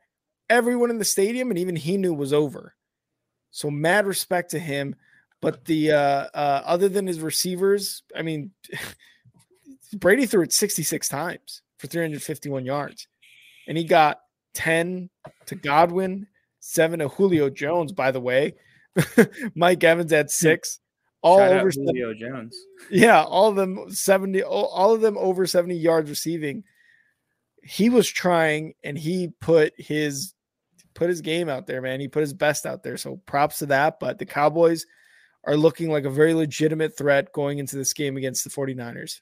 everyone 0.48 0.90
in 0.90 0.98
the 0.98 1.04
stadium 1.04 1.50
and 1.50 1.58
even 1.58 1.76
he 1.76 1.96
knew 1.96 2.14
was 2.14 2.32
over. 2.32 2.74
So 3.50 3.70
mad 3.70 4.06
respect 4.06 4.50
to 4.50 4.58
him. 4.58 4.96
But 5.40 5.66
the 5.66 5.92
uh, 5.92 6.26
uh, 6.32 6.62
other 6.64 6.88
than 6.88 7.06
his 7.06 7.20
receivers, 7.20 8.02
I 8.16 8.22
mean, 8.22 8.52
Brady 9.96 10.24
threw 10.24 10.42
it 10.42 10.54
66 10.54 11.06
times 11.06 11.60
for 11.76 11.86
351 11.86 12.64
yards, 12.64 13.06
and 13.68 13.76
he 13.76 13.84
got 13.84 14.20
10 14.54 15.10
to 15.46 15.54
Godwin, 15.54 16.26
seven 16.64 17.00
to 17.00 17.08
Julio 17.08 17.50
Jones. 17.50 17.92
By 17.92 18.10
the 18.10 18.20
way, 18.20 18.54
Mike 19.54 19.84
Evans 19.84 20.12
at 20.12 20.30
six, 20.30 20.80
all 21.20 21.38
Shout 21.38 21.52
out 21.52 21.60
over 21.60 21.70
Julio 21.70 22.14
Jones. 22.14 22.56
yeah, 22.90 23.22
all 23.22 23.48
of 23.48 23.56
them 23.56 23.90
70, 23.90 24.42
all, 24.42 24.66
all 24.66 24.94
of 24.94 25.02
them 25.02 25.18
over 25.18 25.46
70 25.46 25.76
yards 25.76 26.08
receiving. 26.08 26.64
He 27.62 27.90
was 27.90 28.08
trying 28.08 28.74
and 28.82 28.98
he 28.98 29.28
put 29.40 29.74
his 29.76 30.34
put 30.94 31.08
his 31.08 31.20
game 31.20 31.48
out 31.48 31.66
there, 31.66 31.82
man. 31.82 32.00
He 32.00 32.08
put 32.08 32.20
his 32.20 32.34
best 32.34 32.66
out 32.66 32.82
there. 32.82 32.96
So 32.96 33.20
props 33.26 33.58
to 33.58 33.66
that. 33.66 34.00
But 34.00 34.18
the 34.18 34.26
Cowboys 34.26 34.86
are 35.44 35.56
looking 35.56 35.90
like 35.90 36.04
a 36.04 36.10
very 36.10 36.34
legitimate 36.34 36.96
threat 36.96 37.32
going 37.32 37.58
into 37.58 37.76
this 37.76 37.92
game 37.92 38.16
against 38.16 38.44
the 38.44 38.50
49ers. 38.50 39.20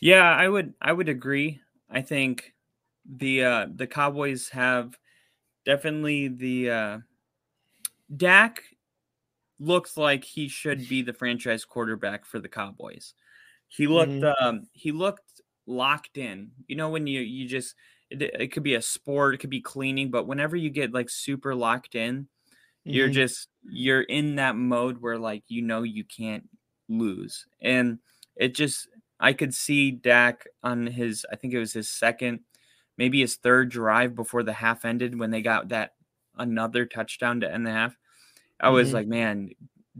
Yeah, 0.00 0.22
I 0.22 0.48
would 0.48 0.74
I 0.80 0.92
would 0.92 1.08
agree. 1.08 1.60
I 1.90 2.02
think 2.02 2.54
the 3.04 3.44
uh 3.44 3.66
the 3.74 3.86
Cowboys 3.86 4.48
have 4.50 4.98
definitely 5.68 6.28
the 6.28 6.70
uh 6.70 6.98
Dak 8.14 8.62
looks 9.60 9.96
like 9.96 10.24
he 10.24 10.48
should 10.48 10.88
be 10.88 11.02
the 11.02 11.12
franchise 11.12 11.64
quarterback 11.64 12.24
for 12.24 12.38
the 12.40 12.48
Cowboys. 12.48 13.14
He 13.68 13.86
looked 13.86 14.22
Mhm. 14.22 14.34
um 14.40 14.68
he 14.72 14.92
looked 14.92 15.42
locked 15.66 16.18
in. 16.18 16.52
You 16.68 16.76
know 16.76 16.90
when 16.90 17.06
you 17.06 17.20
you 17.20 17.48
just 17.48 17.74
it, 18.10 18.22
it 18.22 18.52
could 18.52 18.62
be 18.62 18.74
a 18.76 18.82
sport, 18.82 19.34
it 19.34 19.38
could 19.38 19.50
be 19.50 19.60
cleaning, 19.60 20.10
but 20.10 20.26
whenever 20.26 20.56
you 20.56 20.70
get 20.70 20.92
like 20.94 21.10
super 21.10 21.54
locked 21.54 21.94
in, 21.94 22.28
you're 22.84 23.08
Mhm. 23.08 23.14
just 23.14 23.48
you're 23.64 24.02
in 24.02 24.36
that 24.36 24.56
mode 24.56 24.98
where 25.02 25.18
like 25.18 25.44
you 25.48 25.62
know 25.62 25.82
you 25.84 26.04
can't 26.04 26.48
lose 26.88 27.46
and 27.62 27.98
it 28.36 28.54
just 28.54 28.88
i 29.20 29.32
could 29.32 29.54
see 29.54 29.90
dak 29.92 30.46
on 30.62 30.86
his 30.86 31.26
i 31.32 31.36
think 31.36 31.54
it 31.54 31.58
was 31.58 31.72
his 31.72 31.90
second 31.90 32.40
maybe 32.98 33.20
his 33.20 33.36
third 33.36 33.70
drive 33.70 34.14
before 34.14 34.42
the 34.42 34.52
half 34.52 34.84
ended 34.84 35.18
when 35.18 35.30
they 35.30 35.40
got 35.40 35.68
that 35.70 35.94
another 36.36 36.84
touchdown 36.84 37.40
to 37.40 37.52
end 37.52 37.66
the 37.66 37.72
half 37.72 37.96
I 38.60 38.70
was 38.70 38.90
Mhm. 38.90 38.92
like, 38.94 39.06
man, 39.06 39.50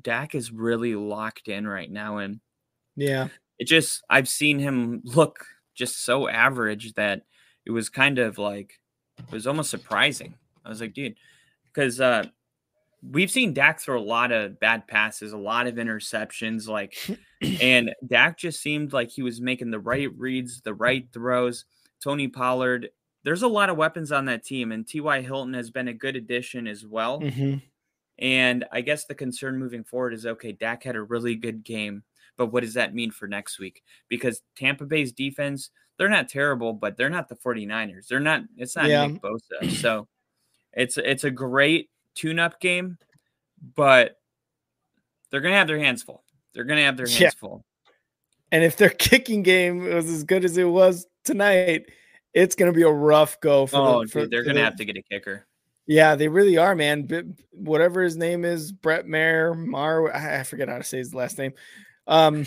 Dak 0.02 0.34
is 0.34 0.50
really 0.52 0.94
locked 0.96 1.46
in 1.48 1.66
right 1.66 1.90
now, 1.90 2.18
and 2.18 2.40
Yeah. 2.96 3.28
it 3.58 3.66
just 3.68 4.02
I've 4.10 4.28
seen 4.28 4.58
him 4.58 5.00
look 5.04 5.46
just 5.74 6.00
so 6.04 6.28
average 6.28 6.92
that 6.94 7.24
it 7.64 7.70
was 7.70 7.88
kind 7.88 8.18
of 8.18 8.36
like 8.38 8.80
it 9.18 9.30
was 9.32 9.46
almost 9.46 9.70
surprising. 9.70 10.34
I 10.64 10.68
was 10.68 10.80
like, 10.80 10.92
dude, 10.92 11.16
because 11.64 12.00
uh 12.00 12.24
we've 13.02 13.30
seen 13.30 13.54
Dak 13.54 13.78
throw 13.80 13.96
a 13.98 14.02
lot 14.02 14.32
of 14.32 14.58
bad 14.58 14.88
passes, 14.88 15.32
a 15.32 15.38
lot 15.38 15.68
of 15.68 15.76
interceptions, 15.76 16.66
like 16.66 16.96
and 17.62 17.94
Dak 18.06 18.38
just 18.38 18.60
seemed 18.60 18.92
like 18.92 19.08
he 19.10 19.22
was 19.22 19.40
making 19.40 19.70
the 19.70 19.78
right 19.80 20.10
reads, 20.18 20.60
the 20.62 20.74
right 20.74 21.06
throws. 21.12 21.64
Tony 22.02 22.28
Pollard, 22.28 22.90
there's 23.24 23.42
a 23.42 23.48
lot 23.48 23.70
of 23.70 23.76
weapons 23.76 24.12
on 24.12 24.24
that 24.26 24.44
team, 24.44 24.72
and 24.72 24.86
T.Y. 24.86 25.20
Hilton 25.22 25.54
has 25.54 25.70
been 25.70 25.88
a 25.88 25.92
good 25.92 26.16
addition 26.16 26.66
as 26.66 26.86
well. 26.86 27.20
hmm 27.20 27.56
And 28.18 28.64
I 28.72 28.80
guess 28.80 29.04
the 29.04 29.14
concern 29.14 29.58
moving 29.58 29.84
forward 29.84 30.14
is 30.14 30.26
okay, 30.26 30.52
Dak 30.52 30.82
had 30.84 30.96
a 30.96 31.02
really 31.02 31.34
good 31.34 31.64
game, 31.64 32.02
but 32.36 32.46
what 32.46 32.62
does 32.62 32.74
that 32.74 32.94
mean 32.94 33.10
for 33.10 33.26
next 33.28 33.58
week? 33.58 33.82
Because 34.08 34.42
Tampa 34.56 34.86
Bay's 34.86 35.12
defense, 35.12 35.70
they're 35.98 36.08
not 36.08 36.28
terrible, 36.28 36.72
but 36.72 36.96
they're 36.96 37.10
not 37.10 37.28
the 37.28 37.36
49ers. 37.36 38.06
They're 38.06 38.20
not, 38.20 38.42
it's 38.56 38.76
not 38.76 38.88
Yeah. 38.88 39.06
Nick 39.06 39.20
Bosa. 39.20 39.70
So 39.80 40.06
it's 40.72 40.96
it's 40.96 41.24
a 41.24 41.30
great 41.30 41.90
tune-up 42.14 42.60
game, 42.60 42.98
but 43.74 44.16
they're 45.30 45.40
gonna 45.40 45.56
have 45.56 45.66
their 45.66 45.78
hands 45.78 46.02
full. 46.02 46.24
They're 46.54 46.64
gonna 46.64 46.82
have 46.84 46.96
their 46.96 47.06
hands 47.06 47.20
Yeah. 47.20 47.30
full. 47.38 47.64
And 48.52 48.62
if 48.64 48.76
their 48.76 48.90
kicking 48.98 49.42
game 49.42 49.80
was 49.84 50.08
as 50.08 50.24
good 50.24 50.44
as 50.44 50.56
it 50.56 50.64
was 50.64 51.06
tonight, 51.28 51.86
it's 52.34 52.54
going 52.54 52.72
to 52.72 52.76
be 52.76 52.82
a 52.82 52.90
rough 52.90 53.40
go 53.40 53.66
for 53.66 53.76
Oh, 53.76 54.02
the, 54.02 54.08
for, 54.08 54.20
dude, 54.22 54.30
they're 54.30 54.44
gonna 54.44 54.64
have 54.64 54.76
to 54.76 54.84
get 54.84 54.96
a 54.96 55.02
kicker. 55.02 55.46
Yeah, 55.86 56.16
they 56.16 56.28
really 56.28 56.58
are, 56.58 56.74
man. 56.74 57.04
But 57.04 57.24
whatever 57.52 58.02
his 58.02 58.16
name 58.16 58.44
is, 58.44 58.72
Brett 58.72 59.06
Maher, 59.06 59.54
Mar, 59.54 60.14
I 60.14 60.42
forget 60.42 60.68
how 60.68 60.78
to 60.78 60.84
say 60.84 60.98
his 60.98 61.14
last 61.14 61.38
name. 61.38 61.52
Um, 62.06 62.46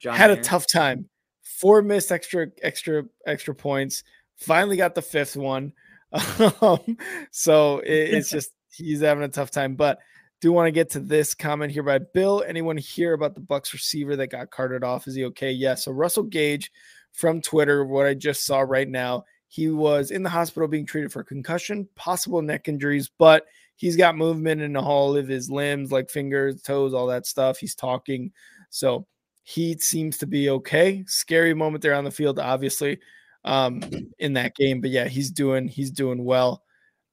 John 0.00 0.16
had 0.16 0.30
a 0.30 0.42
tough 0.42 0.66
time. 0.70 1.08
Four 1.42 1.80
missed 1.80 2.12
extra, 2.12 2.48
extra, 2.62 3.04
extra 3.26 3.54
points. 3.54 4.02
Finally 4.36 4.76
got 4.76 4.94
the 4.94 5.02
fifth 5.02 5.36
one. 5.36 5.72
Um, 6.60 6.96
so 7.32 7.78
it, 7.78 8.14
it's 8.14 8.30
just 8.36 8.50
he's 8.70 9.00
having 9.00 9.24
a 9.24 9.28
tough 9.28 9.50
time. 9.50 9.74
But 9.74 9.98
do 10.40 10.52
want 10.52 10.66
to 10.66 10.72
get 10.72 10.90
to 10.90 11.00
this 11.00 11.34
comment 11.34 11.72
here 11.72 11.82
by 11.82 11.98
Bill. 11.98 12.44
Anyone 12.46 12.76
hear 12.76 13.14
about 13.14 13.34
the 13.34 13.40
Bucks 13.40 13.72
receiver 13.72 14.14
that 14.16 14.26
got 14.26 14.50
carted 14.50 14.84
off? 14.84 15.08
Is 15.08 15.14
he 15.14 15.24
okay? 15.24 15.50
Yes. 15.50 15.84
So 15.84 15.92
Russell 15.92 16.24
Gage 16.24 16.70
from 17.14 17.40
Twitter, 17.40 17.84
what 17.84 18.06
I 18.06 18.14
just 18.14 18.44
saw 18.44 18.60
right 18.60 18.88
now, 18.88 19.24
he 19.48 19.68
was 19.68 20.10
in 20.10 20.24
the 20.24 20.30
hospital 20.30 20.68
being 20.68 20.84
treated 20.84 21.12
for 21.12 21.22
concussion, 21.22 21.88
possible 21.94 22.42
neck 22.42 22.68
injuries, 22.68 23.08
but 23.18 23.46
he's 23.76 23.96
got 23.96 24.16
movement 24.16 24.60
in 24.60 24.76
all 24.76 25.16
of 25.16 25.28
his 25.28 25.48
limbs, 25.48 25.92
like 25.92 26.10
fingers, 26.10 26.60
toes, 26.62 26.92
all 26.92 27.06
that 27.06 27.24
stuff. 27.26 27.58
He's 27.58 27.76
talking. 27.76 28.32
So 28.70 29.06
he 29.44 29.78
seems 29.78 30.18
to 30.18 30.26
be 30.26 30.50
okay. 30.50 31.04
Scary 31.06 31.54
moment 31.54 31.82
there 31.82 31.94
on 31.94 32.04
the 32.04 32.10
field, 32.10 32.38
obviously, 32.40 32.98
um, 33.44 33.80
in 34.18 34.32
that 34.32 34.56
game. 34.56 34.80
But 34.80 34.90
yeah, 34.90 35.06
he's 35.06 35.30
doing 35.30 35.68
he's 35.68 35.92
doing 35.92 36.24
well. 36.24 36.62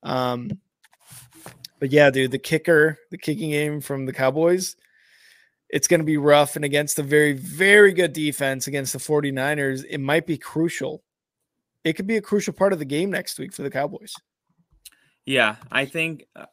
Um, 0.01 0.49
but 1.79 1.91
yeah, 1.91 2.09
dude, 2.09 2.31
the 2.31 2.39
kicker, 2.39 2.97
the 3.11 3.17
kicking 3.17 3.51
game 3.51 3.81
from 3.81 4.05
the 4.05 4.13
Cowboys, 4.13 4.75
it's 5.71 5.87
going 5.87 5.99
to 6.01 6.05
be 6.05 6.17
rough. 6.17 6.55
And 6.55 6.65
against 6.65 6.99
a 6.99 7.03
very, 7.03 7.33
very 7.33 7.93
good 7.93 8.13
defense 8.13 8.67
against 8.67 8.93
the 8.93 8.99
49ers, 8.99 9.85
it 9.89 9.99
might 9.99 10.27
be 10.27 10.37
crucial. 10.37 11.03
It 11.83 11.93
could 11.93 12.07
be 12.07 12.17
a 12.17 12.21
crucial 12.21 12.53
part 12.53 12.73
of 12.73 12.79
the 12.79 12.85
game 12.85 13.09
next 13.09 13.39
week 13.39 13.53
for 13.53 13.63
the 13.63 13.71
Cowboys. 13.71 14.13
Yeah, 15.25 15.55
I 15.71 15.85
think 15.85 16.25
uh, 16.35 16.45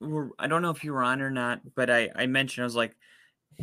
we're, 0.00 0.30
I 0.38 0.46
don't 0.46 0.62
know 0.62 0.70
if 0.70 0.82
you 0.82 0.92
were 0.92 1.02
on 1.02 1.22
or 1.22 1.30
not, 1.30 1.60
but 1.74 1.88
I 1.90 2.10
I 2.14 2.26
mentioned 2.26 2.62
I 2.62 2.66
was 2.66 2.76
like, 2.76 2.94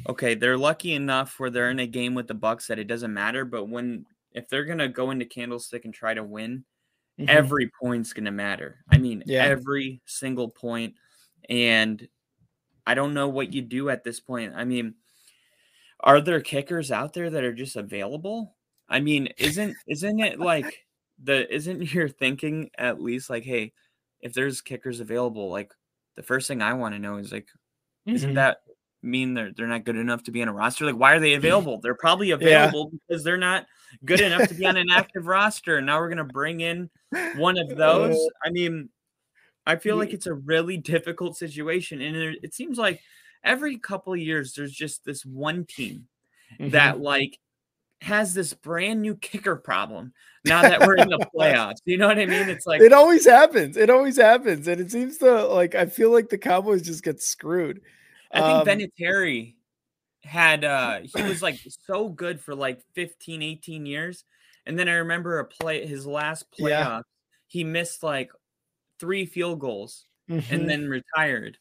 okay, 0.08 0.36
they're 0.36 0.58
lucky 0.58 0.94
enough 0.94 1.40
where 1.40 1.50
they're 1.50 1.72
in 1.72 1.80
a 1.80 1.88
game 1.88 2.14
with 2.16 2.28
the 2.28 2.34
Bucks 2.34 2.68
that 2.68 2.80
it 2.80 2.88
doesn't 2.88 3.14
matter, 3.14 3.44
but 3.44 3.66
when 3.66 4.06
if 4.32 4.48
they're 4.48 4.66
gonna 4.66 4.88
go 4.88 5.12
into 5.12 5.26
Candlestick 5.26 5.86
and 5.86 5.94
try 5.94 6.14
to 6.14 6.24
win, 6.24 6.64
Mhm. 7.20 7.28
every 7.28 7.70
point's 7.82 8.14
gonna 8.14 8.32
matter. 8.32 8.84
I 8.90 8.98
mean, 8.98 9.24
Yeah. 9.26 9.44
every 9.44 10.02
single 10.06 10.48
point, 10.50 10.96
and 11.50 12.08
I 12.90 12.96
don't 12.96 13.14
know 13.14 13.28
what 13.28 13.54
you 13.54 13.62
do 13.62 13.90
at 13.92 14.04
this 14.04 14.20
point. 14.20 14.54
I 14.56 14.66
mean, 14.66 14.96
are 16.00 16.20
there 16.20 16.42
kickers 16.42 16.92
out 16.92 17.14
there 17.14 17.30
that 17.30 17.44
are 17.44 17.54
just 17.54 17.76
available? 17.76 18.56
I 18.90 19.00
mean, 19.00 19.28
isn't 19.38 19.76
isn't 19.86 20.20
it 20.20 20.40
like 20.40 20.88
the 21.24 21.54
isn't 21.54 21.82
your 21.94 22.10
thinking 22.10 22.72
at 22.80 23.00
least 23.00 23.30
like, 23.30 23.44
hey, 23.44 23.74
if 24.22 24.34
there's 24.34 24.62
kickers 24.62 25.02
available, 25.02 25.52
like 25.52 25.72
the 26.16 26.24
first 26.24 26.48
thing 26.48 26.64
I 26.64 26.74
want 26.74 26.96
to 26.96 27.00
know 27.00 27.18
is 27.18 27.32
like, 27.32 27.48
isn't 28.08 28.32
Mhm. 28.32 28.36
that 28.36 28.62
mean 29.04 29.36
they're 29.36 29.52
they're 29.56 29.68
not 29.68 29.84
good 29.86 29.96
enough 29.96 30.24
to 30.24 30.32
be 30.32 30.42
on 30.42 30.48
a 30.48 30.54
roster? 30.54 30.84
Like, 30.86 30.96
why 30.98 31.14
are 31.14 31.20
they 31.20 31.36
available? 31.36 31.80
They're 31.80 31.94
probably 31.94 32.30
Yeah. 32.30 32.36
available 32.38 32.90
because 33.08 33.24
they're 33.24 33.38
not 33.38 33.68
good 34.04 34.20
enough 34.22 34.48
to 34.50 34.56
be 34.56 34.66
on 34.66 34.78
an 34.78 34.90
active 35.14 35.28
roster. 35.28 35.78
And 35.78 35.86
now 35.86 36.00
we're 36.00 36.10
gonna 36.10 36.24
bring 36.24 36.62
in 36.62 36.90
one 37.36 37.60
of 37.60 37.70
those. 37.78 38.16
Uh, 38.16 38.48
I 38.48 38.50
mean, 38.50 38.90
I 39.70 39.76
feel 39.78 39.96
like 39.98 40.14
it's 40.14 40.26
a 40.28 40.34
really 40.34 40.78
difficult 40.78 41.38
situation, 41.38 42.02
and 42.02 42.16
it, 42.16 42.40
it 42.44 42.54
seems 42.54 42.78
like 42.78 43.02
every 43.44 43.78
couple 43.78 44.14
of 44.14 44.20
years 44.20 44.54
there's 44.54 44.74
just 44.74 45.06
this 45.06 45.26
one 45.26 45.66
team 45.66 46.08
Mhm. 46.60 46.72
that 46.72 47.00
like 47.00 47.38
has 48.02 48.34
this 48.34 48.54
brand 48.54 49.02
new 49.02 49.16
kicker 49.16 49.56
problem 49.56 50.14
now 50.46 50.62
that 50.62 50.80
we're 50.82 50.96
in 50.96 51.10
the 51.10 51.20
playoffs. 51.36 51.76
You 51.86 51.98
know 51.98 52.08
what 52.08 52.18
I 52.18 52.26
mean? 52.26 52.50
It's 52.50 52.66
like 52.66 52.82
it 52.82 52.92
always 52.94 53.26
happens. 53.26 53.78
It 53.78 53.90
always 53.90 54.18
happens. 54.18 54.68
And 54.68 54.82
it 54.82 54.90
seems 54.92 55.18
to 55.20 55.46
like 55.46 55.76
I 55.76 55.86
feel 55.86 56.12
like 56.12 56.30
the 56.30 56.38
Cowboys 56.38 56.82
just 56.82 57.04
get 57.04 57.22
screwed. 57.22 57.82
I 58.32 58.40
think 58.42 58.52
Um, 58.52 58.66
Vinatieri 58.68 59.56
had 60.24 60.66
uh 60.66 61.00
he 61.16 61.24
was 61.24 61.42
like 61.42 61.60
so 61.86 62.10
good 62.10 62.40
for 62.42 62.56
like 62.56 62.82
15 62.96 63.42
18 63.44 63.86
years 63.86 64.24
and 64.66 64.78
then 64.78 64.90
I 64.90 64.94
remember 64.94 65.40
a 65.40 65.46
play 65.46 65.86
his 65.86 66.06
last 66.08 66.46
playoff 66.52 66.70
Yeah. 66.70 67.02
he 67.48 67.64
missed 67.64 68.02
like 68.04 68.32
three 69.00 69.26
field 69.26 69.60
goals 69.60 70.08
Mhm, 70.28 70.44
and 70.50 70.70
then 70.70 70.88
retired 70.90 71.58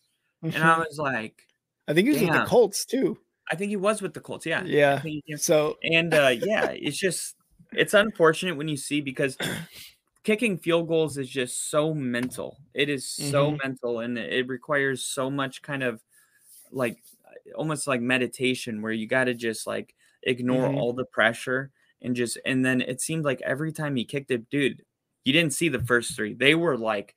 and 0.52 0.62
mhm. 0.62 0.64
I 0.64 0.78
was 0.78 0.98
like 0.98 1.42
I 1.88 1.94
think 1.94 2.04
he 2.06 2.10
was 2.10 2.22
with 2.22 2.32
the 2.34 2.40
Colts 2.40 2.84
too. 2.84 3.18
I 3.50 3.56
think 3.56 3.70
he 3.70 3.76
was 3.76 4.02
with 4.02 4.14
the 4.14 4.20
Colts 4.20 4.46
yeah 4.46 4.66
Yeah. 4.66 5.02
So 5.36 5.78
and 5.82 6.14
uh 6.14 6.28
yeah 6.34 6.70
it's 6.70 6.98
just 6.98 7.36
it's 7.72 7.94
unfortunate 7.94 8.56
when 8.56 8.68
you 8.68 8.76
see 8.76 9.00
because 9.00 9.38
kicking 10.24 10.58
field 10.58 10.88
goals 10.88 11.18
is 11.18 11.28
just 11.28 11.70
so 11.70 11.94
mental 11.94 12.58
it 12.74 12.88
is 12.88 13.08
so 13.08 13.52
Mhm. 13.52 13.60
mental 13.64 14.00
and 14.00 14.18
it 14.18 14.48
requires 14.48 15.04
so 15.04 15.30
much 15.30 15.62
kind 15.62 15.82
of 15.82 16.02
like 16.72 16.98
almost 17.56 17.86
like 17.86 18.00
meditation 18.00 18.82
where 18.82 18.92
you 18.92 19.06
got 19.08 19.24
to 19.24 19.34
just 19.34 19.66
like 19.66 19.94
ignore 20.24 20.70
Mhm. 20.70 20.72
all 20.72 20.92
the 20.94 21.06
pressure 21.06 21.72
and 22.02 22.16
just 22.16 22.38
and 22.46 22.64
then 22.64 22.80
it 22.82 23.00
seemed 23.00 23.24
like 23.24 23.40
every 23.42 23.72
time 23.72 23.96
he 23.96 24.04
kicked 24.04 24.30
it 24.30 24.50
dude 24.50 24.84
you 25.24 25.32
didn't 25.32 25.52
see 25.54 25.68
the 25.68 25.80
first 25.84 26.16
three 26.16 26.34
they 26.34 26.54
were 26.54 26.76
like 26.78 27.16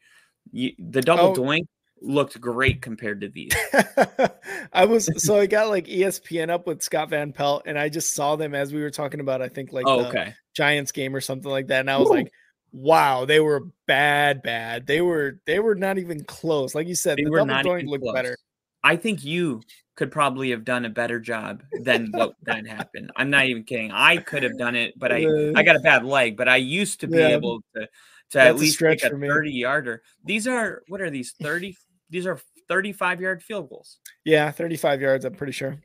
you, 0.52 0.72
the 0.80 1.02
double 1.02 1.26
Oh. 1.26 1.34
doink 1.36 1.66
looked 2.04 2.42
great 2.42 2.82
compared 2.82 3.22
to 3.22 3.30
these 3.30 3.52
I 4.74 4.86
was 4.86 5.08
so 5.24 5.40
I 5.40 5.46
got 5.46 5.70
like 5.70 5.86
ESPN 5.86 6.50
up 6.50 6.66
with 6.66 6.82
Scott 6.82 7.10
Van 7.10 7.32
Pelt, 7.32 7.64
and 7.68 7.78
I 7.78 7.90
just 7.90 8.16
saw 8.16 8.36
them 8.36 8.56
as 8.56 8.74
we 8.74 8.82
were 8.82 8.90
talking 8.90 9.20
about. 9.20 9.42
I 9.42 9.50
think 9.50 9.72
like 9.72 9.86
oh 9.88 10.02
the 10.04 10.08
okay 10.08 10.34
Giants 10.56 10.92
game 10.92 11.16
or 11.16 11.22
something 11.22 11.52
like 11.52 11.68
that, 11.68 11.82
and 11.82 11.90
I 11.92 11.98
was 11.98 12.10
Woo. 12.10 12.16
like, 12.16 12.32
"Wow, 12.72 13.26
they 13.26 13.40
were 13.40 13.68
bad, 13.88 14.42
bad. 14.42 14.88
They 14.88 15.02
were 15.02 15.40
they 15.46 15.60
were 15.60 15.76
not 15.76 15.98
even 16.00 16.24
close." 16.24 16.74
Like 16.74 16.88
you 16.88 16.96
said, 16.96 17.18
they 17.18 17.24
the 17.26 17.30
were 17.32 17.38
double 17.38 17.54
not 17.54 17.66
doink 17.66 17.80
even 17.82 17.92
looked 17.92 18.04
close. 18.04 18.14
better. 18.16 18.38
I 18.84 18.96
think 18.96 19.24
you 19.24 19.62
could 19.96 20.12
probably 20.12 20.50
have 20.50 20.66
done 20.66 20.86
a 20.86 20.90
better 20.90 21.20
job 21.20 21.62
than 21.84 22.12
what 22.14 22.34
that 22.44 22.66
happened. 22.78 23.12
I'm 23.16 23.30
not 23.30 23.46
even 23.46 23.64
kidding. 23.64 23.92
I 23.92 24.18
could 24.18 24.42
have 24.42 24.58
done 24.58 24.76
it, 24.76 24.98
but 24.98 25.12
I 25.12 25.28
I 25.56 25.62
got 25.64 25.76
a 25.76 25.80
bad 25.82 26.04
leg, 26.04 26.36
but 26.36 26.48
I 26.50 26.56
used 26.56 27.02
to 27.02 27.08
be 27.08 27.20
Yeah. 27.20 27.28
able 27.28 27.62
to 27.76 27.88
to 28.32 28.38
That's 28.38 28.50
at 28.50 28.56
least 28.60 28.76
stretch 28.76 29.04
a 29.04 29.10
30 29.10 29.52
yarder. 29.52 30.02
These 30.26 30.48
are 30.48 30.84
what 30.88 31.02
are 31.02 31.10
these 31.10 31.34
30 31.42 31.78
these 32.10 32.26
are 32.26 32.40
35 32.68 33.22
yard 33.22 33.44
field 33.44 33.70
goals. 33.70 33.98
Yeah, 34.26 34.52
thirty-five 34.52 35.02
yards. 35.02 35.26
I'm 35.26 35.34
pretty 35.34 35.54
sure. 35.54 35.78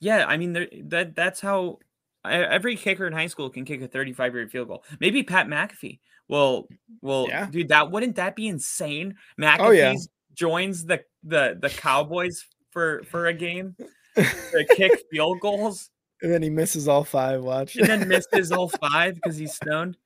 Yeah, 0.00 0.24
I 0.26 0.36
mean 0.36 0.52
that 0.88 1.14
that's 1.14 1.40
how 1.40 1.78
every 2.24 2.76
kicker 2.76 3.06
in 3.06 3.12
high 3.12 3.26
school 3.28 3.50
can 3.50 3.64
kick 3.64 3.80
a 3.82 3.88
35 3.88 4.34
yard 4.34 4.50
field 4.50 4.68
goal. 4.68 4.84
Maybe 5.00 5.22
Pat 5.22 5.46
McAfee. 5.46 5.98
Well, 6.28 6.68
well, 7.02 7.26
Yeah. 7.28 7.46
dude, 7.50 7.68
that 7.68 7.90
wouldn't 7.90 8.16
that 8.16 8.36
be 8.36 8.46
insane? 8.48 9.16
McAfee 9.40 9.56
Oh, 9.60 9.70
yeah. 9.70 9.94
joins 10.34 10.84
the 10.84 11.02
the 11.24 11.58
the 11.60 11.70
Cowboys 11.70 12.44
for 12.70 13.02
for 13.04 13.26
a 13.26 13.32
game 13.34 13.74
to 14.16 14.64
kick 14.76 14.92
field 15.10 15.40
goals 15.40 15.90
And 16.22 16.32
then 16.32 16.42
he 16.42 16.50
misses 16.50 16.86
all 16.88 17.02
five. 17.04 17.42
Watch. 17.42 17.76
and 17.76 17.86
then 17.86 18.06
misses 18.08 18.52
all 18.56 18.68
five 18.68 19.14
because 19.16 19.36
he's 19.36 19.54
stoned. 19.54 19.96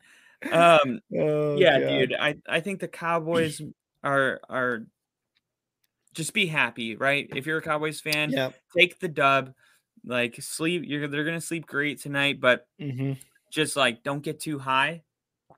Um, 0.52 1.00
Oh, 1.12 1.60
yeah, 1.60 1.78
God. 1.78 1.86
dude, 1.86 2.14
I 2.14 2.36
I 2.48 2.60
think 2.60 2.80
the 2.80 2.88
Cowboys 2.88 3.60
are 4.02 4.40
are 4.48 4.86
just 6.14 6.32
be 6.32 6.46
happy, 6.46 6.96
right? 6.96 7.28
If 7.32 7.46
you're 7.46 7.58
a 7.58 7.62
Cowboys 7.62 8.00
fan, 8.00 8.34
Yeah. 8.34 8.50
take 8.76 8.98
the 9.00 9.08
dub. 9.08 9.54
Like 10.04 10.36
sleep, 10.42 10.82
you're 10.86 11.08
they're 11.08 11.24
gonna 11.24 11.40
sleep 11.40 11.66
great 11.66 12.00
tonight, 12.00 12.40
but 12.40 12.66
hmm 12.78 13.14
just 13.50 13.76
like 13.76 14.02
don't 14.04 14.22
get 14.22 14.40
too 14.40 14.58
high 14.58 15.04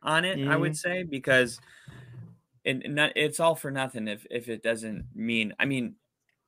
on 0.02 0.24
it. 0.24 0.42
I 0.46 0.56
would 0.56 0.76
say 0.76 1.04
because 1.04 1.60
it, 2.64 2.90
not, 2.90 3.12
it's 3.16 3.40
all 3.40 3.54
for 3.54 3.70
nothing 3.70 4.08
if 4.08 4.26
if 4.30 4.48
it 4.48 4.62
doesn't 4.62 5.06
mean. 5.14 5.54
I 5.58 5.66
mean, 5.66 5.96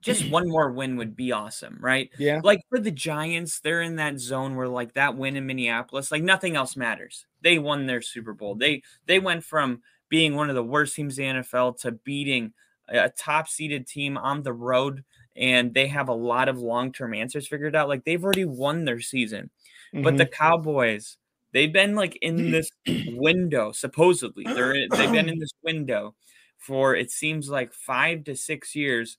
just 0.00 0.28
one 0.30 0.48
more 0.48 0.70
win 0.70 0.96
would 0.96 1.16
be 1.16 1.32
awesome, 1.32 1.78
right? 1.80 2.10
Yeah. 2.18 2.40
Like 2.42 2.60
for 2.68 2.78
the 2.78 2.90
Giants, 2.90 3.60
they're 3.60 3.82
in 3.82 3.96
that 3.96 4.18
zone 4.18 4.56
where 4.56 4.68
like 4.68 4.94
that 4.94 5.16
win 5.16 5.36
in 5.36 5.46
Minneapolis, 5.46 6.12
like 6.12 6.22
nothing 6.22 6.56
else 6.56 6.76
matters. 6.76 7.26
They 7.42 7.58
won 7.58 7.86
their 7.86 8.02
Super 8.02 8.34
Bowl. 8.34 8.54
They 8.54 8.82
they 9.06 9.18
went 9.18 9.44
from 9.44 9.82
being 10.08 10.34
one 10.34 10.48
of 10.48 10.54
the 10.54 10.64
worst 10.64 10.94
teams 10.94 11.18
in 11.18 11.36
the 11.36 11.42
NFL 11.42 11.80
to 11.80 11.92
beating 11.92 12.52
a 12.88 13.10
top 13.10 13.48
seeded 13.48 13.86
team 13.86 14.16
on 14.16 14.42
the 14.42 14.52
road 14.52 15.04
and 15.36 15.72
they 15.72 15.86
have 15.86 16.08
a 16.08 16.14
lot 16.14 16.48
of 16.48 16.58
long-term 16.58 17.14
answers 17.14 17.46
figured 17.46 17.76
out. 17.76 17.88
Like 17.88 18.04
they've 18.04 18.22
already 18.22 18.44
won 18.44 18.84
their 18.84 19.00
season. 19.00 19.50
But 19.92 20.18
the 20.18 20.26
mm-hmm. 20.26 20.32
Cowboys, 20.32 21.16
they've 21.52 21.72
been 21.72 21.94
like 21.94 22.16
in 22.16 22.50
this 22.50 22.70
window, 22.86 23.72
supposedly. 23.72 24.44
They're 24.44 24.74
in- 24.74 24.88
they've 24.90 25.12
been 25.12 25.28
in 25.28 25.38
this 25.38 25.52
window 25.62 26.14
for 26.58 26.94
it 26.94 27.10
seems 27.10 27.48
like 27.48 27.72
five 27.72 28.24
to 28.24 28.36
six 28.36 28.74
years, 28.74 29.16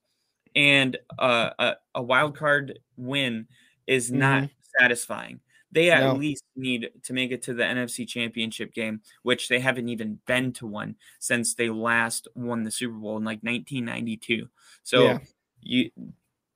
and 0.56 0.98
uh, 1.18 1.52
a, 1.60 1.76
a 1.96 2.02
wild 2.04 2.38
card 2.38 2.80
win 2.98 3.48
is 3.88 4.12
not 4.12 4.46
satisfying. 4.80 5.42
They 5.72 5.92
at 5.92 6.08
No. 6.08 6.12
least 6.12 6.44
need 6.56 6.90
to 7.04 7.14
make 7.14 7.32
it 7.32 7.44
to 7.44 7.54
the 7.54 7.64
NFC 7.64 8.06
Championship 8.08 8.74
game, 8.74 9.02
which 9.24 9.50
they 9.50 9.60
haven't 9.60 9.90
even 9.90 10.20
been 10.26 10.52
to 10.54 10.66
one 10.68 10.96
since 11.20 11.54
they 11.56 11.70
last 11.70 12.28
won 12.36 12.64
the 12.64 12.72
Super 12.72 12.96
Bowl 12.96 13.18
in 13.18 13.24
like 13.24 13.44
1992. 13.44 14.50
So 14.84 15.18
Yeah. 15.18 15.20
you, 15.62 15.92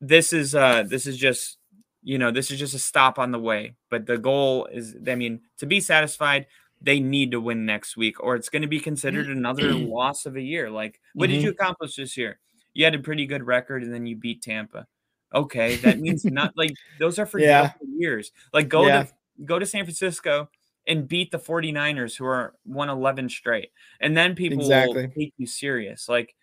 this 0.02 0.34
is 0.34 0.56
uh, 0.56 0.84
this 0.84 1.06
is 1.06 1.18
just 1.18 1.58
you 2.02 2.18
know 2.18 2.32
this 2.32 2.52
is 2.52 2.60
just 2.60 2.74
a 2.74 2.80
stop 2.80 3.20
on 3.20 3.32
the 3.32 3.40
way. 3.40 3.76
But 3.90 4.06
the 4.06 4.18
goal 4.18 4.66
is, 4.68 4.96
I 5.08 5.16
mean, 5.16 5.42
to 5.58 5.66
be 5.66 5.80
satisfied, 5.80 6.48
they 6.82 7.00
need 7.00 7.32
to 7.32 7.42
win 7.42 7.66
next 7.66 7.96
week, 7.98 8.22
or 8.22 8.36
it's 8.36 8.50
going 8.50 8.62
to 8.64 8.68
be 8.68 8.80
considered 8.80 9.28
another 9.28 9.76
loss 9.76 10.26
of 10.26 10.36
a 10.36 10.42
year. 10.42 10.70
Like, 10.70 11.00
what 11.16 11.28
did 11.28 11.42
Mhm. 11.42 11.44
you 11.44 11.52
accomplish 11.52 11.96
this 11.96 12.18
year? 12.18 12.40
You 12.74 12.86
had 12.86 12.96
a 12.96 13.00
pretty 13.00 13.26
good 13.26 13.44
record, 13.44 13.84
and 13.84 13.94
then 13.94 14.06
you 14.06 14.16
beat 14.16 14.42
Tampa. 14.42 14.88
Okay, 15.34 15.76
that 15.78 16.00
means 16.00 16.24
not 16.26 16.54
like 16.56 16.74
those 17.00 17.20
are 17.20 17.26
for 17.26 17.40
Yeah. 17.40 17.74
years. 17.98 18.32
Like, 18.54 18.70
go 18.70 18.86
Yeah. 18.88 19.04
to 19.04 19.14
go 19.46 19.58
to 19.60 19.66
San 19.66 19.84
Francisco 19.86 20.50
and 20.88 21.08
beat 21.08 21.32
the 21.32 21.40
49ers 21.40 22.16
who 22.18 22.26
are 22.26 22.56
111 22.66 23.30
straight, 23.30 23.70
and 24.00 24.16
then 24.18 24.36
people 24.36 24.60
Exactly. 24.60 25.08
will 25.08 25.14
take 25.14 25.34
you 25.38 25.48
serious. 25.48 26.08
Like, 26.10 26.36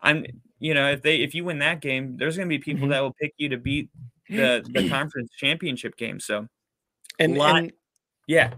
I'm, 0.00 0.26
you 0.58 0.74
know, 0.74 0.90
if 0.90 1.00
they 1.02 1.16
if 1.22 1.34
you 1.34 1.44
win 1.44 1.58
that 1.60 1.80
game, 1.80 2.16
there's 2.18 2.36
going 2.36 2.48
to 2.48 2.54
be 2.54 2.58
people 2.58 2.88
Mhm. 2.88 2.90
that 2.90 3.00
will 3.00 3.14
pick 3.20 3.32
you 3.38 3.48
to 3.50 3.56
beat 3.56 3.88
the 4.28 4.62
the 4.72 4.88
conference 4.90 5.30
championship 5.36 5.96
game. 5.96 6.20
So, 6.20 6.48
And, 7.18 7.36
lot- 7.38 7.56
and 7.56 7.72
yeah, 8.26 8.52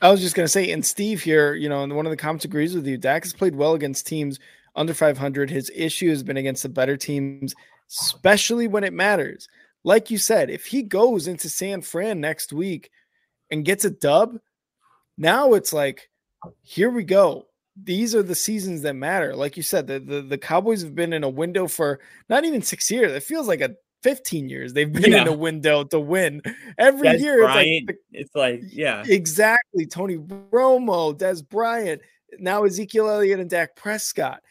I 0.00 0.10
was 0.10 0.20
just 0.20 0.34
gonna 0.34 0.48
say, 0.48 0.70
and 0.72 0.84
Steve 0.84 1.22
here, 1.22 1.54
you 1.54 1.68
know, 1.68 1.82
and 1.84 1.94
one 1.94 2.04
of 2.06 2.10
the 2.10 2.16
comments 2.16 2.44
agrees 2.44 2.74
with 2.74 2.86
you. 2.86 2.96
Dak 2.98 3.22
has 3.24 3.32
played 3.32 3.54
well 3.54 3.74
against 3.74 4.06
teams 4.06 4.38
under 4.74 4.94
500. 4.94 5.50
His 5.50 5.70
issue 5.74 6.10
has 6.10 6.22
been 6.22 6.36
against 6.36 6.62
the 6.62 6.68
better 6.68 6.96
teams, 6.96 7.54
especially 7.90 8.68
when 8.68 8.84
it 8.84 8.92
matters. 8.92 9.48
Like 9.84 10.10
you 10.10 10.18
said, 10.18 10.50
if 10.50 10.66
he 10.66 10.82
goes 10.82 11.26
into 11.26 11.48
San 11.48 11.82
Fran 11.82 12.20
next 12.20 12.52
week 12.52 12.90
and 13.50 13.64
gets 13.64 13.84
a 13.84 13.90
dub, 13.90 14.38
now 15.18 15.54
it's 15.54 15.72
like, 15.72 16.08
here 16.62 16.90
we 16.90 17.04
go. 17.04 17.46
These 17.82 18.14
are 18.14 18.22
the 18.22 18.34
seasons 18.34 18.82
that 18.82 18.94
matter. 18.94 19.34
Like 19.34 19.56
you 19.56 19.62
said, 19.62 19.86
the, 19.86 19.98
the, 19.98 20.22
the 20.22 20.38
Cowboys 20.38 20.82
have 20.82 20.94
been 20.94 21.12
in 21.12 21.24
a 21.24 21.28
window 21.28 21.66
for 21.66 22.00
not 22.28 22.44
even 22.44 22.62
six 22.62 22.90
years. 22.90 23.12
It 23.12 23.22
feels 23.22 23.48
like 23.48 23.60
a 23.60 23.74
15 24.02 24.48
years 24.48 24.72
they've 24.72 24.92
been 24.92 25.14
in 25.14 25.28
a 25.28 25.32
window 25.32 25.84
to 25.84 26.00
win. 26.00 26.42
Every 26.78 27.08
Des 27.08 27.18
year, 27.18 27.42
it's 27.42 27.54
like 27.54 27.66
the 27.86 27.94
it's 28.12 28.34
like, 28.34 28.60
yeah, 28.68 29.04
Exactly. 29.06 29.86
Tony 29.86 30.18
Romo, 30.18 31.16
Dez 31.16 31.48
Bryant, 31.48 32.02
now 32.38 32.64
Ezekiel 32.64 33.08
Elliott 33.08 33.40
and 33.40 33.50
Dak 33.50 33.76
Prescott. 33.76 34.42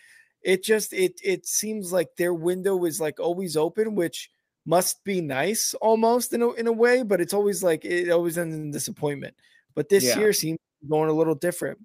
It 0.44 0.64
just 0.64 0.94
it 0.94 1.20
it 1.24 1.46
seems 1.46 1.92
like 1.92 2.10
their 2.18 2.34
window 2.34 2.86
is 2.86 3.00
like 3.00 3.20
always 3.20 3.56
open, 3.56 3.96
which 3.96 4.30
must 4.66 5.04
be 5.04 5.22
nice 5.22 5.74
almost 5.76 6.34
in 6.34 6.42
a 6.42 6.52
in 6.54 6.68
a 6.68 6.72
way, 6.72 7.04
but 7.04 7.22
it's 7.22 7.34
always 7.34 7.64
like 7.64 7.86
it 7.86 8.10
always 8.10 8.38
ends 8.38 8.56
in 8.56 8.72
disappointment. 8.72 9.36
But 9.76 9.90
this 9.90 10.04
Yeah. 10.04 10.20
year 10.20 10.34
seems 10.34 10.60
going 10.90 11.10
a 11.10 11.14
little 11.14 11.36
different. 11.36 11.80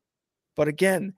But 0.57 0.69
again, 0.69 1.15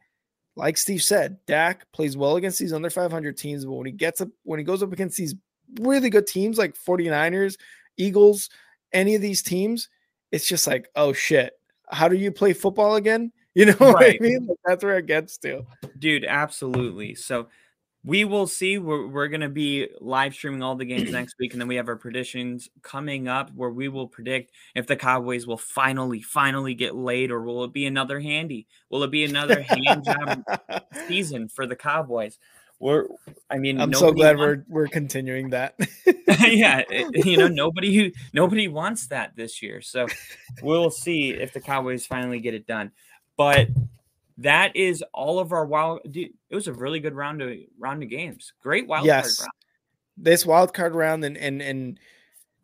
like 0.57 0.77
Steve 0.77 1.03
said, 1.03 1.39
Dak 1.47 1.91
plays 1.93 2.17
well 2.17 2.37
against 2.37 2.59
these 2.59 2.73
under 2.73 2.91
500 2.91 3.37
teams, 3.37 3.65
but 3.65 3.73
when 3.73 3.87
he 3.87 3.93
gets 3.93 4.21
up 4.21 4.29
when 4.43 4.59
he 4.59 4.65
goes 4.65 4.83
up 4.83 4.93
against 4.93 5.17
these 5.17 5.35
really 5.81 6.11
good 6.11 6.27
teams 6.27 6.59
like 6.59 6.75
49ers, 6.77 7.57
Eagles, 7.97 8.51
any 8.93 9.15
of 9.15 9.23
these 9.23 9.43
teams, 9.43 9.89
it's 10.33 10.47
just 10.47 10.67
like, 10.67 10.89
oh 10.97 11.13
shit, 11.13 11.53
how 11.91 12.09
do 12.09 12.17
you 12.17 12.33
play 12.33 12.53
football 12.53 12.97
again? 12.97 13.33
You 13.55 13.67
know 13.67 13.73
what 13.79 14.05
I 14.05 14.19
mean? 14.21 14.47
Like, 14.47 14.59
that's 14.65 14.85
where 14.85 14.99
it 14.99 15.07
gets 15.07 15.39
to. 15.39 15.65
dude, 15.99 16.25
absolutely. 16.25 17.15
So 17.15 17.49
we 18.05 18.25
will 18.25 18.47
see. 18.47 18.79
We're, 18.79 19.07
we're 19.09 19.29
going 19.29 19.41
to 19.41 19.49
be 19.49 19.89
live 20.01 20.33
streaming 20.35 20.63
all 20.63 20.77
the 20.77 20.85
games 20.85 21.11
next 21.11 21.35
week. 21.39 21.53
And 21.53 21.61
then 21.61 21.69
we 21.69 21.77
have 21.77 21.89
our 21.89 21.97
predictions 21.97 22.69
coming 22.83 23.27
up 23.27 23.51
where 23.55 23.71
we 23.71 23.89
will 23.89 24.07
predict 24.07 24.53
if 24.75 24.87
the 24.87 24.97
Cowboys 24.97 25.47
will 25.47 25.59
finally, 25.59 26.23
finally 26.23 26.75
get 26.75 26.95
laid 26.95 27.31
or 27.31 27.43
will 27.43 27.65
it 27.65 27.73
be 27.73 27.87
another 27.87 28.21
handy? 28.21 28.67
Will 28.91 29.03
it 29.03 29.11
be 29.11 29.25
another 29.25 29.61
hand 29.63 30.05
job 30.05 30.45
season 31.09 31.49
for 31.49 31.67
the 31.67 31.77
Cowboys? 31.77 32.39
We're, 32.81 33.07
I 33.51 33.59
mean, 33.59 33.81
I'm 33.81 33.93
so 33.93 34.13
glad 34.13 34.39
wants- 34.39 34.65
we're 34.69 34.83
we're 34.83 34.87
continuing 34.89 35.51
that. 35.51 35.75
yeah, 36.07 36.85
it- 36.89 37.11
eh, 37.17 37.29
you 37.29 37.37
know, 37.37 37.49
nobody 37.49 37.93
who 37.97 38.13
nobody 38.33 38.69
wants 38.69 39.09
that 39.09 39.35
this 39.35 39.61
year. 39.61 39.81
So 39.81 40.07
we'll 40.63 40.93
see 40.93 41.31
if 41.31 41.53
the 41.53 41.61
Cowboys 41.61 42.07
finally 42.07 42.39
get 42.39 42.55
it 42.55 42.69
done. 42.69 42.93
But 43.39 43.69
that 44.37 44.77
is 44.77 45.03
all 45.15 45.39
of 45.39 45.53
our 45.53 45.65
wild. 45.65 46.01
Dude, 46.11 46.33
it 46.51 46.55
was 46.55 46.69
a 46.69 46.73
really 46.75 47.01
good 47.01 47.15
round 47.15 47.41
of 47.41 47.57
round 47.79 48.03
of 48.03 48.11
games. 48.11 48.53
Great 48.63 48.87
wild 48.87 49.07
Yes. 49.07 49.39
card 49.39 49.47
round. 49.47 49.53
this 50.19 50.45
wild 50.45 50.75
card 50.75 50.95
round 50.95 51.25
and 51.25 51.39
and 51.39 51.63
and 51.63 51.99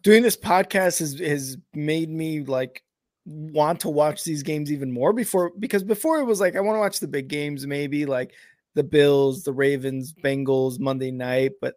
doing 0.02 0.22
this 0.22 0.36
podcast 0.36 0.98
has 0.98 1.18
has 1.18 1.56
made 1.72 2.10
me 2.10 2.40
like 2.40 2.82
want 3.26 3.80
to 3.80 3.88
watch 3.88 4.22
these 4.24 4.42
games 4.42 4.70
even 4.70 4.92
more 4.92 5.12
before 5.14 5.50
because 5.58 5.82
before 5.82 6.18
it 6.18 6.24
was 6.24 6.40
like 6.40 6.56
I 6.56 6.60
want 6.60 6.76
to 6.76 6.80
watch 6.80 7.00
the 7.00 7.08
big 7.08 7.28
games 7.28 7.66
maybe 7.66 8.04
like 8.04 8.32
the 8.74 8.82
Bills, 8.84 9.44
the 9.44 9.52
Ravens, 9.52 10.12
Bengals 10.12 10.78
Monday 10.80 11.10
night, 11.12 11.52
but 11.60 11.76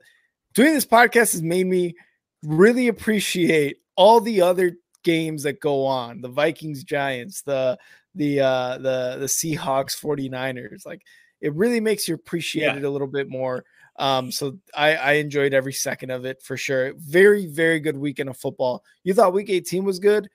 doing 0.56 0.74
this 0.74 0.86
podcast 0.86 1.32
has 1.34 1.44
made 1.44 1.68
me 1.68 1.96
really 2.44 2.88
appreciate 2.88 3.78
all 3.96 4.20
the 4.20 4.42
other 4.42 4.74
games 5.04 5.44
that 5.44 5.60
go 5.60 5.86
on, 5.86 6.22
the 6.22 6.28
Vikings 6.28 6.84
Giants, 6.84 7.44
the 7.44 7.78
the 8.18 8.42
uh 8.42 8.78
the 8.80 9.18
the 9.20 9.26
Seahawks 9.28 10.00
49ers 10.00 10.86
like 10.86 11.02
it 11.42 11.54
really 11.54 11.80
makes 11.80 12.08
you 12.08 12.16
appreciate 12.16 12.64
Yeah. 12.64 12.76
it 12.78 12.84
a 12.84 12.90
little 12.90 13.08
bit 13.08 13.30
more 13.30 13.64
um, 14.00 14.32
so 14.32 14.60
I, 14.76 14.96
I 14.96 15.12
enjoyed 15.14 15.56
every 15.56 15.74
second 15.74 16.12
of 16.12 16.24
it 16.24 16.40
for 16.44 16.56
sure. 16.56 16.94
Very, 16.98 17.48
very 17.48 17.80
good 17.80 17.98
weekend 17.98 18.30
of 18.30 18.38
football. 18.38 18.84
You 19.04 19.16
thought 19.16 19.34
week 19.34 19.50
18 19.50 19.84
was 19.84 19.98
good. 19.98 20.30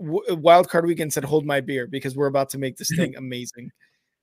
W- 0.00 0.22
wild 0.36 0.70
card 0.70 0.86
weekend 0.86 1.12
said, 1.12 1.24
hold 1.24 1.44
my 1.44 1.60
beer 1.60 1.86
because 1.86 2.16
we're 2.16 2.28
about 2.28 2.48
to 2.50 2.58
make 2.58 2.78
this 2.78 2.90
thing 2.96 3.14
amazing. 3.18 3.70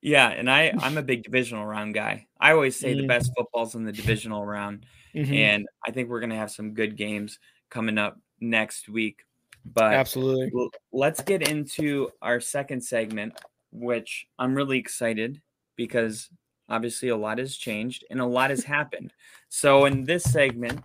Yeah, 0.02 0.30
and 0.30 0.50
I 0.50 0.74
I'm 0.80 0.98
a 0.98 1.04
big 1.04 1.22
divisional 1.22 1.64
round 1.64 1.94
guy. 1.94 2.26
I 2.40 2.54
always 2.54 2.76
say 2.76 2.96
the 2.96 3.04
Mm. 3.04 3.08
best 3.08 3.32
football's 3.38 3.76
in 3.76 3.84
the 3.84 3.92
divisional 3.92 4.44
round, 4.44 4.88
Mhm. 5.14 5.32
and 5.36 5.68
I 5.88 5.92
think 5.92 6.10
we're 6.10 6.20
gonna 6.22 6.36
have 6.36 6.50
some 6.50 6.74
good 6.74 6.98
games 6.98 7.38
coming 7.70 8.00
up 8.00 8.20
next 8.40 8.90
week. 8.90 9.25
But 9.74 9.94
Absolutely. 9.94 10.52
Well, 10.54 10.70
let's 10.92 11.22
get 11.22 11.48
into 11.48 12.10
our 12.22 12.40
second 12.40 12.82
segment, 12.82 13.34
which 13.72 14.26
I'm 14.38 14.54
really 14.56 14.78
excited 14.78 15.42
because 15.76 16.30
obviously 16.70 17.10
a 17.10 17.18
lot 17.18 17.40
has 17.40 17.56
changed 17.56 18.06
and 18.10 18.20
a 18.20 18.26
lot 18.26 18.50
has 18.52 18.64
happened. 18.76 19.14
So, 19.50 19.86
in 19.86 20.04
this 20.04 20.24
segment, 20.24 20.82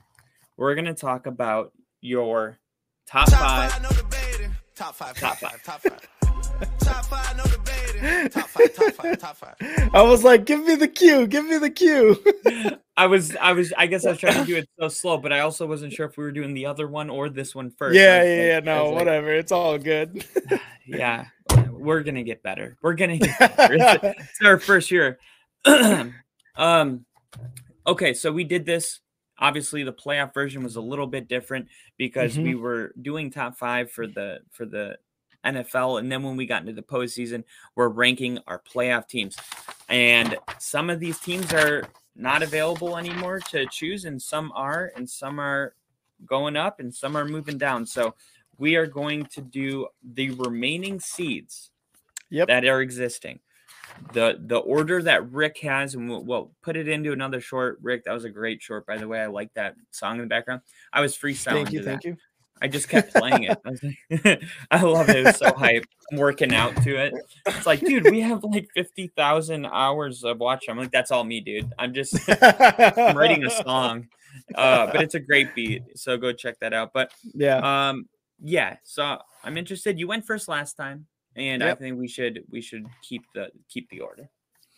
we're 0.56 0.74
going 0.74 0.86
to 0.86 0.94
talk 0.94 1.26
about 1.26 1.72
your 2.00 2.58
top 3.06 3.30
five. 3.30 3.82
no 3.82 3.88
debating. 3.90 4.52
Top 4.74 4.94
five, 4.94 5.14
Top 5.18 5.38
top 5.38 5.50
five, 5.50 5.62
top 5.62 5.80
five. 5.82 6.08
Top 6.90 7.04
five, 7.06 7.36
no 7.36 7.44
debating. 7.44 8.28
Top 8.30 8.48
five, 8.48 8.74
top 8.74 8.92
five, 8.94 9.18
top 9.18 9.36
five. 9.36 9.54
I 9.94 10.02
was 10.02 10.24
like, 10.24 10.44
give 10.44 10.64
me 10.64 10.74
the 10.74 10.88
cue, 10.88 11.26
give 11.26 11.46
me 11.46 11.58
the 11.58 11.70
cue. 11.70 12.22
I 12.96 13.06
was, 13.06 13.34
I 13.36 13.52
was, 13.52 13.72
I 13.78 13.86
guess 13.86 14.04
I 14.04 14.10
was 14.10 14.18
trying 14.18 14.40
to 14.40 14.44
do 14.44 14.56
it 14.56 14.68
so 14.80 14.88
slow, 14.88 15.16
but 15.18 15.32
I 15.32 15.40
also 15.40 15.66
wasn't 15.66 15.92
sure 15.92 16.06
if 16.06 16.16
we 16.16 16.24
were 16.24 16.32
doing 16.32 16.52
the 16.54 16.66
other 16.66 16.86
one 16.88 17.08
or 17.08 17.28
this 17.28 17.54
one 17.54 17.70
first. 17.70 17.94
Yeah, 17.96 18.22
yeah, 18.22 18.56
like- 18.56 18.64
yeah. 18.66 18.74
I 18.74 18.82
was 18.82 18.88
No, 18.88 18.90
like, 18.90 18.94
whatever. 18.98 19.32
It's 19.34 19.52
all 19.52 19.78
good. 19.78 20.24
Yeah, 20.86 21.26
we're 21.70 22.02
gonna 22.02 22.24
get 22.24 22.42
better. 22.42 22.76
We're 22.82 22.94
gonna 22.94 23.18
get 23.18 23.38
better. 23.38 23.74
It's- 23.74 24.14
it's 24.18 24.40
our 24.44 24.58
first 24.58 24.90
year. 24.90 25.20
um, 26.56 27.04
okay, 27.86 28.12
so 28.12 28.32
we 28.32 28.42
did 28.42 28.66
this. 28.66 28.98
Obviously, 29.38 29.84
the 29.84 29.92
playoff 29.92 30.34
version 30.34 30.64
was 30.64 30.74
a 30.74 30.80
little 30.80 31.06
bit 31.06 31.28
different 31.28 31.68
because 31.96 32.36
we 32.36 32.56
were 32.56 32.92
doing 33.00 33.30
top 33.30 33.56
five 33.56 33.92
for 33.92 34.06
the 34.08 34.38
for 34.50 34.66
the 34.66 34.96
NFL, 35.44 35.98
and 36.00 36.10
then 36.10 36.22
when 36.22 36.36
we 36.36 36.46
got 36.46 36.60
into 36.62 36.72
the 36.72 36.82
postseason, 36.82 37.44
we're 37.74 37.88
ranking 37.88 38.38
our 38.46 38.60
playoff 38.60 39.08
teams, 39.08 39.36
and 39.88 40.36
some 40.58 40.90
of 40.90 41.00
these 41.00 41.18
teams 41.18 41.52
are 41.52 41.84
not 42.16 42.42
available 42.42 42.96
anymore 42.98 43.40
to 43.50 43.66
choose, 43.66 44.04
and 44.04 44.20
some 44.20 44.52
are, 44.54 44.92
and 44.96 45.08
some 45.08 45.38
are 45.38 45.74
going 46.26 46.56
up, 46.56 46.80
and 46.80 46.94
some 46.94 47.16
are 47.16 47.24
moving 47.24 47.56
down. 47.58 47.86
So 47.86 48.14
we 48.58 48.76
are 48.76 48.86
going 48.86 49.24
to 49.26 49.40
do 49.40 49.86
the 50.12 50.30
remaining 50.32 51.00
seeds 51.00 51.70
Yep. 52.28 52.48
that 52.48 52.64
are 52.66 52.80
existing. 52.82 53.40
the 54.12 54.38
the 54.46 54.58
order 54.58 55.02
that 55.02 55.30
Rick 55.32 55.58
has, 55.58 55.94
and 55.94 56.08
we'll, 56.08 56.22
we'll 56.24 56.50
put 56.62 56.76
it 56.76 56.86
into 56.88 57.12
another 57.12 57.40
short. 57.40 57.78
Rick, 57.82 58.04
that 58.04 58.12
was 58.12 58.24
a 58.24 58.30
great 58.30 58.62
short, 58.62 58.86
by 58.86 58.96
the 58.98 59.08
way. 59.08 59.20
I 59.20 59.26
like 59.26 59.52
that 59.54 59.74
song 59.90 60.16
in 60.16 60.20
the 60.20 60.26
background. 60.26 60.60
I 60.92 61.00
was 61.00 61.16
freestyling. 61.16 61.52
Thank 61.64 61.72
you, 61.72 61.82
thank 61.82 62.02
that. 62.02 62.08
you. 62.08 62.16
I 62.60 62.68
just 62.68 62.88
kept 62.88 63.14
playing 63.14 63.44
it. 63.44 63.58
I, 63.64 63.70
was 63.70 63.82
like, 63.82 64.42
I 64.70 64.82
love 64.82 65.08
it. 65.08 65.16
It 65.16 65.24
was 65.26 65.36
so 65.36 65.52
hype. 65.54 65.84
I'm 66.12 66.18
working 66.18 66.52
out 66.54 66.76
to 66.82 66.96
it. 66.96 67.14
It's 67.46 67.66
like, 67.66 67.80
dude, 67.80 68.10
we 68.10 68.20
have 68.20 68.44
like 68.44 68.68
50,000 68.74 69.66
hours 69.66 70.24
of 70.24 70.38
watching. 70.38 70.70
I'm 70.72 70.78
like, 70.78 70.90
that's 70.90 71.10
all 71.10 71.24
me, 71.24 71.40
dude. 71.40 71.72
I'm 71.78 71.94
just 71.94 72.18
I'm 72.28 73.16
writing 73.16 73.44
a 73.44 73.50
song. 73.50 74.08
Uh, 74.54 74.86
but 74.92 75.02
it's 75.02 75.14
a 75.14 75.20
great 75.20 75.54
beat. 75.54 75.82
So 75.98 76.16
go 76.16 76.32
check 76.32 76.58
that 76.60 76.72
out. 76.72 76.92
But 76.92 77.12
Yeah. 77.34 77.88
um, 77.88 78.08
yeah. 78.42 78.76
So 78.84 79.18
I'm 79.44 79.56
interested. 79.56 79.98
You 79.98 80.06
went 80.08 80.26
first 80.26 80.48
last 80.48 80.74
time, 80.74 81.06
and 81.36 81.62
I 81.62 81.74
think 81.74 81.98
we 81.98 82.08
should 82.08 82.44
we 82.50 82.60
should 82.60 82.86
keep 83.02 83.22
the 83.34 83.50
keep 83.68 83.88
the 83.90 84.00
order. 84.00 84.28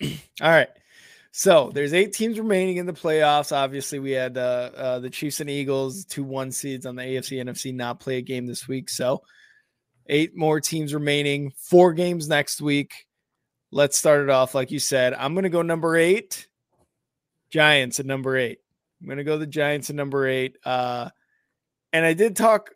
All 0.02 0.50
right. 0.50 0.68
So 1.34 1.70
there's 1.72 1.94
eight 1.94 2.12
teams 2.12 2.38
remaining 2.38 2.76
in 2.76 2.84
the 2.84 2.92
playoffs. 2.92 3.56
Obviously, 3.56 3.98
we 3.98 4.10
had 4.10 4.36
uh, 4.36 4.70
uh, 4.76 4.98
the 4.98 5.08
Chiefs 5.08 5.40
and 5.40 5.48
Eagles, 5.48 6.04
two 6.04 6.24
one 6.24 6.52
seeds 6.52 6.84
on 6.84 6.94
the 6.94 7.02
AFC 7.02 7.42
NFC, 7.42 7.74
not 7.74 8.00
play 8.00 8.18
a 8.18 8.22
game 8.22 8.46
this 8.46 8.68
week. 8.68 8.90
So 8.90 9.22
eight 10.08 10.36
more 10.36 10.60
teams 10.60 10.92
remaining, 10.92 11.52
four 11.56 11.94
games 11.94 12.28
next 12.28 12.60
week. 12.60 13.06
Let's 13.70 13.96
start 13.96 14.20
it 14.20 14.28
off 14.28 14.54
like 14.54 14.70
you 14.70 14.78
said. 14.78 15.14
I'm 15.14 15.32
going 15.32 15.44
to 15.44 15.48
go 15.48 15.62
number 15.62 15.96
eight, 15.96 16.48
Giants 17.50 17.98
at 17.98 18.04
number 18.04 18.36
eight. 18.36 18.58
I'm 19.00 19.06
going 19.06 19.16
to 19.16 19.24
go 19.24 19.38
the 19.38 19.46
Giants 19.46 19.88
at 19.88 19.96
number 19.96 20.28
eight. 20.28 20.58
Uh, 20.66 21.08
and 21.94 22.04
I 22.04 22.12
did 22.12 22.36
talk 22.36 22.72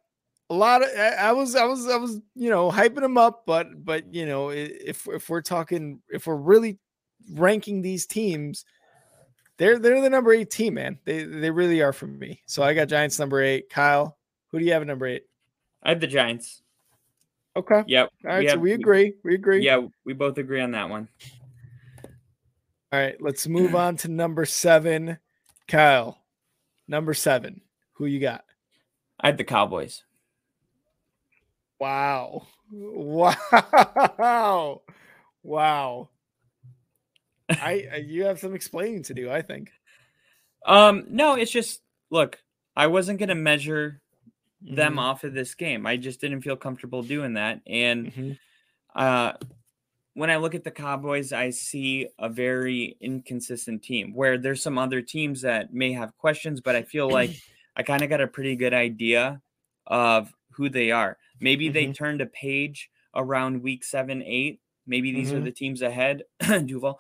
a 0.49 0.55
lot 0.55 0.83
of. 0.83 0.89
I 0.97 1.11
I 1.11 1.33
was, 1.33 1.57
I 1.57 1.65
was, 1.66 1.87
I 1.87 1.97
was, 1.97 2.23
you 2.35 2.49
know, 2.49 2.70
hyping 2.70 3.03
them 3.03 3.19
up, 3.19 3.43
but, 3.47 3.85
but 3.85 4.15
you 4.15 4.24
know, 4.24 4.49
if 4.49 5.07
if 5.07 5.28
we're 5.28 5.43
talking, 5.43 6.01
if 6.09 6.27
we're 6.27 6.37
really 6.37 6.78
ranking 7.32 7.82
these 7.82 8.07
teams, 8.07 8.65
they're 9.59 9.78
they're 9.78 10.01
the 10.01 10.11
number 10.11 10.32
eight 10.32 10.51
team, 10.51 10.74
man. 10.74 10.98
They 11.05 11.24
they 11.24 11.51
really 11.51 11.82
are 11.82 11.93
for 11.93 12.07
me. 12.07 12.43
So 12.47 12.62
I 12.62 12.74
got 12.74 12.89
Giants 12.89 13.19
number 13.19 13.43
eight. 13.43 13.70
Kyle, 13.70 14.16
who 14.51 14.59
do 14.59 14.65
you 14.65 14.73
have 14.73 14.82
at 14.82 14.89
number 14.89 15.07
eight? 15.07 15.24
I 15.82 15.90
have 15.90 16.01
the 16.01 16.07
Giants. 16.07 16.62
Okay. 17.57 17.82
Yep. 17.86 18.11
All 18.24 18.31
right. 18.31 18.47
so 18.47 18.51
have- 18.51 18.61
we 18.61 18.73
agree. 18.73 19.15
We 19.24 19.35
agree. 19.35 19.65
Yeah, 19.65 19.86
we 20.05 20.12
both 20.12 20.36
agree 20.39 20.61
on 20.61 20.73
that 20.73 20.90
one. 20.90 21.09
All 22.93 23.01
right. 23.01 23.16
Let's 23.20 23.47
move 23.47 23.74
on 23.74 23.97
to 23.98 24.09
number 24.09 24.44
seven. 24.44 25.19
Kyle, 25.66 26.19
number 26.86 27.15
seven. 27.15 27.62
Who 27.94 28.07
you 28.07 28.20
got? 28.20 28.44
I 29.19 29.28
had 29.28 29.39
the 29.39 29.44
Cowboys. 29.44 30.03
Wow. 31.81 32.47
Wow. 32.73 34.82
Wow. 35.44 36.09
I 37.48 37.89
I- 37.93 37.97
you 38.06 38.24
have 38.24 38.39
some 38.39 38.55
explaining 38.55 39.02
to 39.05 39.14
do, 39.14 39.31
I 39.31 39.43
think. 39.43 39.70
Um, 40.64 41.05
no, 41.09 41.35
it's 41.35 41.51
just 41.51 41.82
look, 42.10 42.39
I 42.74 42.86
wasn't 42.89 43.18
gonna 43.20 43.35
measure 43.35 44.01
them 44.60 44.94
Mhm, 44.94 44.98
off 45.01 45.24
of 45.24 45.35
this 45.35 45.55
game. 45.55 45.86
I 45.86 45.97
just 45.97 46.20
didn't 46.20 46.40
feel 46.40 46.56
comfortable 46.56 47.02
doing 47.02 47.35
that. 47.35 47.60
And 47.66 48.12
mhm. 48.12 48.39
uh 48.94 49.35
when 50.14 50.31
I 50.31 50.36
look 50.36 50.55
at 50.55 50.64
the 50.64 50.70
Cowboys, 50.70 51.31
I 51.35 51.51
see 51.51 52.09
a 52.18 52.31
very 52.31 52.97
inconsistent 53.02 53.82
team 53.82 54.14
where 54.14 54.39
there's 54.39 54.62
some 54.62 54.78
other 54.78 55.02
teams 55.02 55.43
that 55.43 55.74
may 55.74 55.93
have 55.93 56.16
questions, 56.16 56.62
but 56.62 56.74
I 56.74 56.82
feel 56.82 57.09
like 57.10 57.31
I 57.77 57.82
kind 57.82 58.02
of 58.02 58.09
got 58.09 58.23
a 58.23 58.27
pretty 58.27 58.56
good 58.56 58.73
idea 58.73 59.43
of 59.86 60.32
who 60.52 60.70
they 60.70 60.90
are. 60.90 61.18
Maybe 61.39 61.68
they 61.68 61.93
turned 61.93 62.23
a 62.23 62.27
page 62.27 62.90
around 63.14 63.62
week 63.62 63.85
seven, 63.85 64.23
eight. 64.23 64.60
Maybe 64.86 65.12
these 65.12 65.35
are 65.35 65.40
Mhm. 65.40 65.44
the 65.44 65.52
teams 65.52 65.82
ahead, 65.82 66.23
Duval. 66.40 66.98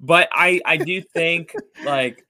But 0.00 0.28
I, 0.32 0.60
I 0.64 0.76
do 0.78 1.00
think 1.00 1.58
like 1.82 2.26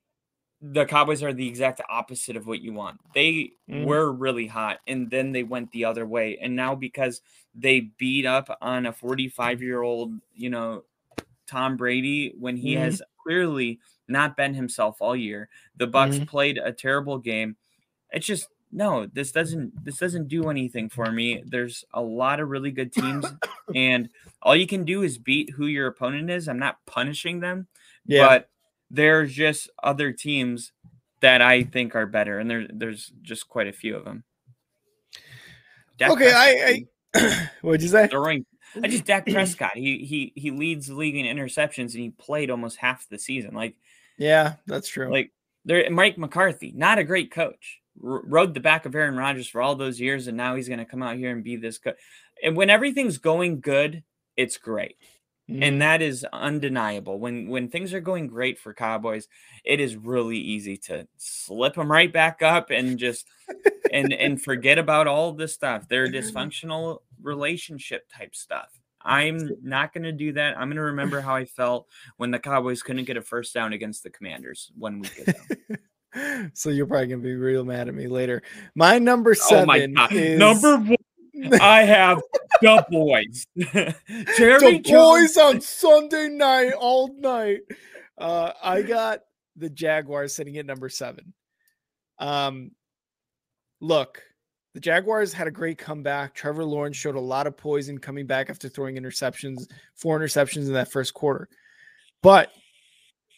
the 0.61 0.87
Cowboys 0.87 1.23
are 1.23 1.33
the 1.33 1.49
exact 1.49 1.81
opposite 1.89 2.37
of 2.37 2.47
what 2.47 2.61
you 2.61 2.73
want. 2.73 3.01
They 3.15 3.53
Mm. 3.69 3.85
were 3.85 4.13
really 4.13 4.47
hot 4.47 4.81
and 4.87 5.11
then 5.11 5.33
they 5.33 5.45
went 5.45 5.71
the 5.73 5.85
other 5.87 6.07
way. 6.07 6.39
And 6.39 6.57
now 6.57 6.75
because 6.75 7.23
they 7.55 7.81
beat 7.99 8.27
up 8.27 8.57
on 8.61 8.87
a 8.87 8.93
45 8.93 9.63
year 9.63 9.83
old, 9.83 10.15
you 10.35 10.51
know, 10.51 10.85
Tom 11.47 11.77
Brady 11.77 12.35
when 12.39 12.57
he 12.57 12.75
Mhm. 12.75 12.77
has 12.77 13.03
clearly 13.23 13.81
not 14.09 14.37
been 14.37 14.55
himself 14.55 15.01
all 15.01 15.17
year. 15.17 15.49
The 15.77 15.87
Bucks 15.87 16.19
Mhm. 16.19 16.27
played 16.27 16.59
a 16.59 16.73
terrible 16.73 17.19
game. 17.19 17.57
It's 18.13 18.27
just 18.27 18.49
no, 18.71 19.07
this 19.07 19.33
doesn't 19.33 19.85
this 19.85 19.99
doesn't 19.99 20.29
do 20.29 20.51
anything 20.51 20.89
for 20.89 21.11
me. 21.11 21.43
There's 21.47 21.85
a 21.95 22.03
lot 22.03 22.41
of 22.41 22.49
really 22.49 22.71
good 22.71 22.93
teams 22.93 23.27
and 23.75 24.09
all 24.43 24.55
you 24.57 24.67
can 24.67 24.85
do 24.85 25.03
is 25.03 25.19
beat 25.19 25.51
who 25.51 25.67
your 25.67 25.87
opponent 25.87 26.31
is. 26.31 26.49
I'm 26.49 26.59
not 26.59 26.79
punishing 26.87 27.41
them, 27.41 27.67
Yeah. 28.07 28.27
but 28.29 28.51
there's 28.91 29.33
just 29.35 29.71
other 29.83 30.13
teams 30.13 30.73
that 31.21 31.43
I 31.43 31.65
think 31.65 31.97
are 31.97 32.07
better, 32.07 32.39
and 32.39 32.49
there, 32.51 32.67
there's 32.73 33.13
just 33.23 33.49
quite 33.49 33.67
a 33.67 33.73
few 33.73 33.97
of 33.97 34.05
them. 34.05 34.23
Dak 35.99 36.11
Okay, 36.13 36.33
I- 36.33 36.85
I- 37.15 37.51
What'd 37.63 37.83
you 37.83 37.89
say? 37.89 38.07
throwing. 38.07 38.47
I 38.83 38.89
just 38.89 39.05
Dak 39.05 39.27
Prescott. 39.33 39.77
He 39.77 39.99
he 40.05 40.33
he 40.37 40.51
leads 40.51 40.87
the 40.87 40.95
league 40.95 41.17
in 41.17 41.25
interceptions, 41.27 41.95
and 41.95 42.03
he 42.03 42.11
played 42.11 42.51
almost 42.51 42.77
half 42.77 43.09
the 43.09 43.19
season. 43.19 43.55
Like 43.55 43.75
Yeah, 44.19 44.55
that's 44.67 44.89
true. 44.89 45.11
like 45.11 45.33
there, 45.65 45.89
Mike 45.91 46.19
McCarthy, 46.19 46.73
not 46.77 46.99
a 46.99 47.05
great 47.05 47.31
coach. 47.31 47.81
R- 48.05 48.23
rode 48.25 48.55
the 48.55 48.61
back 48.61 48.87
of 48.87 48.95
Aaron 48.95 49.17
Rodgers 49.17 49.49
for 49.49 49.61
all 49.61 49.75
those 49.75 50.01
years, 50.01 50.27
and 50.27 50.37
now 50.37 50.55
he's 50.55 50.69
going 50.69 50.79
to 50.79 50.85
come 50.85 51.03
out 51.03 51.17
here 51.17 51.31
and 51.31 51.45
be 51.45 51.57
this 51.57 51.79
good. 51.79 51.95
And 52.43 52.57
when 52.57 52.71
everything's 52.71 53.19
going 53.19 53.61
good, 53.61 54.05
it's 54.37 54.57
great 54.57 54.97
and 55.49 55.63
mm-hmm. 55.63 55.79
that 55.79 56.03
is 56.03 56.27
undeniable. 56.31 57.19
When 57.19 57.49
when 57.49 57.69
things 57.69 57.95
are 57.95 58.01
going 58.01 58.27
great 58.27 58.59
for 58.59 58.75
Cowboys, 58.75 59.29
it 59.65 59.81
is 59.81 59.97
really 59.97 60.37
easy 60.37 60.77
to 60.89 61.09
slip 61.17 61.75
them 61.75 61.91
right 61.91 62.13
back 62.13 62.43
up 62.43 62.69
and 62.71 62.99
just 62.99 63.27
and 63.91 64.13
and 64.13 64.43
forget 64.43 64.79
about 64.79 65.07
all 65.07 65.33
this 65.33 65.55
stuff. 65.55 65.89
Their 65.89 66.07
mm-hmm. 66.09 66.17
dysfunctional 66.17 66.99
relationship 67.23 68.11
type 68.15 68.35
stuff. 68.35 68.79
I'm 69.01 69.57
not 69.63 69.95
going 69.95 70.03
to 70.03 70.13
do 70.13 70.33
that. 70.33 70.59
I'm 70.59 70.69
going 70.69 70.77
to 70.77 70.83
remember 70.83 71.23
how 71.23 71.35
I 71.35 71.47
felt 71.47 71.87
when 72.19 72.31
the 72.31 72.39
Cowboys 72.39 72.83
couldn't 72.83 73.05
get 73.05 73.17
a 73.17 73.23
first 73.23 73.55
down 73.55 73.73
against 73.73 74.03
the 74.03 74.11
Commanders 74.11 74.71
one 74.77 75.01
week 75.01 75.17
ago. 75.19 75.39
so 76.55 76.71
you're 76.71 76.87
probably 76.87 77.09
gonna 77.09 77.23
be 77.23 77.35
real 77.35 77.65
mad 77.65 77.89
at 77.89 77.95
me 77.95 78.07
later. 78.07 78.43
My 78.75 78.99
number 78.99 79.31
oh 79.31 79.49
seven 79.49 79.67
my 79.67 79.87
god! 79.87 80.13
is 80.13 80.39
Number 80.39 80.77
one, 80.77 81.61
I 81.61 81.83
have 81.83 82.21
the 82.61 82.85
boys. 82.91 83.47
Jeremy 84.37 84.79
the 84.79 84.81
Jones. 84.81 85.35
boys 85.35 85.37
on 85.37 85.61
Sunday 85.61 86.29
night 86.29 86.73
all 86.73 87.15
night. 87.19 87.61
Uh, 88.17 88.53
I 88.63 88.83
got 88.83 89.21
the 89.57 89.71
Jaguars 89.71 90.35
sitting 90.35 90.57
at 90.59 90.67
number 90.67 90.89
seven. 90.89 91.33
Um, 92.19 92.73
look, 93.81 94.23
the 94.75 94.81
Jaguars 94.81 95.33
had 95.33 95.47
a 95.47 95.53
great 95.53 95.79
comeback. 95.79 96.35
Trevor 96.35 96.65
Lawrence 96.65 96.97
showed 96.97 97.15
a 97.17 97.21
lot 97.21 97.47
of 97.47 97.57
poison 97.57 97.99
coming 97.99 98.27
back 98.27 98.51
after 98.51 98.69
throwing 98.69 98.97
interceptions, 98.97 99.67
four 99.95 100.19
interceptions 100.19 100.67
in 100.67 100.73
that 100.73 100.91
first 100.91 101.15
quarter. 101.15 101.49
But 102.23 102.51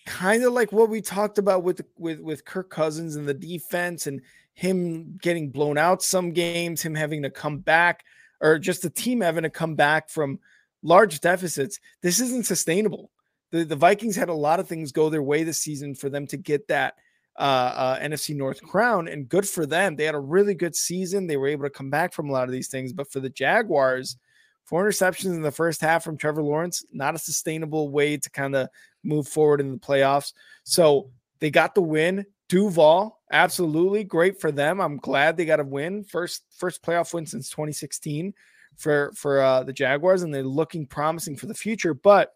kind 0.07 0.45
of 0.45 0.53
like 0.53 0.73
what 0.73 0.89
we 0.89 1.01
talked 1.01 1.39
about 1.39 1.63
with 1.63 1.83
with 1.97 2.21
with 2.21 2.45
Kirk 2.45 2.71
Cousins 2.71 3.17
and 3.17 3.29
the 3.29 3.35
defense 3.35 4.07
and 4.07 4.21
him 4.55 5.17
getting 5.23 5.51
blown 5.51 5.79
out 5.79 6.03
some 6.03 6.33
games, 6.33 6.83
him 6.83 6.95
having 6.95 7.23
to 7.23 7.31
come 7.31 7.59
back, 7.59 8.05
or 8.41 8.59
just 8.59 8.83
the 8.83 8.91
team 8.91 9.21
having 9.21 9.45
to 9.45 9.51
come 9.51 9.75
back 9.75 10.09
from 10.09 10.39
large 10.83 11.21
deficits. 11.21 11.79
This 12.03 12.21
isn't 12.21 12.47
sustainable. 12.47 13.11
The 13.51 13.65
the 13.65 13.77
Vikings 13.77 14.17
had 14.17 14.29
a 14.29 14.35
lot 14.35 14.61
of 14.61 14.69
things 14.69 14.93
go 14.93 15.09
their 15.09 15.23
way 15.23 15.45
this 15.45 15.63
season 15.63 15.95
for 15.95 16.09
them 16.09 16.27
to 16.29 16.37
get 16.37 16.69
that 16.69 16.95
uh, 17.39 17.43
uh, 17.43 17.99
NFC 18.01 18.37
North 18.37 18.63
crown, 18.63 19.09
and 19.09 19.29
good 19.29 19.49
for 19.49 19.67
them. 19.67 19.97
They 19.97 20.05
had 20.05 20.15
a 20.15 20.21
really 20.21 20.55
good 20.55 20.77
season. 20.77 21.27
They 21.27 21.37
were 21.37 21.49
able 21.49 21.65
to 21.65 21.71
come 21.71 21.91
back 21.91 22.13
from 22.13 22.29
a 22.29 22.33
lot 22.33 22.45
of 22.45 22.53
these 22.53 22.69
things. 22.69 22.93
But 22.93 23.11
for 23.11 23.21
the 23.21 23.31
Jaguars, 23.31 24.17
four 24.65 24.85
interceptions 24.85 25.35
in 25.35 25.43
the 25.43 25.51
first 25.51 25.81
half 25.81 26.05
from 26.05 26.17
Trevor 26.17 26.43
Lawrence, 26.43 26.85
not 26.93 27.15
a 27.15 27.19
sustainable 27.19 27.89
way 27.89 28.17
to 28.17 28.31
kind 28.31 28.55
of 28.55 28.69
move 29.03 29.29
forward 29.29 29.61
in 29.61 29.73
the 29.73 29.79
playoffs. 29.79 30.33
So 30.65 31.11
they 31.41 31.51
got 31.51 31.75
the 31.75 31.83
win. 31.83 32.27
Duval, 32.49 33.21
absolutely 33.31 34.05
great 34.05 34.41
for 34.41 34.51
them. 34.51 34.81
I'm 34.81 34.97
glad 34.97 35.37
they 35.37 35.45
got 35.45 35.61
a 35.61 35.65
win. 35.65 36.05
First 36.05 36.45
first 36.57 36.83
playoff 36.83 37.15
win 37.15 37.27
since 37.27 37.49
2016 37.51 38.35
for 38.77 39.13
for 39.15 39.41
uh, 39.41 39.63
the 39.63 39.73
Jaguars, 39.73 40.23
and 40.23 40.35
they're 40.35 40.43
looking 40.43 40.87
promising 40.87 41.37
for 41.37 41.47
the 41.47 41.55
future. 41.55 41.95
But 41.95 42.35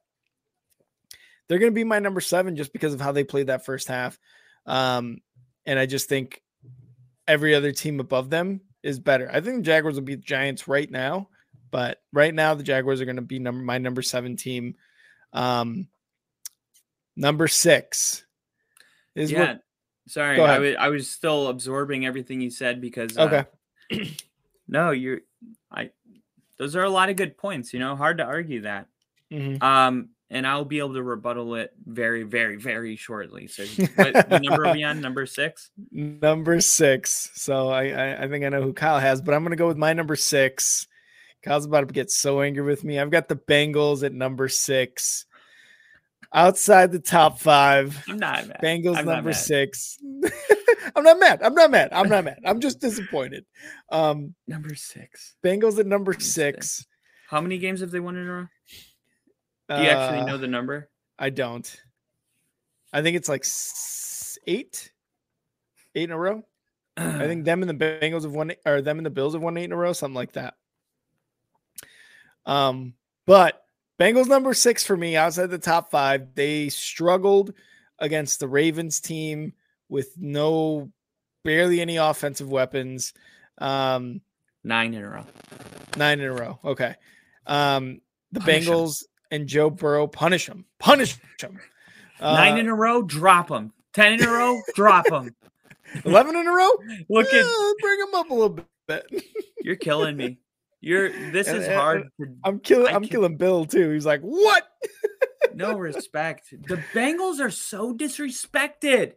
they're 1.48 1.58
going 1.58 1.72
to 1.72 1.74
be 1.74 1.84
my 1.84 1.98
number 1.98 2.20
seven 2.20 2.56
just 2.56 2.72
because 2.72 2.94
of 2.94 3.00
how 3.00 3.12
they 3.12 3.24
played 3.24 3.48
that 3.48 3.64
first 3.64 3.88
half. 3.88 4.18
Um, 4.66 5.18
and 5.66 5.78
I 5.78 5.86
just 5.86 6.08
think 6.08 6.42
every 7.26 7.54
other 7.54 7.72
team 7.72 8.00
above 8.00 8.30
them 8.30 8.60
is 8.82 8.98
better. 8.98 9.28
I 9.30 9.40
think 9.40 9.56
the 9.56 9.62
Jaguars 9.62 9.96
will 9.96 10.02
beat 10.02 10.16
the 10.16 10.22
Giants 10.22 10.68
right 10.68 10.90
now, 10.90 11.28
but 11.70 12.00
right 12.12 12.34
now 12.34 12.54
the 12.54 12.62
Jaguars 12.62 13.00
are 13.00 13.06
going 13.06 13.16
to 13.16 13.22
be 13.22 13.38
number 13.38 13.62
my 13.62 13.78
number 13.78 14.02
seven 14.02 14.36
team. 14.36 14.76
Um, 15.32 15.88
number 17.16 17.48
six 17.48 18.24
is 19.14 19.30
yeah. 19.30 19.40
what 19.40 19.60
Sorry, 20.06 20.38
I 20.38 20.58
was 20.58 20.76
I 20.78 20.88
was 20.88 21.08
still 21.08 21.48
absorbing 21.48 22.04
everything 22.04 22.40
you 22.40 22.50
said 22.50 22.80
because 22.80 23.16
uh, 23.16 23.44
okay. 23.90 24.14
no, 24.68 24.90
you're 24.90 25.20
I. 25.70 25.90
Those 26.58 26.76
are 26.76 26.82
a 26.82 26.90
lot 26.90 27.08
of 27.08 27.16
good 27.16 27.38
points. 27.38 27.72
You 27.72 27.80
know, 27.80 27.96
hard 27.96 28.18
to 28.18 28.24
argue 28.24 28.62
that. 28.62 28.86
Mhm. 29.32 29.62
Um, 29.62 30.10
and 30.30 30.46
I'll 30.46 30.64
be 30.64 30.78
able 30.78 30.94
to 30.94 31.02
rebuttal 31.02 31.54
it 31.54 31.72
very, 31.86 32.22
very, 32.22 32.56
very 32.56 32.96
shortly. 32.96 33.46
So, 33.46 33.64
what 33.94 34.28
the 34.28 34.40
number 34.40 34.66
are 34.66 34.74
we 34.74 34.82
on? 34.84 35.00
Number 35.00 35.24
six. 35.24 35.70
Number 35.90 36.60
six. 36.60 37.30
So 37.34 37.68
I, 37.68 37.88
I 37.88 38.24
I 38.24 38.28
think 38.28 38.44
I 38.44 38.50
know 38.50 38.62
who 38.62 38.74
Kyle 38.74 39.00
has, 39.00 39.22
but 39.22 39.32
I'm 39.32 39.42
gonna 39.42 39.56
go 39.56 39.68
with 39.68 39.78
my 39.78 39.94
number 39.94 40.16
six. 40.16 40.86
Kyle's 41.42 41.66
about 41.66 41.88
to 41.88 41.94
get 41.94 42.10
so 42.10 42.42
angry 42.42 42.64
with 42.64 42.84
me. 42.84 42.98
I've 42.98 43.10
got 43.10 43.28
the 43.28 43.36
Bengals 43.36 44.02
at 44.02 44.12
number 44.12 44.48
six. 44.48 45.26
Outside 46.34 46.90
the 46.90 46.98
top 46.98 47.38
five. 47.38 47.96
I'm 48.08 48.18
not 48.18 48.48
mad. 48.48 48.58
Bengals 48.60 48.96
I'm 48.96 49.06
number 49.06 49.30
mad. 49.30 49.36
six. 49.36 49.98
I'm 50.96 51.04
not 51.04 51.18
mad. 51.20 51.40
I'm 51.42 51.54
not 51.54 51.70
mad. 51.70 51.90
I'm 51.92 52.08
not 52.08 52.24
mad. 52.24 52.38
I'm 52.44 52.60
just 52.60 52.80
disappointed. 52.80 53.44
Um, 53.90 54.34
Number 54.48 54.74
six. 54.74 55.36
Bengals 55.44 55.78
at 55.78 55.86
number 55.86 56.12
Understood. 56.12 56.56
six. 56.56 56.86
How 57.28 57.40
many 57.40 57.58
games 57.58 57.80
have 57.80 57.90
they 57.92 58.00
won 58.00 58.16
in 58.16 58.26
a 58.26 58.32
row? 58.32 58.46
Do 59.68 59.82
you 59.82 59.88
actually 59.88 60.18
Uh, 60.20 60.26
know 60.26 60.36
the 60.36 60.48
number? 60.48 60.90
I 61.18 61.30
don't. 61.30 61.80
I 62.92 63.00
think 63.02 63.16
it's 63.16 63.28
like 63.28 63.44
eight, 64.46 64.90
eight 65.94 66.04
in 66.04 66.10
a 66.10 66.18
row. 66.18 66.42
I 66.96 67.26
think 67.26 67.44
them 67.46 67.62
and 67.62 67.70
the 67.70 67.74
Bengals 68.00 68.24
have 68.24 68.32
won, 68.32 68.52
or 68.66 68.82
them 68.82 68.98
and 68.98 69.06
the 69.06 69.10
Bills 69.10 69.34
have 69.34 69.42
won 69.42 69.56
eight 69.56 69.64
in 69.64 69.72
a 69.72 69.76
row, 69.76 69.92
something 69.92 70.14
like 70.14 70.32
that. 70.32 70.54
Um, 72.46 72.94
but 73.26 73.63
Bengals 73.98 74.26
number 74.26 74.54
six 74.54 74.84
for 74.84 74.96
me 74.96 75.16
outside 75.16 75.50
the 75.50 75.58
top 75.58 75.90
five. 75.90 76.34
They 76.34 76.68
struggled 76.68 77.54
against 77.98 78.40
the 78.40 78.48
Ravens 78.48 79.00
team 79.00 79.52
with 79.88 80.14
no, 80.18 80.90
barely 81.44 81.80
any 81.80 81.96
offensive 81.96 82.48
weapons. 82.50 83.12
Um, 83.58 84.20
nine 84.64 84.94
in 84.94 85.04
a 85.04 85.08
row. 85.08 85.26
nine 85.96 86.20
in 86.20 86.26
a 86.26 86.32
row. 86.32 86.58
Okay. 86.64 86.94
Um, 87.46 88.00
the 88.32 88.40
Punish. 88.40 88.66
Bengals 88.66 89.04
and 89.30 89.46
Joe 89.46 89.70
Burrow 89.70 90.06
punish 90.06 90.46
them, 90.46 90.64
punish 90.78 91.16
them. 91.40 91.60
nine 92.20 92.58
in 92.58 92.68
a 92.68 92.74
row, 92.74 93.02
drop 93.02 93.48
them. 93.48 93.72
Ten 93.92 94.14
in 94.14 94.24
a 94.24 94.30
row, 94.30 94.60
drop 94.74 95.06
them. 95.06 95.34
11 96.04 96.36
in 96.36 96.46
a 96.46 96.50
row. 96.50 96.70
Look 97.08 97.32
at 97.32 97.46
bring 97.80 97.98
them 98.00 98.14
up 98.14 98.30
a 98.30 98.34
little 98.34 98.58
bit. 98.86 99.06
you're 99.62 99.76
killing 99.76 100.16
me. 100.16 100.38
You're 100.84 101.08
this 101.30 101.48
is 101.48 101.66
hard. 101.66 102.08
To, 102.20 102.26
I'm 102.44 102.60
killing. 102.60 102.92
I 102.92 102.96
I'm 102.96 103.02
can- 103.02 103.10
killing 103.10 103.36
Bill 103.36 103.64
too. 103.64 103.90
He's 103.90 104.04
like, 104.06 104.20
"What?" 104.20 104.64
no 105.54 105.78
respect. 105.78 106.50
The 106.50 106.76
Bengals 106.92 107.40
are 107.40 107.50
so 107.50 107.94
disrespected 107.94 109.14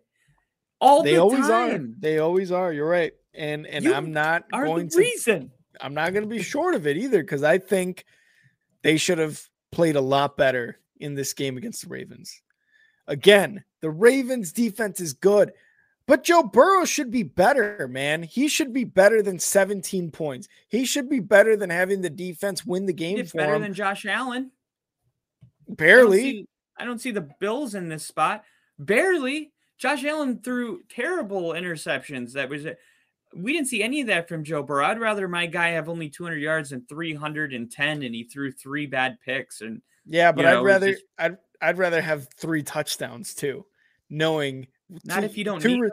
all 0.80 1.04
they 1.04 1.14
the 1.16 1.18
always 1.22 1.48
time. 1.48 1.96
are. 1.98 2.00
They 2.00 2.20
always 2.20 2.52
are. 2.52 2.72
You're 2.72 2.88
right. 2.88 3.12
And 3.34 3.68
and 3.68 3.84
You 3.84 3.94
I'm 3.94 4.12
not 4.14 4.50
going 4.50 4.90
to. 4.90 4.98
reason. 4.98 5.52
I'm 5.82 5.94
not 5.94 6.14
going 6.14 6.24
to 6.24 6.30
be 6.30 6.42
short 6.42 6.74
of 6.74 6.88
it 6.88 6.98
either 6.98 7.22
because 7.22 7.44
I 7.44 7.58
think 7.58 8.06
they 8.82 8.98
should 8.98 9.18
have 9.18 9.42
played 9.72 9.96
a 9.96 10.02
lot 10.02 10.38
better 10.38 10.80
in 11.00 11.14
this 11.16 11.34
game 11.34 11.58
against 11.58 11.84
the 11.84 11.90
Ravens. 11.90 12.42
Again, 13.08 13.64
the 13.82 13.92
Ravens 13.92 14.52
defense 14.54 15.00
is 15.00 15.14
good, 15.14 15.52
but 16.08 16.24
Joe 16.24 16.44
Burrow 16.44 16.86
should 16.86 17.12
be 17.12 17.24
better, 17.24 17.88
man. 17.90 18.24
He 18.24 18.48
should 18.48 18.74
be 18.74 18.84
better 18.86 19.22
than 19.22 19.38
17 19.40 20.10
points. 20.12 20.48
He 20.70 20.86
should 20.86 21.10
be 21.10 21.20
better 21.20 21.56
than 21.56 21.70
having 21.70 22.02
the 22.02 22.10
defense 22.10 22.66
win 22.66 22.86
the 22.86 22.94
game 22.94 23.18
It's 23.20 23.32
for 23.32 23.38
better 23.40 23.56
him. 23.56 23.62
than 23.62 23.74
Josh 23.74 24.06
Allen. 24.06 24.52
I 25.44 25.48
don't 25.68 25.78
Barely. 25.78 26.22
see- 26.22 26.48
I 26.80 26.86
don't 26.86 27.00
see 27.00 27.12
the 27.12 27.28
Bills 27.40 27.76
in 27.76 27.90
this 27.90 28.06
spot. 28.06 28.44
Barely. 28.80 29.52
Josh 29.78 30.04
Allen 30.06 30.40
threw 30.42 30.82
terrible 30.90 31.50
interceptions. 31.54 32.34
That 32.34 32.50
was 32.50 32.66
it. 32.66 32.80
We 33.36 33.52
didn't 33.52 33.68
see 33.68 33.84
any 33.84 34.02
of 34.02 34.08
that 34.08 34.30
from 34.30 34.44
Joe 34.44 34.64
Burrow. 34.64 34.86
I'd 34.86 35.00
rather 35.00 35.28
my 35.28 35.46
guy 35.48 35.70
have 35.70 35.90
only 35.90 36.10
200 36.10 36.38
yards 36.38 36.72
and 36.72 36.88
310, 36.88 38.04
and 38.04 38.16
he 38.16 38.24
threw 38.24 38.52
three 38.52 38.86
bad 38.86 39.20
picks. 39.26 39.62
And 39.62 39.82
Yeah, 40.06 40.32
but 40.32 40.44
know, 40.44 40.60
I'd 40.62 40.64
rather 40.66 40.92
just- 40.94 41.04
I'd 41.18 41.38
I'd 41.62 41.78
rather 41.80 42.02
have 42.02 42.30
three 42.38 42.62
touchdowns 42.64 43.34
too, 43.34 43.66
knowing 44.10 44.68
Not 45.04 45.20
two- 45.20 45.26
if 45.26 45.38
you 45.38 45.44
don't 45.44 45.64
need 45.64 45.80
re- 45.82 45.92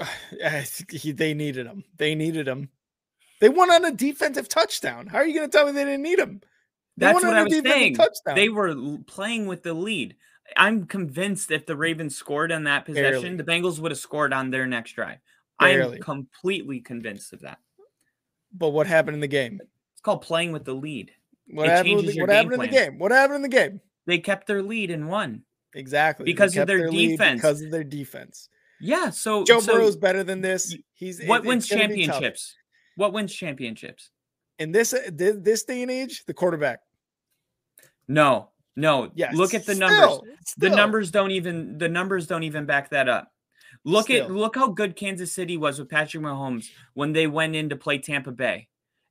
I 0.44 0.64
he- 0.90 1.12
they 1.12 1.34
needed 1.34 1.66
him. 1.66 1.84
They 1.96 2.14
needed 2.14 2.46
him. 2.46 2.70
They 3.40 3.48
won 3.48 3.70
on 3.70 3.84
a 3.84 3.92
defensive 3.92 4.48
touchdown. 4.48 5.06
How 5.06 5.18
are 5.18 5.26
you 5.26 5.34
going 5.34 5.48
to 5.48 5.56
tell 5.56 5.66
me 5.66 5.72
they 5.72 5.84
didn't 5.84 6.02
need 6.02 6.18
him? 6.18 6.40
They 6.96 7.06
that's 7.06 7.14
won 7.14 7.26
what 7.28 7.36
on 7.36 7.40
I 7.40 7.44
was 7.44 7.52
saying. 7.62 7.94
touchdown. 7.94 8.34
They 8.34 8.48
were 8.48 8.98
playing 9.06 9.46
with 9.46 9.62
the 9.62 9.72
lead. 9.74 10.16
I'm 10.56 10.86
convinced 10.86 11.50
if 11.50 11.66
the 11.66 11.76
Ravens 11.76 12.16
scored 12.16 12.50
on 12.50 12.64
that 12.64 12.86
Barely. 12.86 13.12
possession, 13.12 13.36
the 13.36 13.44
Bengals 13.44 13.78
would 13.78 13.92
have 13.92 13.98
scored 13.98 14.32
on 14.32 14.50
their 14.50 14.66
next 14.66 14.92
drive. 14.92 15.18
Barely. 15.60 15.96
I'm 15.96 16.02
completely 16.02 16.80
convinced 16.80 17.32
of 17.32 17.40
that. 17.40 17.58
But 18.52 18.70
what 18.70 18.86
happened 18.86 19.14
in 19.14 19.20
the 19.20 19.28
game? 19.28 19.60
It's 19.92 20.00
called 20.00 20.22
playing 20.22 20.52
with 20.52 20.64
the 20.64 20.74
lead. 20.74 21.12
What 21.48 21.66
It 21.66 21.70
happened? 21.70 22.08
The, 22.08 22.20
what 22.20 22.30
happened 22.30 22.54
in 22.54 22.60
the 22.60 22.68
game? 22.68 22.98
What 22.98 23.12
happened 23.12 23.36
in 23.36 23.42
the 23.42 23.48
game? 23.48 23.80
They 24.06 24.18
kept 24.18 24.46
their 24.46 24.62
lead 24.62 24.90
and 24.90 25.08
won. 25.08 25.42
Exactly 25.74 26.24
Because 26.24 26.52
of 26.52 26.60
kept 26.60 26.66
their 26.68 26.88
defense. 26.88 27.40
Because 27.40 27.62
of 27.62 27.70
their 27.70 27.84
defense. 27.84 28.48
Yeah. 28.80 29.10
So 29.10 29.44
Joe 29.44 29.60
so 29.60 29.74
Burrow's 29.74 29.96
better 29.96 30.24
than 30.24 30.40
this. 30.40 30.76
He's 30.94 31.22
what 31.24 31.44
it- 31.44 31.46
wins 31.48 31.64
it's 31.64 31.72
gonna 31.74 31.88
be 31.88 32.06
tough. 32.06 32.14
championships? 32.14 32.56
What 32.96 33.12
wins 33.12 33.34
championships? 33.34 34.10
in 34.58 34.72
this 34.72 34.92
uh, 34.92 35.10
this 35.14 35.64
day 35.64 35.82
and 35.82 35.90
age? 35.90 36.24
The 36.26 36.34
quarterback. 36.34 36.80
No, 38.08 38.50
no. 38.76 39.10
Yes. 39.14 39.34
Look 39.34 39.54
at 39.54 39.66
the 39.66 39.74
Still, 39.74 39.88
numbers. 39.88 40.20
The 40.56 40.70
numbers 40.70 41.10
don't 41.10 41.30
even 41.30 41.78
the 41.78 41.88
numbers 41.88 42.26
don't 42.26 42.42
even 42.42 42.66
back 42.66 42.90
that 42.90 43.08
up. 43.08 43.30
Look 43.84 44.10
at 44.10 44.30
look 44.30 44.56
how 44.56 44.68
good 44.68 44.96
Kansas 44.96 45.32
City 45.32 45.56
was 45.56 45.78
with 45.78 45.88
Patrick 45.88 46.22
Mahomes 46.22 46.66
when 46.94 47.12
they 47.12 47.26
went 47.26 47.54
in 47.54 47.68
to 47.68 47.76
play 47.76 47.98
Tampa 47.98 48.32
Bay 48.32 48.68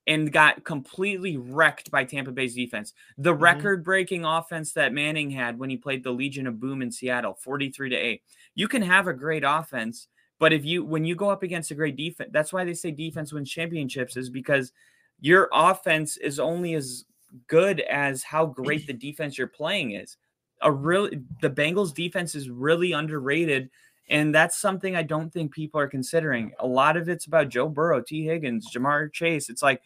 and 0.08 0.32
got 0.32 0.64
completely 0.64 1.38
wrecked 1.38 1.92
by 1.92 2.06
Tampa 2.06 2.32
Bay's 2.32 2.56
defense. 2.56 2.94
The 3.18 3.34
Mhm. 3.36 3.42
record-breaking 3.42 4.24
offense 4.24 4.72
that 4.74 4.94
Manning 4.94 5.30
had 5.30 5.60
when 5.60 5.70
he 5.70 5.78
played 5.78 6.04
the 6.04 6.12
Legion 6.12 6.48
of 6.48 6.60
Boom 6.60 6.82
in 6.82 6.92
Seattle, 6.92 7.34
43 7.36 7.90
to 7.90 7.96
8. 7.96 8.24
You 8.56 8.68
can 8.68 8.82
have 8.82 9.08
a 9.08 9.14
great 9.14 9.44
offense, 9.46 10.08
but 10.40 10.54
if 10.54 10.64
you 10.64 10.86
when 10.86 11.04
you 11.04 11.14
go 11.16 11.30
up 11.30 11.44
against 11.44 11.72
a 11.72 11.76
great 11.76 11.98
defense, 11.98 12.30
that's 12.32 12.54
why 12.54 12.64
they 12.64 12.74
say 12.74 12.92
defense 12.92 13.34
wins 13.34 13.52
championships 13.52 14.16
is 14.18 14.30
because 14.30 14.72
your 15.20 15.50
offense 15.52 16.16
is 16.18 16.40
only 16.40 16.74
as 16.74 17.06
good 17.48 17.82
as 17.82 18.24
how 18.24 18.46
great 18.46 18.88
the 18.88 18.94
defense 18.94 19.38
you're 19.38 19.48
playing 19.48 19.92
is. 19.92 20.18
A 20.62 20.72
really 20.72 21.22
the 21.42 21.50
Bengals 21.50 21.94
defense 21.94 22.34
is 22.34 22.50
really 22.50 22.94
underrated 22.94 23.70
and 24.10 24.34
that's 24.34 24.58
something 24.58 24.96
I 24.96 25.04
don't 25.04 25.32
think 25.32 25.54
people 25.54 25.80
are 25.80 25.88
considering. 25.88 26.52
A 26.60 26.68
lot 26.68 26.98
of 26.98 27.10
it's 27.10 27.26
about 27.26 27.50
Joe 27.50 27.70
Burrow, 27.70 28.02
Tee 28.02 28.26
Higgins, 28.26 28.72
Ja'Marr 28.74 29.12
Chase. 29.12 29.50
It's 29.50 29.62
like 29.62 29.82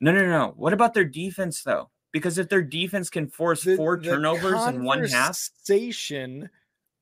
no 0.00 0.12
no 0.12 0.26
no. 0.26 0.54
What 0.56 0.72
about 0.72 0.94
their 0.94 1.04
defense 1.04 1.62
though? 1.62 1.90
Because 2.12 2.38
if 2.38 2.48
their 2.48 2.62
defense 2.62 3.10
can 3.10 3.28
force 3.28 3.64
the- 3.64 3.76
four 3.76 3.96
the 3.96 4.04
turnovers 4.04 4.66
in 4.66 4.84
one 4.84 5.04
half, 5.04 5.26
conversation 5.66 6.48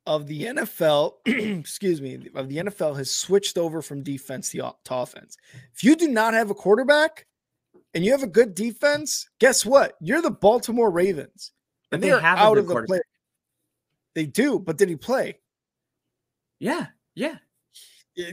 of 0.07 0.27
the 0.27 0.45
NFL, 0.45 1.15
excuse 1.27 2.01
me, 2.01 2.29
of 2.35 2.49
the 2.49 2.59
NFL 2.59 2.97
has 2.97 3.11
switched 3.11 3.59
over 3.59 3.83
from 3.83 4.03
defense 4.03 4.51
to, 4.51 4.73
to 4.85 4.95
offense. 4.95 5.37
If 5.75 5.83
you 5.83 5.97
do 5.97 6.09
not 6.09 6.35
have 6.35 6.51
a 6.51 6.55
quarterback 6.55 7.27
and 7.95 8.05
you 8.05 8.13
have 8.13 8.23
a 8.23 8.29
good 8.29 8.55
defense, 8.55 9.29
guess 9.41 9.67
what? 9.67 9.95
You're 10.01 10.23
the 10.23 10.31
Baltimore 10.31 10.91
Ravens, 10.91 11.53
and 11.93 12.03
they 12.03 12.09
they 12.09 12.13
are 12.13 12.21
have 12.21 12.39
out 12.39 12.59
of 12.59 12.67
the 12.67 12.83
play. 12.83 13.01
They 14.15 14.27
do, 14.27 14.59
but 14.59 14.79
did 14.79 14.89
he 14.89 14.97
play? 14.97 15.39
Yeah, 16.59 16.87
yeah. 17.15 17.37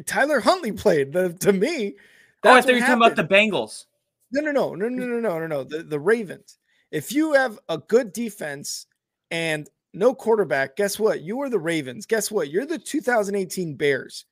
Tyler 0.05 0.39
Huntley 0.39 0.71
played. 0.71 1.11
The, 1.11 1.33
to 1.33 1.51
me, 1.53 1.95
Oh, 2.43 2.51
I 2.51 2.61
thought 2.61 2.69
you 2.69 2.75
were 2.75 2.79
talking 2.81 2.95
about 2.95 3.15
the. 3.15 3.23
Bengals. 3.23 3.85
No, 4.31 4.41
no, 4.41 4.51
no, 4.51 4.73
no, 4.73 4.89
no, 4.89 5.05
no, 5.05 5.19
no, 5.19 5.39
no, 5.39 5.47
no. 5.47 5.63
The, 5.63 5.83
the 5.83 5.99
Ravens. 5.99 6.57
If 6.91 7.11
you 7.11 7.33
have 7.33 7.59
a 7.69 7.77
good 7.77 8.11
defense 8.13 8.87
and 9.31 9.69
no 9.93 10.13
quarterback, 10.13 10.75
guess 10.75 10.99
what? 10.99 11.21
You 11.21 11.41
are 11.41 11.49
the 11.49 11.59
Ravens. 11.59 12.05
Guess 12.05 12.31
what? 12.31 12.49
You're 12.49 12.65
the 12.65 12.79
2018 12.79 13.75
Bears. 13.75 14.25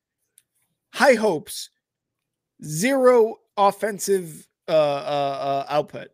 High 0.93 1.13
hopes, 1.13 1.69
zero 2.63 3.37
offensive 3.55 4.47
uh, 4.67 4.71
uh, 4.71 4.75
uh, 4.75 5.65
output. 5.69 6.09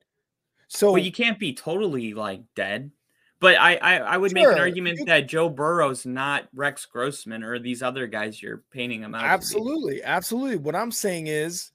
So 0.68 0.92
Well, 0.92 1.02
you 1.02 1.12
can't 1.12 1.40
be 1.40 1.54
totally 1.54 2.14
like 2.14 2.42
dead. 2.56 2.92
But 3.40 3.56
I 3.56 3.76
I, 3.76 3.98
I 3.98 4.18
would 4.18 4.34
make 4.34 4.48
an 4.48 4.58
argument 4.58 5.00
that 5.06 5.28
Joe 5.28 5.50
Burrow's 5.50 6.06
not 6.06 6.48
Rex 6.56 6.86
Grossman 6.86 7.44
or 7.44 7.60
these 7.60 7.84
other 7.84 8.08
guys 8.08 8.42
you're 8.42 8.64
painting 8.72 9.02
him 9.02 9.14
out. 9.14 9.24
absolutely, 9.24 10.04
absolutely. 10.04 10.58
What 10.58 10.76
I'm 10.76 10.92
saying 10.92 11.28
is 11.28 11.72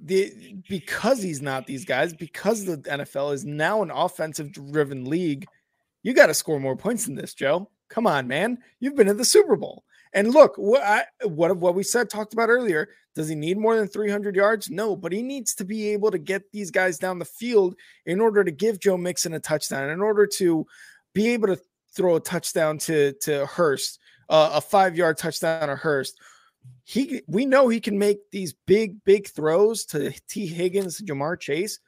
the 0.00 0.54
because 0.68 1.22
he's 1.22 1.40
not 1.40 1.66
these 1.66 1.84
guys, 1.84 2.14
because 2.14 2.64
the 2.64 2.78
NFL 2.78 3.34
is 3.34 3.44
now 3.44 3.82
an 3.82 3.90
offensive 3.90 4.52
driven 4.52 5.04
league, 5.04 5.46
you 6.02 6.14
got 6.14 6.26
to 6.26 6.34
score 6.34 6.60
more 6.60 6.76
points 6.76 7.06
than 7.06 7.14
this, 7.14 7.34
Joe. 7.34 7.70
Come 7.88 8.06
on, 8.06 8.26
man. 8.26 8.58
You've 8.80 8.96
been 8.96 9.08
in 9.08 9.16
the 9.16 9.24
Super 9.24 9.56
Bowl. 9.56 9.84
And 10.12 10.32
look, 10.32 10.54
what 10.56 10.82
I 10.82 11.04
what 11.24 11.56
what 11.56 11.74
we 11.74 11.82
said 11.82 12.08
talked 12.08 12.32
about 12.34 12.48
earlier, 12.48 12.88
does 13.14 13.28
he 13.28 13.34
need 13.34 13.58
more 13.58 13.76
than 13.76 13.88
300 13.88 14.36
yards? 14.36 14.70
No, 14.70 14.94
but 14.94 15.12
he 15.12 15.22
needs 15.22 15.54
to 15.56 15.64
be 15.64 15.88
able 15.88 16.10
to 16.10 16.18
get 16.18 16.52
these 16.52 16.70
guys 16.70 16.98
down 16.98 17.18
the 17.18 17.24
field 17.24 17.74
in 18.06 18.20
order 18.20 18.44
to 18.44 18.50
give 18.52 18.78
Joe 18.78 18.96
Mixon 18.96 19.34
a 19.34 19.40
touchdown, 19.40 19.90
in 19.90 20.00
order 20.00 20.26
to 20.26 20.66
be 21.14 21.28
able 21.28 21.48
to 21.48 21.60
throw 21.94 22.16
a 22.16 22.20
touchdown 22.20 22.78
to 22.78 23.12
to 23.22 23.46
Hurst, 23.46 24.00
uh, 24.28 24.50
a 24.54 24.60
5-yard 24.60 25.16
touchdown 25.16 25.68
to 25.68 25.76
Hurst. 25.76 26.18
He 26.84 27.22
we 27.26 27.46
know 27.46 27.68
he 27.68 27.80
can 27.80 27.98
make 27.98 28.30
these 28.30 28.52
big 28.66 29.02
big 29.04 29.28
throws 29.28 29.84
to 29.86 30.12
Tee 30.28 30.46
Higgins, 30.46 31.00
Ja'Marr 31.00 31.38
Chase, 31.38 31.78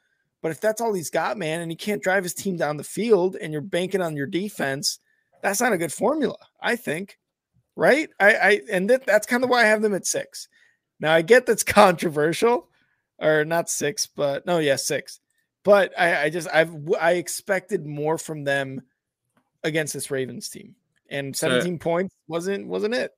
But 0.41 0.51
if 0.51 0.61
that's 0.61 0.81
all 0.81 0.93
he's 0.93 1.09
got, 1.09 1.37
man, 1.37 1.61
and 1.61 1.71
he 1.71 1.75
can't 1.75 2.01
drive 2.01 2.23
his 2.23 2.33
team 2.33 2.57
down 2.57 2.77
the 2.77 2.83
field 2.83 3.35
and 3.35 3.51
you're 3.51 3.61
banking 3.61 4.01
on 4.01 4.15
your 4.15 4.27
defense, 4.27 4.99
that's 5.41 5.61
not 5.61 5.73
a 5.73 5.77
good 5.77 5.93
formula, 5.93 6.37
I 6.61 6.75
think. 6.75 7.17
Right? 7.75 8.09
I, 8.19 8.33
I 8.35 8.61
and 8.71 8.89
that, 8.89 9.05
that's 9.05 9.27
kind 9.27 9.43
of 9.43 9.49
why 9.49 9.61
I 9.61 9.67
have 9.67 9.81
them 9.81 9.93
at 9.93 10.07
six. 10.07 10.47
Now 10.99 11.13
I 11.13 11.21
get 11.21 11.45
that's 11.45 11.63
controversial, 11.81 12.69
or 13.19 13.45
not 13.45 13.69
six, 13.69 14.07
but 14.07 14.45
no, 14.45 14.59
yeah, 14.59 14.77
six. 14.77 15.19
But 15.63 15.91
I, 15.99 16.23
I 16.23 16.29
just 16.29 16.47
I've 16.51 16.73
I 16.99 17.13
expected 17.13 17.85
more 17.85 18.17
from 18.17 18.43
them 18.43 18.81
against 19.63 19.93
this 19.93 20.11
Ravens 20.11 20.49
team. 20.49 20.75
And 21.09 21.35
So- 21.35 21.49
17 21.49 21.79
points 21.79 22.15
wasn't 22.27 22.67
wasn't 22.67 22.95
it. 22.95 23.11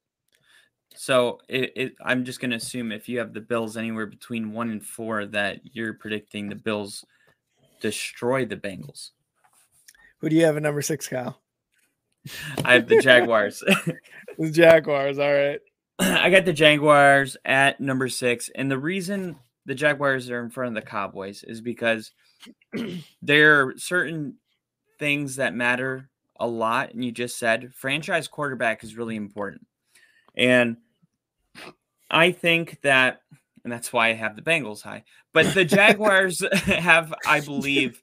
So 0.96 1.40
it, 1.48 1.72
it, 1.76 1.96
I'm 2.04 2.26
just 2.26 2.40
going 2.40 2.50
to 2.50 2.58
assume 2.58 2.92
if 2.92 3.08
you 3.08 3.20
have 3.20 3.32
the 3.32 3.42
Bills 3.42 3.78
anywhere 3.78 4.08
between 4.08 4.52
one 4.52 4.72
and 4.72 4.84
four, 4.84 5.28
that 5.28 5.60
you're 5.64 5.94
predicting 5.94 6.50
the 6.50 6.56
Bills 6.56 7.06
destroy 7.80 8.46
the 8.46 8.58
Bengals. 8.58 9.12
Who 10.18 10.30
do 10.30 10.36
you 10.36 10.46
have 10.46 10.58
at 10.58 10.64
number 10.64 10.82
six, 10.82 11.08
Kyle? 11.08 11.40
I 12.66 12.74
have 12.74 12.88
the 12.88 13.02
Jaguars. 13.02 13.64
The 14.38 14.52
Jaguars. 14.52 15.20
All 15.20 15.32
right. 15.32 15.60
I 16.00 16.30
got 16.30 16.46
the 16.46 16.54
Jaguars 16.54 17.36
at 17.44 17.82
number 17.82 18.08
six, 18.08 18.50
and 18.56 18.72
the 18.72 18.78
reason 18.78 19.36
the 19.66 19.76
Jaguars 19.76 20.30
are 20.30 20.42
in 20.42 20.50
front 20.50 20.76
of 20.76 20.82
the 20.82 20.90
Cowboys 20.90 21.44
is 21.44 21.62
because 21.62 22.12
there 23.22 23.62
are 23.62 23.78
certain 23.78 24.38
things 24.98 25.36
that 25.36 25.54
matter 25.54 26.10
a 26.40 26.48
lot. 26.48 26.94
And 26.94 27.04
you 27.04 27.12
just 27.12 27.38
said 27.38 27.74
franchise 27.74 28.28
quarterback 28.28 28.84
is 28.84 28.96
really 28.96 29.16
important, 29.16 29.66
and 30.36 30.78
I 32.10 32.32
think 32.32 32.82
that, 32.82 33.22
and 33.64 33.72
that's 33.72 33.94
why 33.94 34.10
I 34.10 34.14
have 34.14 34.36
the 34.36 34.42
Bengals 34.42 34.82
high. 34.82 35.04
But 35.34 35.54
the 35.54 35.66
Jaguars 35.66 36.44
have, 36.66 37.14
I 37.26 37.42
believe, 37.42 38.02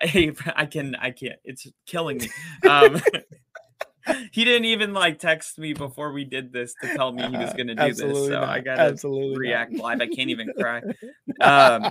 I 0.00 0.66
can, 0.70 0.94
I 0.96 1.10
can't. 1.10 1.38
It's 1.44 1.66
killing 1.86 2.18
me. 2.18 2.28
Um, 2.68 3.00
he 4.32 4.44
didn't 4.44 4.64
even 4.64 4.94
like 4.94 5.18
text 5.18 5.58
me 5.58 5.74
before 5.74 6.12
we 6.12 6.24
did 6.24 6.52
this 6.52 6.74
to 6.82 6.94
tell 6.94 7.12
me 7.12 7.22
he 7.22 7.36
was 7.36 7.52
going 7.52 7.68
to 7.68 7.74
do 7.74 7.92
this. 7.92 7.98
So 7.98 8.28
not. 8.28 8.48
I 8.48 8.60
got 8.60 8.76
to 8.76 8.82
Absolutely 8.82 9.30
not. 9.30 9.38
react 9.38 9.72
live. 9.74 10.00
I 10.00 10.08
can't 10.08 10.30
even 10.30 10.52
cry. 10.58 10.82
Um, 11.40 11.90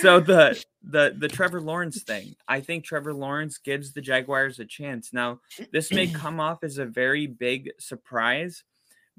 so 0.00 0.20
the 0.20 0.62
the 0.82 1.14
the 1.18 1.28
Trevor 1.28 1.60
Lawrence 1.60 2.02
thing, 2.02 2.36
I 2.48 2.60
think 2.60 2.84
Trevor 2.84 3.14
Lawrence 3.14 3.58
gives 3.58 3.92
the 3.92 4.00
Jaguars 4.00 4.58
a 4.60 4.64
chance. 4.64 5.12
Now, 5.12 5.40
this 5.72 5.90
may 5.92 6.06
come 6.08 6.40
off 6.40 6.62
as 6.62 6.78
a 6.78 6.86
very 6.86 7.26
big 7.26 7.70
surprise, 7.78 8.64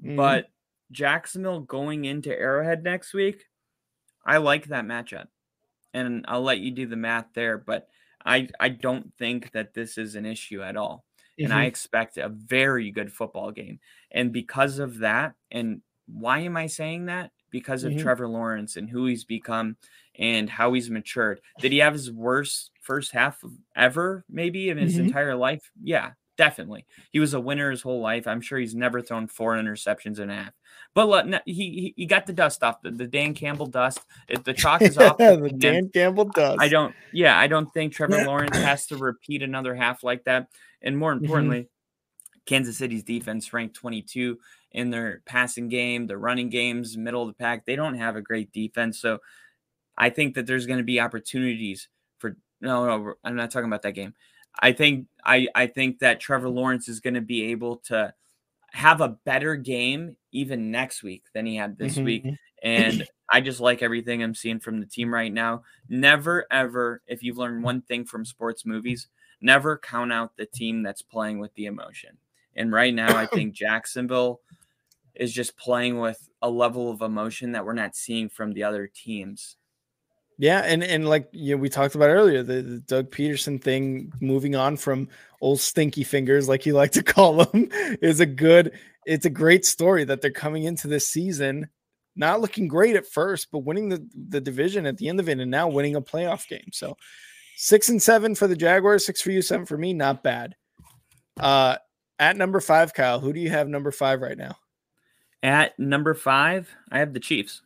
Mhm. 0.02 0.16
but 0.16 0.50
Jacksonville 0.92 1.60
going 1.60 2.04
into 2.04 2.30
Arrowhead 2.36 2.84
next 2.84 3.12
week, 3.14 3.46
I 4.24 4.38
like 4.38 4.66
that 4.66 4.84
matchup. 4.84 5.28
And 5.94 6.24
I'll 6.28 6.42
let 6.42 6.60
you 6.60 6.70
do 6.70 6.86
the 6.86 6.96
math 6.96 7.32
there, 7.34 7.58
but 7.58 7.88
I 8.24 8.48
I 8.60 8.68
don't 8.70 9.12
think 9.18 9.52
that 9.52 9.74
this 9.74 9.98
is 9.98 10.14
an 10.14 10.26
issue 10.26 10.62
at 10.62 10.76
all. 10.76 11.04
And 11.38 11.52
I 11.52 11.64
Mhm. 11.64 11.68
expect 11.68 12.18
a 12.18 12.28
very 12.28 12.90
good 12.90 13.12
football 13.12 13.50
game. 13.52 13.80
And 14.10 14.32
because 14.32 14.78
of 14.78 14.98
that, 14.98 15.34
and 15.50 15.82
why 16.06 16.40
am 16.40 16.56
I 16.56 16.66
saying 16.66 17.06
that? 17.06 17.32
Because 17.56 17.84
of 17.84 17.92
Mhm. 17.94 18.02
Trevor 18.02 18.28
Lawrence 18.28 18.76
and 18.76 18.90
who 18.90 19.06
he's 19.06 19.24
become 19.24 19.78
and 20.18 20.50
how 20.50 20.74
he's 20.74 20.90
matured. 20.90 21.40
Did 21.58 21.72
he 21.72 21.78
have 21.78 21.94
his 21.94 22.12
worst 22.12 22.70
first 22.82 23.12
half 23.12 23.42
ever, 23.74 24.26
maybe 24.28 24.68
in 24.68 24.76
his 24.76 24.96
Mhm. 24.96 25.06
entire 25.06 25.34
life? 25.34 25.70
Yeah, 25.82 26.10
definitely. 26.36 26.84
He 27.12 27.18
was 27.18 27.32
a 27.32 27.40
winner 27.40 27.70
his 27.70 27.80
whole 27.80 28.02
life. 28.02 28.26
I'm 28.26 28.42
sure 28.42 28.58
he's 28.58 28.74
never 28.74 29.00
thrown 29.00 29.26
four 29.26 29.54
interceptions 29.56 30.18
in 30.20 30.28
a 30.28 30.34
half. 30.34 30.52
But 30.92 31.26
no, 31.28 31.40
he, 31.46 31.94
he 31.96 32.04
got 32.04 32.26
the 32.26 32.34
dust 32.34 32.62
off 32.62 32.82
the, 32.82 32.90
the 32.90 33.06
Dan 33.06 33.32
Campbell 33.32 33.68
dust. 33.68 34.00
It, 34.28 34.44
the 34.44 34.52
chalk 34.52 34.82
is 34.82 34.98
off. 34.98 35.16
the 35.18 35.54
Dan 35.56 35.88
Campbell 35.88 36.26
dust. 36.26 36.58
I 36.60 36.68
don't. 36.68 36.94
Yeah, 37.10 37.38
I 37.38 37.46
don't 37.46 37.72
think 37.72 37.94
Trevor 37.94 38.22
Lawrence 38.26 38.56
has 38.58 38.86
to 38.88 38.98
repeat 38.98 39.40
another 39.42 39.74
half 39.74 40.04
like 40.04 40.24
that. 40.24 40.48
And 40.82 40.98
more 40.98 41.12
importantly, 41.12 41.68
Kansas 42.44 42.76
City's 42.76 43.02
defense 43.02 43.50
ranked 43.52 43.74
22 43.76 44.38
in 44.76 44.90
their 44.90 45.22
passing 45.24 45.68
game, 45.68 46.06
the 46.06 46.18
running 46.18 46.50
games, 46.50 46.96
middle 46.96 47.22
of 47.22 47.28
the 47.28 47.34
pack. 47.34 47.64
They 47.64 47.74
don't 47.74 47.96
have 47.96 48.14
a 48.14 48.20
great 48.20 48.52
defense, 48.52 49.00
so 49.00 49.18
I 49.96 50.10
think 50.10 50.34
that 50.34 50.46
there's 50.46 50.66
going 50.66 50.78
to 50.78 50.84
be 50.84 51.00
opportunities 51.00 51.88
for. 52.18 52.36
No, 52.60 52.86
no, 52.86 53.14
I'm 53.24 53.36
not 53.36 53.50
talking 53.50 53.68
about 53.68 53.82
that 53.82 53.92
game. 53.92 54.14
I 54.60 54.72
think 54.72 55.06
I 55.24 55.48
I 55.54 55.66
think 55.66 56.00
that 56.00 56.20
Trevor 56.20 56.50
Lawrence 56.50 56.88
is 56.88 57.00
going 57.00 57.14
to 57.14 57.20
be 57.22 57.50
able 57.50 57.78
to 57.86 58.12
have 58.72 59.00
a 59.00 59.08
better 59.24 59.56
game 59.56 60.16
even 60.32 60.70
next 60.70 61.02
week 61.02 61.24
than 61.34 61.46
he 61.46 61.56
had 61.56 61.78
this 61.78 61.96
week. 61.96 62.24
Mhm. 62.24 62.38
And 62.62 63.08
I 63.32 63.40
just 63.40 63.60
like 63.60 63.82
everything 63.82 64.22
I'm 64.22 64.34
seeing 64.34 64.60
from 64.60 64.80
the 64.80 64.86
team 64.86 65.12
right 65.12 65.32
now. 65.32 65.62
Never, 65.88 66.46
ever, 66.50 67.02
if 67.06 67.22
you've 67.22 67.38
learned 67.38 67.64
one 67.64 67.80
thing 67.80 68.04
from 68.04 68.24
sports 68.24 68.66
movies, 68.66 69.08
never 69.40 69.78
count 69.78 70.12
out 70.12 70.36
the 70.36 70.46
team 70.46 70.82
that's 70.82 71.00
playing 71.02 71.38
with 71.38 71.54
the 71.54 71.66
emotion. 71.66 72.18
And 72.54 72.72
right 72.72 72.92
now, 72.92 73.16
I 73.16 73.26
think 73.32 73.54
Jacksonville 73.54 74.40
is 75.18 75.32
just 75.32 75.56
playing 75.56 75.98
with 75.98 76.28
a 76.42 76.50
level 76.50 76.90
of 76.90 77.00
emotion 77.02 77.52
that 77.52 77.64
we're 77.64 77.72
not 77.72 77.96
seeing 77.96 78.28
from 78.28 78.52
the 78.52 78.62
other 78.62 78.90
teams. 78.92 79.56
Yeah, 80.38 80.60
and 80.60 80.84
and 80.84 81.08
like 81.08 81.28
you 81.32 81.56
know, 81.56 81.62
we 81.62 81.70
talked 81.70 81.94
about 81.94 82.10
earlier, 82.10 82.42
the, 82.42 82.60
the 82.60 82.78
Doug 82.80 83.10
Pederson 83.10 83.60
thing, 83.60 84.12
moving 84.20 84.54
on 84.54 84.76
from 84.76 85.08
old 85.40 85.60
stinky 85.60 86.04
fingers, 86.04 86.48
like 86.48 86.66
you 86.66 86.74
like 86.74 86.92
to 86.92 87.02
call 87.02 87.44
them, 87.44 87.68
is 88.02 88.20
a 88.20 88.26
good. 88.26 88.72
It's 89.06 89.24
a 89.24 89.30
great 89.30 89.64
story 89.64 90.04
that 90.04 90.20
they're 90.20 90.30
coming 90.30 90.64
into 90.64 90.88
this 90.88 91.08
season, 91.08 91.68
not 92.16 92.40
looking 92.40 92.68
great 92.68 92.96
at 92.96 93.06
first, 93.06 93.48
but 93.50 93.60
winning 93.60 93.88
the 93.88 94.06
the 94.28 94.40
division 94.40 94.84
at 94.84 94.98
the 94.98 95.08
end 95.08 95.20
of 95.20 95.28
it, 95.28 95.40
and 95.40 95.50
now 95.50 95.68
winning 95.68 95.96
a 95.96 96.02
playoff 96.02 96.46
game. 96.48 96.68
So 96.72 96.98
six 97.56 97.88
and 97.88 98.02
seven 98.02 98.34
for 98.34 98.46
the 98.46 98.56
Jaguars, 98.56 99.06
six 99.06 99.22
for 99.22 99.30
you, 99.30 99.40
seven 99.40 99.64
for 99.64 99.78
me, 99.78 99.94
not 99.94 100.22
bad. 100.22 100.54
Uh, 101.40 101.76
at 102.18 102.36
number 102.36 102.60
five, 102.60 102.92
Kyle, 102.92 103.20
who 103.20 103.32
do 103.32 103.40
you 103.40 103.50
have 103.50 103.68
number 103.68 103.90
five 103.90 104.20
right 104.20 104.36
now? 104.36 104.56
At 105.46 105.78
number 105.78 106.12
five, 106.12 106.68
I 106.90 106.98
have 106.98 107.12
the 107.14 107.20
Chiefs. 107.20 107.62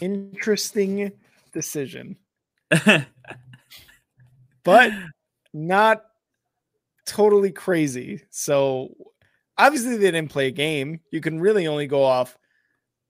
Interesting 0.00 1.12
decision. 1.52 2.16
but 4.64 4.90
not 5.52 6.02
totally 7.04 7.52
crazy. 7.52 8.22
So 8.30 8.88
obviously 9.58 9.98
they 9.98 10.10
didn't 10.10 10.30
play 10.30 10.46
a 10.46 10.50
game. 10.50 11.00
You 11.12 11.20
can 11.20 11.38
really 11.40 11.66
only 11.66 11.86
go 11.86 12.02
off 12.02 12.38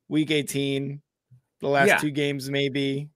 week 0.09 0.33
18, 0.33 1.01
the 1.61 1.69
last 1.69 1.87
Yeah. 1.87 1.99
two 1.99 2.11
games, 2.11 2.51
maybe 2.51 3.09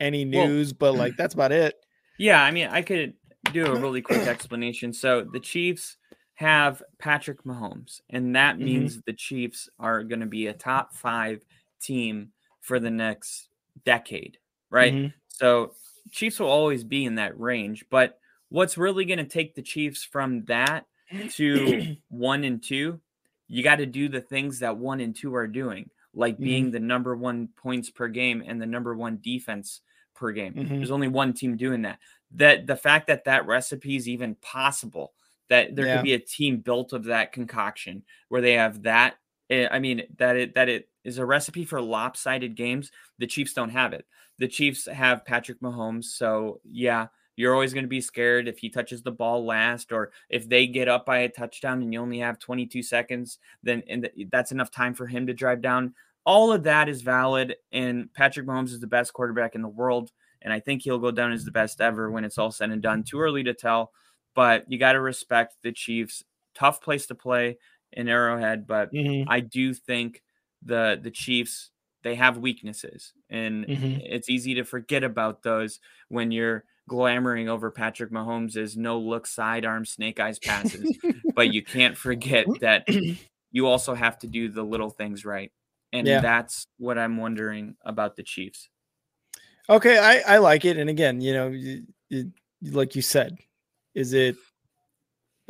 any 0.00 0.26
Well- 0.26 0.48
news, 0.48 0.72
but 0.72 0.94
like 0.96 1.16
that's 1.16 1.34
about 1.34 1.52
it. 1.52 1.76
Yeah, 2.18 2.42
I 2.42 2.50
mean, 2.50 2.66
I 2.66 2.82
could 2.82 3.14
do 3.52 3.64
a 3.64 3.78
really 3.78 4.02
quick 4.02 4.22
explanation. 4.26 4.92
So 4.92 5.24
the 5.32 5.38
Chiefs 5.38 5.98
have 6.34 6.82
Patrick 6.98 7.44
Mahomes, 7.44 8.00
and 8.10 8.34
that 8.36 8.58
Mhm. 8.58 8.62
means 8.62 9.02
the 9.02 9.12
Chiefs 9.12 9.68
are 9.78 10.02
going 10.02 10.20
to 10.20 10.26
be 10.26 10.46
a 10.46 10.54
top 10.54 10.94
five 10.94 11.44
team 11.80 12.32
for 12.60 12.80
the 12.80 12.90
next 12.90 13.48
decade, 13.84 14.38
right? 14.70 14.98
Mhm. 14.98 15.12
So 15.28 15.74
Chiefs 16.10 16.40
will 16.40 16.48
always 16.48 16.84
be 16.84 17.04
in 17.04 17.16
that 17.16 17.38
range. 17.38 17.84
But 17.90 18.18
what's 18.48 18.78
really 18.78 19.04
going 19.04 19.18
to 19.18 19.24
take 19.24 19.54
the 19.54 19.62
Chiefs 19.62 20.04
from 20.04 20.44
that 20.46 20.86
to 21.28 21.90
one 22.08 22.44
and 22.44 22.62
two? 22.62 23.00
You 23.48 23.62
got 23.62 23.76
to 23.76 23.86
do 23.86 24.08
the 24.08 24.20
things 24.20 24.60
that 24.60 24.76
one 24.78 25.00
and 25.00 25.14
two 25.14 25.34
are 25.34 25.46
doing, 25.46 25.90
like 26.14 26.40
Mhm. 26.40 26.42
being 26.42 26.70
the 26.70 26.80
number 26.80 27.14
one 27.16 27.48
points 27.48 27.90
per 27.90 28.08
game 28.08 28.42
and 28.46 28.60
the 28.60 28.66
number 28.66 28.94
one 28.94 29.18
defense 29.22 29.82
per 30.14 30.32
game. 30.32 30.54
Mhm. 30.54 30.80
There's 30.80 30.90
only 30.90 31.08
one 31.08 31.32
team 31.34 31.56
doing 31.56 31.82
that. 31.82 31.98
That 32.30 32.66
the 32.66 32.76
fact 32.76 33.06
that 33.08 33.24
that 33.24 33.46
recipe 33.46 33.96
is 33.96 34.08
even 34.08 34.36
possible, 34.36 35.14
that 35.52 35.76
there 35.76 35.86
Yeah. 35.86 35.96
could 35.98 36.04
be 36.04 36.14
a 36.14 36.18
team 36.18 36.58
built 36.58 36.92
of 36.92 37.04
that 37.04 37.32
concoction 37.32 38.02
where 38.28 38.40
they 38.42 38.54
have 38.54 38.82
that. 38.82 39.16
eh, 39.50 39.68
I 39.70 39.78
mean, 39.80 40.02
that 40.18 40.36
it 40.36 40.54
that 40.54 40.68
it 40.70 40.88
is 41.04 41.18
a 41.18 41.26
recipe 41.26 41.64
for 41.64 41.80
lopsided 41.80 42.54
games. 42.56 42.90
The 43.18 43.26
Chiefs 43.26 43.52
don't 43.52 43.70
have 43.70 43.92
it. 43.92 44.06
The 44.38 44.48
Chiefs 44.48 44.86
have 44.86 45.24
Patrick 45.26 45.60
Mahomes, 45.60 46.04
so 46.06 46.60
yeah, 46.64 47.08
you're 47.36 47.52
always 47.54 47.74
going 47.74 47.84
to 47.84 47.88
be 47.88 48.00
scared 48.00 48.48
if 48.48 48.58
he 48.58 48.70
touches 48.70 49.02
the 49.02 49.12
ball 49.12 49.44
last, 49.44 49.92
or 49.92 50.12
if 50.30 50.48
they 50.48 50.66
get 50.66 50.88
up 50.88 51.04
by 51.04 51.18
a 51.18 51.28
touchdown 51.28 51.82
and 51.82 51.92
you 51.92 52.00
only 52.00 52.18
have 52.20 52.38
22 52.38 52.82
seconds, 52.82 53.38
then 53.62 53.82
and 53.88 54.08
that's 54.30 54.52
enough 54.52 54.70
time 54.70 54.94
for 54.94 55.06
him 55.06 55.26
to 55.26 55.34
drive 55.34 55.60
down. 55.60 55.94
All 56.24 56.52
of 56.52 56.62
that 56.62 56.88
is 56.88 57.02
valid, 57.02 57.56
and 57.72 58.10
Patrick 58.14 58.46
Mahomes 58.46 58.72
is 58.72 58.80
the 58.80 58.86
best 58.86 59.12
quarterback 59.12 59.54
in 59.54 59.60
the 59.62 59.68
world, 59.68 60.12
and 60.40 60.52
I 60.52 60.60
think 60.60 60.80
he'll 60.82 60.98
go 60.98 61.10
down 61.10 61.32
as 61.32 61.44
the 61.44 61.50
best 61.50 61.80
ever 61.80 62.10
when 62.10 62.24
it's 62.24 62.38
all 62.38 62.52
said 62.52 62.70
and 62.70 62.80
done. 62.80 63.02
Too 63.02 63.20
early 63.20 63.42
to 63.44 63.54
tell, 63.54 63.92
but 64.34 64.70
you 64.70 64.78
got 64.78 64.92
to 64.92 65.00
respect 65.00 65.56
the 65.62 65.72
Chiefs. 65.72 66.24
Tough 66.54 66.80
place 66.82 67.06
to 67.06 67.14
play 67.14 67.58
in 67.92 68.08
Arrowhead, 68.08 68.66
but 68.66 68.92
Mhm. 68.92 69.24
I 69.28 69.40
do 69.40 69.74
think 69.74 70.22
the 70.62 70.98
the 71.02 71.10
Chiefs 71.10 71.70
they 72.02 72.14
have 72.16 72.36
weaknesses, 72.38 73.12
and 73.30 73.64
Mhm. 73.66 74.00
it's 74.04 74.28
easy 74.28 74.54
to 74.54 74.64
forget 74.64 75.04
about 75.04 75.42
those 75.42 75.78
when 76.08 76.30
you're 76.32 76.64
glamoring 76.90 77.46
over 77.48 77.70
Patrick 77.70 78.10
Mahomes' 78.10 78.76
no 78.76 78.98
look 78.98 79.26
sidearm 79.26 79.84
snake 79.84 80.18
eyes 80.20 80.38
passes. 80.38 80.98
but 81.34 81.52
you 81.52 81.62
can't 81.62 81.96
forget 81.96 82.44
that 82.60 82.86
you 83.52 83.66
also 83.66 83.94
have 83.94 84.18
to 84.18 84.26
do 84.26 84.48
the 84.48 84.62
little 84.64 84.90
things 84.90 85.24
right, 85.24 85.52
and 85.92 86.06
Yeah. 86.06 86.20
that's 86.20 86.66
what 86.78 86.98
I'm 86.98 87.16
wondering 87.16 87.76
about 87.84 88.16
the 88.16 88.22
Chiefs. 88.22 88.68
Okay, 89.68 89.96
I 89.98 90.34
I 90.34 90.38
like 90.38 90.64
it. 90.64 90.76
And 90.76 90.90
again, 90.90 91.20
you 91.20 91.32
know, 91.32 91.48
you, 91.48 91.86
you, 92.08 92.32
like 92.62 92.96
you 92.96 93.02
said, 93.02 93.38
is 93.94 94.12
it 94.12 94.36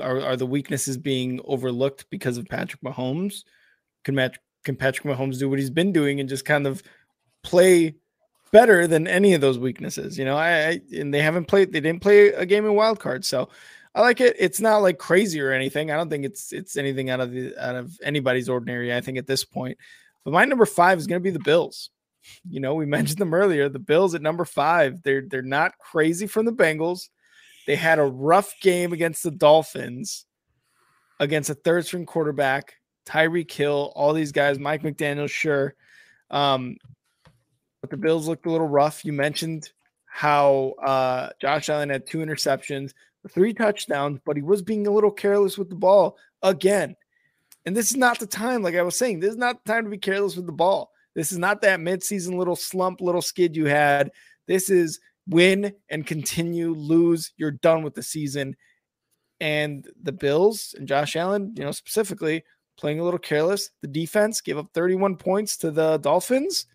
are 0.00 0.20
are 0.20 0.36
the 0.36 0.46
weaknesses 0.46 0.96
being 0.96 1.40
overlooked 1.44 2.06
because 2.10 2.36
of 2.36 2.48
Patrick 2.48 2.82
Mahomes? 2.82 3.44
Can 4.04 4.14
Matt, 4.14 4.38
can 4.64 4.76
Patrick 4.76 5.06
Mahomes 5.06 5.38
do 5.38 5.48
what 5.48 5.58
he's 5.58 5.70
been 5.70 5.92
doing 5.92 6.20
and 6.20 6.28
just 6.28 6.44
kind 6.44 6.66
of 6.66 6.82
play 7.42 7.94
better 8.52 8.86
than 8.86 9.06
any 9.06 9.34
of 9.34 9.40
those 9.40 9.58
weaknesses? 9.58 10.18
You 10.18 10.24
know, 10.24 10.36
I, 10.36 10.68
I 10.68 10.80
and 10.96 11.12
they 11.12 11.22
haven't 11.22 11.46
played. 11.46 11.72
They 11.72 11.80
didn't 11.80 12.02
play 12.02 12.28
a 12.28 12.46
game 12.46 12.64
in 12.64 12.74
wild 12.74 13.00
card, 13.00 13.24
so 13.24 13.48
I 13.94 14.00
like 14.00 14.20
it. 14.20 14.36
It's 14.38 14.60
not 14.60 14.78
like 14.78 14.98
crazy 14.98 15.40
or 15.40 15.52
anything. 15.52 15.90
I 15.90 15.96
don't 15.96 16.08
think 16.08 16.24
it's 16.24 16.52
it's 16.52 16.76
anything 16.76 17.10
out 17.10 17.20
of 17.20 17.30
the 17.32 17.56
out 17.58 17.76
of 17.76 17.98
anybody's 18.02 18.48
ordinary. 18.48 18.94
I 18.94 19.00
think 19.00 19.18
at 19.18 19.26
this 19.26 19.44
point, 19.44 19.78
but 20.24 20.32
my 20.32 20.44
number 20.44 20.66
five 20.66 20.98
is 20.98 21.06
going 21.06 21.20
to 21.20 21.24
be 21.24 21.30
the 21.30 21.38
Bills. 21.40 21.90
You 22.48 22.60
know, 22.60 22.74
we 22.74 22.86
mentioned 22.98 23.18
them 23.18 23.34
earlier. 23.34 23.68
The 23.68 23.78
Bills 23.78 24.14
at 24.14 24.22
number 24.22 24.44
five. 24.44 25.02
They're 25.02 25.22
they're 25.26 25.42
not 25.42 25.76
crazy 25.78 26.26
from 26.26 26.46
the 26.46 26.52
Bengals. 26.52 27.08
They 27.66 27.76
had 27.76 27.98
a 27.98 28.04
rough 28.04 28.54
game 28.60 28.92
against 28.92 29.22
the 29.22 29.30
Dolphins, 29.30 30.26
against 31.20 31.50
a 31.50 31.54
third 31.54 31.86
string 31.86 32.06
quarterback, 32.06 32.74
Tyreek 33.06 33.50
Hill, 33.50 33.92
all 33.94 34.12
these 34.12 34.32
guys, 34.32 34.58
Mike 34.58 34.82
McDaniel, 34.82 35.28
sure. 35.28 35.74
Um, 36.30 36.76
but 37.80 37.90
the 37.90 37.96
Bills 37.96 38.28
looked 38.28 38.46
a 38.46 38.50
little 38.50 38.68
rough. 38.68 39.04
You 39.04 39.12
mentioned 39.12 39.70
how 40.06 40.74
uh, 40.82 41.30
Josh 41.40 41.68
Allen 41.68 41.90
had 41.90 42.06
two 42.06 42.18
interceptions, 42.18 42.92
three 43.30 43.54
touchdowns, 43.54 44.20
but 44.24 44.36
he 44.36 44.42
was 44.42 44.62
being 44.62 44.86
a 44.86 44.90
little 44.90 45.10
careless 45.10 45.56
with 45.56 45.68
the 45.68 45.76
ball 45.76 46.16
again. 46.42 46.96
And 47.64 47.76
this 47.76 47.90
is 47.90 47.96
not 47.96 48.18
the 48.18 48.26
time, 48.26 48.62
like 48.62 48.74
I 48.74 48.82
was 48.82 48.96
saying, 48.96 49.20
this 49.20 49.30
is 49.30 49.36
not 49.36 49.64
the 49.64 49.72
time 49.72 49.84
to 49.84 49.90
be 49.90 49.98
careless 49.98 50.36
with 50.36 50.46
the 50.46 50.52
ball. 50.52 50.90
This 51.14 51.30
is 51.30 51.38
not 51.38 51.60
that 51.62 51.80
midseason 51.80 52.36
little 52.36 52.56
slump, 52.56 53.00
little 53.00 53.22
skid 53.22 53.56
you 53.56 53.66
had. 53.66 54.10
This 54.46 54.70
is 54.70 54.98
win 55.28 55.72
and 55.88 56.06
continue, 56.06 56.74
lose, 56.74 57.32
you're 57.36 57.50
done 57.50 57.82
with 57.82 57.94
the 57.94 58.02
season. 58.02 58.56
And 59.40 59.88
the 60.00 60.12
Bills 60.12 60.74
and 60.78 60.86
Josh 60.86 61.16
Allen, 61.16 61.54
you 61.56 61.64
know, 61.64 61.72
specifically 61.72 62.44
playing 62.78 63.00
a 63.00 63.04
little 63.04 63.18
careless. 63.18 63.70
The 63.80 63.88
defense 63.88 64.40
gave 64.40 64.56
up 64.58 64.68
31 64.72 65.16
points 65.16 65.56
to 65.58 65.70
the 65.70 65.98
Dolphins. 65.98 66.66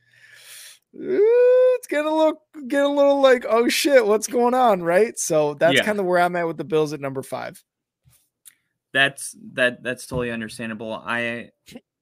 It's 0.94 1.88
gonna 1.88 2.14
look 2.15 2.40
get 2.68 2.84
a 2.84 2.90
little 2.90 3.22
like, 3.22 3.45
oh 3.48 3.69
shit, 3.69 4.06
what's 4.06 4.28
going 4.28 4.53
on, 4.53 4.82
right? 4.82 5.18
So 5.18 5.53
that's 5.53 5.76
Yeah. 5.78 5.84
kind 5.86 5.99
of 5.99 6.06
where 6.06 6.19
I'm 6.19 6.36
at 6.36 6.48
with 6.48 6.57
the 6.57 6.64
Bills 6.64 6.94
at 6.94 6.99
number 7.02 7.22
five. 7.22 7.61
That's 8.94 9.36
that 9.53 9.84
that's 9.84 10.07
totally 10.07 10.32
understandable. 10.32 10.94
I 10.94 11.52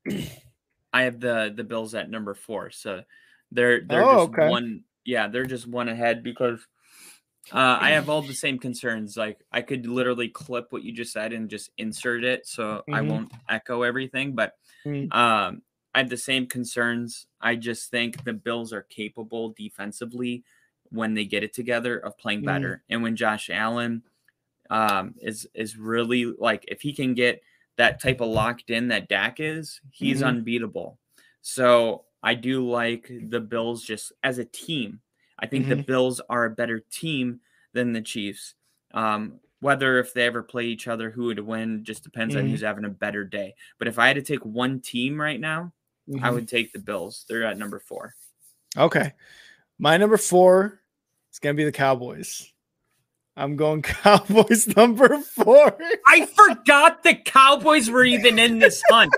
I 0.93 1.01
have 1.03 1.19
the 1.19 1.51
the 1.55 1.63
Bills 1.63 1.93
at 1.93 2.09
number 2.09 2.33
four, 2.33 2.69
so 2.69 3.01
they're 3.51 3.81
they're 3.81 4.03
Oh, 4.03 4.27
just 4.27 4.29
okay. 4.29 4.47
one. 4.49 4.83
Yeah, 5.05 5.27
they're 5.27 5.45
just 5.45 5.67
one 5.67 5.87
ahead 5.87 6.23
because 6.23 6.65
uh, 7.53 7.77
I 7.79 7.91
have 7.91 8.09
all 8.09 8.23
the 8.23 8.33
same 8.33 8.57
concerns. 8.57 9.15
Like 9.15 9.39
I 9.51 9.61
could 9.61 9.85
literally 9.85 10.29
clip 10.29 10.67
what 10.71 10.83
you 10.83 10.91
just 10.91 11.13
said 11.13 11.31
and 11.31 11.49
just 11.49 11.69
insert 11.77 12.23
it, 12.23 12.47
so 12.47 12.83
I 12.91 13.01
Mhm. 13.01 13.09
won't 13.09 13.31
echo 13.47 13.83
everything. 13.83 14.33
But 14.33 14.53
Mm. 14.85 15.13
um, 15.15 15.61
I 15.93 15.99
have 15.99 16.09
the 16.09 16.17
same 16.17 16.47
concerns. 16.47 17.27
I 17.39 17.55
just 17.55 17.91
think 17.91 18.23
the 18.23 18.33
Bills 18.33 18.73
are 18.73 18.81
capable 18.81 19.53
defensively 19.55 20.43
when 20.89 21.13
they 21.13 21.25
get 21.25 21.43
it 21.43 21.53
together 21.53 21.99
of 21.99 22.17
playing 22.17 22.41
Mhm. 22.41 22.45
better, 22.45 22.83
and 22.89 23.03
when 23.03 23.15
Josh 23.15 23.49
Allen 23.49 24.03
um, 24.71 25.15
is 25.19 25.47
is 25.53 25.77
really 25.77 26.25
like 26.25 26.65
if 26.67 26.81
he 26.81 26.93
can 26.93 27.13
get 27.13 27.41
that 27.77 28.01
type 28.01 28.21
of 28.21 28.29
locked 28.29 28.69
in 28.71 28.87
that 28.87 29.07
Dak 29.09 29.39
is, 29.39 29.81
he's 29.91 30.21
Mhm. 30.21 30.25
unbeatable. 30.27 30.99
So 31.41 32.04
I 32.25 32.33
do 32.33 32.67
like 32.67 33.09
the 33.29 33.39
Bills 33.39 33.83
just 33.83 34.11
as 34.23 34.39
a 34.39 34.45
team. 34.45 34.99
I 35.37 35.45
think 35.47 35.67
the 35.67 35.75
Bills 35.75 36.19
are 36.29 36.45
a 36.45 36.49
better 36.49 36.79
team 36.91 37.39
than 37.73 37.93
the 37.93 38.01
Chiefs. 38.01 38.55
Um, 38.93 39.39
whether 39.59 39.99
if 39.99 40.13
they 40.13 40.25
ever 40.25 40.41
play 40.43 40.65
each 40.65 40.87
other, 40.87 41.09
who 41.11 41.25
would 41.25 41.39
win 41.39 41.83
just 41.83 42.03
depends 42.03 42.35
on 42.35 42.43
Mhm. 42.45 42.49
who's 42.49 42.61
having 42.61 42.85
a 42.85 42.89
better 42.89 43.23
day. 43.23 43.53
But 43.77 43.87
if 43.87 43.99
I 43.99 44.07
had 44.07 44.15
to 44.15 44.21
take 44.21 44.43
one 44.45 44.79
team 44.79 45.19
right 45.21 45.39
now, 45.39 45.71
I 46.09 46.29
Mhm. 46.29 46.33
would 46.33 46.47
take 46.47 46.71
the 46.73 46.79
Bills. 46.79 47.25
They're 47.29 47.43
at 47.45 47.57
number 47.57 47.79
four. 47.79 48.15
Okay. 48.77 49.13
My 49.77 49.97
number 49.97 50.17
four 50.17 50.81
is 51.31 51.39
going 51.39 51.55
to 51.55 51.57
be 51.57 51.63
the 51.65 51.71
Cowboys. 51.71 52.51
I'm 53.35 53.55
going 53.55 53.81
Cowboys 53.83 54.67
number 54.75 55.19
four. 55.19 55.77
I 56.07 56.25
forgot 56.27 57.03
the 57.03 57.15
Cowboys 57.15 57.89
were 57.89 58.03
even 58.05 58.39
in 58.39 58.59
this 58.59 58.81
hunt. 58.89 59.13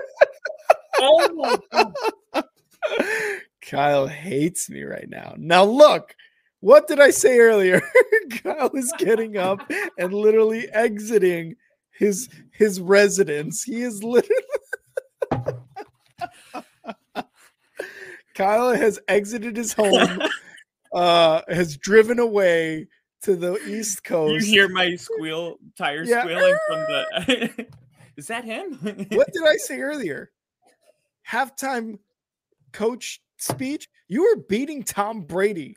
oh 0.98 1.32
my 1.34 1.58
god. 1.72 2.44
Kyle 3.60 4.06
hates 4.06 4.70
me 4.70 4.82
right 4.82 5.08
now. 5.08 5.34
Now, 5.36 5.64
look, 5.64 6.14
what 6.60 6.86
did 6.88 7.00
I 7.00 7.10
say 7.10 7.38
earlier? 7.38 7.80
Kyle 8.42 8.70
is 8.74 8.92
getting 8.98 9.36
up 9.36 9.60
and 9.98 10.12
literally 10.12 10.68
exiting 10.70 11.56
his 11.90 12.28
his 12.52 12.80
residence. 12.80 13.62
He 13.62 13.82
is 13.82 14.02
literally 14.02 14.34
Kyle 18.34 18.74
has 18.74 19.00
exited 19.08 19.56
his 19.56 19.72
home, 19.72 20.20
uh, 20.92 21.42
has 21.48 21.76
driven 21.76 22.18
away 22.20 22.86
to 23.22 23.34
the 23.34 23.56
East 23.66 24.04
Coast. 24.04 24.46
You 24.46 24.52
hear 24.52 24.68
my 24.68 24.94
squeal, 24.94 25.56
tire 25.76 26.04
Yeah. 26.04 26.22
squealing 26.22 26.56
from 26.68 26.78
the. 26.78 27.66
Is 28.16 28.28
that 28.28 28.44
him? 28.44 28.74
what 29.10 29.32
did 29.32 29.44
I 29.44 29.56
say 29.56 29.80
earlier? 29.80 30.30
Halftime 31.28 31.98
coach 32.78 33.20
speech. 33.38 33.88
You 34.06 34.22
were 34.22 34.44
beating 34.48 34.84
Tom 34.84 35.22
Brady. 35.22 35.76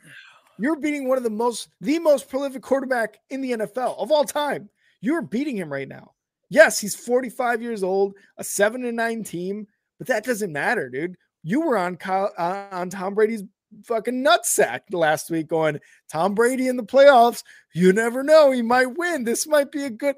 You're 0.58 0.78
beating 0.78 1.08
one 1.08 1.18
of 1.18 1.24
the 1.24 1.30
most, 1.30 1.68
the 1.80 1.98
most 1.98 2.28
prolific 2.28 2.62
quarterback 2.62 3.18
in 3.30 3.40
the 3.40 3.52
NFL 3.52 3.98
of 3.98 4.12
all 4.12 4.24
time. 4.24 4.70
You're 5.00 5.22
beating 5.22 5.56
him 5.56 5.72
right 5.72 5.88
now. 5.88 6.12
Yes, 6.48 6.78
he's 6.78 6.94
45 6.94 7.60
years 7.60 7.82
old, 7.82 8.14
a 8.36 8.44
seven 8.44 8.84
and 8.84 8.96
nine 8.96 9.24
team, 9.24 9.66
but 9.98 10.06
that 10.06 10.24
doesn't 10.24 10.52
matter, 10.52 10.88
dude. 10.88 11.16
You 11.42 11.62
were 11.62 11.76
on 11.76 11.96
Kyle, 11.96 12.32
uh, 12.38 12.66
on 12.70 12.88
Tom 12.88 13.14
Brady's 13.14 13.42
fucking 13.84 14.24
nutsack 14.24 14.82
last 14.92 15.28
week, 15.28 15.48
going 15.48 15.80
Tom 16.10 16.34
Brady 16.34 16.68
in 16.68 16.76
the 16.76 16.84
playoffs. 16.84 17.42
You 17.74 17.92
never 17.92 18.22
know, 18.22 18.52
he 18.52 18.62
might 18.62 18.96
win. 18.96 19.24
This 19.24 19.46
might 19.46 19.72
be 19.72 19.84
a 19.84 19.90
good 19.90 20.14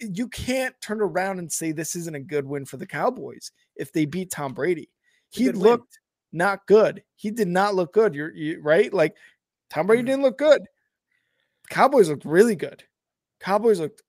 you 0.00 0.28
can't 0.28 0.74
turn 0.80 1.00
around 1.00 1.38
and 1.38 1.50
say 1.50 1.72
this 1.72 1.94
isn't 1.96 2.16
a 2.16 2.20
good 2.20 2.46
win 2.46 2.64
for 2.64 2.76
the 2.76 2.86
Cowboys 2.86 3.50
if 3.76 3.92
they 3.92 4.04
beat 4.04 4.30
Tom 4.30 4.54
Brady. 4.54 4.88
He 5.34 5.44
good 5.44 5.56
win. 5.56 5.62
looked 5.64 5.98
not 6.32 6.66
good. 6.66 7.02
He 7.16 7.30
did 7.30 7.48
not 7.48 7.74
look 7.74 7.92
good. 7.92 8.14
You're 8.14 8.34
you, 8.34 8.60
right. 8.60 8.92
Like 8.92 9.16
Tom 9.70 9.86
Brady 9.86 10.02
Mhm. 10.02 10.06
didn't 10.06 10.22
look 10.22 10.38
good. 10.38 10.62
Cowboys 11.70 12.08
looked 12.08 12.24
really 12.24 12.56
good. 12.56 12.82
Cowboys 13.40 13.80
looked 13.80 14.02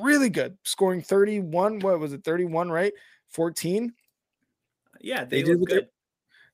really 0.00 0.28
good, 0.28 0.56
scoring 0.64 1.02
31. 1.02 1.78
What 1.80 1.98
was 2.00 2.12
it? 2.12 2.24
31, 2.24 2.70
right? 2.70 2.92
14. 3.28 3.92
yeah, 5.00 5.24
They 5.24 5.42
they, 5.42 5.48
did 5.48 5.60
what 5.60 5.70
they- 5.70 5.88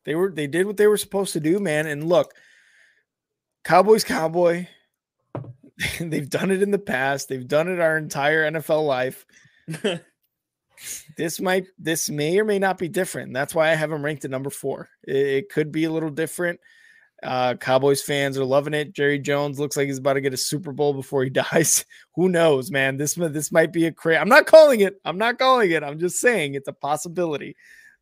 They 0.05 0.15
were 0.15 0.31
they 0.33 0.47
did 0.47 0.67
what 0.67 0.77
they 0.77 0.87
were 0.87 0.97
supposed 0.97 1.33
to 1.35 1.41
do, 1.41 1.59
man. 1.61 1.87
And 1.87 2.09
look, 2.09 2.35
Cowboys, 3.65 4.03
cowboy. 4.05 4.67
They've 6.01 6.29
done 6.31 6.51
it 6.51 6.63
in 6.63 6.71
the 6.71 6.79
past. 6.79 7.29
They've 7.29 7.47
done 7.47 7.69
it 7.69 7.79
our 7.81 7.97
entire 7.99 8.51
NFL 8.51 8.87
life. 8.87 9.27
this 11.17 11.41
might 11.41 11.67
this 11.79 12.09
may 12.11 12.39
or 12.39 12.45
may 12.45 12.59
not 12.59 12.79
be 12.79 12.89
different. 12.89 13.33
That's 13.33 13.55
why 13.55 13.71
I 13.71 13.75
have 13.75 13.93
him 13.93 14.05
ranked 14.05 14.25
at 14.25 14.31
number 14.31 14.51
four. 14.51 14.89
It, 15.07 15.17
it 15.17 15.49
could 15.51 15.71
be 15.73 15.85
a 15.85 15.91
little 15.91 16.11
different. 16.11 16.61
Uh, 17.23 17.55
Cowboys 17.55 18.01
fans 18.03 18.39
are 18.39 18.45
loving 18.45 18.73
it. 18.73 18.95
Jerry 18.95 19.19
Jones 19.19 19.61
looks 19.61 19.77
like 19.77 19.87
he's 19.87 19.99
about 19.99 20.15
to 20.15 20.23
get 20.23 20.33
a 20.33 20.39
Super 20.39 20.73
Bowl 20.73 20.95
before 20.95 21.23
he 21.23 21.31
dies. 21.53 21.85
Who 22.15 22.29
knows, 22.29 22.71
man? 22.71 22.97
This 22.97 23.15
this 23.15 23.53
might 23.53 23.73
be 23.73 23.87
a 23.87 23.93
crazy. 23.93 24.19
I'm 24.19 24.29
not 24.29 24.47
calling 24.47 24.81
it. 24.81 24.95
I'm 25.05 25.19
not 25.19 25.39
calling 25.39 25.71
it. 25.71 25.83
I'm 25.83 25.99
just 25.99 26.19
saying 26.21 26.55
it's 26.55 26.69
a 26.69 26.73
possibility. 26.73 27.57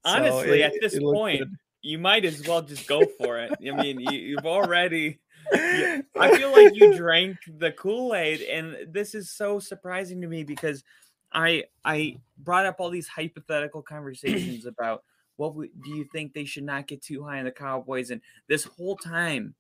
So 0.07 0.13
Honestly, 0.13 0.63
it- 0.63 0.67
at 0.67 0.81
this 0.81 0.99
point, 0.99 1.41
good. 1.41 1.55
you 1.83 1.99
might 1.99 2.25
as 2.25 2.47
well 2.47 2.63
just 2.63 2.87
go 2.87 3.03
for 3.19 3.39
it. 3.41 3.53
I 3.61 3.73
mean, 3.83 4.01
you, 4.01 4.13
you've 4.13 4.47
already. 4.47 5.19
I 5.53 6.03
feel 6.37 6.53
like 6.53 6.75
you 6.77 6.95
drank 6.97 7.39
the 7.59 7.73
Kool 7.73 8.15
Aid, 8.15 8.43
and 8.43 8.77
this 8.93 9.15
is 9.15 9.31
so 9.31 9.59
surprising 9.59 10.21
to 10.21 10.29
me 10.29 10.45
because 10.45 10.85
I 11.33 11.65
I 11.85 12.17
brought 12.39 12.67
up 12.67 12.77
all 12.79 12.91
these 12.91 13.09
hypothetical 13.09 13.83
conversations 13.83 14.67
about 14.67 15.05
what 15.37 15.55
would, 15.55 15.71
do 15.85 15.91
you 15.91 16.05
think 16.13 16.33
they 16.35 16.45
should 16.45 16.65
not 16.65 16.87
get 16.89 17.01
too 17.03 17.23
high 17.23 17.39
on 17.39 17.45
the 17.45 17.51
Cowboys, 17.53 18.11
and 18.11 18.21
this 18.49 18.65
whole 18.65 18.97
time, 18.97 19.55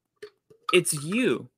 it's 0.72 0.92
you. 1.04 1.48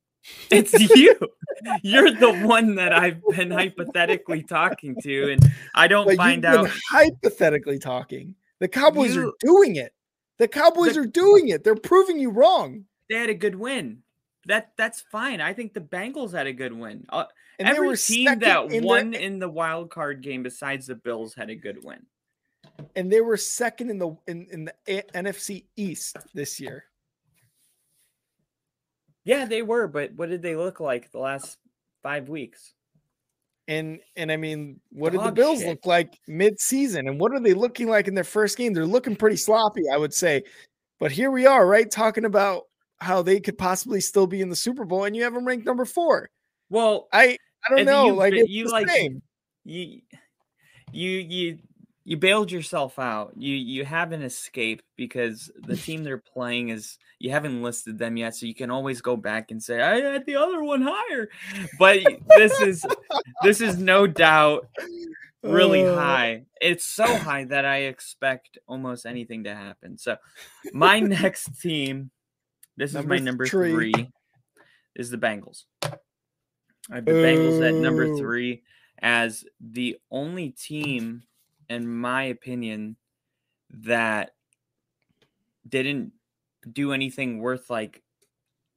It's 0.50 0.72
you. 0.94 1.16
You're 1.82 2.10
the 2.10 2.32
one 2.46 2.74
that 2.74 2.92
I've 2.92 3.22
been 3.30 3.50
hypothetically 3.50 4.42
talking 4.42 4.94
to, 5.02 5.32
and 5.32 5.50
I 5.74 5.88
don't 5.88 6.06
But 6.06 6.16
find 6.16 6.44
out. 6.44 6.68
hypothetically 6.90 7.78
talking. 7.78 8.34
The 8.58 8.68
Cowboys 8.68 9.16
are 9.16 9.30
doing 9.40 9.76
it. 9.76 9.94
The 10.38 10.48
Cowboys 10.48 10.94
The- 10.94 11.00
are 11.02 11.06
doing 11.06 11.48
it. 11.48 11.64
They're 11.64 11.74
proving 11.74 12.18
you 12.18 12.30
wrong. 12.30 12.84
They 13.08 13.16
had 13.16 13.30
a 13.30 13.34
good 13.34 13.54
win. 13.54 14.02
That 14.46 14.72
that's 14.76 15.02
fine. 15.02 15.40
I 15.40 15.52
think 15.52 15.74
the 15.74 15.80
Bengals 15.80 16.32
had 16.32 16.46
a 16.46 16.52
good 16.52 16.72
win. 16.72 17.04
Uh, 17.10 17.26
And 17.58 17.68
Every 17.68 17.88
were 17.88 17.96
team 17.96 18.38
that 18.38 18.72
in 18.72 18.80
the- 18.82 18.86
won 18.86 19.12
in 19.14 19.38
the 19.38 19.48
wild 19.50 19.90
card 19.90 20.22
game 20.22 20.42
besides 20.42 20.86
the 20.86 20.94
Bills 20.94 21.34
had 21.34 21.50
a 21.50 21.54
good 21.54 21.84
win. 21.84 22.06
and 22.96 23.12
they 23.12 23.20
were 23.20 23.36
second 23.36 23.90
in 23.90 23.98
the 23.98 24.16
in, 24.26 24.46
in 24.50 24.64
the 24.64 24.74
A- 24.88 25.02
NFC 25.14 25.66
East 25.76 26.16
this 26.32 26.58
year. 26.58 26.84
Yeah, 29.24 29.44
they 29.44 29.62
were, 29.62 29.86
but 29.86 30.12
what 30.14 30.30
did 30.30 30.42
they 30.42 30.56
look 30.56 30.80
like 30.80 31.10
the 31.12 31.18
last 31.18 31.58
five 32.02 32.28
weeks? 32.28 32.72
And 33.68 34.00
and 34.16 34.32
I 34.32 34.36
mean, 34.36 34.80
what 34.90 35.12
did 35.12 35.20
the 35.22 35.30
Bills 35.30 35.60
shit. 35.60 35.68
look 35.68 35.86
like 35.86 36.18
mid-season? 36.26 37.06
And 37.06 37.20
what 37.20 37.32
are 37.32 37.40
they 37.40 37.54
looking 37.54 37.88
like 37.88 38.08
in 38.08 38.14
their 38.14 38.24
first 38.24 38.56
game? 38.56 38.72
They're 38.72 38.86
looking 38.86 39.14
pretty 39.14 39.36
sloppy, 39.36 39.82
I 39.92 39.96
would 39.96 40.14
say. 40.14 40.42
But 40.98 41.12
here 41.12 41.30
we 41.30 41.46
are, 41.46 41.66
right? 41.66 41.88
Talking 41.90 42.24
about 42.24 42.64
how 43.00 43.22
they 43.22 43.40
could 43.40 43.58
possibly 43.58 44.00
still 44.00 44.26
be 44.26 44.40
in 44.40 44.48
the 44.50 44.56
Super 44.56 44.84
Bowl, 44.84 45.04
and 45.04 45.16
you 45.16 45.22
have 45.24 45.34
them 45.34 45.46
ranked 45.46 45.66
number 45.66 45.84
four. 45.84 46.30
Well, 46.68 47.08
I 47.12 47.36
I 47.68 47.74
don't 47.76 47.86
know. 47.86 48.06
you- 48.06 48.14
like 48.14 48.34
you 48.48 48.68
like- 48.70 48.88
same. 48.88 49.22
you 49.64 50.00
you 50.92 51.10
you 51.10 51.58
you 52.04 52.16
bailed 52.16 52.50
yourself 52.50 52.98
out. 52.98 53.32
You 53.36 53.54
you 53.54 53.84
haven't 53.84 54.22
escaped 54.22 54.84
because 54.96 55.50
the 55.56 55.76
team 55.86 56.02
they're 56.04 56.18
playing 56.18 56.70
is 56.70 56.98
you 57.18 57.30
haven't 57.30 57.62
listed 57.62 57.98
them 57.98 58.16
yet, 58.16 58.34
so 58.34 58.46
you 58.46 58.54
can 58.54 58.70
always 58.70 59.00
go 59.00 59.16
back 59.16 59.50
and 59.50 59.62
say 59.62 59.80
I 59.80 60.00
had 60.00 60.26
the 60.26 60.36
other 60.36 60.62
one 60.62 60.82
higher. 60.82 61.28
But 61.78 62.00
this 62.36 62.60
is 62.60 62.84
this 63.42 63.60
is 63.60 63.78
no 63.78 64.06
doubt 64.06 64.68
really 65.42 65.86
Uh, 65.86 65.94
high. 65.94 66.44
It's 66.60 66.84
so 66.84 67.06
high 67.06 67.44
that 67.44 67.64
I 67.64 67.82
expect 67.82 68.58
almost 68.66 69.06
anything 69.06 69.44
to 69.44 69.54
happen. 69.54 69.96
So 69.98 70.16
my 70.72 71.00
next 71.00 71.60
team, 71.60 72.10
this 72.76 72.90
is 72.90 72.96
my 73.06 73.16
Number 73.18 73.20
number 73.20 73.46
three. 73.46 73.72
three, 73.92 74.10
is 74.96 75.10
the 75.10 75.18
Bengals. 75.18 75.64
I 75.82 76.96
have 76.96 77.04
the 77.04 77.12
Bengals 77.12 77.60
at 77.66 77.74
number 77.74 78.16
three 78.16 78.62
as 79.00 79.44
the 79.60 79.98
only 80.10 80.50
team, 80.50 81.22
in 81.68 81.86
my 81.88 82.24
opinion, 82.24 82.96
that 83.70 84.34
didn't 85.68 86.12
do 86.72 86.92
anything 86.92 87.38
worth 87.38 87.70
like 87.70 88.02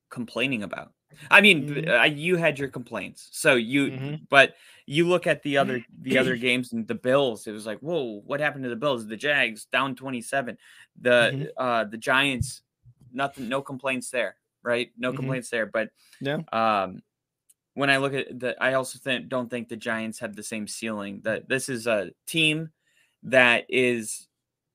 complaining 0.10 0.64
about. 0.64 0.94
I 1.30 1.42
mean, 1.42 1.68
Mhm. 1.70 1.88
uh, 2.02 2.04
you 2.06 2.38
had 2.38 2.58
your 2.60 2.70
complaints, 2.70 3.30
so 3.32 3.56
you. 3.56 3.92
Mhm. 3.92 4.28
But 4.30 4.56
you 4.86 5.08
look 5.08 5.28
at 5.28 5.44
the 5.44 5.58
other 5.58 5.84
the 6.02 6.18
other 6.18 6.36
games 6.38 6.74
and 6.74 6.88
the 6.88 6.96
Bills. 6.96 7.46
It 7.48 7.52
was 7.52 7.66
like, 7.66 7.80
whoa, 7.80 8.22
what 8.26 8.40
happened 8.40 8.64
to 8.64 8.70
the 8.70 8.76
Bills? 8.76 9.08
The 9.08 9.16
Jags 9.18 9.66
down 9.66 9.96
twenty 9.96 10.22
seven. 10.22 10.58
The 11.00 11.32
Mhm. 11.34 11.50
uh 11.58 11.84
the 11.86 11.98
Giants, 11.98 12.63
nothing, 13.14 13.48
no 13.48 13.62
complaints 13.62 14.10
there, 14.10 14.38
right? 14.64 14.92
No 14.98 15.12
Mhm. 15.12 15.16
complaints 15.18 15.50
there. 15.50 15.66
But 15.66 15.92
Yeah. 16.20 16.42
um, 16.52 17.04
when 17.76 17.90
I 17.90 17.98
look 17.98 18.14
at 18.14 18.40
the, 18.40 18.56
I 18.62 18.74
also 18.74 19.00
think 19.00 19.30
don't 19.30 19.50
think 19.50 19.70
the 19.70 19.78
Giants 19.78 20.20
have 20.20 20.36
the 20.36 20.44
same 20.44 20.68
ceiling. 20.68 21.22
That 21.22 21.50
this 21.50 21.70
is 21.70 21.88
a 21.88 22.12
team 22.28 22.72
that 23.24 23.66
is 23.70 24.28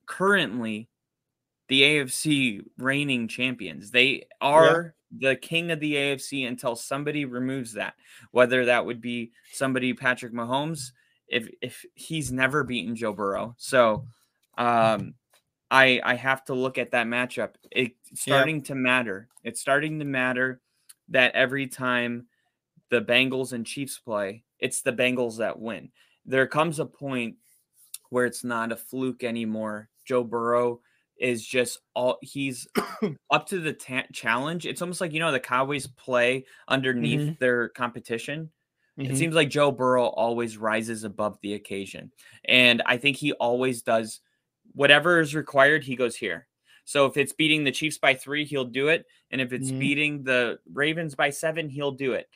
currently 0.07 0.89
the 1.69 1.83
AFC 1.83 2.63
reigning 2.79 3.29
champions. 3.29 3.91
They 3.91 4.27
are 4.41 4.95
the 5.11 5.37
king 5.37 5.71
of 5.71 5.81
the 5.81 5.95
AFC 5.97 6.47
until 6.47 6.77
somebody 6.77 7.25
removes 7.25 7.75
that. 7.75 7.95
Whether 8.31 8.65
that 8.67 8.87
would 8.87 9.01
be 9.01 9.33
somebody 9.53 9.93
Patrick 9.95 10.33
Mahomes, 10.33 10.93
if 11.29 11.49
if 11.61 11.85
he's 11.95 12.33
never 12.33 12.65
beaten 12.65 12.97
Joe 12.97 13.13
Burrow. 13.13 13.55
So 13.59 14.07
um 14.57 15.15
I 15.71 16.01
I 16.05 16.15
have 16.15 16.45
to 16.47 16.55
look 16.55 16.79
at 16.79 16.91
that 16.93 17.07
matchup. 17.07 17.55
It's 17.71 18.21
starting 18.21 18.63
to 18.65 18.75
matter. 18.75 19.29
It's 19.45 19.61
starting 19.61 19.99
to 19.99 20.05
matter 20.05 20.61
that 21.09 21.35
every 21.35 21.67
time 21.67 22.27
the 22.91 23.01
Bengals 23.03 23.53
and 23.53 23.67
Chiefs 23.67 23.99
play, 23.99 24.45
it's 24.59 24.81
the 24.83 24.93
Bengals 24.93 25.39
that 25.39 25.59
win. 25.59 25.91
There 26.25 26.47
comes 26.47 26.79
a 26.79 26.87
point 26.87 27.37
where 28.11 28.25
it's 28.27 28.45
not 28.45 28.73
a 28.73 28.77
fluke 28.77 29.25
anymore. 29.25 29.91
Joe 30.07 30.25
Burrow 30.25 30.81
is 31.19 31.45
just 31.47 31.81
all 31.95 32.19
he's 32.23 32.67
up 33.31 33.47
to 33.49 33.59
the 33.59 33.73
ta- 33.75 34.07
challenge. 34.13 34.65
It's 34.67 34.81
almost 34.81 35.01
like 35.01 35.13
you 35.13 35.21
know 35.21 35.33
the 35.33 35.41
Cowboys 35.41 35.87
play 35.87 36.47
underneath 36.69 37.39
their 37.39 37.69
competition. 37.71 38.51
It 38.97 39.11
Mhm. 39.13 39.17
seems 39.17 39.35
like 39.35 39.49
Joe 39.51 39.71
Burrow 39.71 40.07
always 40.07 40.57
rises 40.59 41.05
above 41.05 41.39
the 41.41 41.55
occasion. 41.55 42.11
And 42.47 42.83
I 42.87 42.97
think 42.97 43.17
he 43.17 43.33
always 43.35 43.83
does 43.83 44.21
whatever 44.75 45.21
is 45.21 45.35
required, 45.35 45.85
he 45.85 45.97
goes 45.97 46.17
here. 46.17 46.47
So 46.85 47.07
if 47.07 47.17
it's 47.17 47.33
beating 47.33 47.65
the 47.65 47.73
Chiefs 47.73 47.99
by 47.99 48.15
three, 48.15 48.45
he'll 48.45 48.65
do 48.65 48.89
it. 48.89 49.07
And 49.31 49.41
if 49.41 49.53
it's 49.53 49.71
Mhm. 49.71 49.79
beating 49.79 50.23
the 50.23 50.59
Ravens 50.73 51.15
by 51.15 51.31
seven, 51.31 51.69
he'll 51.69 51.93
do 51.93 52.15
it. 52.15 52.29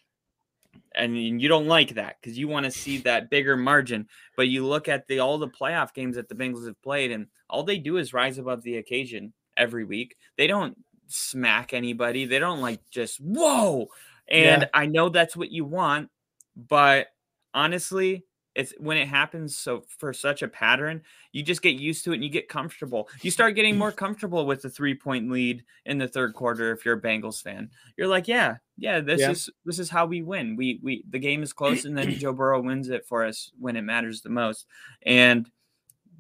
And 0.95 1.41
you 1.41 1.49
don't 1.49 1.67
like 1.67 1.95
that 1.95 2.17
because 2.21 2.39
you 2.39 2.49
want 2.49 2.65
to 2.65 2.71
see 2.71 2.99
that 2.99 3.31
bigger 3.31 3.57
margin. 3.57 4.09
But 4.37 4.49
you 4.49 4.67
look 4.67 4.89
at 4.89 5.07
the 5.07 5.21
all 5.21 5.39
the 5.39 5.49
playoff 5.49 5.95
games 5.95 6.17
that 6.17 6.29
the 6.29 6.35
Bengals 6.35 6.67
have 6.67 6.81
played, 6.83 7.13
and 7.13 7.29
all 7.49 7.63
they 7.63 7.79
do 7.79 7.97
is 7.97 8.13
rise 8.13 8.39
above 8.39 8.63
the 8.63 8.77
occasion 8.77 9.33
every 9.57 9.85
week. 9.85 10.17
They 10.37 10.47
don't 10.47 10.77
smack 11.07 11.73
anybody. 11.73 12.25
They 12.27 12.39
don't 12.39 12.61
like 12.61 12.81
just 12.91 13.21
whoa. 13.21 13.89
And 14.29 14.63
Yeah. 14.63 14.69
I 14.75 14.87
know 14.87 15.09
that's 15.09 15.37
what 15.37 15.51
you 15.51 15.65
want, 15.65 16.11
but 16.57 17.09
honestly, 17.55 18.25
it's 18.55 18.75
when 18.79 18.97
it 18.97 19.09
happens 19.09 19.57
so 19.57 19.83
for 19.99 20.13
such 20.13 20.43
a 20.43 20.49
pattern, 20.49 21.03
you 21.33 21.43
just 21.43 21.63
get 21.63 21.77
used 21.77 22.05
to 22.05 22.13
it 22.13 22.17
and 22.17 22.25
you 22.25 22.31
get 22.31 22.49
comfortable. 22.49 23.09
You 23.23 23.31
start 23.31 23.55
getting 23.55 23.79
more 23.79 23.93
comfortable 23.93 24.47
with 24.47 24.63
the 24.63 24.71
three 24.71 24.95
point 24.95 25.31
lead 25.31 25.65
in 25.87 25.99
the 25.99 26.09
third 26.09 26.35
quarter 26.35 26.73
if 26.73 26.85
you're 26.85 26.99
a 26.99 27.01
Bengals 27.01 27.43
fan. 27.43 27.71
You're 27.97 28.09
like, 28.09 28.29
yeah, 28.29 28.57
yeah, 28.77 29.01
this 29.01 29.21
Yeah. 29.21 29.31
is 29.31 29.51
this 29.65 29.79
is 29.79 29.89
how 29.89 30.07
we 30.07 30.23
win. 30.23 30.57
We 30.57 30.81
we 30.83 31.05
the 31.09 31.19
game 31.19 31.43
is 31.43 31.53
close 31.53 31.85
and 31.85 31.97
then 31.97 32.19
Joe 32.19 32.33
Burrow 32.33 32.61
wins 32.61 32.89
it 32.89 33.07
for 33.07 33.25
us 33.25 33.53
when 33.59 33.77
it 33.77 33.83
matters 33.83 34.21
the 34.21 34.31
most. 34.31 34.67
And 35.05 35.51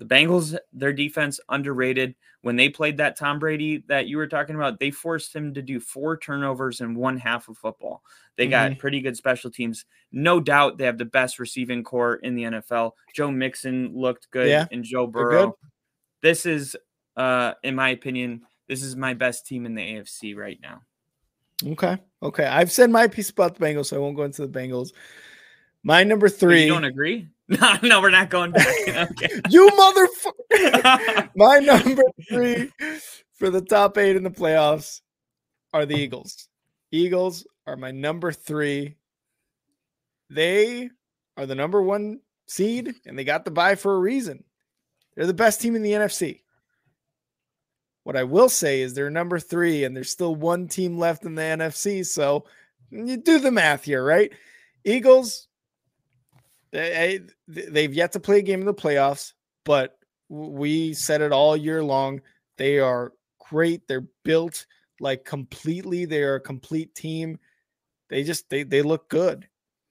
the 0.03 0.15
Bengals, 0.15 0.57
their 0.73 0.93
defense 0.93 1.39
underrated. 1.49 2.15
When 2.43 2.57
they 2.57 2.69
played 2.69 2.97
that 2.97 3.16
Tom 3.16 3.39
Brady 3.39 3.85
that 3.87 4.09
you 4.09 4.16
were 4.16 4.27
talking 4.27 4.57
about, 4.57 4.81
they 4.81 4.91
forced 4.91 5.35
him 5.35 5.55
to 5.55 5.62
do 5.62 5.79
four 5.79 6.19
turnovers 6.19 6.81
in 6.81 6.97
one 6.97 7.16
half 7.16 7.49
of 7.49 7.57
football. 7.57 8.03
They 8.37 8.49
got 8.49 8.79
pretty 8.79 9.01
good 9.01 9.16
special 9.16 9.51
teams. 9.51 9.85
No 10.11 10.41
doubt 10.41 10.77
they 10.77 10.87
have 10.87 10.99
the 10.99 11.05
best 11.05 11.39
receiving 11.39 11.85
corps 11.85 12.16
in 12.16 12.35
the 12.35 12.43
NFL. 12.43 12.93
Joe 13.15 13.31
Mixon 13.31 13.93
looked 13.95 14.31
good 14.33 14.49
Yeah, 14.49 14.66
and 14.73 14.83
Joe. 14.83 15.07
Burrow. 15.07 15.57
This 16.20 16.47
is 16.47 16.77
uh 17.16 17.53
in 17.62 17.74
my 17.77 17.91
opinion, 17.91 18.43
this 18.69 18.83
is 18.83 18.97
my 18.97 19.15
best 19.15 19.47
team 19.47 19.66
in 19.66 19.74
the 19.74 19.83
AFC 19.83 20.35
right 20.35 20.59
now. 20.61 20.83
Okay. 21.65 21.97
Okay. 22.23 22.47
I've 22.47 22.73
said 22.73 22.91
my 22.91 23.07
piece 23.07 23.31
about 23.31 23.57
the 23.57 23.65
Bengals, 23.65 23.87
so 23.87 23.97
I 23.97 24.01
won't 24.01 24.16
go 24.16 24.24
into 24.24 24.45
the 24.45 24.59
Bengals. 24.59 24.93
My 25.85 26.03
number 26.03 26.29
three. 26.29 26.65
You 26.65 26.73
don't 26.73 26.85
agree? 26.85 27.29
No, 27.48 27.77
no, 27.82 28.01
we're 28.01 28.10
not 28.10 28.31
going 28.31 28.52
back. 28.52 28.66
Okay. 28.89 29.28
you 29.51 29.69
motherfucker. 29.69 31.28
My 31.36 31.59
number 31.59 32.02
three 32.28 32.70
for 33.35 33.51
the 33.51 33.60
top 33.60 33.98
eight 33.98 34.16
in 34.16 34.23
the 34.23 34.31
playoffs 34.31 35.01
are 35.73 35.85
the 35.85 35.97
Eagles. 35.97 36.48
Eagles 36.90 37.47
are 37.66 37.77
my 37.77 37.90
number 37.90 38.32
three. 38.32 38.97
They 40.31 40.90
are 41.36 41.47
the 41.47 41.55
number 41.55 41.82
one 41.82 42.20
seed, 42.47 42.94
and 43.06 43.19
they 43.19 43.24
got 43.24 43.44
the 43.44 43.51
bye 43.51 43.74
for 43.74 43.94
a 43.94 43.98
reason. 43.98 44.44
They're 45.14 45.27
the 45.27 45.35
best 45.35 45.60
team 45.60 45.74
in 45.77 45.82
the 45.82 45.93
NFC. 45.93 46.40
What 48.05 48.16
I 48.16 48.24
will 48.24 48.48
say 48.48 48.81
is 48.81 48.94
they're 48.94 49.10
number 49.10 49.39
three, 49.39 49.85
and 49.85 49.94
there's 49.97 50.10
still 50.10 50.35
one 50.35 50.69
team 50.69 50.98
left 50.98 51.24
in 51.24 51.35
the 51.35 51.43
NFC. 51.43 52.05
So 52.05 52.44
you 52.90 53.16
do 53.16 53.39
the 53.39 53.51
math 53.51 53.85
here, 53.85 54.05
right? 54.05 54.32
Eagles, 54.85 55.48
they, 56.73 57.20
they've 57.47 57.93
yet 57.94 58.12
to 58.12 58.20
play 58.20 58.39
a 58.39 58.43
game 58.43 58.61
in 58.61 58.66
the 58.66 58.74
playoffs, 58.74 59.32
but 59.65 59.99
we 60.28 60.94
said 60.94 61.20
it 61.20 61.32
all 61.32 61.57
year 61.57 61.82
long. 61.85 62.20
They 62.57 62.78
are 62.78 63.12
great. 63.39 63.86
They're 63.86 64.07
built 64.24 64.66
like 65.01 65.24
completely. 65.24 66.05
They 66.05 66.23
are 66.23 66.36
a 66.36 66.40
complete 66.40 66.94
team. 66.94 67.39
They 68.09 68.24
just 68.24 68.49
they 68.51 68.62
they 68.62 68.82
look 68.82 69.09
good. 69.09 69.47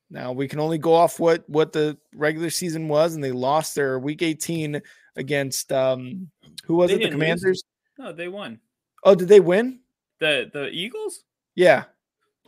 Now 0.10 0.32
we 0.32 0.48
can 0.48 0.60
only 0.60 0.78
go 0.78 0.94
off 0.94 1.20
what 1.20 1.48
what 1.50 1.72
the 1.72 1.98
regular 2.16 2.50
season 2.50 2.88
was, 2.88 3.16
and 3.16 3.24
they 3.24 3.32
lost 3.32 3.76
their 3.76 4.00
week 4.00 4.22
18 4.22 4.82
against 5.16 5.72
um 5.72 6.30
who 6.66 6.76
was 6.76 6.90
They 6.90 6.96
it? 6.96 6.98
The 7.00 7.04
lose. 7.06 7.14
Commanders. 7.14 7.64
no, 7.98 8.12
they 8.14 8.28
won. 8.28 8.60
Oh, 9.04 9.16
did 9.16 9.28
they 9.28 9.40
win? 9.40 9.80
The 10.20 10.50
the 10.52 10.70
Eagles? 10.70 11.24
Yeah. 11.56 11.86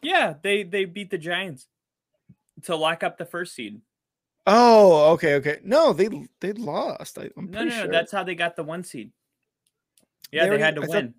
Yeah, 0.01 0.35
they 0.41 0.63
they 0.63 0.85
beat 0.85 1.09
the 1.09 1.17
Giants 1.17 1.67
to 2.63 2.75
lock 2.75 3.03
up 3.03 3.17
the 3.17 3.25
first 3.25 3.55
seed. 3.55 3.81
Oh, 4.45 5.13
okay, 5.13 5.35
okay. 5.35 5.59
No, 5.63 5.93
they 5.93 6.09
they 6.41 6.53
lost. 6.53 7.17
I, 7.17 7.29
I'm 7.37 7.49
No, 7.49 7.63
no, 7.63 7.85
no, 7.85 7.91
that's 7.91 8.11
how 8.11 8.23
they 8.23 8.35
got 8.35 8.55
the 8.55 8.63
one 8.63 8.83
seed. 8.83 9.11
Yeah, 10.31 10.45
They 10.47 10.57
they, 10.57 10.63
had 10.63 10.75
to 10.75 10.81
I 10.81 10.85
thought- 10.85 10.95
win. 10.95 11.13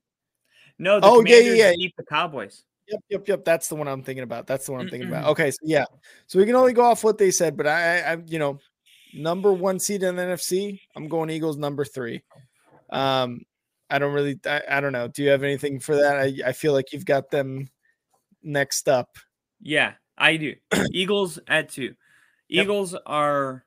No, 0.79 0.99
the 1.01 1.07
Oh, 1.07 1.23
yeah, 1.25 1.39
yeah, 1.39 1.53
yeah. 1.53 1.73
beat 1.77 1.95
the 1.97 2.05
Cowboys. 2.05 2.65
Yep, 2.89 3.01
yep, 3.09 3.29
yep. 3.29 3.45
That's 3.45 3.69
the 3.69 3.77
one 3.77 3.87
I'm 3.89 4.03
thinking 4.03 4.25
about. 4.25 4.47
That's 4.47 4.67
the 4.67 4.73
one 4.73 4.81
I'm 4.83 4.89
thinking 4.91 5.09
about. 5.09 5.27
Okay, 5.31 5.51
so 5.53 5.59
yeah, 5.63 5.85
so 6.27 6.39
we 6.39 6.45
can 6.45 6.57
only 6.57 6.73
go 6.73 6.83
off 6.83 7.05
what 7.05 7.17
they 7.17 7.31
said, 7.31 7.57
but 7.57 7.67
I, 7.67 8.01
I, 8.01 8.13
I 8.13 8.17
you 8.27 8.39
know, 8.39 8.59
number 9.15 9.53
one 9.53 9.79
seed 9.79 10.03
in 10.03 10.17
the 10.17 10.23
NFC, 10.23 10.81
I'm 10.97 11.09
going 11.09 11.31
Eagles 11.31 11.57
number 11.57 11.85
three. 11.85 12.23
Um, 12.91 13.43
I 13.89 13.99
don't 13.99 14.13
really, 14.13 14.39
I, 14.45 14.63
I 14.69 14.81
don't 14.81 14.93
know. 14.93 15.09
Do 15.09 15.23
you 15.23 15.31
have 15.31 15.45
anything 15.45 15.79
for 15.81 15.97
that? 15.97 16.17
I, 16.19 16.49
I 16.49 16.53
feel 16.53 16.73
like 16.73 16.93
you've 16.93 17.07
got 17.07 17.31
them 17.31 17.69
next 18.43 18.89
up. 18.89 19.17
Yeah, 19.63 19.93
I 20.19 20.37
do. 20.37 20.55
Eagles 20.93 21.39
at 21.49 21.71
two. 21.71 21.95
Yep. 22.49 22.65
Eagles 22.65 22.95
are 23.07 23.65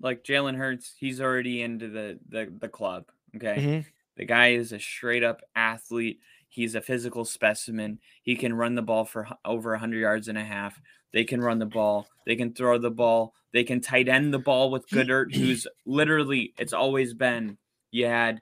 like 0.00 0.24
Jalen 0.24 0.56
Hurts. 0.56 0.94
He's 0.98 1.20
already 1.20 1.62
into 1.62 1.88
the 1.88 2.18
the, 2.28 2.52
the 2.60 2.68
club. 2.68 3.06
Okay. 3.36 3.56
Mhm. 3.56 3.86
The 4.16 4.24
guy 4.24 4.48
is 4.48 4.72
a 4.72 4.80
straight 4.80 5.22
up 5.22 5.42
athlete. 5.54 6.20
He's 6.48 6.74
a 6.74 6.80
physical 6.80 7.24
specimen. 7.24 8.00
He 8.22 8.34
can 8.34 8.54
run 8.54 8.74
the 8.74 8.82
ball 8.82 9.04
for 9.04 9.28
over 9.44 9.70
100 9.72 9.98
yards 9.98 10.28
and 10.28 10.38
a 10.38 10.44
half. 10.44 10.80
They 11.12 11.24
can 11.24 11.40
run 11.40 11.58
the 11.58 11.66
ball. 11.66 12.08
They 12.26 12.34
can 12.36 12.52
throw 12.52 12.78
the 12.78 12.90
ball. 12.90 13.34
They 13.52 13.64
can 13.64 13.80
tight 13.80 14.08
end 14.08 14.34
the 14.34 14.38
ball 14.38 14.70
with 14.70 14.88
Goedert, 14.90 15.34
who's 15.34 15.66
literally, 15.86 16.52
it's 16.58 16.72
always 16.72 17.14
been, 17.14 17.56
you 17.92 18.06
had 18.06 18.40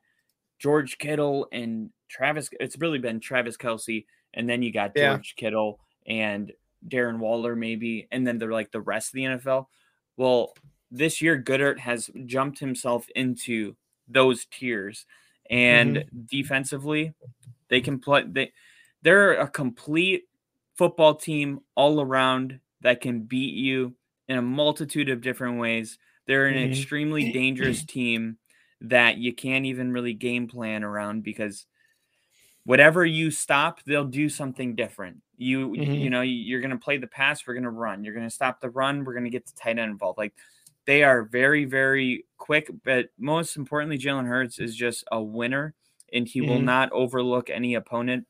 George 0.58 0.98
Kittle 0.98 1.46
and 1.52 1.90
Travis. 2.08 2.48
It's 2.58 2.78
really 2.78 2.98
been 2.98 3.20
Travis 3.20 3.56
Kelce. 3.56 4.06
And 4.34 4.48
then 4.48 4.62
you 4.62 4.72
got 4.72 4.92
Yeah. 4.96 5.14
George 5.14 5.34
Kittle 5.36 5.78
and 6.06 6.52
Darren 6.88 7.18
Waller, 7.18 7.56
maybe. 7.56 8.08
And 8.10 8.26
then 8.26 8.38
they're 8.38 8.52
like 8.52 8.72
the 8.72 8.80
rest 8.80 9.08
of 9.08 9.12
the 9.14 9.24
NFL. 9.24 9.68
Well, 10.16 10.54
this 10.90 11.20
year, 11.20 11.40
Goedert 11.40 11.78
has 11.78 12.10
jumped 12.26 12.58
himself 12.58 13.08
into 13.14 13.76
those 14.08 14.46
tiers. 14.46 15.06
And 15.50 16.04
defensively, 16.26 17.14
they 17.68 17.80
can 17.80 18.00
play. 18.00 18.24
They 18.26 18.52
they're 19.02 19.34
a 19.34 19.48
complete 19.48 20.24
football 20.74 21.14
team 21.14 21.60
all 21.76 22.00
around 22.00 22.60
that 22.80 23.00
can 23.00 23.22
beat 23.22 23.54
you 23.54 23.94
in 24.28 24.38
a 24.38 24.42
multitude 24.42 25.08
of 25.08 25.20
different 25.20 25.58
ways. 25.60 25.98
They're 26.26 26.46
an 26.46 26.56
Mhm. 26.56 26.70
extremely 26.70 27.32
dangerous 27.32 27.84
team 27.84 28.38
that 28.80 29.18
you 29.18 29.32
can't 29.32 29.66
even 29.66 29.92
really 29.92 30.14
game 30.14 30.48
plan 30.48 30.82
around 30.82 31.22
because 31.22 31.66
whatever 32.66 33.06
you 33.06 33.30
stop, 33.30 33.82
they'll 33.84 34.04
do 34.04 34.28
something 34.28 34.74
different. 34.74 35.22
You 35.38 35.72
you 35.74 35.82
Mhm. 35.86 36.10
know 36.10 36.20
you're 36.22 36.60
going 36.60 36.70
to 36.72 36.76
play 36.78 36.98
the 36.98 37.06
pass, 37.06 37.46
we're 37.46 37.54
going 37.54 37.64
to 37.64 37.70
run. 37.70 38.04
You're 38.04 38.14
going 38.14 38.26
to 38.26 38.34
stop 38.34 38.60
the 38.60 38.68
run, 38.70 39.04
we're 39.04 39.14
going 39.14 39.24
to 39.24 39.30
get 39.30 39.46
the 39.46 39.52
tight 39.58 39.78
end 39.78 39.90
involved. 39.90 40.18
Like 40.18 40.34
they 40.84 41.02
are 41.02 41.22
very 41.24 41.64
very 41.64 42.26
quick, 42.36 42.68
but 42.84 43.08
most 43.18 43.56
importantly, 43.56 43.98
Jalen 43.98 44.26
Hurts 44.26 44.58
is 44.58 44.76
just 44.76 45.04
a 45.10 45.22
winner, 45.22 45.74
and 46.12 46.26
he 46.28 46.40
will 46.42 46.58
Mhm. 46.60 46.64
not 46.64 46.92
overlook 46.92 47.48
any 47.50 47.74
opponent, 47.74 48.26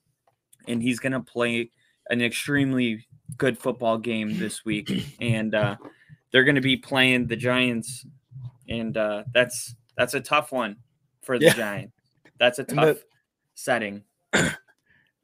and 0.68 0.82
he's 0.82 0.98
going 1.00 1.12
to 1.12 1.20
play 1.20 1.70
an 2.10 2.22
extremely 2.22 3.06
good 3.36 3.58
football 3.58 3.98
game 3.98 4.38
this 4.38 4.64
week, 4.64 4.90
and 5.20 5.54
uh, 5.54 5.76
they're 6.30 6.44
going 6.44 6.54
to 6.56 6.60
be 6.60 6.76
playing 6.76 7.26
the 7.26 7.36
Giants, 7.36 8.06
and 8.68 8.96
uh, 8.96 9.24
that's 9.32 9.74
that's 9.96 10.14
a 10.14 10.20
tough 10.20 10.52
one 10.52 10.76
for 11.22 11.38
the 11.38 11.46
Yeah. 11.46 11.54
Giants. 11.54 11.94
That's 12.38 12.58
a 12.58 12.64
the- 12.64 12.74
tough 12.74 12.98
setting. 13.54 14.02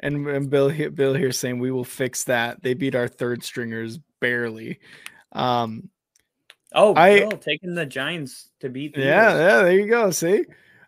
And, 0.00 0.26
and 0.26 0.50
Bill 0.50 0.68
here, 0.68 0.90
Bill 0.90 1.14
here 1.14 1.30
saying 1.30 1.60
we 1.60 1.70
will 1.70 1.84
fix 1.84 2.24
that. 2.24 2.60
They 2.62 2.74
beat 2.74 2.96
our 2.96 3.06
third 3.06 3.44
stringers 3.44 3.98
barely. 4.20 4.80
Um, 5.30 5.88
Oh, 6.74 6.94
I- 6.96 7.20
Bill, 7.20 7.30
taking 7.32 7.74
the 7.74 7.84
Giants 7.86 8.50
to 8.60 8.68
beat 8.70 8.94
the 8.94 9.02
yeah, 9.02 9.28
Eagles. 9.28 9.40
yeah, 9.40 9.62
there 9.62 9.72
you 9.72 9.86
go. 9.88 10.10
See, 10.10 10.38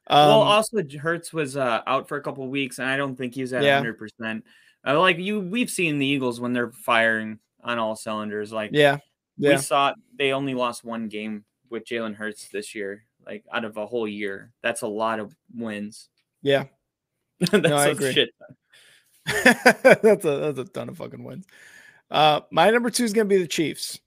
um, 0.06 0.28
well, 0.28 0.40
also 0.42 0.78
Hurts 0.98 1.32
was 1.32 1.56
uh, 1.58 1.82
out 1.86 2.08
for 2.08 2.16
a 2.16 2.22
couple 2.22 2.48
weeks, 2.48 2.78
and 2.78 2.88
I 2.88 2.96
don't 2.96 3.16
think 3.16 3.34
he's 3.34 3.52
at 3.52 3.62
Yeah. 3.62 3.76
hundred 3.76 3.98
percent. 3.98 4.44
Uh, 4.86 4.98
like 4.98 5.18
you, 5.18 5.40
we've 5.40 5.70
seen 5.70 5.98
the 5.98 6.06
Eagles 6.06 6.40
when 6.40 6.52
they're 6.54 6.72
firing 6.72 7.38
on 7.62 7.78
all 7.78 7.96
cylinders. 7.96 8.50
Like 8.52 8.70
yeah, 8.72 8.96
we 9.38 9.56
saw, 9.58 9.92
they 10.18 10.32
only 10.32 10.54
lost 10.54 10.84
one 10.84 11.08
game 11.08 11.44
with 11.70 11.84
Jalen 11.84 12.14
Hurts 12.14 12.48
this 12.48 12.74
year. 12.74 13.04
Like 13.26 13.44
out 13.52 13.64
of 13.66 13.76
a 13.76 13.86
whole 13.86 14.08
year, 14.08 14.52
that's 14.62 14.82
a 14.82 14.88
lot 14.88 15.20
of 15.20 15.36
wins. 15.54 16.08
yeah. 16.42 16.64
that's 17.50 17.66
I 17.66 17.88
a 17.88 17.90
agree. 17.90 18.12
shit. 18.12 18.30
that's 19.44 20.24
a 20.24 20.52
that's 20.52 20.58
a 20.58 20.64
ton 20.64 20.88
of 20.88 20.98
fucking 20.98 21.24
wins. 21.24 21.46
Uh, 22.10 22.40
my 22.50 22.70
number 22.70 22.90
two 22.90 23.04
is 23.04 23.12
gonna 23.12 23.24
be 23.24 23.38
the 23.38 23.46
Chiefs. 23.46 23.98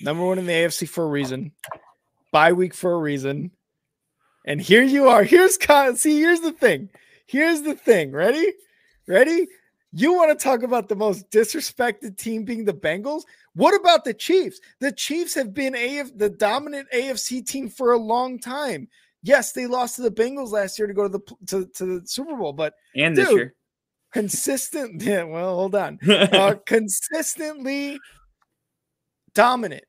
Number 0.00 0.24
one 0.24 0.38
in 0.38 0.46
the 0.46 0.52
AFC 0.52 0.88
for 0.88 1.04
a 1.04 1.08
reason. 1.08 1.52
Bye 2.32 2.52
week 2.52 2.74
for 2.74 2.92
a 2.92 2.98
reason. 2.98 3.50
And 4.46 4.60
here 4.60 4.82
you 4.82 5.08
are. 5.08 5.22
Here's 5.22 5.56
Kyle. 5.56 5.96
See, 5.96 6.20
here's 6.20 6.40
the 6.40 6.52
thing. 6.52 6.90
Here's 7.26 7.62
the 7.62 7.74
thing. 7.74 8.12
Ready? 8.12 8.52
Ready? 9.06 9.46
You 9.92 10.12
want 10.12 10.36
to 10.36 10.42
talk 10.42 10.62
about 10.64 10.88
the 10.88 10.96
most 10.96 11.30
disrespected 11.30 12.16
team 12.18 12.44
being 12.44 12.64
the 12.64 12.74
Bengals? 12.74 13.22
What 13.54 13.78
about 13.80 14.04
the 14.04 14.12
Chiefs? 14.12 14.60
The 14.80 14.90
Chiefs 14.90 15.34
have 15.34 15.54
been 15.54 15.74
AF, 15.76 16.10
the 16.16 16.30
dominant 16.30 16.88
AFC 16.92 17.46
team 17.46 17.68
for 17.68 17.92
a 17.92 17.98
long 17.98 18.38
time. 18.40 18.88
Yes, 19.24 19.50
they 19.52 19.66
lost 19.66 19.96
to 19.96 20.02
the 20.02 20.10
Bengals 20.10 20.52
last 20.52 20.78
year 20.78 20.86
to 20.86 20.94
go 20.94 21.08
to 21.08 21.08
the 21.08 21.36
to, 21.46 21.66
to 21.66 22.00
the 22.00 22.06
Super 22.06 22.36
Bowl, 22.36 22.52
but 22.52 22.74
And 22.94 23.16
this 23.16 23.30
year, 23.30 23.54
consistent. 24.12 25.02
Yeah, 25.02 25.24
well, 25.24 25.56
hold 25.56 25.74
on. 25.74 25.98
Uh, 26.08 26.54
consistently 26.66 27.98
dominant. 29.34 29.84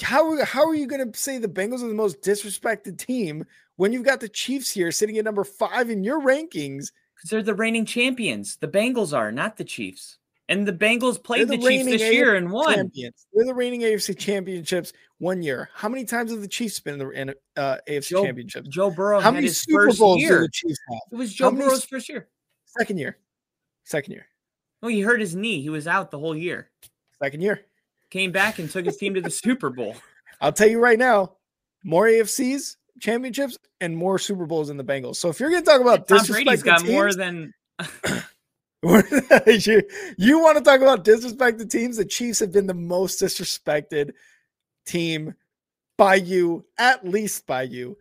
How 0.00 0.32
are, 0.32 0.44
how 0.44 0.66
are 0.66 0.74
you 0.74 0.86
going 0.86 1.12
to 1.12 1.18
say 1.18 1.38
the 1.38 1.48
Bengals 1.48 1.84
are 1.84 1.88
the 1.88 1.94
most 1.94 2.22
disrespected 2.22 2.98
team 2.98 3.44
when 3.76 3.92
you've 3.92 4.04
got 4.04 4.20
the 4.20 4.28
Chiefs 4.28 4.70
here 4.70 4.90
sitting 4.90 5.18
at 5.18 5.24
number 5.24 5.44
five 5.44 5.90
in 5.90 6.02
your 6.02 6.20
rankings? 6.20 6.88
because 7.22 7.30
they're 7.30 7.42
the 7.42 7.54
reigning 7.54 7.84
champions. 7.84 8.56
The 8.56 8.68
Bengals 8.68 9.16
are 9.16 9.30
not 9.30 9.56
the 9.56 9.64
Chiefs, 9.64 10.18
and 10.48 10.66
the 10.66 10.72
Bengals 10.72 11.22
played 11.22 11.48
the, 11.48 11.56
the 11.56 11.68
Chiefs 11.68 11.84
this 11.84 12.02
year 12.02 12.34
and 12.34 12.50
won. 12.50 12.74
Champions. 12.74 13.26
They're 13.32 13.46
the 13.46 13.54
reigning 13.54 13.82
AFC 13.82 14.18
championships 14.18 14.92
one 15.22 15.40
year. 15.40 15.70
How 15.72 15.88
many 15.88 16.04
times 16.04 16.32
have 16.32 16.40
the 16.40 16.48
Chiefs 16.48 16.80
been 16.80 16.94
in 16.94 16.98
the 16.98 17.10
in, 17.10 17.34
uh, 17.56 17.76
AFC 17.88 18.08
Joe- 18.08 18.24
championships? 18.24 18.68
Joe 18.68 18.90
Burrow 18.90 19.20
How 19.20 19.26
had 19.26 19.34
many 19.34 19.46
his 19.46 19.60
Super 19.60 19.86
first 19.86 20.00
Bowls 20.00 20.20
year. 20.20 20.40
the 20.40 20.48
Chiefs 20.52 20.80
have? 20.90 20.98
It 21.12 21.14
was 21.16 21.32
Joe 21.32 21.52
many 21.52 21.64
Burrow's 21.64 21.84
first 21.84 22.08
year. 22.08 22.28
Second 22.66 22.98
year. 22.98 23.18
Second 23.84 24.14
year. 24.14 24.26
No, 24.82 24.88
he 24.88 25.00
hurt 25.00 25.20
his 25.20 25.36
knee. 25.36 25.62
He 25.62 25.68
was 25.70 25.86
out 25.86 26.10
the 26.10 26.18
whole 26.18 26.36
year. 26.36 26.70
Second 27.22 27.40
year. 27.40 27.60
Came 28.10 28.32
back 28.32 28.58
and 28.58 28.68
took 28.68 28.84
his 28.84 28.96
team 28.96 29.14
to 29.14 29.20
the 29.20 29.30
Super 29.30 29.70
Bowl. 29.70 29.94
I'll 30.40 30.52
tell 30.52 30.68
you 30.68 30.80
right 30.80 30.98
now, 30.98 31.36
more 31.84 32.06
AFCs 32.06 32.76
championships 33.00 33.56
and 33.80 33.96
more 33.96 34.18
Super 34.18 34.44
Bowls 34.44 34.70
in 34.70 34.76
the 34.76 34.84
Bengals. 34.84 35.16
So 35.16 35.28
if 35.28 35.38
you're 35.38 35.50
going 35.50 35.62
to 35.62 35.70
talk 35.70 35.80
about 35.80 36.08
Tom 36.08 36.26
Brady's 36.26 36.64
got 36.64 36.84
more 36.84 37.04
teams, 37.04 37.16
than 37.16 37.54
you, 39.46 39.82
you 40.18 40.40
want 40.40 40.58
to 40.58 40.64
talk 40.64 40.80
about 40.80 41.04
disrespected 41.04 41.70
teams? 41.70 41.96
The 41.96 42.04
Chiefs 42.04 42.40
have 42.40 42.50
been 42.50 42.66
the 42.66 42.74
most 42.74 43.22
disrespected 43.22 44.14
team 44.86 45.34
by 45.96 46.16
you, 46.16 46.64
at 46.78 47.06
least 47.06 47.46
by 47.46 47.62
you. 47.62 47.96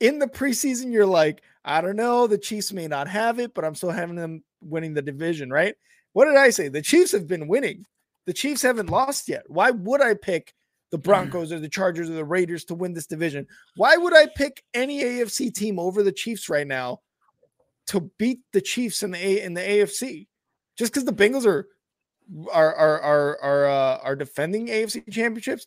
In 0.00 0.18
the 0.18 0.26
preseason, 0.26 0.92
you're 0.92 1.06
like, 1.06 1.42
I 1.64 1.80
don't 1.80 1.96
know, 1.96 2.26
the 2.26 2.38
Chiefs 2.38 2.72
may 2.72 2.86
not 2.86 3.08
have 3.08 3.38
it, 3.38 3.54
but 3.54 3.64
I'm 3.64 3.74
still 3.74 3.90
having 3.90 4.16
them 4.16 4.42
winning 4.62 4.94
the 4.94 5.02
division, 5.02 5.50
right? 5.50 5.74
What 6.12 6.26
did 6.26 6.36
I 6.36 6.50
say? 6.50 6.68
The 6.68 6.82
Chiefs 6.82 7.12
have 7.12 7.26
been 7.26 7.48
winning. 7.48 7.84
The 8.26 8.32
Chiefs 8.32 8.62
haven't 8.62 8.90
lost 8.90 9.28
yet. 9.28 9.42
Why 9.48 9.70
would 9.70 10.00
I 10.00 10.14
pick 10.14 10.54
the 10.90 10.98
Broncos 10.98 11.52
or 11.52 11.60
the 11.60 11.68
Chargers 11.68 12.10
or 12.10 12.14
the 12.14 12.24
Raiders 12.24 12.64
to 12.66 12.74
win 12.74 12.94
this 12.94 13.06
division? 13.06 13.46
Why 13.76 13.96
would 13.96 14.16
I 14.16 14.26
pick 14.34 14.62
any 14.74 15.02
AFC 15.02 15.54
team 15.54 15.78
over 15.78 16.02
the 16.02 16.12
Chiefs 16.12 16.48
right 16.48 16.66
now 16.66 17.00
to 17.88 18.10
beat 18.18 18.40
the 18.52 18.60
Chiefs 18.60 19.02
in 19.02 19.12
the 19.12 19.18
A 19.18 19.42
in 19.42 19.54
the 19.54 19.60
AFC? 19.60 20.26
Just 20.76 20.92
because 20.92 21.04
the 21.04 21.12
Bengals 21.12 21.46
are 21.46 21.68
are 22.50 22.74
are 22.74 23.00
are 23.00 23.38
are 23.42 23.66
uh, 23.66 23.98
are 24.02 24.16
defending 24.16 24.68
AFC 24.68 25.10
championships, 25.12 25.66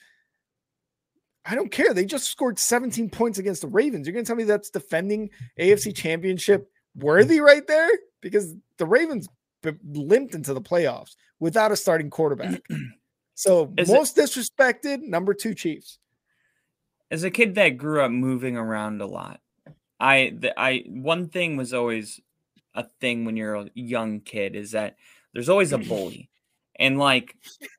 I 1.46 1.56
don't 1.56 1.72
care. 1.72 1.94
They 1.94 2.06
just 2.06 2.30
scored 2.32 2.58
17 2.58 3.10
points 3.10 3.38
against 3.38 3.62
the 3.62 3.68
Ravens. 3.68 4.08
You're 4.08 4.14
gonna 4.14 4.26
tell 4.26 4.36
me 4.36 4.44
that's 4.46 4.70
defending 4.70 5.30
AFC 5.60 5.94
championship 5.96 6.70
worthy 6.96 7.40
right 7.42 7.66
there? 7.68 7.90
Because 8.22 8.54
the 8.78 8.86
Ravens 8.86 9.28
b- 9.62 9.72
limped 9.84 10.36
into 10.36 10.54
the 10.54 10.62
playoffs 10.62 11.16
without 11.40 11.72
a 11.72 11.76
starting 11.76 12.10
quarterback. 12.10 12.62
So 13.36 13.74
Is 13.80 13.90
it- 13.90 13.94
most 13.94 14.16
disrespected, 14.16 15.02
number 15.02 15.34
two 15.34 15.56
Chiefs. 15.56 15.98
as 17.10 17.24
a 17.24 17.32
kid 17.32 17.56
that 17.56 17.78
grew 17.78 18.00
up 18.02 18.12
moving 18.12 18.56
around 18.58 19.02
a 19.02 19.08
lot. 19.08 19.40
I 20.00 20.36
the, 20.38 20.54
I 20.56 20.84
one 20.88 21.30
thing 21.30 21.58
was 21.58 21.74
always 21.74 22.20
a 22.76 22.86
thing 23.02 23.26
when 23.26 23.36
you're 23.36 23.56
a 23.56 23.70
young 23.74 24.20
kid 24.20 24.56
is 24.56 24.72
that 24.74 24.98
there's 25.34 25.50
always 25.50 25.74
a 25.74 25.80
bully. 25.80 26.30
And 26.78 27.00
like 27.00 27.36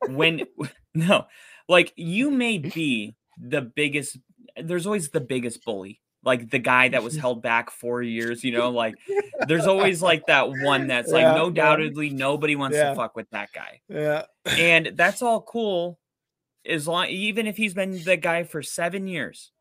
when 0.08 0.42
no, 0.94 1.26
like 1.68 1.92
you 1.94 2.32
may 2.32 2.58
be 2.58 3.14
the 3.40 3.62
biggest 3.62 4.18
there's 4.62 4.86
always 4.86 5.10
the 5.10 5.20
biggest 5.20 5.64
bully. 5.64 6.00
Like 6.22 6.48
the 6.50 6.58
guy 6.58 6.88
that 6.88 7.02
was 7.02 7.16
held 7.24 7.42
back 7.42 7.70
4 7.70 8.02
years, 8.02 8.44
you 8.44 8.52
know, 8.52 8.70
like 8.70 8.94
there's 9.48 9.66
always 9.66 10.00
like 10.02 10.26
that 10.26 10.48
one 10.62 10.86
that's 10.86 11.10
like 11.12 11.36
no 11.36 11.48
yeah. 11.48 11.54
doubtedly 11.54 12.10
nobody 12.10 12.56
wants 12.56 12.76
Yeah. 12.76 12.90
to 12.90 12.94
fuck 12.96 13.14
with 13.16 13.28
that 13.30 13.50
guy 13.52 13.80
Yeah. 13.88 14.24
and 14.46 14.92
that's 14.94 15.22
all 15.22 15.42
cool 15.42 15.98
as 16.66 16.88
long 16.88 17.06
even 17.08 17.46
if 17.46 17.56
he's 17.56 17.74
been 17.74 18.02
the 18.04 18.16
guy 18.16 18.44
for 18.44 18.62
seven 18.62 19.06
years 19.06 19.52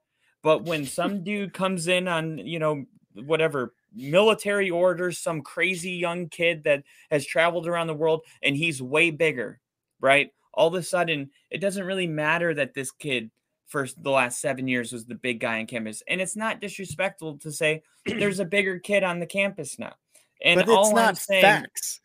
but 0.41 0.63
when 0.63 0.85
some 0.85 1.23
dude 1.23 1.53
comes 1.53 1.87
in 1.89 2.07
on 2.07 2.37
you 2.37 2.59
know 2.59 2.85
whatever 3.25 3.73
military 3.93 4.69
orders 4.69 5.17
some 5.19 5.41
crazy 5.41 5.91
young 5.91 6.29
kid 6.29 6.63
that 6.63 6.83
has 7.11 7.25
traveled 7.25 7.67
around 7.67 7.87
the 7.87 7.93
world 7.93 8.21
and 8.41 8.55
he's 8.55 8.81
way 8.81 9.11
bigger 9.11 9.59
right 9.99 10.31
all 10.53 10.67
of 10.69 10.75
a 10.75 10.83
sudden 10.83 11.29
it 11.49 11.59
doesn't 11.59 11.85
really 11.85 12.07
matter 12.07 12.53
that 12.53 12.73
this 12.73 12.91
kid 12.91 13.29
for 13.67 13.87
the 14.01 14.09
last 14.11 14.39
seven 14.41 14.67
years 14.67 14.91
was 14.91 15.05
the 15.05 15.15
big 15.15 15.39
guy 15.39 15.59
on 15.59 15.65
campus 15.65 16.03
and 16.07 16.21
it's 16.21 16.35
not 16.35 16.61
disrespectful 16.61 17.37
to 17.37 17.51
say 17.51 17.81
there's 18.05 18.39
a 18.39 18.45
bigger 18.45 18.79
kid 18.79 19.03
on 19.03 19.19
the 19.19 19.25
campus 19.25 19.79
now 19.79 19.93
and 20.43 20.59
but 20.59 20.69
all 20.69 20.81
it's 20.81 20.89
I'm 20.89 20.95
not 20.95 21.17
saying 21.17 21.41
facts. 21.41 21.99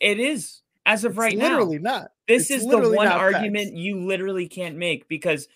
it 0.00 0.20
is 0.20 0.60
as 0.84 1.04
of 1.04 1.12
It's 1.12 1.18
right 1.18 1.36
now 1.36 1.50
literally 1.50 1.78
not. 1.78 2.10
this 2.28 2.50
It's 2.50 2.62
is 2.62 2.68
the 2.68 2.78
one 2.90 3.08
argument 3.08 3.68
facts. 3.68 3.76
you 3.76 4.00
literally 4.06 4.48
can't 4.48 4.76
make 4.76 5.08
because 5.08 5.48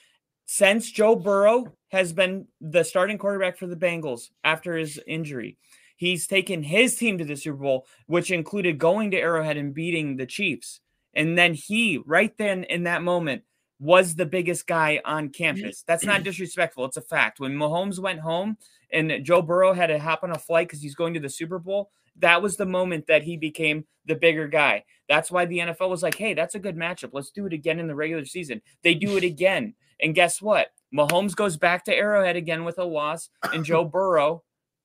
since 0.47 0.91
Joe 0.91 1.15
Burrow 1.15 1.73
has 1.89 2.13
been 2.13 2.47
the 2.61 2.83
starting 2.83 3.19
quarterback 3.19 3.57
for 3.59 3.67
the 3.69 3.77
Bengals 3.77 4.31
after 4.43 4.77
his 4.77 4.99
injury, 5.07 5.57
He's 5.97 6.27
taken 6.27 6.63
his 6.63 6.97
team 6.97 7.19
to 7.19 7.27
the 7.27 7.37
Super 7.37 7.59
Bowl, 7.59 7.87
which 8.07 8.31
included 8.31 8.79
going 8.79 9.11
to 9.11 9.19
Arrowhead 9.19 9.59
and 9.59 9.75
beating 9.75 10.17
the 10.17 10.25
Chiefs. 10.25 10.81
And 11.13 11.37
then 11.37 11.53
he, 11.53 11.99
right 12.07 12.35
then 12.39 12.65
in 12.65 12.85
that 12.85 13.03
moment, 13.03 13.43
was 13.81 14.15
the 14.15 14.27
biggest 14.27 14.67
guy 14.67 15.01
on 15.05 15.25
mm-hmm. 15.25 15.33
campus. 15.33 15.83
That's 15.87 16.05
not 16.05 16.23
disrespectful. 16.23 16.85
It's 16.85 16.99
a 16.99 17.03
fact. 17.03 17.41
When 17.41 17.57
Mahomes 17.57 17.99
went 17.99 18.21
home 18.21 18.59
and 18.93 19.25
Joe 19.25 19.43
Burrow 19.43 19.73
had 19.73 19.89
to 19.89 19.99
hop 19.99 20.23
on 20.23 20.31
a 20.31 20.39
flight 20.39 20.69
because 20.69 20.83
he's 20.83 20.95
going 20.95 21.15
to 21.15 21.21
the 21.21 21.31
Super 21.31 21.59
Bowl, 21.59 21.91
that 22.19 22.43
was 22.43 22.57
the 22.57 22.67
moment 22.67 23.07
that 23.07 23.23
he 23.23 23.37
became 23.37 23.87
the 24.07 24.15
bigger 24.15 24.47
guy. 24.47 24.85
That's 25.09 25.31
why 25.31 25.47
the 25.47 25.59
NFL 25.59 25.89
was 25.89 26.03
like, 26.03 26.17
hey, 26.17 26.35
that's 26.35 26.55
a 26.55 26.61
good 26.61 26.77
matchup. 26.77 27.11
Let's 27.13 27.31
do 27.31 27.47
it 27.47 27.53
again 27.53 27.81
in 27.81 27.87
the 27.87 27.95
regular 27.95 28.25
season. 28.25 28.61
They 28.83 28.95
do 28.95 29.17
it 29.17 29.25
again. 29.25 29.75
And 30.01 30.15
guess 30.15 30.43
what? 30.43 30.69
Mahomes 30.95 31.35
goes 31.35 31.57
back 31.57 31.85
to 31.85 31.95
Arrowhead 31.95 32.37
again 32.37 32.65
with 32.65 32.79
a 32.79 32.85
loss, 32.85 33.31
and 33.53 33.65
Joe 33.65 33.85
Burrow 33.85 34.43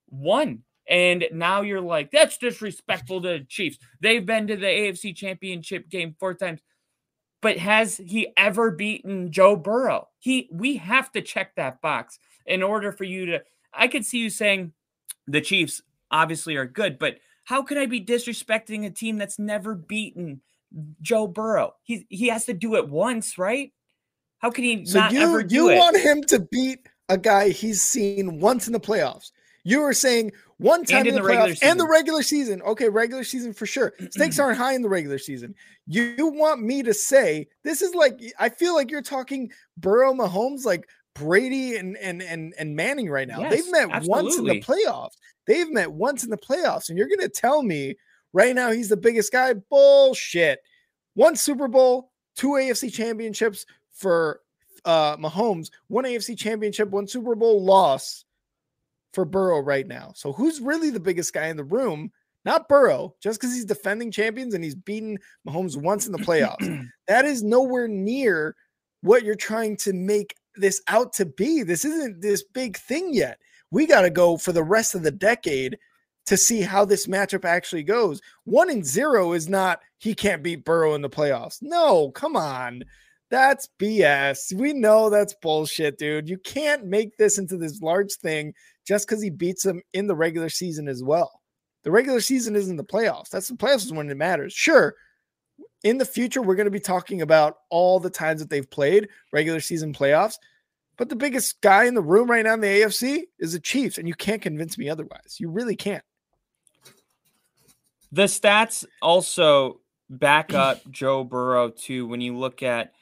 won. 0.09 0.63
And 0.87 1.25
now 1.31 1.61
you're 1.61 1.81
like, 1.81 2.11
that's 2.11 2.37
disrespectful 2.37 3.21
to 3.23 3.27
the 3.27 3.45
Chiefs. 3.47 3.79
They've 4.01 4.25
been 4.25 4.47
to 4.47 4.55
the 4.55 4.67
AFC 4.67 5.15
championship 5.15 5.89
game 5.89 6.15
four 6.19 6.35
times. 6.35 6.59
But 7.45 7.59
has 7.59 7.97
he 7.97 8.29
ever 8.37 8.71
beaten 8.71 9.31
Joe 9.31 9.55
Burrow? 9.55 10.07
He 10.17 10.49
we 10.51 10.77
have 10.77 11.11
to 11.11 11.21
check 11.21 11.55
that 11.55 11.79
box 11.79 12.17
in 12.47 12.63
order 12.63 12.91
for 12.91 13.03
you 13.03 13.27
to 13.27 13.43
I 13.71 13.87
could 13.87 14.03
see 14.03 14.17
you 14.17 14.31
saying 14.31 14.73
the 15.27 15.41
Chiefs 15.41 15.83
obviously 16.09 16.55
are 16.55 16.65
good, 16.65 16.97
but 16.97 17.19
how 17.43 17.61
could 17.61 17.77
I 17.77 17.85
be 17.85 18.03
disrespecting 18.03 18.83
a 18.87 18.89
team 18.89 19.19
that's 19.19 19.37
never 19.37 19.75
beaten 19.75 20.41
Joe 21.03 21.27
Burrow? 21.27 21.75
He 21.83 22.07
he 22.09 22.29
has 22.29 22.45
to 22.45 22.53
do 22.55 22.73
it 22.77 22.89
once, 22.89 23.37
right? 23.37 23.71
How 24.39 24.49
can 24.49 24.63
he 24.63 24.83
So 24.87 24.97
not 24.97 25.11
you 25.11 25.21
ever 25.21 25.43
do 25.43 25.53
you 25.53 25.69
it? 25.69 25.77
want 25.77 25.97
him 25.97 26.23
to 26.23 26.39
beat 26.39 26.79
a 27.09 27.17
guy 27.19 27.49
he's 27.49 27.83
seen 27.83 28.39
once 28.39 28.65
in 28.65 28.73
the 28.73 28.79
playoffs. 28.79 29.29
You 29.67 29.81
were 29.81 29.93
saying 29.93 30.31
one 30.57 30.85
time 30.85 30.99
And 30.99 31.07
in, 31.07 31.15
in 31.15 31.15
the, 31.15 31.21
the 31.21 31.27
regular 31.27 31.49
playoffs 31.49 31.63
and 31.63 31.79
the 31.79 31.83
season. 31.83 31.89
regular 31.91 32.21
season. 32.23 32.61
Okay, 32.61 32.87
regular 32.87 33.23
season 33.23 33.51
for 33.51 33.65
sure. 33.65 33.93
Stakes 34.11 34.39
aren't 34.39 34.57
high 34.57 34.73
in 34.75 34.81
the 34.83 34.87
regular 34.89 35.17
season. 35.17 35.53
You, 35.87 36.13
you 36.17 36.27
want 36.27 36.61
me 36.61 36.83
to 36.83 36.93
say 36.93 37.47
this 37.63 37.81
is 37.81 37.93
like 37.95 38.21
I 38.39 38.47
feel 38.49 38.75
like 38.75 38.89
you're 38.91 39.01
talking 39.01 39.51
Burrow 39.77 40.13
Mahomes 40.13 40.65
like 40.65 40.87
Brady 41.15 41.77
and 41.77 41.97
and 41.97 42.21
and, 42.21 42.53
and 42.59 42.75
Manning 42.75 43.09
right 43.09 43.27
now. 43.27 43.39
They've 43.49 43.65
Yes, 43.65 43.71
met 43.71 44.03
once 44.05 44.37
in 44.37 44.45
the 44.45 44.61
playoffs. 44.61 45.15
They've 45.47 45.71
met 45.71 45.91
once 45.91 46.23
in 46.23 46.29
the 46.29 46.37
playoffs, 46.37 46.89
and 46.89 46.97
you're 46.97 47.07
gonna 47.07 47.27
tell 47.29 47.63
me 47.63 47.95
right 48.33 48.53
now 48.53 48.71
he's 48.71 48.89
the 48.89 48.97
biggest 48.97 49.31
guy? 49.31 49.53
Bullshit. 49.53 50.59
One 51.13 51.35
Super 51.35 51.67
Bowl, 51.69 52.11
two 52.35 52.49
AFC 52.49 52.93
championships 52.93 53.65
for 53.93 54.41
uh 54.83 55.15
Mahomes, 55.17 55.71
one 55.87 56.03
AFC 56.03 56.37
championship, 56.37 56.89
one 56.89 57.07
Super 57.07 57.33
Bowl 57.33 57.63
loss 57.63 58.24
for 59.15 59.25
Burrow 59.25 59.59
right 59.59 59.87
now. 59.87 60.11
So 60.15 60.33
who's 60.33 60.61
really 60.61 60.91
the 60.91 60.99
biggest 60.99 61.33
guy 61.33 61.47
in 61.47 61.57
the 61.57 61.63
room? 61.63 62.11
Not 62.43 62.69
Burrow, 62.69 63.15
just 63.23 63.39
because 63.39 63.55
he's 63.55 63.65
defending 63.65 64.11
champions 64.11 64.53
and 64.53 64.63
he's 64.63 64.75
beaten 64.75 65.17
Mahomes 65.47 65.77
once 65.77 66.05
in 66.05 66.11
the 66.11 66.19
playoffs. 66.19 66.87
that 67.07 67.25
is 67.25 67.41
nowhere 67.41 67.87
near 67.87 68.55
what 69.01 69.23
you're 69.23 69.33
trying 69.33 69.77
to 69.77 69.93
make 69.93 70.35
this 70.55 70.81
out 70.87 71.13
to 71.13 71.25
be. 71.25 71.63
This 71.63 71.85
isn't 71.85 72.21
this 72.21 72.43
big 72.43 72.77
thing 72.77 73.13
yet. 73.13 73.39
We 73.71 73.87
got 73.87 74.01
to 74.01 74.11
go 74.11 74.37
for 74.37 74.51
the 74.51 74.63
rest 74.63 74.93
of 74.93 75.01
the 75.01 75.11
decade 75.11 75.79
to 76.27 76.37
see 76.37 76.61
how 76.61 76.85
this 76.85 77.07
matchup 77.07 77.45
actually 77.45 77.83
goes. 77.83 78.21
One 78.43 78.69
and 78.69 78.85
zero 78.85 79.33
is 79.33 79.49
not 79.49 79.79
he 79.97 80.13
can't 80.13 80.43
beat 80.43 80.65
Burrow 80.65 80.93
in 80.93 81.01
the 81.01 81.09
playoffs. 81.09 81.59
No, 81.61 82.11
come 82.11 82.35
on. 82.35 82.83
That's 83.31 83.67
BS. 83.79 84.53
We 84.53 84.73
know 84.73 85.09
that's 85.09 85.35
bullshit, 85.41 85.97
dude. 85.97 86.29
You 86.29 86.37
can't 86.37 86.85
make 86.85 87.17
this 87.17 87.37
into 87.37 87.57
this 87.57 87.81
large 87.81 88.13
thing 88.13 88.53
just 88.85 89.07
because 89.07 89.21
he 89.21 89.29
beats 89.29 89.63
them 89.63 89.81
in 89.93 90.07
the 90.07 90.15
regular 90.15 90.49
season 90.49 90.87
as 90.87 91.03
well. 91.03 91.41
The 91.83 91.91
regular 91.91 92.21
season 92.21 92.55
isn't 92.55 92.77
the 92.77 92.83
playoffs. 92.83 93.29
That's 93.29 93.47
the 93.47 93.55
playoffs 93.55 93.85
is 93.85 93.93
when 93.93 94.09
it 94.09 94.17
matters. 94.17 94.53
Sure, 94.53 94.95
in 95.85 95.99
the 95.99 96.05
future, 96.05 96.41
we're 96.41 96.55
going 96.55 96.65
to 96.65 96.71
be 96.71 96.79
talking 96.79 97.21
about 97.21 97.59
all 97.69 97.99
the 97.99 98.09
times 98.09 98.41
that 98.41 98.49
they've 98.49 98.69
played 98.69 99.07
regular 99.31 99.59
season 99.59 99.93
playoffs. 99.93 100.37
But 100.97 101.09
the 101.09 101.15
biggest 101.15 101.61
guy 101.61 101.85
in 101.85 101.93
the 101.93 102.01
room 102.01 102.29
right 102.29 102.43
now 102.43 102.55
in 102.55 102.61
the 102.61 102.67
AFC 102.67 103.23
is 103.37 103.53
the 103.53 103.59
Chiefs, 103.59 103.99
and 103.99 104.07
you 104.07 104.15
can't 104.15 104.41
convince 104.41 104.79
me 104.79 104.89
otherwise. 104.89 105.37
You 105.39 105.49
really 105.51 105.75
can't. 105.75 106.03
The 108.11 108.23
stats 108.23 108.83
also 109.01 109.81
back 110.09 110.53
up 110.53 110.81
Joe 110.89 111.23
Burrow 111.23 111.69
too 111.69 112.07
when 112.07 112.19
you 112.19 112.35
look 112.35 112.63
at 112.63 112.93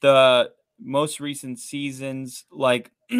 the 0.00 0.50
most 0.80 1.20
recent 1.20 1.58
seasons. 1.58 2.46
Like, 2.50 2.90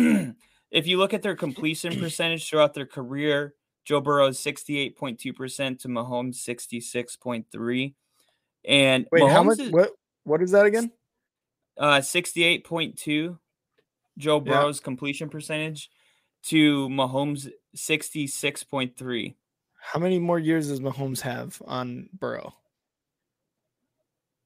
if 0.75 0.87
you 0.89 0.99
look 0.99 1.15
at 1.15 1.23
their 1.23 1.37
completion 1.37 1.99
percentage 1.99 2.49
throughout 2.51 2.75
their 2.75 2.85
career, 2.85 3.55
Joe 3.85 4.01
Burrow's 4.01 4.39
68.2% 4.43 5.19
to 5.19 5.89
Mahomes 5.89 6.37
66.3. 6.37 7.95
And 8.67 9.07
Wait, 9.13 9.23
Mahomes 9.23 9.31
how 9.33 9.43
much? 9.45 9.59
is, 9.61 9.71
What? 9.71 9.91
What 10.25 10.43
is 10.43 10.51
that 10.51 10.67
again? 10.67 10.91
uh 11.77 11.99
68.2 11.99 13.39
Joe 14.19 14.37
Yeah. 14.37 14.39
Burrow's 14.53 14.81
completion 14.81 15.29
percentage 15.29 15.91
to 16.45 16.89
Mahomes 16.89 17.51
66.3. 17.77 19.35
How 19.81 20.01
many 20.01 20.19
more 20.19 20.39
years 20.39 20.69
does 20.69 20.81
Mahomes 20.81 21.21
have 21.21 21.61
on 21.67 22.09
Burrow? 22.13 22.55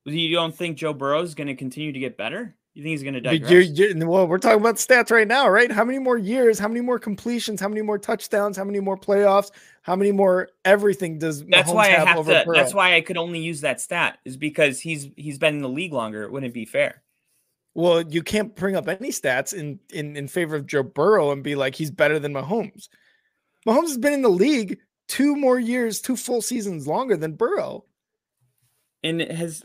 You 0.04 0.34
don't 0.34 0.54
think 0.54 0.76
Joe 0.78 0.92
Burrow 0.94 1.22
is 1.22 1.34
going 1.34 1.48
to 1.48 1.54
continue 1.54 1.92
to 1.92 1.98
get 1.98 2.16
better? 2.16 2.56
You 2.78 2.84
think 2.84 2.92
he's 2.92 3.02
going 3.02 3.14
to 3.14 3.20
digress? 3.20 3.50
you're, 3.50 3.60
you're- 3.60 4.04
well, 4.04 4.28
we're 4.28 4.38
talking 4.38 4.60
about 4.60 4.76
stats 4.76 5.10
right 5.10 5.26
now, 5.26 5.48
right? 5.48 5.68
How 5.68 5.84
many 5.84 5.98
more 5.98 6.16
years? 6.16 6.60
How 6.60 6.68
many 6.68 6.80
more 6.80 7.00
completions? 7.00 7.60
How 7.60 7.66
many 7.66 7.82
more 7.82 7.98
touchdowns? 7.98 8.56
How 8.56 8.62
many 8.62 8.78
more 8.78 8.96
playoffs? 8.96 9.50
How 9.82 9.96
many 9.96 10.12
more 10.12 10.50
everything 10.64 11.18
does 11.18 11.44
that's 11.44 11.68
Mahomes 11.68 11.74
why 11.74 11.86
I 11.86 11.90
have, 11.90 12.06
have 12.06 12.26
to. 12.26 12.42
Burrow? 12.46 12.54
That's 12.54 12.72
why 12.72 12.94
I 12.94 13.00
could 13.00 13.16
only 13.16 13.40
use 13.40 13.62
that 13.62 13.80
stat 13.80 14.18
is 14.24 14.36
because 14.36 14.78
he's 14.78 15.08
he's 15.16 15.38
been 15.38 15.56
in 15.56 15.60
the 15.60 15.68
league 15.68 15.92
longer. 15.92 16.22
It 16.22 16.30
wouldn't 16.30 16.54
be 16.54 16.66
fair. 16.66 17.02
Well, 17.74 18.02
you 18.02 18.22
can't 18.22 18.54
bring 18.54 18.76
up 18.76 18.86
any 18.86 19.08
stats 19.08 19.52
in 19.52 19.80
in 19.92 20.16
in 20.16 20.28
favor 20.28 20.54
of 20.54 20.64
Joe 20.64 20.84
Burrow 20.84 21.32
and 21.32 21.42
be 21.42 21.56
like 21.56 21.74
he's 21.74 21.90
better 21.90 22.20
than 22.20 22.32
Mahomes. 22.32 22.88
Mahomes 23.66 23.88
has 23.88 23.98
been 23.98 24.12
in 24.12 24.22
the 24.22 24.28
league 24.28 24.78
two 25.08 25.34
more 25.34 25.58
years, 25.58 26.00
two 26.00 26.14
full 26.14 26.42
seasons 26.42 26.86
longer 26.86 27.16
than 27.16 27.32
Burrow. 27.32 27.86
And 29.02 29.20
it 29.20 29.32
has 29.32 29.64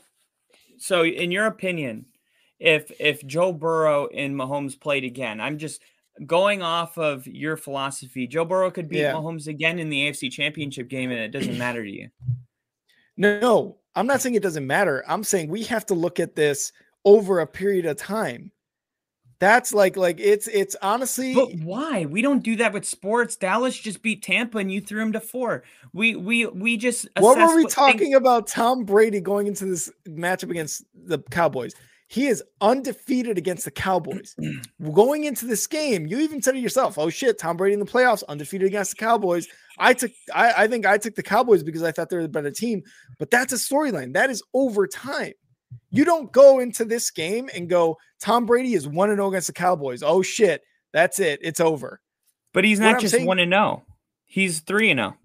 so 0.80 1.06
in 1.06 1.30
your 1.30 1.46
opinion, 1.46 2.08
if 2.60 2.92
if 3.00 3.26
Joe 3.26 3.52
Burrow 3.54 4.08
and 4.08 4.36
Mahomes 4.36 4.80
played 4.80 5.04
again, 5.04 5.40
I'm 5.42 5.58
just 5.58 5.82
going 6.26 6.62
off 6.62 6.98
of 6.98 7.26
your 7.28 7.58
philosophy. 7.58 8.28
Joe 8.28 8.46
Burrow 8.46 8.70
could 8.72 8.88
beat 8.88 9.00
Yeah. 9.00 9.14
Mahomes 9.14 9.48
again 9.48 9.80
in 9.80 9.90
the 9.90 10.08
AFC 10.10 10.32
Championship 10.32 10.88
game, 10.88 11.12
and 11.12 11.20
it 11.20 11.32
doesn't 11.32 11.58
matter 11.58 11.84
to 11.84 11.90
you. 11.90 12.10
No, 13.18 13.78
I'm 13.96 14.08
not 14.08 14.22
saying 14.22 14.36
it 14.36 14.44
doesn't 14.44 14.66
matter. 14.66 15.04
I'm 15.08 15.24
saying 15.24 15.50
we 15.50 15.64
have 15.64 15.86
to 15.88 15.94
look 15.94 16.20
at 16.20 16.36
this 16.36 16.72
over 17.06 17.40
a 17.40 17.48
period 17.48 17.86
of 17.86 17.98
time. 17.98 18.52
That's 19.40 19.74
like 19.74 19.98
like 19.98 20.20
it's 20.22 20.48
it's 20.48 20.76
honestly 20.82 21.34
But 21.36 21.54
why? 21.64 22.06
We 22.06 22.22
don't 22.22 22.44
do 22.44 22.56
that 22.58 22.72
with 22.72 22.86
sports. 22.86 23.36
Dallas 23.36 23.76
just 23.78 24.02
beat 24.02 24.24
Tampa, 24.24 24.60
and 24.60 24.72
you 24.72 24.80
threw 24.80 25.02
him 25.02 25.12
to 25.14 25.20
four. 25.20 25.64
We 25.92 26.16
we 26.16 26.46
we 26.46 26.78
just 26.78 27.08
what 27.20 27.38
were 27.38 27.56
we 27.56 27.64
things- 27.64 27.74
talking 27.74 28.14
about 28.14 28.48
Tom 28.48 28.86
Brady 28.86 29.20
going 29.20 29.48
into 29.48 29.66
this 29.66 29.92
matchup 30.08 30.50
against 30.50 30.86
the 30.94 31.20
Cowboys? 31.30 31.74
He 32.14 32.28
is 32.28 32.44
undefeated 32.62 33.40
against 33.40 33.66
the 33.66 33.72
Cowboys. 33.72 34.36
going 34.94 35.24
into 35.24 35.48
this 35.48 35.66
game, 35.66 36.06
you 36.06 36.20
even 36.20 36.44
said 36.44 36.56
it 36.56 36.60
yourself. 36.60 37.00
Oh 37.00 37.10
shit, 37.10 37.40
Tom 37.40 37.58
Brady 37.58 37.74
in 37.74 37.80
the 37.80 37.88
playoffs, 37.88 38.22
undefeated 38.30 38.68
against 38.68 38.92
the 38.92 38.98
Cowboys. 38.98 39.48
I 39.80 39.96
took 39.96 40.12
I, 40.32 40.54
I 40.56 40.68
think 40.68 40.86
I 40.86 41.00
took 41.00 41.16
the 41.16 41.24
Cowboys 41.24 41.64
because 41.64 41.82
I 41.82 41.92
thought 41.92 42.12
they 42.12 42.16
were 42.16 42.22
the 42.22 42.30
better 42.30 42.52
team, 42.52 42.84
but 43.18 43.32
that's 43.32 43.52
a 43.52 43.56
storyline. 43.56 44.14
That 44.14 44.30
is 44.30 44.44
over 44.54 44.86
time. 44.86 45.34
You 45.90 46.06
don't 46.06 46.32
go 46.32 46.60
into 46.60 46.86
this 46.86 47.10
game 47.10 47.50
and 47.52 47.68
go, 47.68 47.98
Tom 48.22 48.46
Brady 48.46 48.76
is 48.76 48.88
1 48.88 49.10
0 49.10 49.28
against 49.30 49.48
the 49.48 49.54
Cowboys. 49.54 50.04
Oh 50.04 50.22
shit, 50.22 50.62
that's 50.92 51.18
it. 51.18 51.40
It's 51.42 51.60
over. 51.60 52.00
But 52.54 52.64
he's 52.64 52.80
not 52.80 53.02
just 53.02 53.20
one 53.24 53.40
and 53.40 53.54
zero. 53.54 53.86
He's 54.26 54.60
three 54.60 54.92
and 54.92 55.00
oh. 55.00 55.04
zero. 55.04 55.18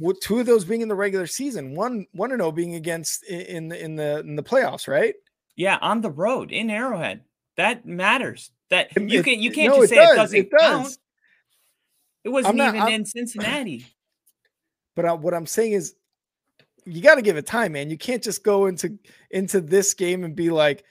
With 0.00 0.20
two 0.20 0.38
of 0.38 0.46
those 0.46 0.64
being 0.64 0.80
in 0.80 0.88
the 0.88 0.94
regular 0.94 1.26
season, 1.26 1.74
one 1.74 2.06
one 2.12 2.32
and 2.32 2.40
0 2.40 2.52
being 2.52 2.74
against 2.74 3.22
in 3.24 3.68
the 3.68 3.78
in 3.78 3.96
the 3.96 4.20
in 4.20 4.36
the 4.36 4.42
playoffs, 4.42 4.88
right? 4.88 5.12
Yeah, 5.56 5.78
on 5.80 6.00
the 6.00 6.10
road 6.10 6.50
in 6.52 6.70
Arrowhead. 6.70 7.22
That 7.56 7.84
matters. 7.86 8.50
That 8.70 8.96
you 8.96 9.20
it- 9.20 9.24
can 9.24 9.40
you 9.40 9.50
can't 9.50 9.74
no, 9.74 9.80
just 9.80 9.90
say 9.90 9.96
it 9.96 10.06
does, 10.06 10.16
doesn't 10.16 10.38
it 10.38 10.50
does. 10.50 10.60
count. 10.60 10.96
It 12.24 12.28
wasn't 12.30 12.56
not- 12.56 12.68
even 12.74 12.80
I'm- 12.82 12.92
in 12.92 13.04
Cincinnati. 13.04 13.86
But 14.94 15.06
I, 15.06 15.14
what 15.14 15.32
I'm 15.32 15.46
saying 15.46 15.72
is, 15.72 15.94
you 16.84 17.00
got 17.00 17.14
to 17.14 17.22
give 17.22 17.38
it 17.38 17.46
time, 17.46 17.72
man. 17.72 17.88
You 17.88 17.96
can't 17.96 18.22
just 18.22 18.44
go 18.44 18.66
into 18.66 18.98
into 19.30 19.62
this 19.62 19.94
game 19.94 20.22
and 20.22 20.36
be 20.36 20.50
like, 20.50 20.84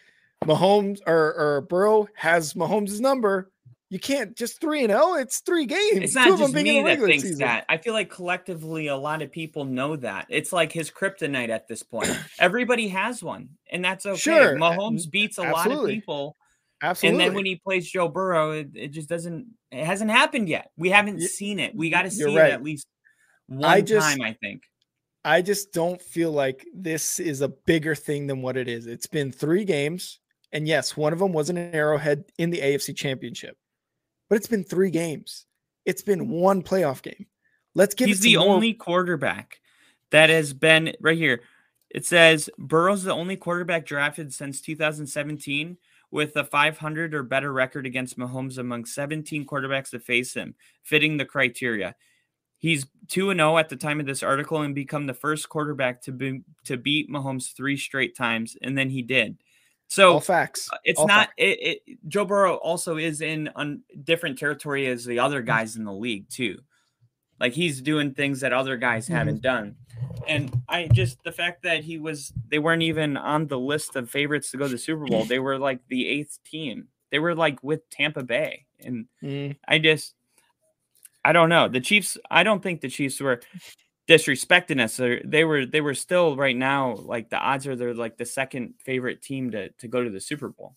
Mahomes 0.44 1.00
or 1.06 1.36
or 1.36 1.62
Burrow 1.70 2.08
has 2.16 2.56
Mahomes' 2.56 3.00
number. 3.00 3.51
You 3.92 4.00
can't 4.00 4.38
just 4.38 4.62
three 4.62 4.84
and 4.86 4.90
zero. 4.90 5.16
It's 5.16 5.40
three 5.42 5.66
games. 5.66 5.98
It's 5.98 6.14
Two 6.14 6.20
not 6.22 6.30
of 6.30 6.38
them 6.40 6.52
just 6.54 6.64
being 6.64 6.84
me 6.86 6.96
that 6.96 7.00
thinks 7.06 7.24
season. 7.24 7.40
that. 7.40 7.66
I 7.68 7.76
feel 7.76 7.94
like 7.94 8.10
collectively 8.10 8.88
a 8.88 8.96
lot 8.96 9.22
of 9.22 9.32
people 9.34 9.66
know 9.66 9.98
that. 9.98 10.28
It's 10.30 10.54
like 10.54 10.72
his 10.72 10.90
kryptonite 10.90 11.50
at 11.50 11.68
this 11.68 11.84
point. 11.84 12.10
Everybody 12.40 12.88
has 12.88 13.22
one, 13.22 13.50
and 13.70 13.84
that's 13.84 14.06
okay. 14.06 14.18
Sure, 14.18 14.56
Mahomes 14.56 15.12
beats 15.12 15.38
a 15.38 15.44
lot 15.44 15.70
of 15.70 15.86
people. 15.88 16.38
Absolutely. 16.82 17.22
And 17.26 17.30
then 17.30 17.36
when 17.36 17.46
he 17.46 17.58
plays 17.58 17.92
Joe 17.92 18.08
Burrow, 18.08 18.52
it, 18.52 18.70
it 18.76 18.88
just 18.94 19.10
doesn't. 19.10 19.46
It 19.72 19.86
hasn't 19.86 20.10
happened 20.10 20.48
yet. 20.48 20.72
We 20.78 20.90
haven't 20.90 21.18
Y- 21.18 21.26
seen 21.26 21.60
it. 21.60 21.76
We 21.76 21.90
got 21.90 22.04
to 22.04 22.12
see 22.12 22.24
right. 22.34 22.50
it 22.50 22.54
at 22.54 22.64
least 22.64 22.88
one 23.48 23.86
just- 23.86 24.08
time, 24.10 24.22
I 24.22 24.38
think. 24.42 24.64
I 25.26 25.42
just 25.44 25.74
don't 25.74 26.02
feel 26.02 26.32
like 26.32 26.66
this 26.74 27.20
is 27.20 27.42
a 27.42 27.50
bigger 27.50 27.94
thing 27.94 28.26
than 28.26 28.42
what 28.42 28.56
it 28.58 28.68
is. 28.70 28.88
It's 28.88 29.06
been 29.06 29.32
three 29.34 29.66
games, 29.66 30.20
and 30.54 30.66
yes, 30.66 30.96
one 30.98 31.12
of 31.14 31.20
them 31.20 31.34
was 31.34 31.50
an 31.52 31.58
Arrowhead 31.58 32.24
in 32.40 32.50
the 32.50 32.60
AFC 32.60 32.96
Championship, 32.96 33.56
but 34.32 34.38
it's 34.38 34.48
been 34.48 34.64
three 34.64 34.90
games. 34.90 35.46
It's 35.84 36.04
been 36.04 36.30
one 36.30 36.64
playoff 36.64 37.02
game. 37.02 37.26
Let's 37.76 37.94
give 37.94 38.08
He's 38.08 38.22
it 38.22 38.24
the 38.24 38.38
more- 38.38 38.56
only 38.56 38.74
quarterback 38.74 39.60
that 40.12 40.30
has 40.30 40.54
been 40.54 40.96
right 41.02 41.18
here. 41.18 41.42
It 41.90 42.06
says 42.06 42.50
Burrow's 42.58 43.04
the 43.04 43.12
only 43.12 43.36
quarterback 43.36 43.86
drafted 43.86 44.34
since 44.34 44.62
2017 44.62 45.78
with 46.12 46.38
a 46.38 46.46
500 46.46 47.14
or 47.14 47.24
better 47.24 47.52
record 47.52 47.86
against 47.86 48.18
Mahomes 48.18 48.58
among 48.58 48.86
17 48.86 49.46
quarterbacks 49.46 49.90
to 49.90 50.00
face 50.00 50.34
him, 50.34 50.56
fitting 50.82 51.18
the 51.18 51.26
criteria. 51.26 51.94
He's 52.58 52.86
2 53.10 53.32
and 53.32 53.40
0 53.42 53.58
at 53.58 53.68
the 53.68 53.76
time 53.76 54.00
of 54.00 54.06
this 54.06 54.24
article 54.24 54.62
and 54.62 54.74
become 54.74 55.08
the 55.08 55.14
first 55.14 55.50
quarterback 55.50 56.04
to 56.04 56.14
be, 56.14 56.42
to 56.64 56.78
beat 56.78 57.10
Mahomes 57.10 57.54
3 57.54 57.76
straight 57.76 58.16
times 58.16 58.56
and 58.62 58.78
then 58.78 58.92
he 58.92 59.02
did. 59.02 59.36
So 59.92 60.14
all 60.14 60.20
facts. 60.22 60.70
uh, 60.72 60.78
it's 60.86 61.00
all 61.02 61.08
not 61.08 61.30
it, 61.36 61.82
it 61.86 61.98
Joe 62.08 62.24
Burrow 62.24 62.56
also 62.56 62.96
is 62.96 63.20
in 63.20 63.50
un, 63.58 63.82
different 64.06 64.40
territory 64.40 64.88
as 64.88 65.04
the 65.04 65.20
other 65.20 65.42
guys 65.42 65.76
in 65.76 65.84
the 65.84 65.92
league 65.92 66.30
too. 66.30 66.60
Like 67.42 67.52
he's 67.52 67.82
doing 67.82 68.14
things 68.14 68.40
that 68.40 68.54
other 68.54 68.78
guys 68.78 69.10
Mhm. 69.10 69.14
haven't 69.16 69.42
done. 69.42 69.76
And 70.30 70.50
I 70.70 70.88
just 70.88 71.22
the 71.24 71.32
fact 71.34 71.64
that 71.64 71.84
he 71.84 71.98
was 71.98 72.32
they 72.48 72.58
weren't 72.60 72.84
even 72.84 73.18
on 73.18 73.48
the 73.48 73.60
list 73.60 73.98
of 73.98 74.10
favorites 74.10 74.52
to 74.52 74.58
go 74.58 74.64
to 74.66 74.72
the 74.72 74.78
Super 74.78 75.06
Bowl. 75.08 75.26
They 75.26 75.40
were 75.40 75.60
like 75.60 75.80
the 75.90 76.08
eighth 76.08 76.40
team. 76.50 76.88
They 77.10 77.20
were 77.20 77.36
like 77.36 77.62
with 77.62 77.90
Tampa 77.90 78.24
Bay. 78.24 78.66
And 78.80 79.08
Mm, 79.22 79.58
I 79.68 79.78
just 79.80 80.16
I 81.26 81.34
don't 81.34 81.50
know. 81.50 81.68
The 81.68 81.82
Chiefs 81.82 82.18
I 82.30 82.44
don't 82.44 82.64
think 82.64 82.80
the 82.80 82.88
Chiefs 82.90 83.20
were 83.20 83.42
disrespecting 84.12 84.82
us. 84.84 84.98
They're- 84.98 85.22
They 85.24 85.44
were 85.44 85.66
they 85.66 85.82
were 85.82 85.96
still 85.96 86.36
right 86.36 86.56
now 86.56 86.96
like 86.96 87.30
the 87.30 87.38
odds 87.38 87.66
are 87.68 87.76
they're 87.76 87.94
like 87.94 88.18
the 88.18 88.26
second 88.26 88.74
favorite 88.84 89.22
team 89.22 89.52
to 89.52 89.70
to 89.70 89.88
go 89.88 90.04
to 90.04 90.10
the 90.10 90.20
Super 90.22 90.50
Bowl. 90.50 90.76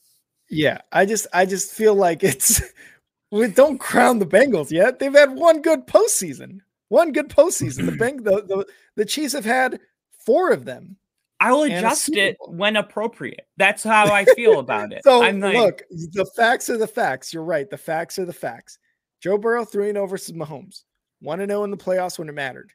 yeah, 0.48 0.78
I 0.92 1.06
just 1.06 1.26
I 1.32 1.46
just 1.46 1.72
feel 1.72 1.94
like 1.94 2.22
it's 2.22 2.62
we 3.30 3.48
don't 3.48 3.78
crown 3.78 4.18
the 4.18 4.26
Bengals 4.26 4.70
yet. 4.70 4.98
They've 4.98 5.12
had 5.12 5.34
one 5.34 5.62
good 5.62 5.86
postseason. 5.86 6.60
One 6.88 7.12
good 7.12 7.28
postseason. 7.28 7.86
The 7.86 7.92
Beng 8.04 8.22
the, 8.24 8.42
the 8.42 8.66
the 8.96 9.04
Chiefs 9.04 9.32
have 9.32 9.44
had 9.44 9.80
four 10.24 10.50
of 10.52 10.64
them. 10.64 10.96
I'll 11.40 11.62
adjust 11.78 12.10
it 12.16 12.36
when 12.48 12.76
appropriate. 12.76 13.46
That's 13.56 13.82
how 13.82 14.06
I 14.12 14.24
feel 14.36 14.60
about 14.60 14.92
it. 14.92 15.02
So 15.04 15.22
I'm 15.22 15.40
like, 15.40 15.56
look, 15.56 15.82
the 15.90 16.24
facts 16.36 16.70
are 16.70 16.78
the 16.78 16.86
facts. 16.86 17.34
You're 17.34 17.42
right. 17.44 17.68
The 17.68 17.76
facts 17.76 18.18
are 18.18 18.24
the 18.24 18.32
facts. 18.32 18.78
Joe 19.20 19.36
Burrow 19.36 19.64
3 19.64 19.88
and 19.88 19.96
0 19.96 20.06
versus 20.06 20.32
Mahomes. 20.34 20.84
1 21.20 21.40
and 21.40 21.50
0 21.50 21.64
in 21.64 21.70
the 21.70 21.76
playoffs 21.76 22.18
when 22.18 22.28
it 22.28 22.34
mattered. 22.34 22.72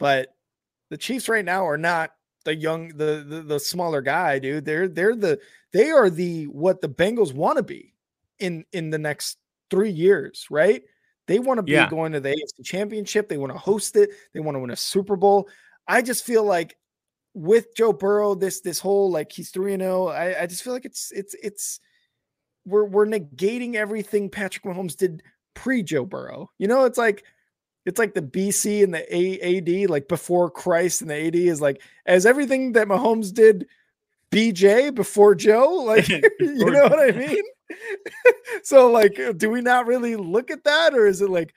But 0.00 0.34
the 0.90 0.96
Chiefs 0.96 1.28
right 1.28 1.44
now 1.44 1.64
are 1.68 1.78
not 1.78 2.10
the 2.44 2.56
young, 2.56 2.88
the, 2.88 3.24
the 3.24 3.42
the 3.42 3.60
smaller 3.60 4.00
guy, 4.00 4.40
dude. 4.40 4.64
They're 4.64 4.88
they're 4.88 5.14
the 5.14 5.38
they 5.72 5.90
are 5.90 6.10
the 6.10 6.44
what 6.46 6.80
the 6.80 6.88
Bengals 6.88 7.32
want 7.32 7.58
to 7.58 7.62
be 7.62 7.94
in 8.40 8.64
in 8.72 8.90
the 8.90 8.98
next 8.98 9.38
three 9.70 9.90
years, 9.90 10.46
right? 10.50 10.82
They 11.28 11.38
want 11.38 11.58
to 11.58 11.62
be 11.62 11.72
Yeah. 11.72 11.88
going 11.88 12.10
to 12.12 12.20
the 12.20 12.30
AFC 12.30 12.64
championship, 12.64 13.28
they 13.28 13.38
want 13.38 13.52
to 13.52 13.58
host 13.58 13.94
it, 13.94 14.10
they 14.34 14.40
want 14.40 14.56
to 14.56 14.58
win 14.60 14.70
a 14.70 14.76
Super 14.76 15.14
Bowl. 15.14 15.48
I 15.86 16.02
just 16.02 16.24
feel 16.24 16.42
like 16.42 16.76
with 17.34 17.76
Joe 17.76 17.92
Burrow, 17.92 18.34
this 18.34 18.60
this 18.62 18.80
whole 18.80 19.10
like 19.10 19.30
he's 19.30 19.50
three 19.50 19.74
and 19.74 19.82
zero. 19.82 20.08
I 20.08 20.42
I 20.42 20.46
just 20.46 20.64
feel 20.64 20.72
like 20.72 20.86
it's 20.86 21.12
it's 21.12 21.34
it's 21.40 21.78
we're 22.64 22.84
we're 22.84 23.06
negating 23.06 23.74
everything 23.74 24.30
Patrick 24.30 24.64
Mahomes 24.64 24.96
did 24.96 25.22
pre 25.54 25.82
Joe 25.82 26.04
Burrow. 26.06 26.50
You 26.58 26.66
know, 26.68 26.84
it's 26.86 26.98
like 26.98 27.22
it's 27.86 27.98
like 27.98 28.14
the 28.14 28.22
BC 28.22 28.84
and 28.84 28.94
the 28.94 29.04
AAD, 29.84 29.90
like 29.90 30.08
before 30.08 30.50
Christ 30.50 31.00
and 31.00 31.10
the 31.10 31.26
AD 31.26 31.34
is 31.34 31.60
like 31.60 31.82
as 32.06 32.26
everything 32.26 32.72
that 32.72 32.88
Mahomes 32.88 33.32
did 33.32 33.66
BJ 34.30 34.94
before 34.94 35.34
Joe. 35.34 35.84
Like 35.86 36.08
you 36.40 36.70
know 36.70 36.84
what 36.84 37.00
I 37.00 37.12
mean? 37.12 37.42
so 38.62 38.90
like, 38.90 39.18
do 39.36 39.50
we 39.50 39.60
not 39.60 39.86
really 39.86 40.16
look 40.16 40.50
at 40.50 40.64
that, 40.64 40.94
or 40.94 41.06
is 41.06 41.20
it 41.20 41.30
like? 41.30 41.54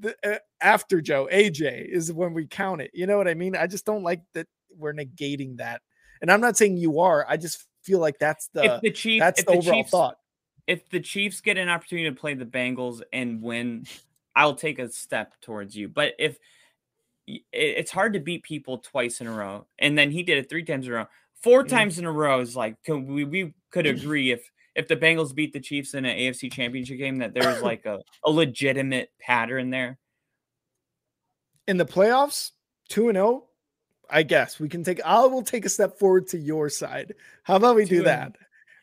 The, 0.00 0.16
uh, 0.24 0.38
after 0.60 1.00
Joe, 1.00 1.28
AJ 1.32 1.88
is 1.88 2.12
when 2.12 2.34
we 2.34 2.48
count 2.48 2.80
it. 2.80 2.90
You 2.92 3.06
know 3.06 3.18
what 3.18 3.28
I 3.28 3.34
mean? 3.34 3.54
I 3.54 3.68
just 3.68 3.86
don't 3.86 4.02
like 4.02 4.20
that 4.34 4.48
we're 4.76 4.92
negating 4.92 5.58
that. 5.58 5.80
And 6.20 6.30
I'm 6.30 6.40
not 6.40 6.56
saying 6.56 6.76
you 6.76 7.00
are. 7.00 7.24
I 7.28 7.36
just 7.36 7.64
feel 7.82 8.00
like 8.00 8.18
that's 8.18 8.48
the 8.52 8.64
if 8.64 8.80
the 8.80 8.90
Chiefs, 8.90 9.20
that's 9.20 9.44
the 9.44 9.52
the 9.52 9.58
overall 9.58 9.82
Chiefs, 9.82 9.90
thought. 9.90 10.16
if 10.66 10.88
the 10.90 11.00
Chiefs 11.00 11.40
get 11.40 11.56
an 11.56 11.68
opportunity 11.68 12.08
to 12.08 12.16
play 12.16 12.34
the 12.34 12.44
Bengals 12.44 13.02
and 13.12 13.42
win, 13.42 13.86
I'll 14.36 14.54
take 14.54 14.78
a 14.78 14.88
step 14.92 15.32
towards 15.40 15.74
you. 15.74 15.88
But 15.88 16.14
if 16.18 16.38
it's 17.52 17.90
hard 17.90 18.12
to 18.12 18.20
beat 18.20 18.44
people 18.44 18.78
twice 18.78 19.20
in 19.20 19.26
a 19.26 19.32
row, 19.32 19.66
and 19.80 19.98
then 19.98 20.12
he 20.12 20.22
did 20.22 20.38
it 20.38 20.48
three 20.48 20.62
times 20.62 20.86
in 20.86 20.92
a 20.92 20.96
row, 20.96 21.06
4 21.42 21.64
Mhm. 21.64 21.68
times 21.68 21.98
in 21.98 22.04
a 22.04 22.12
row 22.12 22.40
is 22.40 22.54
like 22.54 22.80
can 22.84 23.06
we 23.06 23.24
we 23.24 23.54
could 23.70 23.86
agree 23.86 24.30
if 24.30 24.48
if 24.76 24.86
the 24.88 24.96
Bengals 24.96 25.34
beat 25.34 25.52
the 25.54 25.58
Chiefs 25.60 25.94
in 25.94 26.04
an 26.04 26.16
AFC 26.16 26.50
Championship 26.52 26.98
game 26.98 27.16
that 27.18 27.32
there's 27.34 27.62
like 27.62 27.86
a, 27.86 27.98
a 28.24 28.30
legitimate 28.30 29.10
pattern 29.18 29.70
there. 29.70 29.98
in 31.66 31.78
the 31.78 31.84
playoffs, 31.86 32.52
2 32.90 33.08
and 33.08 33.16
0, 33.16 33.48
I 34.08 34.22
guess 34.22 34.60
we 34.60 34.68
can 34.68 34.84
take 34.84 35.00
I 35.04 35.24
will 35.26 35.42
take 35.42 35.64
a 35.64 35.68
step 35.70 35.98
forward 35.98 36.28
to 36.28 36.38
your 36.38 36.68
side. 36.68 37.14
How 37.42 37.56
about 37.56 37.74
we 37.76 37.84
do 37.84 37.88
2 37.90 37.96
and- 37.98 38.06
that? 38.06 38.32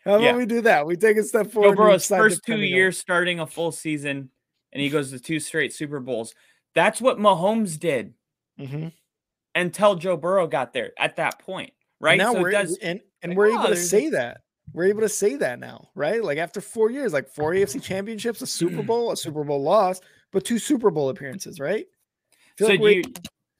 How 0.04 0.16
about 0.16 0.22
Yeah. 0.24 0.36
we 0.36 0.46
do 0.46 0.60
that? 0.62 0.86
We 0.86 0.98
take 0.98 1.16
a 1.16 1.24
step 1.24 1.48
forward. 1.52 1.72
to 1.72 1.76
Burrow's 1.78 2.08
first 2.08 2.44
two 2.44 2.54
on- 2.56 2.60
years 2.60 2.98
starting 2.98 3.40
a 3.40 3.48
full 3.48 3.72
season, 3.72 4.32
and 4.74 4.82
he 4.82 4.90
goes 4.90 5.12
to 5.12 5.20
two 5.20 5.40
straight 5.40 5.72
Super 5.74 6.00
Bowls. 6.02 6.36
That's 6.76 7.00
what 7.00 7.18
Mahomes 7.18 7.80
did 7.80 8.14
Mhm. 8.60 8.92
until 9.56 9.96
Joe 9.96 10.18
Burrow 10.18 10.48
got 10.48 10.74
there 10.74 10.92
at 10.98 11.16
that 11.18 11.40
point, 11.40 11.72
right? 12.00 12.18
Now 12.18 12.34
so 12.34 12.42
we're 12.42 12.50
it 12.50 12.54
does 12.54 12.78
and 12.82 13.00
and 13.22 13.32
like, 13.32 13.38
we're 13.38 13.52
oh, 13.52 13.60
able 13.60 13.70
to 13.70 13.76
say 13.78 14.10
that. 14.10 14.42
We're 14.74 14.86
able 14.86 15.02
to 15.02 15.10
say 15.10 15.36
that 15.36 15.60
now, 15.60 15.90
right? 15.94 16.24
Like 16.24 16.38
after 16.40 16.60
four 16.62 16.90
years, 16.90 17.14
like 17.14 17.28
four 17.30 17.52
AFC 17.54 17.80
championships, 17.82 18.42
a 18.42 18.48
Super 18.48 18.82
Bowl, 18.92 19.12
a 19.12 19.18
Super 19.18 19.44
Bowl 19.44 19.62
loss, 19.62 20.02
but 20.32 20.44
two 20.46 20.58
Super 20.58 20.90
Bowl 20.90 21.10
appearances, 21.10 21.60
right? 21.60 21.86
So 22.58 22.68
like 22.68 22.80
you, 22.80 23.04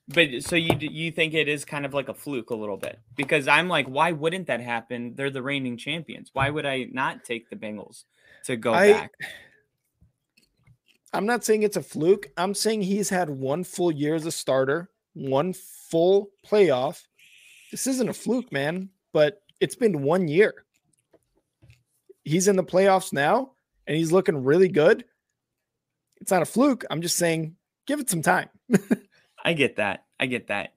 but 0.08 0.30
so 0.44 0.56
you 0.56 0.76
you 0.80 1.12
think 1.12 1.34
it 1.34 1.48
is 1.48 1.66
kind 1.66 1.86
of 1.86 1.94
like 1.94 2.10
a 2.10 2.14
fluke 2.14 2.50
a 2.50 2.56
little 2.56 2.78
bit 2.78 3.00
because 3.16 3.48
I'm 3.48 3.68
like, 3.68 3.86
why 3.88 4.12
wouldn't 4.12 4.48
that 4.48 4.60
happen? 4.62 5.14
They're 5.16 5.30
the 5.30 5.42
reigning 5.44 5.78
champions. 5.78 6.30
Why 6.34 6.50
would 6.50 6.66
I 6.66 6.88
not 6.92 7.24
take 7.24 7.50
the 7.50 7.56
Bengals 7.56 8.04
to 8.46 8.56
go 8.56 8.74
I- 8.74 8.94
back? 8.94 9.12
I'm 11.14 11.26
not 11.28 11.44
saying 11.44 11.64
it's 11.64 11.78
a 11.78 11.84
fluke. 11.84 12.32
I'm 12.38 12.56
saying 12.56 12.82
he's 12.82 13.10
had 13.10 13.30
one 13.30 13.64
full 13.64 13.92
year 13.92 14.16
as 14.16 14.26
a 14.26 14.32
starter, 14.32 14.90
one 15.14 15.54
full 15.54 16.32
playoff. 16.46 17.04
This 17.72 17.86
isn't 17.88 18.10
a 18.10 18.14
fluke, 18.14 18.52
man, 18.52 18.90
but 19.14 19.42
it's 19.60 19.76
been 19.76 20.02
one 20.02 20.28
year. 20.28 20.66
He's 22.24 22.48
in 22.48 22.56
the 22.56 22.64
playoffs 22.64 23.14
now 23.14 23.52
and 23.86 23.96
he's 23.96 24.12
looking 24.12 24.44
really 24.44 24.70
good. 24.70 25.06
It's 26.20 26.32
not 26.32 26.42
a 26.42 26.46
fluke. 26.46 26.86
I'm 26.90 27.02
just 27.02 27.18
saying 27.18 27.56
give 27.86 28.00
it 28.00 28.10
some 28.10 28.22
time. 28.22 28.50
I 29.44 29.54
get 29.54 29.76
that. 29.76 30.06
I 30.20 30.26
get 30.26 30.48
that. 30.48 30.73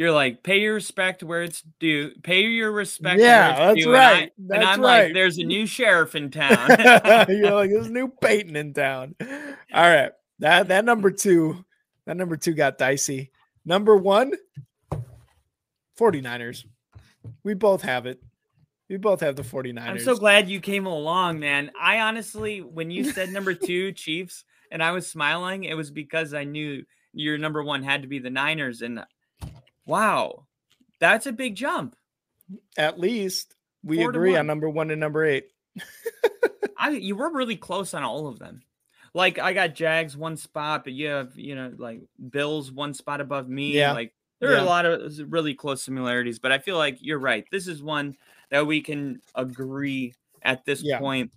You're 0.00 0.12
like, 0.12 0.42
pay 0.42 0.60
your 0.60 0.72
respect 0.72 1.22
where 1.22 1.42
it's 1.42 1.62
due. 1.78 2.12
Pay 2.22 2.44
your 2.44 2.72
respect. 2.72 3.20
Yeah, 3.20 3.48
where 3.48 3.50
it's 3.50 3.58
that's 3.58 3.84
due. 3.84 3.94
And 3.94 3.96
I- 3.98 4.12
right. 4.12 4.32
And, 4.38 4.64
I'm 4.64 4.80
right. 4.80 5.04
like, 5.04 5.12
there's 5.12 5.36
a 5.36 5.44
new 5.44 5.66
sheriff 5.66 6.14
in 6.14 6.30
town. 6.30 6.70
You're 7.28 7.50
like, 7.50 7.68
there's 7.68 7.90
new 7.90 8.08
Peyton 8.22 8.56
in 8.56 8.72
town. 8.72 9.14
All 9.20 9.26
right. 9.74 10.12
That 10.38 10.68
that 10.68 10.86
number 10.86 11.10
two, 11.10 11.66
that 12.06 12.16
number 12.16 12.38
two 12.38 12.54
got 12.54 12.78
dicey. 12.78 13.30
Number 13.66 13.94
one, 13.94 14.32
49ers. 15.98 16.64
We 17.44 17.52
both 17.52 17.82
have 17.82 18.06
it. 18.06 18.22
We 18.88 18.96
both 18.96 19.20
have 19.20 19.36
the 19.36 19.42
49ers. 19.42 19.86
I'm 19.86 19.98
so 19.98 20.16
glad 20.16 20.48
you 20.48 20.60
came 20.60 20.86
along, 20.86 21.40
man. 21.40 21.72
I 21.78 22.00
honestly, 22.00 22.62
when 22.62 22.90
you 22.90 23.04
said 23.04 23.28
number 23.28 23.52
two, 23.52 23.92
Chiefs, 23.92 24.44
and 24.72 24.82
I 24.82 24.92
was 24.92 25.06
smiling, 25.06 25.64
it 25.64 25.74
was 25.74 25.90
because 25.90 26.32
I 26.32 26.44
knew 26.44 26.84
your 27.12 27.36
number 27.36 27.62
one 27.62 27.82
had 27.82 28.00
to 28.00 28.08
be 28.08 28.18
the 28.18 28.30
Niners. 28.30 28.80
And 28.80 29.04
wow, 29.86 30.46
that's 30.98 31.26
a 31.26 31.32
big 31.32 31.54
jump. 31.54 31.96
At 32.76 32.98
least 32.98 33.54
we 33.82 33.98
Four 33.98 34.10
agree 34.10 34.36
on 34.36 34.46
number 34.46 34.68
one 34.68 34.90
and 34.90 35.00
number 35.00 35.24
eight. 35.24 35.48
I 36.78 36.90
you 36.90 37.16
were 37.16 37.32
really 37.32 37.56
close 37.56 37.94
on 37.94 38.02
all 38.02 38.26
of 38.26 38.38
them. 38.38 38.62
Like 39.14 39.38
I 39.38 39.52
got 39.52 39.74
Jags 39.74 40.16
one 40.16 40.36
spot, 40.36 40.84
but 40.84 40.92
you 40.92 41.08
have 41.08 41.36
you 41.36 41.54
know 41.54 41.72
like 41.76 42.00
Bills 42.30 42.70
one 42.72 42.94
spot 42.94 43.20
above 43.20 43.48
me. 43.48 43.72
Yeah. 43.72 43.92
Like 43.92 44.14
there 44.40 44.52
are 44.52 44.58
a 44.58 44.62
lot 44.64 44.86
of 44.86 45.12
really 45.30 45.54
close 45.54 45.82
similarities, 45.82 46.38
but 46.38 46.50
I 46.52 46.58
feel 46.58 46.78
like 46.78 46.98
you're 47.00 47.18
right. 47.18 47.44
This 47.50 47.66
is 47.66 47.82
one 47.82 48.16
that 48.50 48.66
we 48.66 48.80
can 48.80 49.20
agree 49.34 50.14
at 50.42 50.64
this 50.64 50.82
Yeah. 50.82 50.98
point. 50.98 51.32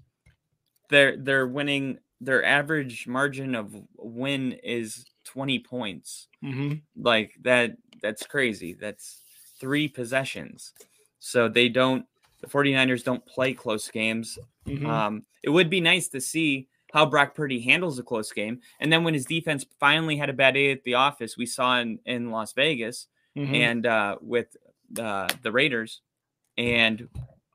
They're 0.89 1.17
they're 1.17 1.47
winning. 1.47 1.99
Their 2.21 2.45
average 2.45 3.05
margin 3.05 3.53
of 3.53 3.75
win 3.97 4.53
is 4.63 5.05
20 5.25 5.59
points. 5.59 6.29
Mhm. 6.43 6.81
Like 6.95 7.33
that. 7.41 7.75
That's 8.03 8.27
crazy. 8.27 8.73
That's 8.73 9.23
three 9.59 9.87
possessions. 9.87 10.73
So 11.19 11.47
they 11.49 11.69
don't. 11.69 12.05
The 12.41 12.47
49ers 12.47 13.03
don't 13.03 13.25
play 13.25 13.53
close 13.53 13.89
games. 13.89 14.37
Mhm. 14.67 14.85
Um, 14.85 15.25
it 15.41 15.49
would 15.49 15.69
be 15.69 15.79
nice 15.81 16.09
to 16.09 16.19
see 16.21 16.67
how 16.91 17.05
Brock 17.07 17.33
Purdy 17.33 17.59
handles 17.61 17.97
a 17.97 18.03
close 18.03 18.31
game. 18.31 18.59
And 18.79 18.91
then 18.91 19.03
when 19.03 19.13
his 19.15 19.25
defense 19.25 19.65
finally 19.79 20.17
had 20.17 20.29
a 20.29 20.33
bad 20.33 20.53
day 20.53 20.71
at 20.71 20.83
the 20.83 20.93
office, 20.95 21.37
we 21.37 21.45
saw 21.47 21.79
in, 21.79 21.99
in 22.05 22.29
Las 22.29 22.53
Vegas 22.53 23.07
Mhm. 23.35 23.55
and 23.55 23.85
uh, 23.87 24.17
with 24.21 24.55
uh, 24.99 25.27
the 25.41 25.51
Raiders, 25.51 26.01
and 26.57 27.07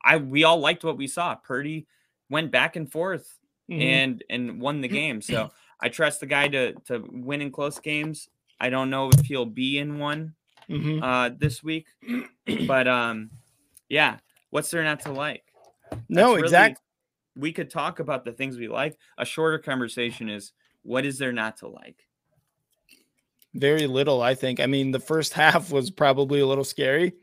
I 0.03 0.17
we 0.17 0.43
all 0.43 0.59
liked 0.59 0.83
what 0.83 0.97
we 0.97 1.07
saw. 1.07 1.35
Purdy 1.35 1.87
went 2.29 2.51
back 2.51 2.75
and 2.75 2.91
forth 2.91 3.37
Mhm. 3.69 3.81
and 3.81 4.23
and 4.29 4.59
won 4.61 4.81
the 4.81 4.87
game. 4.89 5.21
So 5.21 5.51
I 5.79 5.87
trust 5.89 6.19
the 6.19 6.25
guy 6.25 6.47
to 6.49 6.73
to 6.87 7.07
win 7.09 7.41
in 7.41 7.51
close 7.51 7.79
games. 7.79 8.27
I 8.59 8.69
don't 8.69 8.89
know 8.89 9.09
if 9.13 9.25
he'll 9.27 9.45
be 9.45 9.77
in 9.77 9.99
one 9.99 10.35
Mhm. 10.69 10.99
uh, 11.03 11.35
this 11.37 11.63
week, 11.63 11.87
but 12.67 12.87
um, 12.87 13.31
yeah. 13.89 14.17
What's 14.51 14.71
there 14.71 14.83
not 14.83 14.99
to 15.01 15.11
like? 15.11 15.43
no, 15.91 15.97
That's 16.09 16.27
really- 16.27 16.41
exactly. 16.43 16.83
We 17.35 17.53
could 17.53 17.69
talk 17.69 17.99
about 17.99 18.25
the 18.25 18.31
things 18.33 18.57
we 18.57 18.67
like. 18.67 18.97
A 19.17 19.23
shorter 19.25 19.59
conversation 19.59 20.29
is 20.29 20.51
what 20.83 21.05
is 21.05 21.17
there 21.17 21.31
not 21.31 21.57
to 21.57 21.67
like? 21.67 22.05
Very 23.55 23.87
little, 23.87 24.21
I 24.21 24.35
think. 24.35 24.59
I 24.59 24.65
mean, 24.65 24.91
the 24.91 24.99
first 24.99 25.33
half 25.41 25.71
was 25.71 25.89
probably 25.89 26.39
a 26.39 26.45
little 26.47 26.63
scary. 26.63 27.13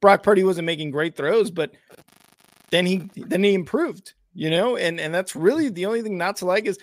Brock 0.00 0.22
Purdy 0.22 0.44
wasn't 0.44 0.66
making 0.66 0.90
great 0.90 1.16
throws, 1.16 1.50
but 1.50 1.72
then 2.70 2.86
he 2.86 3.08
then 3.16 3.42
he 3.42 3.54
improved, 3.54 4.14
you 4.34 4.50
know, 4.50 4.76
and 4.76 5.00
and 5.00 5.12
that's 5.14 5.34
really 5.34 5.68
the 5.68 5.86
only 5.86 6.02
thing 6.02 6.16
not 6.16 6.36
to 6.36 6.46
like 6.46 6.66
is 6.66 6.78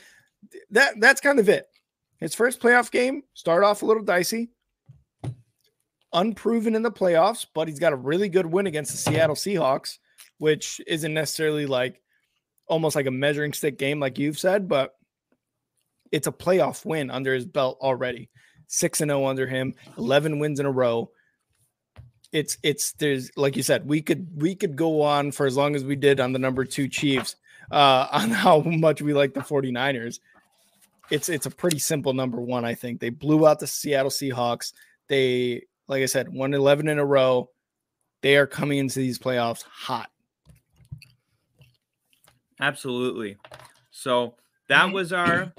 that 0.71 0.99
that's 0.99 1.21
kind 1.21 1.39
of 1.39 1.47
it. 1.49 1.67
His 2.19 2.35
first 2.35 2.59
playoff 2.61 2.91
game 2.91 3.23
start 3.33 3.63
off 3.63 3.81
a 3.81 3.85
little 3.85 4.03
dicey, 4.03 4.49
unproven 6.15 6.73
in 6.73 6.81
the 6.81 6.91
playoffs, 6.91 7.45
but 7.53 7.67
he's 7.67 7.79
got 7.79 7.93
a 7.93 7.97
really 7.97 8.29
good 8.29 8.47
win 8.47 8.65
against 8.65 8.91
the 8.91 8.97
Seattle 8.97 9.35
Seahawks, 9.35 9.99
which 10.39 10.81
isn't 10.87 11.13
necessarily 11.13 11.67
like 11.67 12.01
almost 12.67 12.95
like 12.95 13.05
a 13.05 13.11
measuring 13.11 13.53
stick 13.53 13.77
game, 13.77 13.99
like 13.99 14.17
you've 14.17 14.39
said, 14.39 14.67
but 14.67 14.95
it's 16.11 16.27
a 16.27 16.31
playoff 16.31 16.85
win 16.85 17.11
under 17.11 17.33
his 17.33 17.45
belt 17.45 17.77
already. 17.81 18.29
Six 18.67 19.01
and 19.01 19.09
zero 19.09 19.27
under 19.27 19.45
him, 19.45 19.75
eleven 19.97 20.39
wins 20.39 20.59
in 20.59 20.65
a 20.65 20.71
row. 20.71 21.11
It's 22.31 22.57
it's 22.63 22.93
there's 22.93 23.29
like 23.37 23.55
you 23.55 23.63
said, 23.63 23.87
we 23.87 24.01
could 24.01 24.41
we 24.41 24.55
could 24.55 24.75
go 24.75 25.03
on 25.03 25.31
for 25.31 25.45
as 25.45 25.55
long 25.55 25.75
as 25.75 25.83
we 25.83 25.95
did 25.95 26.19
on 26.19 26.33
the 26.33 26.39
number 26.39 26.65
two 26.65 26.87
Chiefs 26.87 27.35
uh, 27.69 28.07
on 28.11 28.31
how 28.31 28.61
much 28.61 29.01
we 29.01 29.13
like 29.13 29.33
the 29.33 29.41
49ers. 29.41 30.19
It's 31.11 31.29
it's 31.29 31.45
a 31.45 31.51
pretty 31.51 31.79
simple 31.79 32.13
number 32.13 32.41
one, 32.41 32.65
I 32.65 32.73
think. 32.73 32.99
They 32.99 33.09
blew 33.09 33.45
out 33.45 33.59
the 33.59 33.67
Seattle 33.67 34.09
Seahawks. 34.09 34.73
They, 35.07 35.65
like 35.87 36.01
I 36.01 36.07
said, 36.07 36.33
won 36.33 36.53
11 36.53 36.87
in 36.87 36.99
a 36.99 37.05
row. 37.05 37.49
They 38.21 38.37
are 38.37 38.47
coming 38.47 38.79
into 38.79 38.99
these 38.99 39.19
playoffs 39.19 39.63
hot. 39.63 40.09
Absolutely. 42.59 43.37
So 43.91 44.35
that 44.69 44.91
was 44.91 45.13
our 45.13 45.53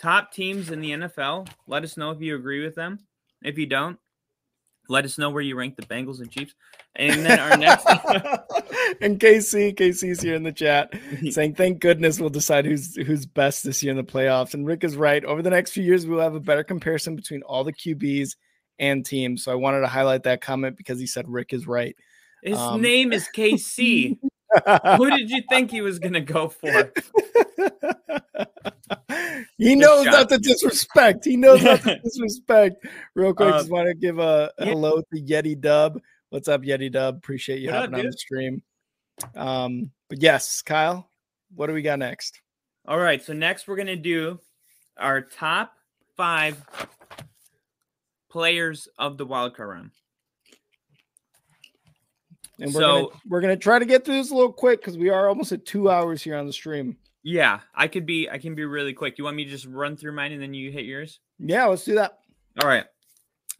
top 0.00 0.32
teams 0.32 0.70
in 0.70 0.80
the 0.80 0.90
NFL. 0.90 1.48
Let 1.66 1.84
us 1.84 1.96
know 1.96 2.10
if 2.10 2.20
you 2.20 2.34
agree 2.36 2.64
with 2.64 2.74
them. 2.74 2.98
If 3.42 3.56
you 3.56 3.66
don't, 3.66 3.98
let 4.88 5.04
us 5.04 5.18
know 5.18 5.30
where 5.30 5.42
you 5.42 5.56
rank 5.56 5.76
the 5.76 5.82
Bengals 5.82 6.20
and 6.20 6.30
Chiefs. 6.30 6.54
And 6.96 7.24
then 7.24 7.38
our 7.38 7.56
next 7.56 7.86
and 9.00 9.20
KC, 9.20 9.74
KC's 9.76 10.20
here 10.20 10.34
in 10.34 10.42
the 10.42 10.52
chat 10.52 10.92
saying, 11.30 11.54
"Thank 11.54 11.78
goodness 11.78 12.18
we'll 12.18 12.30
decide 12.30 12.64
who's 12.64 12.96
who's 12.96 13.24
best 13.24 13.62
this 13.62 13.82
year 13.82 13.92
in 13.92 13.96
the 13.96 14.02
playoffs." 14.02 14.54
And 14.54 14.66
Rick 14.66 14.82
is 14.82 14.96
right. 14.96 15.24
Over 15.24 15.40
the 15.40 15.50
next 15.50 15.70
few 15.70 15.84
years, 15.84 16.06
we'll 16.06 16.20
have 16.20 16.34
a 16.34 16.40
better 16.40 16.64
comparison 16.64 17.14
between 17.14 17.42
all 17.42 17.62
the 17.62 17.72
QBs 17.72 18.34
and 18.80 19.06
teams. 19.06 19.44
So 19.44 19.52
I 19.52 19.54
wanted 19.54 19.80
to 19.80 19.86
highlight 19.86 20.24
that 20.24 20.40
comment 20.40 20.76
because 20.76 20.98
he 20.98 21.06
said 21.06 21.28
Rick 21.28 21.52
is 21.52 21.68
right. 21.68 21.94
his 22.42 22.58
Um, 22.58 22.80
name 22.82 23.12
is 23.12 23.28
KC. 23.36 24.18
Who 24.96 25.10
did 25.10 25.30
you 25.30 25.42
think 25.48 25.70
he 25.70 25.80
was 25.82 26.00
gonna 26.00 26.20
go 26.20 26.48
for? 26.48 26.66
he 29.58 29.76
knows 29.76 30.06
not 30.06 30.28
to 30.30 30.38
disrespect. 30.38 31.24
He 31.24 31.36
knows 31.36 31.62
not 31.62 31.82
to 31.82 32.00
disrespect. 32.04 32.84
Real 33.14 33.32
quick, 33.34 33.54
Uh, 33.54 33.58
just 33.58 33.70
want 33.70 33.86
to 33.88 33.94
give 33.94 34.18
a, 34.18 34.50
a 34.58 34.64
yeah. 34.64 34.72
hello 34.72 35.00
to 35.14 35.22
Yeti 35.22 35.60
Dub. 35.60 36.00
What's 36.30 36.48
up, 36.48 36.62
Yeti 36.62 36.90
Dub? 36.90 37.16
Appreciate 37.16 37.60
you 37.60 37.68
What 37.70 37.76
up, 37.76 37.94
on 37.94 38.04
the 38.06 38.12
stream. 38.12 38.62
Um, 39.36 39.90
but 40.08 40.22
yes, 40.22 40.62
Kyle, 40.62 41.08
what 41.54 41.66
do 41.66 41.72
we 41.74 41.82
got 41.82 41.98
next? 41.98 42.40
All 42.88 42.98
right. 42.98 43.22
So 43.22 43.32
next 43.32 43.68
we're 43.68 43.76
gonna 43.76 43.94
do 43.96 44.40
our 44.96 45.20
top 45.20 45.74
five 46.16 46.64
players 48.30 48.88
of 48.98 49.18
the 49.18 49.26
wild 49.26 49.54
card 49.56 49.68
round. 49.70 49.90
And 52.58 52.74
we're 52.74 52.80
gonna, 52.80 53.06
we're 53.28 53.40
gonna 53.40 53.56
try 53.56 53.78
to 53.78 53.84
get 53.86 54.04
through 54.04 54.16
this 54.16 54.30
a 54.30 54.34
little 54.34 54.52
quick 54.52 54.80
because 54.80 54.98
we 54.98 55.08
are 55.08 55.28
almost 55.28 55.52
at 55.52 55.64
two 55.64 55.90
hours 55.90 56.22
here 56.22 56.36
on 56.36 56.46
the 56.46 56.52
stream. 56.52 56.96
Yeah, 57.22 57.60
I 57.74 57.88
could 57.88 58.06
be. 58.06 58.28
I 58.30 58.38
can 58.38 58.54
be 58.54 58.64
really 58.64 58.92
quick. 58.92 59.18
You 59.18 59.24
want 59.24 59.36
me 59.36 59.44
to 59.44 59.50
just 59.50 59.66
run 59.66 59.96
through 59.96 60.12
mine 60.12 60.32
and 60.32 60.42
then 60.42 60.54
you 60.54 60.70
hit 60.70 60.84
yours? 60.84 61.20
Yeah, 61.38 61.66
let's 61.66 61.84
do 61.84 61.94
that. 61.96 62.18
All 62.62 62.68
right. 62.68 62.84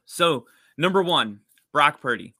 So 0.06 0.46
number 0.76 1.02
one, 1.02 1.40
Brock 1.72 2.00
Purdy. 2.00 2.34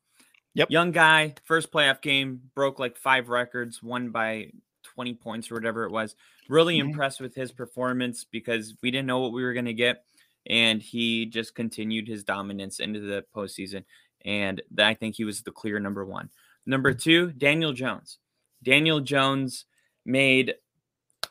Yep. 0.55 0.71
Young 0.71 0.91
guy, 0.91 1.35
first 1.45 1.71
playoff 1.71 2.03
game, 2.03 2.43
broke 2.55 2.79
like 2.79 2.97
five 2.97 3.29
records, 3.29 3.83
won 3.83 4.11
by 4.11 4.51
20 4.83 5.15
points 5.15 5.51
or 5.51 5.55
whatever 5.55 5.85
it 5.85 5.93
was. 5.93 6.17
Really 6.49 6.79
Mhm. 6.79 6.87
impressed 6.87 7.21
with 7.21 7.35
his 7.35 7.53
performance 7.53 8.25
because 8.25 8.75
we 8.83 8.91
didn't 8.91 9.07
know 9.07 9.21
what 9.21 9.33
we 9.33 9.45
were 9.45 9.53
going 9.53 9.67
to 9.67 9.73
get. 9.75 10.05
And 10.47 10.81
he 10.83 11.27
just 11.27 11.55
continued 11.55 12.09
his 12.09 12.25
dominance 12.25 12.81
into 12.81 13.01
the 13.01 13.25
postseason. 13.35 13.85
And 14.25 14.61
I 14.79 14.95
think 14.95 15.17
he 15.17 15.25
was 15.25 15.43
the 15.43 15.53
clear 15.53 15.79
number 15.79 16.05
one. 16.05 16.31
Number 16.67 16.93
two, 16.93 17.33
Daniel 17.33 17.73
Jones. 17.73 18.19
Daniel 18.63 19.01
Jones 19.01 19.65
made 20.05 20.55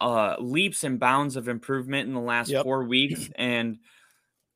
uh, 0.01 0.35
leaps 0.39 0.83
and 0.83 0.99
bounds 0.99 1.35
of 1.35 1.47
improvement 1.47 2.07
in 2.07 2.13
the 2.13 2.19
last 2.21 2.49
Yep. 2.49 2.63
four 2.63 2.83
weeks. 2.83 3.29
And 3.35 3.79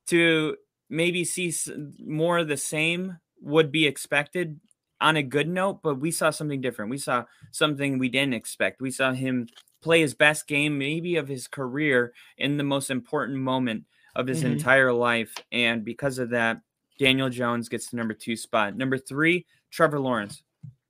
to 0.07 0.57
maybe 0.89 1.23
see 1.23 1.53
more 1.99 2.39
of 2.39 2.47
the 2.47 2.57
same 2.57 3.17
would 3.41 3.71
be 3.71 3.87
expected 3.87 4.59
on 5.01 5.17
a 5.17 5.23
good 5.23 5.47
note, 5.49 5.81
but 5.83 5.95
we 5.95 6.11
saw 6.11 6.29
something 6.29 6.61
different. 6.61 6.91
We 6.91 6.97
saw 6.97 7.25
something 7.51 7.97
we 7.97 8.09
didn't 8.09 8.33
expect. 8.35 8.81
We 8.81 8.91
saw 8.91 9.11
him 9.11 9.47
play 9.81 9.99
his 10.01 10.13
best 10.13 10.47
game, 10.47 10.77
maybe 10.77 11.17
of 11.17 11.27
his 11.27 11.47
career, 11.47 12.13
in 12.37 12.57
the 12.57 12.63
most 12.63 12.89
important 12.89 13.37
moment 13.39 13.83
of 14.15 14.27
his 14.27 14.43
Mhm. 14.43 14.53
entire 14.53 14.93
life. 14.93 15.33
And 15.51 15.83
because 15.83 16.19
of 16.19 16.29
that, 16.29 16.61
Daniel 16.99 17.29
Jones 17.29 17.69
gets 17.69 17.89
the 17.89 17.97
number 17.97 18.13
two 18.13 18.35
spot. 18.35 18.75
Number 18.75 18.97
three, 18.97 19.45
Trevor 19.71 19.99
Lawrence. 19.99 20.43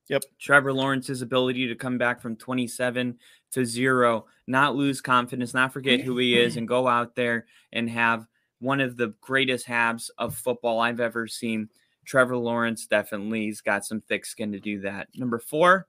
Yep. 0.09 0.23
Trevor 0.37 0.73
Lawrence's 0.73 1.21
ability 1.21 1.67
to 1.67 1.75
come 1.75 1.97
back 1.97 2.21
from 2.21 2.35
27 2.35 3.17
to 3.51 3.65
zero, 3.65 4.25
not 4.47 4.75
lose 4.75 4.99
confidence, 4.99 5.53
not 5.53 5.71
forget 5.71 6.01
who 6.01 6.17
he 6.17 6.37
is, 6.37 6.57
and 6.57 6.67
go 6.67 6.87
out 6.87 7.15
there 7.15 7.47
and 7.71 7.89
have 7.89 8.27
one 8.59 8.81
of 8.81 8.97
the 8.97 9.13
greatest 9.21 9.65
halves 9.65 10.09
of 10.17 10.35
football 10.35 10.79
I've 10.81 10.99
ever 10.99 11.25
seen. 11.27 11.69
Trevor 12.05 12.35
Lawrence 12.35 12.85
definitely 12.85 13.47
has 13.47 13.61
got 13.61 13.85
some 13.85 14.01
thick 14.01 14.25
skin 14.25 14.51
to 14.51 14.59
do 14.59 14.81
that. 14.81 15.07
Number 15.15 15.39
four, 15.39 15.87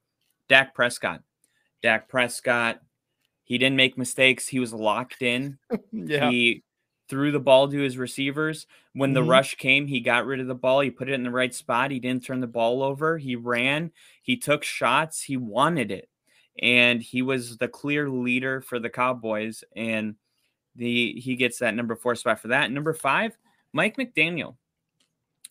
Dak 0.48 0.74
Prescott. 0.74 1.22
Dak 1.82 2.08
Prescott, 2.08 2.80
he 3.42 3.58
didn't 3.58 3.76
make 3.76 3.98
mistakes. 3.98 4.46
He 4.46 4.60
was 4.60 4.72
locked 4.72 5.22
in. 5.22 5.58
Yeah. 5.92 6.30
He 6.30 6.62
threw 7.08 7.30
the 7.30 7.40
ball 7.40 7.68
to 7.68 7.78
his 7.78 7.98
receivers. 7.98 8.66
When 8.94 9.12
the 9.12 9.20
Mhm. 9.22 9.28
rush 9.28 9.54
came, 9.56 9.86
he 9.86 10.00
got 10.00 10.26
rid 10.26 10.40
of 10.40 10.46
the 10.46 10.54
ball. 10.54 10.80
He 10.80 10.90
put 10.90 11.08
it 11.08 11.14
in 11.14 11.22
the 11.22 11.30
right 11.30 11.54
spot. 11.54 11.90
He 11.90 11.98
didn't 12.00 12.24
turn 12.24 12.40
the 12.40 12.46
ball 12.46 12.82
over. 12.82 13.18
He 13.18 13.36
ran. 13.36 13.92
He 14.22 14.36
took 14.36 14.64
shots. 14.64 15.22
He 15.22 15.36
wanted 15.36 15.90
it. 15.90 16.08
And 16.60 17.02
he 17.02 17.20
was 17.22 17.58
the 17.58 17.68
clear 17.68 18.08
leader 18.08 18.60
for 18.60 18.78
the 18.78 18.90
Cowboys. 18.90 19.64
And 19.74 20.16
the 20.76 21.12
he 21.20 21.36
gets 21.36 21.58
that 21.58 21.74
number 21.74 21.94
four 21.94 22.14
spot 22.14 22.40
for 22.40 22.48
that. 22.48 22.70
Number 22.70 22.94
five, 22.94 23.36
Mike 23.72 23.96
McDaniel. 23.96 24.56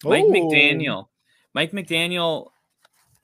Mike 0.04 0.24
Oh. 0.26 0.32
McDaniel. 0.32 1.08
Mike 1.54 1.72
McDaniel 1.72 2.52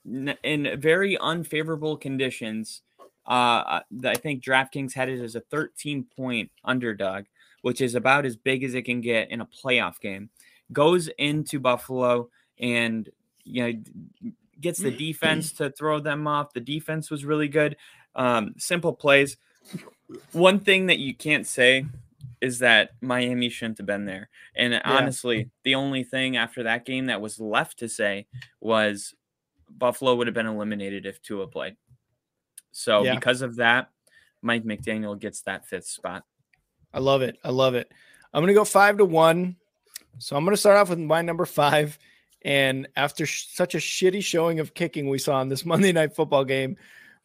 in 0.04 0.80
very 0.80 1.18
unfavorable 1.18 1.96
conditions. 1.96 2.82
Uh, 3.26 3.80
I 4.04 4.14
think 4.16 4.42
DraftKings 4.42 4.94
had 4.94 5.08
it 5.08 5.20
as 5.20 5.34
a 5.34 5.40
13 5.40 6.04
point 6.04 6.50
underdog, 6.64 7.26
which 7.62 7.80
is 7.80 7.94
about 7.94 8.26
as 8.26 8.36
big 8.36 8.64
as 8.64 8.74
it 8.74 8.82
can 8.82 9.00
get 9.00 9.30
in 9.30 9.40
a 9.40 9.46
playoff 9.46 10.00
game. 10.00 10.30
Goes 10.72 11.08
into 11.18 11.58
Buffalo 11.58 12.30
and 12.58 13.08
you 13.44 13.62
know 13.72 13.80
gets 14.60 14.78
the 14.78 14.90
defense 14.90 15.52
to 15.54 15.70
throw 15.70 16.00
them 16.00 16.26
off. 16.26 16.52
The 16.52 16.60
defense 16.60 17.10
was 17.10 17.24
really 17.24 17.48
good. 17.48 17.76
Um, 18.14 18.54
simple 18.58 18.92
plays. 18.92 19.36
One 20.32 20.60
thing 20.60 20.86
that 20.86 20.98
you 20.98 21.14
can't 21.14 21.46
say 21.46 21.86
is 22.40 22.58
that 22.60 22.90
Miami 23.00 23.48
shouldn't 23.48 23.78
have 23.78 23.86
been 23.86 24.06
there. 24.06 24.28
And 24.56 24.80
honestly, 24.84 25.50
the 25.62 25.74
only 25.74 26.04
thing 26.04 26.36
after 26.36 26.62
that 26.64 26.84
game 26.84 27.06
that 27.06 27.20
was 27.20 27.38
left 27.38 27.78
to 27.80 27.88
say 27.88 28.26
was 28.60 29.14
Buffalo 29.68 30.14
would 30.16 30.26
have 30.26 30.34
been 30.34 30.46
eliminated 30.46 31.06
if 31.06 31.20
Tua 31.22 31.46
played. 31.46 31.76
So 32.72 33.04
Yeah. 33.04 33.14
because 33.14 33.42
of 33.42 33.56
that, 33.56 33.90
Mike 34.42 34.64
McDaniel 34.64 35.18
gets 35.18 35.42
that 35.42 35.66
fifth 35.66 35.86
spot. 35.86 36.24
I 36.92 36.98
love 36.98 37.22
it. 37.22 37.38
I 37.44 37.50
love 37.50 37.74
it. 37.74 37.90
I'm 38.32 38.42
gonna 38.42 38.54
go 38.54 38.64
five 38.64 38.98
to 38.98 39.04
one. 39.04 39.56
So 40.18 40.36
I'm 40.36 40.44
gonna 40.44 40.56
start 40.56 40.76
off 40.76 40.90
with 40.90 40.98
my 40.98 41.22
number 41.22 41.46
five. 41.46 41.98
And 42.42 42.88
after 42.96 43.26
sh- 43.26 43.48
such 43.50 43.74
a 43.74 43.78
shitty 43.78 44.24
showing 44.24 44.60
of 44.60 44.74
kicking 44.74 45.08
we 45.08 45.18
saw 45.18 45.40
in 45.42 45.48
this 45.48 45.64
Monday 45.66 45.92
night 45.92 46.14
football 46.14 46.44
game, 46.44 46.76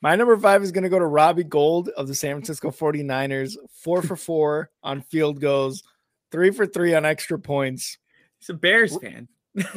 My 0.02 0.16
number 0.16 0.38
five 0.38 0.62
is 0.62 0.72
going 0.72 0.84
to 0.84 0.90
go 0.90 1.00
to 1.00 1.06
Robbie 1.06 1.44
Gould 1.44 1.90
of 1.90 2.08
the 2.08 2.16
San 2.16 2.36
Francisco 2.36 2.70
49ers. 2.70 3.56
Four 3.72 4.02
for 4.02 4.16
four 4.18 4.70
on 4.84 5.02
field 5.02 5.40
goals, 5.40 5.84
three 6.32 6.52
for 6.52 6.68
three 6.68 6.94
on 6.94 7.06
extra 7.06 7.40
points. 7.40 7.98
He's 8.40 8.50
a 8.50 8.54
Bears 8.54 8.98
fan. 8.98 9.30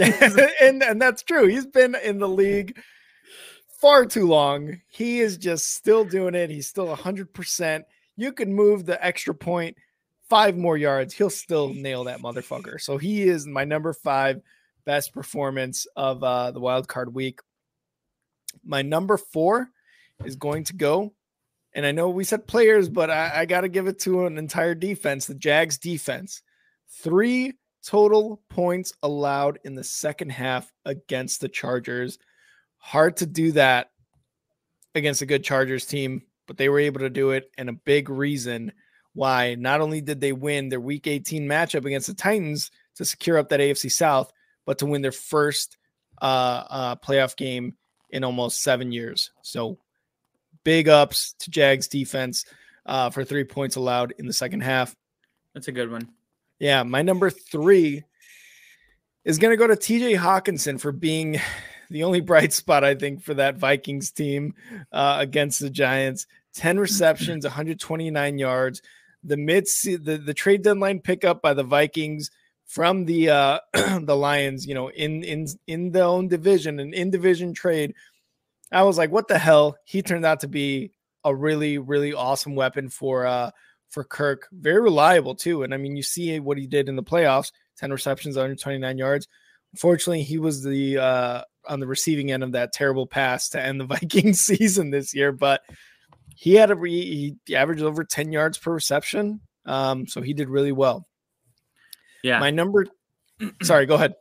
and, 0.60 0.82
and 0.82 1.00
that's 1.00 1.22
true. 1.22 1.46
He's 1.46 1.66
been 1.66 1.94
in 1.94 2.18
the 2.18 2.28
league 2.28 2.76
far 3.80 4.06
too 4.06 4.26
long. 4.26 4.80
He 4.88 5.20
is 5.20 5.36
just 5.36 5.72
still 5.74 6.04
doing 6.04 6.34
it. 6.34 6.50
He's 6.50 6.68
still 6.68 6.94
100%. 6.94 7.84
You 8.18 8.32
can 8.32 8.52
move 8.52 8.84
the 8.84 9.02
extra 9.02 9.32
point 9.32 9.76
five 10.28 10.56
more 10.56 10.76
yards. 10.76 11.14
He'll 11.14 11.30
still 11.30 11.72
nail 11.72 12.04
that 12.04 12.20
motherfucker. 12.20 12.80
So 12.80 12.98
he 12.98 13.28
is 13.28 13.46
my 13.46 13.64
number 13.64 13.92
five 13.92 14.42
best 14.84 15.14
performance 15.14 15.86
of 15.96 16.22
uh, 16.24 16.50
the 16.50 16.60
wild 16.60 16.88
card 16.88 17.14
week. 17.14 17.40
My 18.64 18.82
number 18.82 19.16
four 19.16 19.70
is 20.24 20.34
going 20.34 20.64
to 20.64 20.74
go. 20.74 21.14
And 21.74 21.86
I 21.86 21.92
know 21.92 22.08
we 22.08 22.24
said 22.24 22.46
players, 22.48 22.88
but 22.88 23.08
I, 23.08 23.30
I 23.36 23.46
got 23.46 23.60
to 23.60 23.68
give 23.68 23.86
it 23.86 24.00
to 24.00 24.26
an 24.26 24.36
entire 24.36 24.74
defense, 24.74 25.26
the 25.26 25.34
Jags 25.34 25.78
defense. 25.78 26.42
Three 26.88 27.52
total 27.84 28.42
points 28.48 28.92
allowed 29.02 29.60
in 29.64 29.76
the 29.76 29.84
second 29.84 30.30
half 30.30 30.72
against 30.84 31.40
the 31.40 31.48
Chargers. 31.48 32.18
Hard 32.78 33.18
to 33.18 33.26
do 33.26 33.52
that 33.52 33.90
against 34.96 35.22
a 35.22 35.26
good 35.26 35.44
Chargers 35.44 35.86
team, 35.86 36.22
but 36.48 36.56
they 36.56 36.68
were 36.68 36.80
able 36.80 37.00
to 37.00 37.10
do 37.10 37.30
it. 37.30 37.52
And 37.56 37.68
a 37.68 37.74
big 37.74 38.10
reason 38.10 38.72
why 39.12 39.54
not 39.54 39.80
only 39.80 40.00
did 40.00 40.20
they 40.20 40.32
win 40.32 40.68
their 40.68 40.80
week 40.80 41.06
18 41.06 41.46
matchup 41.46 41.84
against 41.84 42.08
the 42.08 42.14
Titans 42.14 42.72
to 42.96 43.04
secure 43.04 43.38
up 43.38 43.50
that 43.50 43.60
AFC 43.60 43.92
South, 43.92 44.32
but 44.66 44.78
to 44.78 44.86
win 44.86 45.02
their 45.02 45.12
first 45.12 45.76
uh, 46.20 46.64
uh, 46.68 46.96
playoff 46.96 47.36
game 47.36 47.74
in 48.10 48.24
almost 48.24 48.62
seven 48.62 48.90
years. 48.90 49.30
So 49.42 49.78
big 50.64 50.88
ups 50.88 51.34
to 51.40 51.50
Jags 51.50 51.88
defense 51.88 52.44
uh, 52.86 53.10
for 53.10 53.24
three 53.24 53.44
points 53.44 53.76
allowed 53.76 54.14
in 54.18 54.26
the 54.26 54.32
second 54.32 54.62
half. 54.62 54.96
That's 55.54 55.68
a 55.68 55.72
good 55.72 55.90
one. 55.90 56.08
Yeah, 56.58 56.82
my 56.82 57.02
number 57.02 57.30
three 57.30 58.04
is 59.24 59.38
going 59.38 59.52
to 59.52 59.56
go 59.56 59.66
to 59.66 59.76
TJ 59.76 60.18
Hockenson 60.18 60.80
for 60.80 60.92
being 60.92 61.40
the 61.90 62.04
only 62.04 62.20
bright 62.20 62.52
spot, 62.52 62.84
I 62.84 62.94
think, 62.94 63.22
for 63.22 63.34
that 63.34 63.56
Vikings 63.56 64.10
team 64.10 64.54
uh, 64.92 65.16
against 65.20 65.60
the 65.60 65.70
Giants. 65.70 66.26
10 66.58 66.80
receptions, 66.80 67.44
129 67.44 68.38
yards. 68.38 68.82
The 69.22 69.36
mid 69.36 69.66
the, 69.84 70.20
the 70.24 70.34
trade 70.34 70.62
deadline 70.62 71.00
pickup 71.00 71.40
by 71.40 71.54
the 71.54 71.62
Vikings 71.62 72.30
from 72.66 73.04
the 73.06 73.30
uh 73.30 73.58
the 73.72 74.16
Lions, 74.16 74.66
you 74.66 74.74
know, 74.74 74.90
in 74.90 75.22
in 75.22 75.46
in 75.66 75.92
their 75.92 76.04
own 76.04 76.28
division, 76.28 76.80
an 76.80 76.92
in 76.92 77.10
division 77.10 77.54
trade. 77.54 77.94
I 78.70 78.82
was 78.82 78.98
like, 78.98 79.10
what 79.10 79.28
the 79.28 79.38
hell? 79.38 79.76
He 79.84 80.02
turned 80.02 80.26
out 80.26 80.40
to 80.40 80.48
be 80.48 80.92
a 81.24 81.34
really, 81.34 81.78
really 81.78 82.12
awesome 82.12 82.54
weapon 82.54 82.88
for 82.88 83.26
uh 83.26 83.50
for 83.88 84.04
Kirk. 84.04 84.48
Very 84.52 84.80
reliable 84.80 85.34
too. 85.34 85.62
And 85.62 85.72
I 85.72 85.76
mean, 85.76 85.96
you 85.96 86.02
see 86.02 86.38
what 86.40 86.58
he 86.58 86.66
did 86.66 86.88
in 86.88 86.96
the 86.96 87.02
playoffs: 87.02 87.52
10 87.78 87.92
receptions, 87.92 88.36
129 88.36 88.98
yards. 88.98 89.28
Unfortunately, 89.72 90.22
he 90.22 90.38
was 90.38 90.62
the 90.62 90.98
uh 90.98 91.42
on 91.68 91.80
the 91.80 91.86
receiving 91.86 92.32
end 92.32 92.42
of 92.42 92.52
that 92.52 92.72
terrible 92.72 93.06
pass 93.06 93.48
to 93.50 93.62
end 93.62 93.80
the 93.80 93.84
Vikings 93.96 94.40
season 94.40 94.90
this 94.90 95.14
year, 95.14 95.30
but 95.32 95.62
he 96.40 96.54
had 96.54 96.70
a 96.70 96.76
re- 96.76 97.36
he 97.44 97.56
averaged 97.56 97.82
over 97.82 98.04
10 98.04 98.30
yards 98.30 98.58
per 98.58 98.72
reception. 98.72 99.40
Um, 99.66 100.06
so 100.06 100.22
he 100.22 100.34
did 100.34 100.48
really 100.48 100.70
well. 100.70 101.04
Yeah. 102.22 102.38
My 102.38 102.52
number 102.52 102.86
sorry, 103.62 103.86
go 103.86 103.96
ahead. 103.96 104.14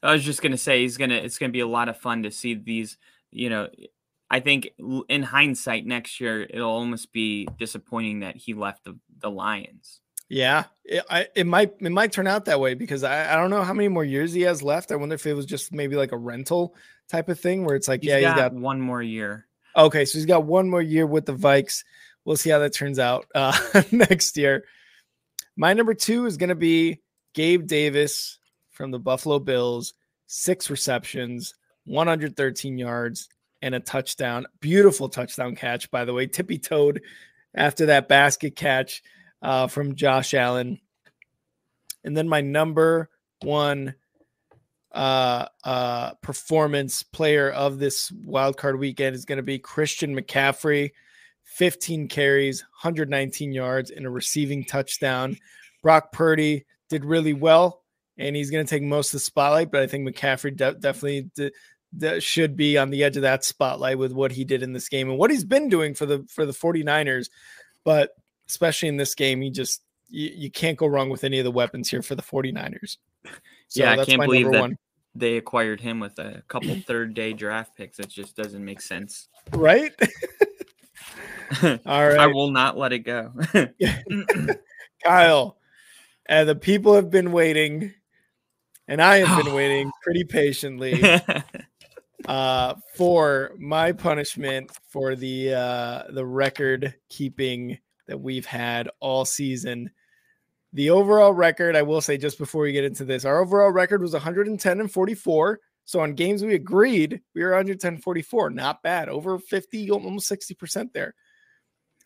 I 0.00 0.12
was 0.12 0.22
just 0.22 0.42
gonna 0.42 0.56
say 0.56 0.82
he's 0.82 0.96
gonna. 0.96 1.16
It's 1.16 1.38
gonna 1.38 1.50
be 1.50 1.58
a 1.60 1.66
lot 1.66 1.88
of 1.88 1.96
fun 1.96 2.22
to 2.22 2.30
see 2.30 2.54
these. 2.54 2.98
You 3.32 3.50
know, 3.50 3.68
I 4.30 4.38
think 4.38 4.70
in 5.08 5.24
hindsight, 5.24 5.86
next 5.86 6.20
year 6.20 6.42
it'll 6.42 6.70
almost 6.70 7.12
be 7.12 7.48
disappointing 7.58 8.20
that 8.20 8.36
he 8.36 8.54
left 8.54 8.84
the 8.84 8.96
the 9.18 9.30
Lions. 9.30 10.00
Yeah, 10.28 10.64
it, 10.84 11.04
I, 11.10 11.26
it 11.34 11.46
might 11.48 11.74
it 11.80 11.90
might 11.90 12.12
turn 12.12 12.28
out 12.28 12.44
that 12.44 12.60
way 12.60 12.74
because 12.74 13.02
I, 13.02 13.32
I 13.32 13.36
don't 13.36 13.50
know 13.50 13.64
how 13.64 13.74
many 13.74 13.88
more 13.88 14.04
years 14.04 14.32
he 14.32 14.42
has 14.42 14.62
left. 14.62 14.92
I 14.92 14.96
wonder 14.96 15.16
if 15.16 15.26
it 15.26 15.34
was 15.34 15.46
just 15.46 15.72
maybe 15.72 15.96
like 15.96 16.12
a 16.12 16.16
rental 16.16 16.76
type 17.08 17.28
of 17.28 17.40
thing 17.40 17.64
where 17.64 17.74
it's 17.74 17.88
like, 17.88 18.02
He's 18.02 18.10
yeah, 18.10 18.20
got, 18.20 18.34
he's 18.34 18.42
got 18.42 18.52
one 18.54 18.80
more 18.80 19.02
year. 19.02 19.47
Okay, 19.76 20.04
so 20.04 20.18
he's 20.18 20.26
got 20.26 20.44
one 20.44 20.68
more 20.68 20.82
year 20.82 21.06
with 21.06 21.26
the 21.26 21.34
Vikes. 21.34 21.84
We'll 22.24 22.36
see 22.36 22.50
how 22.50 22.58
that 22.58 22.74
turns 22.74 22.98
out 22.98 23.26
uh, 23.34 23.56
next 23.90 24.36
year. 24.36 24.64
My 25.56 25.72
number 25.72 25.94
two 25.94 26.26
is 26.26 26.36
going 26.36 26.50
to 26.50 26.54
be 26.54 27.00
Gabe 27.34 27.66
Davis 27.66 28.38
from 28.70 28.90
the 28.90 28.98
Buffalo 28.98 29.38
Bills. 29.38 29.94
Six 30.26 30.68
receptions, 30.68 31.54
113 31.86 32.76
yards, 32.78 33.28
and 33.62 33.74
a 33.74 33.80
touchdown. 33.80 34.46
Beautiful 34.60 35.08
touchdown 35.08 35.56
catch, 35.56 35.90
by 35.90 36.04
the 36.04 36.12
way. 36.12 36.26
Tippy 36.26 36.58
toed 36.58 37.00
after 37.54 37.86
that 37.86 38.08
basket 38.08 38.56
catch 38.56 39.02
uh, 39.42 39.66
from 39.66 39.94
Josh 39.94 40.34
Allen. 40.34 40.80
And 42.04 42.16
then 42.16 42.28
my 42.28 42.40
number 42.40 43.10
one 43.42 43.94
uh, 44.92 45.46
uh, 45.64 46.14
performance 46.14 47.02
player 47.02 47.50
of 47.50 47.78
this 47.78 48.10
wild 48.24 48.56
card 48.56 48.78
weekend 48.78 49.14
is 49.14 49.24
going 49.24 49.36
to 49.36 49.42
be 49.42 49.58
Christian 49.58 50.14
McCaffrey. 50.16 50.92
15 51.44 52.08
carries, 52.08 52.62
119 52.62 53.52
yards, 53.52 53.90
and 53.90 54.06
a 54.06 54.10
receiving 54.10 54.64
touchdown. 54.64 55.36
Brock 55.82 56.12
Purdy 56.12 56.66
did 56.88 57.04
really 57.04 57.32
well, 57.32 57.82
and 58.18 58.36
he's 58.36 58.50
going 58.50 58.64
to 58.64 58.68
take 58.68 58.82
most 58.82 59.08
of 59.08 59.12
the 59.12 59.24
spotlight. 59.24 59.70
But 59.70 59.82
I 59.82 59.86
think 59.86 60.06
McCaffrey 60.06 60.56
de- 60.56 60.74
definitely 60.74 61.30
d- 61.34 61.52
d- 61.96 62.20
should 62.20 62.56
be 62.56 62.76
on 62.76 62.90
the 62.90 63.02
edge 63.02 63.16
of 63.16 63.22
that 63.22 63.44
spotlight 63.44 63.98
with 63.98 64.12
what 64.12 64.32
he 64.32 64.44
did 64.44 64.62
in 64.62 64.72
this 64.72 64.88
game 64.88 65.08
and 65.08 65.18
what 65.18 65.30
he's 65.30 65.44
been 65.44 65.68
doing 65.68 65.94
for 65.94 66.06
the 66.06 66.24
for 66.28 66.44
the 66.44 66.52
49ers. 66.52 67.30
But 67.84 68.10
especially 68.48 68.88
in 68.88 68.96
this 68.96 69.14
game, 69.14 69.40
he 69.40 69.50
just 69.50 69.82
you, 70.08 70.30
you 70.34 70.50
can't 70.50 70.78
go 70.78 70.86
wrong 70.86 71.10
with 71.10 71.24
any 71.24 71.38
of 71.38 71.44
the 71.44 71.50
weapons 71.50 71.88
here 71.90 72.02
for 72.02 72.14
the 72.14 72.22
49ers. 72.22 72.98
So 73.68 73.84
yeah, 73.84 73.92
I 73.92 74.04
can't 74.04 74.22
believe 74.22 74.50
that 74.50 74.60
one. 74.60 74.76
they 75.14 75.36
acquired 75.36 75.80
him 75.80 76.00
with 76.00 76.18
a 76.18 76.42
couple 76.48 76.74
third 76.86 77.14
day 77.14 77.32
draft 77.32 77.76
picks. 77.76 77.98
It 77.98 78.08
just 78.08 78.36
doesn't 78.36 78.64
make 78.64 78.80
sense. 78.80 79.28
Right? 79.52 79.92
All 81.62 82.08
right. 82.08 82.18
I 82.18 82.26
will 82.26 82.50
not 82.50 82.76
let 82.76 82.92
it 82.92 83.00
go. 83.00 83.32
Kyle, 85.04 85.56
uh, 86.28 86.44
the 86.44 86.54
people 86.54 86.94
have 86.94 87.10
been 87.10 87.32
waiting, 87.32 87.94
and 88.86 89.00
I 89.00 89.18
have 89.18 89.44
been 89.44 89.54
waiting 89.54 89.90
pretty 90.02 90.24
patiently 90.24 91.02
uh, 92.26 92.74
for 92.96 93.52
my 93.58 93.92
punishment 93.92 94.70
for 94.90 95.16
the 95.16 95.54
uh, 95.54 96.02
the 96.10 96.26
record 96.26 96.94
keeping 97.08 97.78
that 98.06 98.20
we've 98.20 98.46
had 98.46 98.90
all 99.00 99.24
season. 99.24 99.90
The 100.72 100.90
overall 100.90 101.32
record, 101.32 101.76
I 101.76 101.82
will 101.82 102.00
say, 102.00 102.18
just 102.18 102.38
before 102.38 102.62
we 102.62 102.72
get 102.72 102.84
into 102.84 103.04
this, 103.04 103.24
our 103.24 103.40
overall 103.40 103.70
record 103.70 104.02
was 104.02 104.12
110 104.12 104.80
and 104.80 104.92
44. 104.92 105.60
So 105.84 106.00
on 106.00 106.14
games 106.14 106.44
we 106.44 106.54
agreed, 106.54 107.22
we 107.34 107.42
were 107.42 107.50
110 107.50 107.98
44. 107.98 108.50
Not 108.50 108.82
bad, 108.82 109.08
over 109.08 109.38
50, 109.38 109.90
almost 109.90 110.30
60% 110.30 110.92
there. 110.92 111.14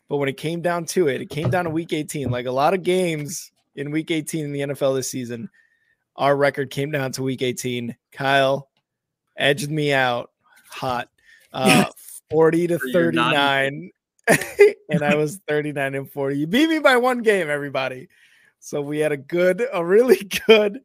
But 0.07 0.17
when 0.17 0.29
it 0.29 0.37
came 0.37 0.61
down 0.61 0.85
to 0.87 1.09
it, 1.09 1.21
it 1.21 1.29
came 1.29 1.49
down 1.49 1.65
to 1.65 1.69
week 1.69 1.91
18. 1.91 2.29
Like 2.29 2.45
a 2.45 2.51
lot 2.51 2.73
of 2.73 2.83
games 2.83 3.51
in 3.75 3.91
week 3.91 4.11
18 4.11 4.45
in 4.45 4.53
the 4.53 4.59
NFL 4.61 4.95
this 4.95 5.09
season, 5.09 5.49
our 6.15 6.35
record 6.35 6.69
came 6.69 6.91
down 6.91 7.11
to 7.13 7.23
week 7.23 7.41
18. 7.41 7.95
Kyle 8.11 8.69
edged 9.35 9.69
me 9.69 9.91
out 9.91 10.31
hot, 10.69 11.09
uh, 11.51 11.85
40 12.29 12.67
to 12.67 12.79
For 12.79 12.87
your 12.87 13.11
non- 13.11 13.33
39. 13.33 13.91
and 14.89 15.03
I 15.03 15.15
was 15.15 15.41
39 15.47 15.95
and 15.95 16.09
40. 16.09 16.37
You 16.37 16.47
beat 16.47 16.69
me 16.69 16.79
by 16.79 16.97
one 16.97 17.21
game, 17.21 17.49
everybody. 17.49 18.07
So 18.65 18.81
we 18.81 18.99
had 18.99 19.11
a 19.11 19.17
good, 19.17 19.61
a 19.73 19.83
really 19.83 20.23
good, 20.47 20.79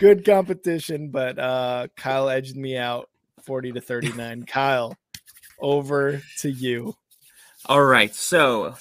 good 0.00 0.24
competition, 0.24 1.10
but 1.10 1.38
uh 1.38 1.86
Kyle 1.96 2.28
edged 2.28 2.56
me 2.56 2.76
out 2.76 3.08
40 3.44 3.70
to 3.72 3.80
39. 3.80 4.42
Kyle, 4.46 4.96
over 5.60 6.20
to 6.40 6.50
you. 6.50 6.96
All 7.66 7.84
right. 7.84 8.12
So 8.12 8.74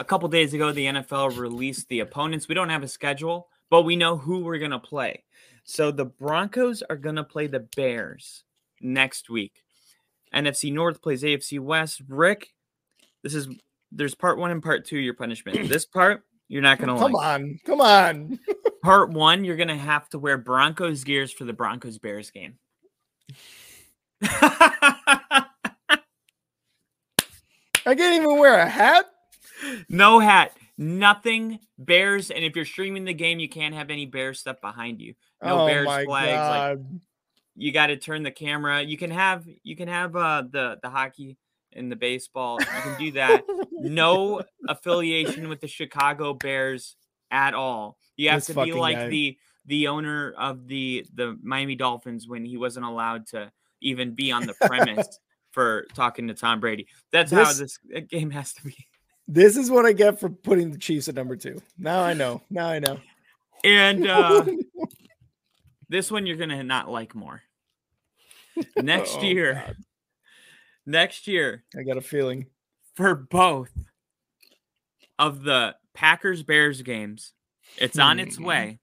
a 0.00 0.04
couple 0.04 0.26
days 0.30 0.54
ago, 0.54 0.72
the 0.72 0.86
NFL 0.86 1.36
released 1.36 1.90
the 1.90 2.00
opponents. 2.00 2.48
We 2.48 2.54
don't 2.54 2.70
have 2.70 2.82
a 2.82 2.88
schedule, 2.88 3.48
but 3.68 3.82
we 3.82 3.94
know 3.94 4.16
who 4.16 4.40
we're 4.40 4.58
going 4.58 4.70
to 4.70 4.78
play. 4.78 5.24
So 5.64 5.90
the 5.90 6.06
Broncos 6.06 6.82
are 6.88 6.96
going 6.96 7.16
to 7.16 7.24
play 7.24 7.46
the 7.46 7.68
Bears 7.76 8.42
next 8.80 9.28
week. 9.28 9.62
NFC 10.34 10.72
North 10.72 11.02
plays 11.02 11.22
AFC 11.22 11.60
West. 11.60 12.00
Rick, 12.08 12.54
this 13.22 13.34
is 13.34 13.48
there's 13.92 14.14
part 14.14 14.38
one 14.38 14.50
and 14.50 14.62
part 14.62 14.86
two 14.86 14.96
of 14.96 15.04
your 15.04 15.12
punishment. 15.12 15.68
This 15.68 15.84
part 15.84 16.24
you're 16.52 16.60
not 16.60 16.78
going 16.78 16.94
to 16.94 17.00
Come 17.00 17.12
like. 17.12 17.26
on, 17.26 17.58
come 17.64 17.80
on. 17.80 18.38
Part 18.82 19.08
one, 19.08 19.42
you're 19.42 19.56
going 19.56 19.68
to 19.68 19.74
have 19.74 20.06
to 20.10 20.18
wear 20.18 20.36
Broncos 20.36 21.02
gears 21.02 21.32
for 21.32 21.44
the 21.44 21.54
Broncos 21.54 21.96
Bears 21.96 22.30
game. 22.30 22.58
I 24.22 25.46
can't 27.86 28.22
even 28.22 28.38
wear 28.38 28.58
a 28.58 28.68
hat. 28.68 29.06
No 29.88 30.18
hat, 30.18 30.54
nothing 30.76 31.58
Bears. 31.78 32.30
And 32.30 32.44
if 32.44 32.54
you're 32.54 32.66
streaming 32.66 33.06
the 33.06 33.14
game, 33.14 33.38
you 33.40 33.48
can't 33.48 33.74
have 33.74 33.88
any 33.88 34.04
Bears 34.04 34.38
stuff 34.38 34.60
behind 34.60 35.00
you. 35.00 35.14
No 35.42 35.62
oh 35.62 35.66
Bears 35.66 35.86
flags. 36.04 36.06
Like 36.06 36.80
you 37.56 37.72
got 37.72 37.86
to 37.86 37.96
turn 37.96 38.24
the 38.24 38.30
camera. 38.30 38.82
You 38.82 38.98
can 38.98 39.10
have 39.10 39.48
you 39.62 39.74
can 39.74 39.88
have 39.88 40.14
uh 40.14 40.42
the 40.50 40.78
the 40.82 40.90
hockey 40.90 41.38
and 41.74 41.90
the 41.90 41.96
baseball. 41.96 42.58
You 42.60 42.66
can 42.66 42.98
do 42.98 43.12
that. 43.12 43.44
no 43.72 44.42
affiliation 44.68 45.48
with 45.48 45.60
the 45.60 45.68
Chicago 45.68 46.34
Bears 46.34 46.96
at 47.30 47.54
all. 47.54 47.96
You 48.16 48.28
have 48.30 48.44
This 48.44 48.54
to 48.54 48.64
be 48.64 48.72
like 48.72 48.96
guy. 48.96 49.08
the 49.08 49.38
the 49.66 49.88
owner 49.88 50.32
of 50.36 50.66
the 50.68 51.06
the 51.14 51.38
Miami 51.42 51.74
Dolphins 51.76 52.26
when 52.28 52.44
he 52.44 52.56
wasn't 52.56 52.84
allowed 52.86 53.26
to 53.28 53.50
even 53.80 54.12
be 54.14 54.30
on 54.32 54.46
the 54.46 54.54
premise 54.54 55.18
for 55.52 55.86
talking 55.94 56.28
to 56.28 56.34
Tom 56.34 56.60
Brady. 56.60 56.86
That's 57.10 57.30
how 57.32 57.44
This- 57.44 57.58
this 57.58 57.78
uh, 57.96 58.00
game 58.08 58.30
has 58.30 58.52
to 58.54 58.64
be. 58.64 58.74
This 59.28 59.56
is 59.56 59.70
what 59.70 59.86
I 59.86 59.92
get 59.92 60.18
for 60.18 60.28
putting 60.28 60.72
the 60.72 60.78
Chiefs 60.78 61.08
at 61.08 61.14
number 61.14 61.36
two. 61.36 61.60
Now 61.78 62.02
I 62.02 62.12
know. 62.12 62.42
Now 62.50 62.66
I 62.68 62.80
know. 62.80 62.98
And 63.64 64.06
uh 64.08 64.44
this 65.88 66.10
one 66.10 66.26
you're 66.26 66.36
gonna 66.36 66.62
not 66.64 66.90
like 66.90 67.14
more. 67.14 67.42
Next 68.76 69.16
Oh, 69.18 69.22
year, 69.22 69.62
God. 69.66 69.76
Next 70.86 71.26
year 71.26 71.64
I 71.78 71.82
got 71.82 71.96
a 71.96 72.00
feeling. 72.02 72.46
for 72.94 73.14
both 73.14 73.70
of 75.18 75.42
the 75.42 75.74
Packers 75.94 76.42
Bears 76.42 76.82
games, 76.82 77.32
it's 77.78 77.98
on 77.98 78.18
its 78.20 78.36
Hmm. 78.36 78.44
way. 78.44 78.78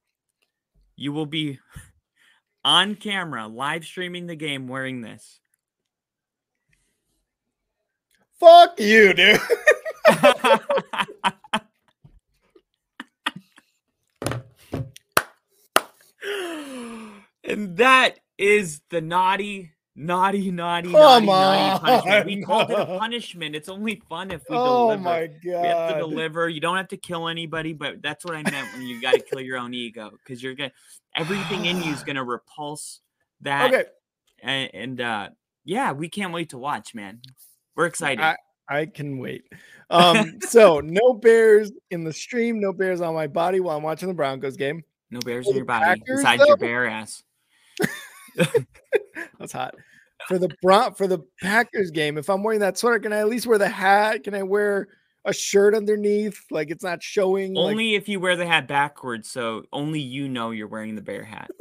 You 0.95 1.11
will 1.13 1.25
be 1.25 1.59
on 2.65 2.95
camera 2.95 3.47
live 3.47 3.85
streaming 3.85 4.27
the 4.27 4.35
game 4.35 4.67
wearing 4.67 5.01
this. 5.01 5.39
Fuck 8.39 8.79
you, 8.79 9.13
dude. 9.13 9.39
and 17.43 17.77
that 17.77 18.19
is 18.37 18.81
the 18.89 19.01
naughty, 19.01 19.71
naughty, 19.99 20.49
naughty, 20.49 20.91
Come 20.91 21.25
naughty, 21.25 21.25
naughty 21.25 21.79
punishment. 21.79 22.25
We 22.25 22.35
on. 22.35 22.43
called 22.43 22.71
it 22.71 22.79
a 22.79 22.85
punishment. 22.85 23.55
It's 23.55 23.69
only 23.69 24.01
fun 24.09 24.31
if 24.31 24.41
we 24.49 24.55
oh 24.55 24.89
deliver. 24.89 25.03
my 25.03 25.29
We 25.43 25.51
have 25.51 25.93
to 25.93 25.99
deliver. 25.99 26.49
You 26.49 26.61
don't 26.61 26.77
have 26.77 26.87
to 26.89 26.97
kill 26.97 27.27
anybody, 27.27 27.73
but 27.73 28.01
that's 28.01 28.23
what 28.23 28.35
I 28.35 28.43
meant 28.43 28.73
when 28.73 28.87
you 28.87 29.01
got 29.01 29.13
to 29.13 29.21
kill 29.21 29.41
your 29.41 29.57
own 29.57 29.73
ego 29.73 30.11
because 30.23 30.41
you're 30.41 30.55
gonna 30.55 30.71
everything 31.15 31.65
in 31.65 31.83
you 31.83 31.91
is 31.91 32.03
gonna 32.03 32.23
repulse 32.25 33.01
that. 33.41 33.73
Okay. 33.73 33.85
And, 34.41 34.71
and 34.73 35.01
uh, 35.01 35.29
yeah, 35.65 35.91
we 35.91 36.07
can't 36.07 36.33
wait 36.33 36.49
to 36.49 36.57
watch, 36.57 36.95
man. 36.95 37.21
We're 37.75 37.85
excited. 37.85 38.23
I, 38.23 38.37
I 38.67 38.85
can 38.85 39.17
wait. 39.19 39.43
Um, 39.89 40.39
so 40.41 40.79
no 40.79 41.13
bears 41.13 41.71
in 41.91 42.03
the 42.03 42.13
stream, 42.13 42.59
no 42.59 42.71
bears 42.71 43.01
on 43.01 43.13
my 43.13 43.27
body 43.27 43.59
while 43.59 43.75
I'm 43.75 43.83
watching 43.83 44.07
the 44.07 44.13
Broncos 44.13 44.55
game. 44.55 44.83
no 45.11 45.19
bears 45.19 45.47
in 45.47 45.55
your 45.55 45.65
body 45.65 45.85
Packers, 45.85 46.17
besides 46.17 46.45
your 46.45 46.57
bare 46.57 46.87
ass. 46.87 47.23
That's 49.39 49.51
hot. 49.53 49.75
For 50.27 50.37
the 50.37 50.49
Bron- 50.61 50.93
for 50.95 51.07
the 51.07 51.19
Packers 51.41 51.91
game, 51.91 52.17
if 52.17 52.29
I'm 52.29 52.43
wearing 52.43 52.59
that 52.61 52.77
sweater, 52.77 52.99
can 52.99 53.13
I 53.13 53.19
at 53.19 53.29
least 53.29 53.47
wear 53.47 53.57
the 53.57 53.69
hat? 53.69 54.23
Can 54.23 54.33
I 54.33 54.43
wear 54.43 54.87
a 55.25 55.33
shirt 55.33 55.75
underneath? 55.75 56.39
Like 56.51 56.69
it's 56.71 56.83
not 56.83 57.01
showing. 57.03 57.53
like- 57.53 57.71
Only 57.71 57.95
if 57.95 58.07
you 58.09 58.19
wear 58.19 58.35
the 58.35 58.45
hat 58.47 58.67
backwards, 58.67 59.29
so 59.29 59.63
only 59.73 59.99
you 59.99 60.27
know 60.29 60.51
you're 60.51 60.67
wearing 60.67 60.95
the 60.95 61.01
bear 61.01 61.23
hat. 61.23 61.49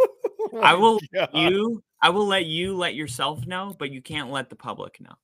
Oh 0.51 0.61
I 0.61 0.73
will 0.73 0.99
you 1.35 1.83
I 2.01 2.09
will 2.09 2.27
let 2.27 2.47
you 2.47 2.75
let 2.75 2.95
yourself 2.95 3.47
know, 3.47 3.77
but 3.79 3.91
you 3.91 4.01
can't 4.01 4.31
let 4.31 4.49
the 4.49 4.57
public 4.57 4.99
know. 4.99 5.15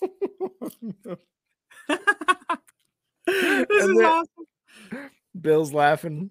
this 1.88 1.98
And 3.26 3.66
is 3.70 4.00
awesome. 4.00 4.46
Bill's 5.40 5.72
laughing 5.72 6.30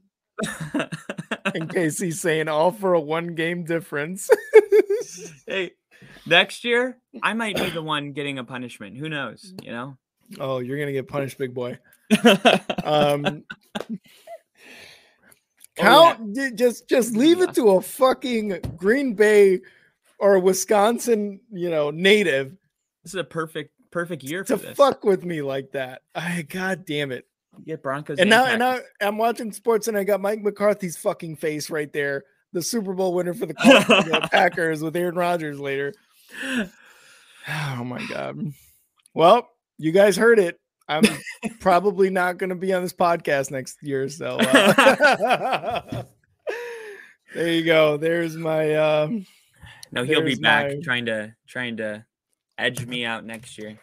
in 1.56 1.68
case 1.74 2.00
he's 2.00 2.20
saying 2.22 2.48
all 2.48 2.72
for 2.72 2.94
a 2.94 3.00
one 3.00 3.36
game 3.36 3.64
difference. 3.64 4.30
hey, 5.48 5.72
next 6.26 6.64
year 6.64 6.98
I 7.24 7.34
might 7.34 7.56
be 7.58 7.70
the 7.70 7.82
one 7.82 8.12
getting 8.14 8.40
a 8.40 8.44
punishment. 8.44 8.98
Who 8.98 9.10
knows? 9.10 9.54
You 9.62 9.72
know. 9.72 9.98
oh, 10.40 10.60
you're 10.60 10.80
gonna 10.80 10.92
get 10.92 11.08
punished, 11.08 11.38
big 11.38 11.54
boy. 11.54 11.78
Um, 12.84 13.44
Oh, 15.80 15.84
count 15.84 16.36
just 16.58 16.88
just 16.90 17.16
leave 17.16 17.38
Yeah. 17.40 17.46
it 17.46 17.56
to 17.56 17.70
a 17.72 17.82
fucking 17.82 18.60
Green 18.76 19.14
Bay 19.14 19.62
or 20.20 20.38
Wisconsin, 20.40 21.40
you 21.52 21.70
know, 21.70 21.92
native 21.92 22.58
this 23.04 23.14
is 23.14 23.20
a 23.20 23.24
perfect 23.24 23.72
perfect 23.90 24.22
year 24.24 24.44
for 24.44 24.58
to 24.58 24.64
this. 24.68 24.78
fuck 24.78 25.04
with 25.06 25.24
me 25.26 25.42
like 25.42 25.72
that. 25.72 26.02
I 26.14 26.42
god 26.44 26.86
damn 26.86 27.12
it. 27.12 27.26
Get 27.66 27.84
Broncos 27.84 28.18
And 28.18 28.30
now 28.30 28.46
and 28.46 28.60
now 28.60 28.80
I'm 29.02 29.18
watching 29.18 29.52
sports 29.52 29.88
and 29.88 29.98
I 29.98 30.04
got 30.04 30.22
Mike 30.22 30.42
McCarthy's 30.42 30.98
fucking 30.98 31.36
face 31.36 31.70
right 31.70 31.92
there. 31.92 32.24
The 32.54 32.62
Super 32.62 32.94
Bowl 32.94 33.14
winner 33.14 33.34
for 33.34 33.46
the, 33.46 33.54
Packers 34.32 34.82
with 34.82 34.96
Aaron 34.96 35.16
Rodgers 35.16 35.60
later. 35.60 35.94
Oh 37.50 37.84
my 37.84 38.06
god. 38.06 38.40
Well, 39.16 39.50
you 39.80 39.92
guys 39.92 40.16
heard 40.16 40.38
it. 40.38 40.60
I'm 40.88 41.04
probably 41.60 42.12
not 42.12 42.38
going 42.38 42.52
to 42.52 42.56
be 42.56 42.72
on 42.72 42.84
this 42.84 42.94
podcast 42.94 43.50
next 43.50 43.78
year. 43.82 44.08
So 44.10 44.38
uh, 44.40 46.04
there 47.34 47.50
you 47.52 47.64
go. 47.66 47.98
There's 47.98 48.38
my. 48.38 48.76
Um, 48.76 49.26
no, 49.92 50.04
he'll 50.04 50.22
be 50.22 50.36
back 50.36 50.68
my- 50.68 50.80
trying 50.84 51.08
to 51.08 51.34
trying 51.48 51.78
to 51.78 52.06
edge 52.60 52.86
me 52.86 53.06
out 53.06 53.26
next 53.26 53.58
year. 53.58 53.80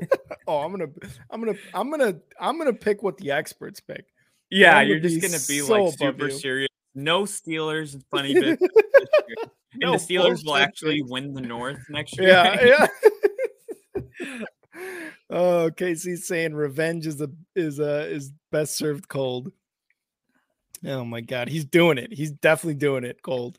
oh, 0.46 0.58
I'm 0.58 0.70
gonna, 0.70 0.88
I'm 1.30 1.40
gonna, 1.44 1.58
I'm 1.74 1.90
gonna, 1.90 2.14
I'm 2.40 2.58
gonna 2.58 2.72
pick 2.72 3.02
what 3.02 3.16
the 3.18 3.30
experts 3.30 3.80
pick. 3.80 4.06
Yeah, 4.50 4.76
I'm 4.76 4.88
you're 4.88 4.98
gonna 4.98 5.08
just 5.08 5.22
gonna 5.22 5.60
be 5.60 5.66
so 5.66 5.84
like 5.84 5.98
super 5.98 6.30
serious. 6.30 6.68
No 6.94 7.22
Steelers 7.22 7.94
and 7.94 8.04
funny 8.10 8.34
bit. 8.34 8.60
And 8.60 9.80
No 9.80 9.92
the 9.92 9.98
Steelers 9.98 10.44
will 10.44 10.56
actually 10.56 11.02
win 11.02 11.32
the 11.32 11.40
North 11.40 11.78
next 11.88 12.18
year. 12.18 12.28
Yeah, 12.28 12.88
yeah. 14.24 14.40
oh, 15.30 15.70
Casey's 15.74 16.26
saying 16.26 16.54
revenge 16.54 17.06
is 17.06 17.20
a 17.20 17.30
is 17.56 17.78
a 17.78 18.08
is 18.08 18.32
best 18.50 18.76
served 18.76 19.08
cold. 19.08 19.52
Oh 20.84 21.04
my 21.04 21.20
god, 21.20 21.48
he's 21.48 21.64
doing 21.64 21.98
it. 21.98 22.12
He's 22.12 22.32
definitely 22.32 22.74
doing 22.74 23.04
it 23.04 23.22
cold. 23.22 23.58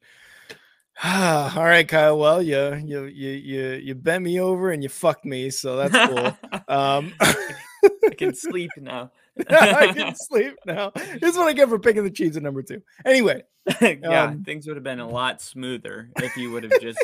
All 1.04 1.64
right, 1.64 1.88
Kyle. 1.88 2.18
Well, 2.18 2.42
you 2.42 2.76
you 2.86 3.06
you 3.06 3.30
you 3.32 3.64
you 3.84 3.96
bent 3.96 4.24
me 4.24 4.40
over 4.40 4.72
and 4.72 4.84
you 4.84 4.90
fucked 4.90 5.26
me, 5.26 5.50
so 5.50 5.76
that's 5.88 6.10
cool. 6.10 6.38
Um, 6.68 7.14
I 7.20 8.14
can 8.16 8.36
sleep 8.36 8.70
now. 8.78 9.12
I 9.50 9.92
can 9.94 10.16
sleep 10.16 10.56
now. 10.66 10.92
This 10.92 11.32
is 11.32 11.38
what 11.38 11.48
I 11.48 11.54
get 11.54 11.68
for 11.68 11.80
picking 11.80 12.04
the 12.04 12.12
Chiefs 12.12 12.38
at 12.38 12.44
number 12.44 12.62
two. 12.62 12.84
Anyway, 13.04 13.42
yeah, 13.82 14.26
Um, 14.26 14.44
things 14.44 14.68
would 14.68 14.76
have 14.76 14.84
been 14.84 15.00
a 15.00 15.10
lot 15.10 15.42
smoother 15.42 16.10
if 16.18 16.38
you 16.38 16.52
would 16.52 16.64
have 16.64 16.80
just 16.80 17.04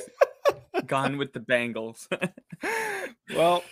gone 0.85 1.17
with 1.17 1.33
the 1.33 1.39
Bengals. 1.39 2.07
well, 3.35 3.63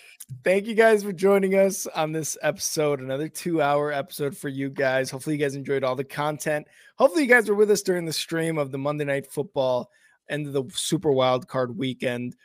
thank 0.42 0.66
you 0.66 0.74
guys 0.74 1.04
for 1.04 1.12
joining 1.12 1.54
us 1.54 1.86
on 1.86 2.10
this 2.10 2.36
episode. 2.42 2.98
Another 3.00 3.28
two 3.28 3.62
hour 3.62 3.92
episode 3.92 4.36
for 4.36 4.48
you 4.48 4.68
guys. 4.70 5.08
Hopefully, 5.12 5.36
you 5.36 5.40
guys 5.40 5.54
enjoyed 5.54 5.84
all 5.84 5.94
the 5.94 6.02
content. 6.02 6.66
Hopefully, 6.96 7.22
you 7.22 7.28
guys 7.28 7.48
were 7.48 7.54
with 7.54 7.70
us 7.70 7.82
during 7.82 8.04
the 8.06 8.12
stream 8.12 8.58
of 8.58 8.72
the 8.72 8.78
Monday 8.78 9.04
Night 9.04 9.30
Football 9.30 9.88
and 10.28 10.46
the 10.46 10.64
Super 10.74 11.12
Wild 11.12 11.46
Card 11.48 11.76
weekend. 11.76 12.36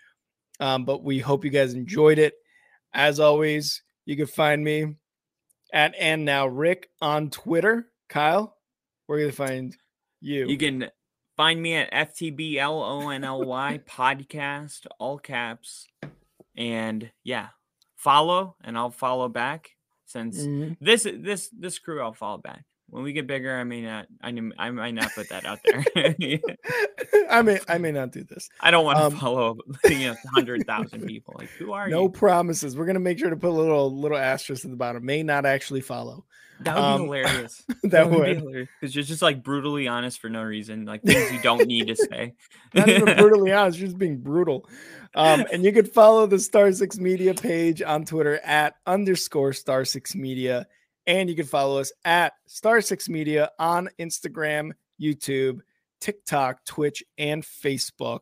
Um, 0.59 0.85
but 0.85 1.03
we 1.03 1.19
hope 1.19 1.43
you 1.43 1.49
guys 1.51 1.73
enjoyed 1.73 2.19
it. 2.19 2.33
As 2.93 3.19
always, 3.19 3.81
you 4.05 4.15
can 4.15 4.27
find 4.27 4.63
me 4.63 4.95
at 5.73 5.95
and 5.99 6.23
now 6.25 6.47
Rick 6.47 6.89
on 7.01 7.29
Twitter. 7.29 7.87
Kyle, 8.09 8.55
where 9.07 9.17
can 9.19 9.27
they 9.27 9.31
find 9.31 9.75
you? 10.21 10.47
you 10.47 10.57
can 10.57 10.89
find 11.35 11.59
me 11.61 11.73
at 11.75 11.91
FTBLONLY 11.91 13.83
podcast, 13.89 14.85
all 14.99 15.17
caps. 15.17 15.87
And 16.55 17.11
yeah, 17.23 17.47
follow 17.95 18.55
and 18.63 18.77
I'll 18.77 18.91
follow 18.91 19.27
back 19.29 19.71
since 20.05 20.39
Mhm. 20.45 20.77
this 20.79 21.03
this 21.03 21.49
this 21.49 21.79
crew 21.79 22.01
I'll 22.01 22.13
follow 22.13 22.37
back. 22.37 22.63
When 22.93 23.03
we 23.03 23.11
get 23.11 23.25
bigger, 23.25 23.57
I 23.57 23.63
may 23.63 23.81
not 23.81 24.05
I, 24.21 24.29
I 24.59 24.69
might 24.69 24.93
not 24.93 25.11
put 25.15 25.27
that 25.29 25.45
out 25.45 25.59
there. 25.65 25.83
I 27.29 27.41
may 27.41 27.59
I 27.67 27.79
may 27.79 27.91
not 27.91 28.11
do 28.11 28.23
this. 28.23 28.49
I 28.59 28.69
don't 28.69 28.85
want 28.85 28.99
to 28.99 29.05
Um, 29.05 29.17
follow 29.17 29.57
you 29.85 30.09
know 30.09 30.15
hundred 30.33 30.67
thousand 30.67 31.05
people. 31.07 31.33
Like 31.37 31.49
who 31.57 31.73
are 31.73 31.89
No 31.89 32.03
you? 32.03 32.09
promises. 32.09 32.77
We're 32.77 32.85
gonna 32.85 32.99
make 32.99 33.17
sure 33.17 33.31
to 33.31 33.35
put 33.35 33.49
a 33.49 33.51
little 33.51 33.91
little 33.99 34.17
asterisk 34.17 34.63
at 34.65 34.69
the 34.69 34.77
bottom. 34.77 35.03
May 35.03 35.23
not 35.23 35.45
actually 35.45 35.81
follow. 35.81 36.25
That 36.59 36.75
would 36.75 36.81
be 36.81 36.85
um, 36.87 37.01
hilarious. 37.01 37.63
That 37.83 38.11
be 38.11 38.15
would 38.15 38.37
hilarious 38.37 38.69
because 38.79 38.95
you're 38.95 39.03
just 39.03 39.23
like 39.23 39.43
brutally 39.43 39.87
honest 39.87 40.21
for 40.21 40.29
no 40.29 40.43
reason, 40.43 40.85
like 40.85 41.01
things 41.01 41.31
you 41.31 41.39
don't 41.41 41.67
need 41.67 41.87
to 41.87 41.95
say. 41.95 42.35
not 42.75 42.87
even 42.87 43.17
brutally 43.17 43.51
honest, 43.51 43.79
just 43.79 43.97
being 43.97 44.19
brutal. 44.19 44.69
Um, 45.15 45.45
and 45.51 45.63
you 45.65 45.71
could 45.73 45.91
follow 45.91 46.27
the 46.27 46.37
Star 46.39 46.71
Six 46.71 46.99
Media 46.99 47.33
page 47.33 47.81
on 47.81 48.05
Twitter 48.05 48.39
at 48.43 48.75
underscore 48.85 49.53
Star 49.53 49.83
Six 49.83 50.13
Media, 50.15 50.67
and 51.05 51.29
you 51.29 51.35
can 51.35 51.45
follow 51.45 51.79
us 51.79 51.91
at 52.05 52.33
Star 52.47 52.81
Six 52.81 53.09
Media 53.09 53.51
on 53.59 53.89
Instagram, 53.99 54.71
YouTube, 55.01 55.59
TikTok, 55.99 56.65
Twitch, 56.65 57.03
and 57.17 57.43
Facebook. 57.43 58.19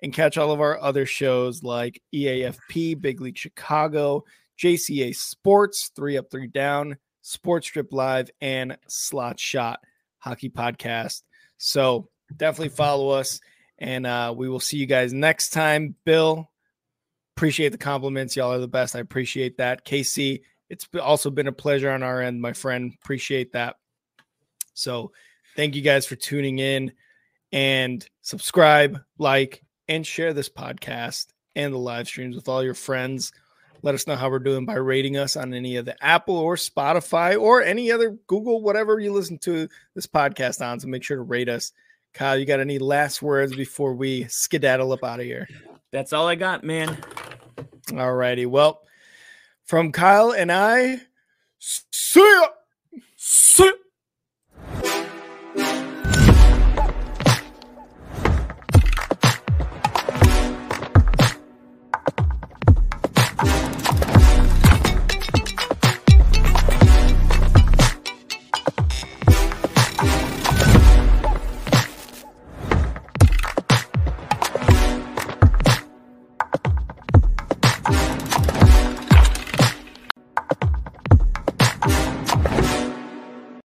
And 0.00 0.12
catch 0.12 0.38
all 0.38 0.52
of 0.52 0.60
our 0.60 0.78
other 0.80 1.06
shows 1.06 1.64
like 1.64 2.00
EAFP, 2.14 3.00
Big 3.00 3.20
League 3.20 3.36
Chicago, 3.36 4.24
JCA 4.58 5.14
Sports, 5.14 5.90
Three 5.96 6.16
Up, 6.16 6.30
Three 6.30 6.46
Down, 6.46 6.98
Sports 7.22 7.66
Strip 7.66 7.92
Live, 7.92 8.30
and 8.40 8.78
Slot 8.86 9.40
Shot 9.40 9.80
Hockey 10.18 10.50
Podcast. 10.50 11.22
So 11.56 12.08
definitely 12.36 12.70
follow 12.70 13.10
us. 13.10 13.40
And 13.78 14.06
uh, 14.06 14.34
we 14.36 14.48
will 14.48 14.60
see 14.60 14.76
you 14.76 14.86
guys 14.86 15.12
next 15.12 15.50
time. 15.50 15.94
Bill, 16.04 16.50
appreciate 17.36 17.70
the 17.70 17.78
compliments. 17.78 18.36
Y'all 18.36 18.52
are 18.52 18.58
the 18.58 18.68
best. 18.68 18.96
I 18.96 19.00
appreciate 19.00 19.58
that. 19.58 19.84
Casey, 19.84 20.42
it's 20.70 20.88
also 21.00 21.30
been 21.30 21.46
a 21.46 21.52
pleasure 21.52 21.90
on 21.90 22.02
our 22.02 22.20
end, 22.20 22.40
my 22.40 22.52
friend. 22.52 22.92
Appreciate 23.02 23.52
that. 23.52 23.76
So 24.74 25.12
thank 25.56 25.74
you 25.74 25.82
guys 25.82 26.06
for 26.06 26.16
tuning 26.16 26.58
in 26.58 26.92
and 27.52 28.06
subscribe, 28.22 29.00
like, 29.18 29.62
and 29.88 30.06
share 30.06 30.32
this 30.32 30.48
podcast 30.48 31.28
and 31.56 31.72
the 31.72 31.78
live 31.78 32.06
streams 32.06 32.36
with 32.36 32.48
all 32.48 32.62
your 32.62 32.74
friends. 32.74 33.32
Let 33.82 33.94
us 33.94 34.06
know 34.06 34.16
how 34.16 34.28
we're 34.28 34.40
doing 34.40 34.66
by 34.66 34.74
rating 34.74 35.16
us 35.16 35.36
on 35.36 35.54
any 35.54 35.76
of 35.76 35.84
the 35.84 35.96
Apple 36.04 36.36
or 36.36 36.56
Spotify 36.56 37.40
or 37.40 37.62
any 37.62 37.90
other 37.90 38.18
Google, 38.26 38.60
whatever 38.60 38.98
you 38.98 39.12
listen 39.12 39.38
to 39.38 39.68
this 39.94 40.06
podcast 40.06 40.64
on. 40.64 40.80
So 40.80 40.88
make 40.88 41.04
sure 41.04 41.16
to 41.16 41.22
rate 41.22 41.48
us. 41.48 41.72
Kyle, 42.12 42.36
you 42.36 42.44
got 42.44 42.60
any 42.60 42.78
last 42.78 43.22
words 43.22 43.54
before 43.54 43.94
we 43.94 44.24
skedaddle 44.24 44.92
up 44.92 45.04
out 45.04 45.20
of 45.20 45.26
here? 45.26 45.48
That's 45.92 46.12
all 46.12 46.26
I 46.26 46.34
got, 46.34 46.64
man. 46.64 46.98
All 47.96 48.14
righty. 48.14 48.46
Well, 48.46 48.82
from 49.68 49.92
Kyle 49.92 50.32
and 50.32 50.50
I, 50.50 51.02
see 51.60 52.20
ya. 52.20 52.48
See- 53.16 53.72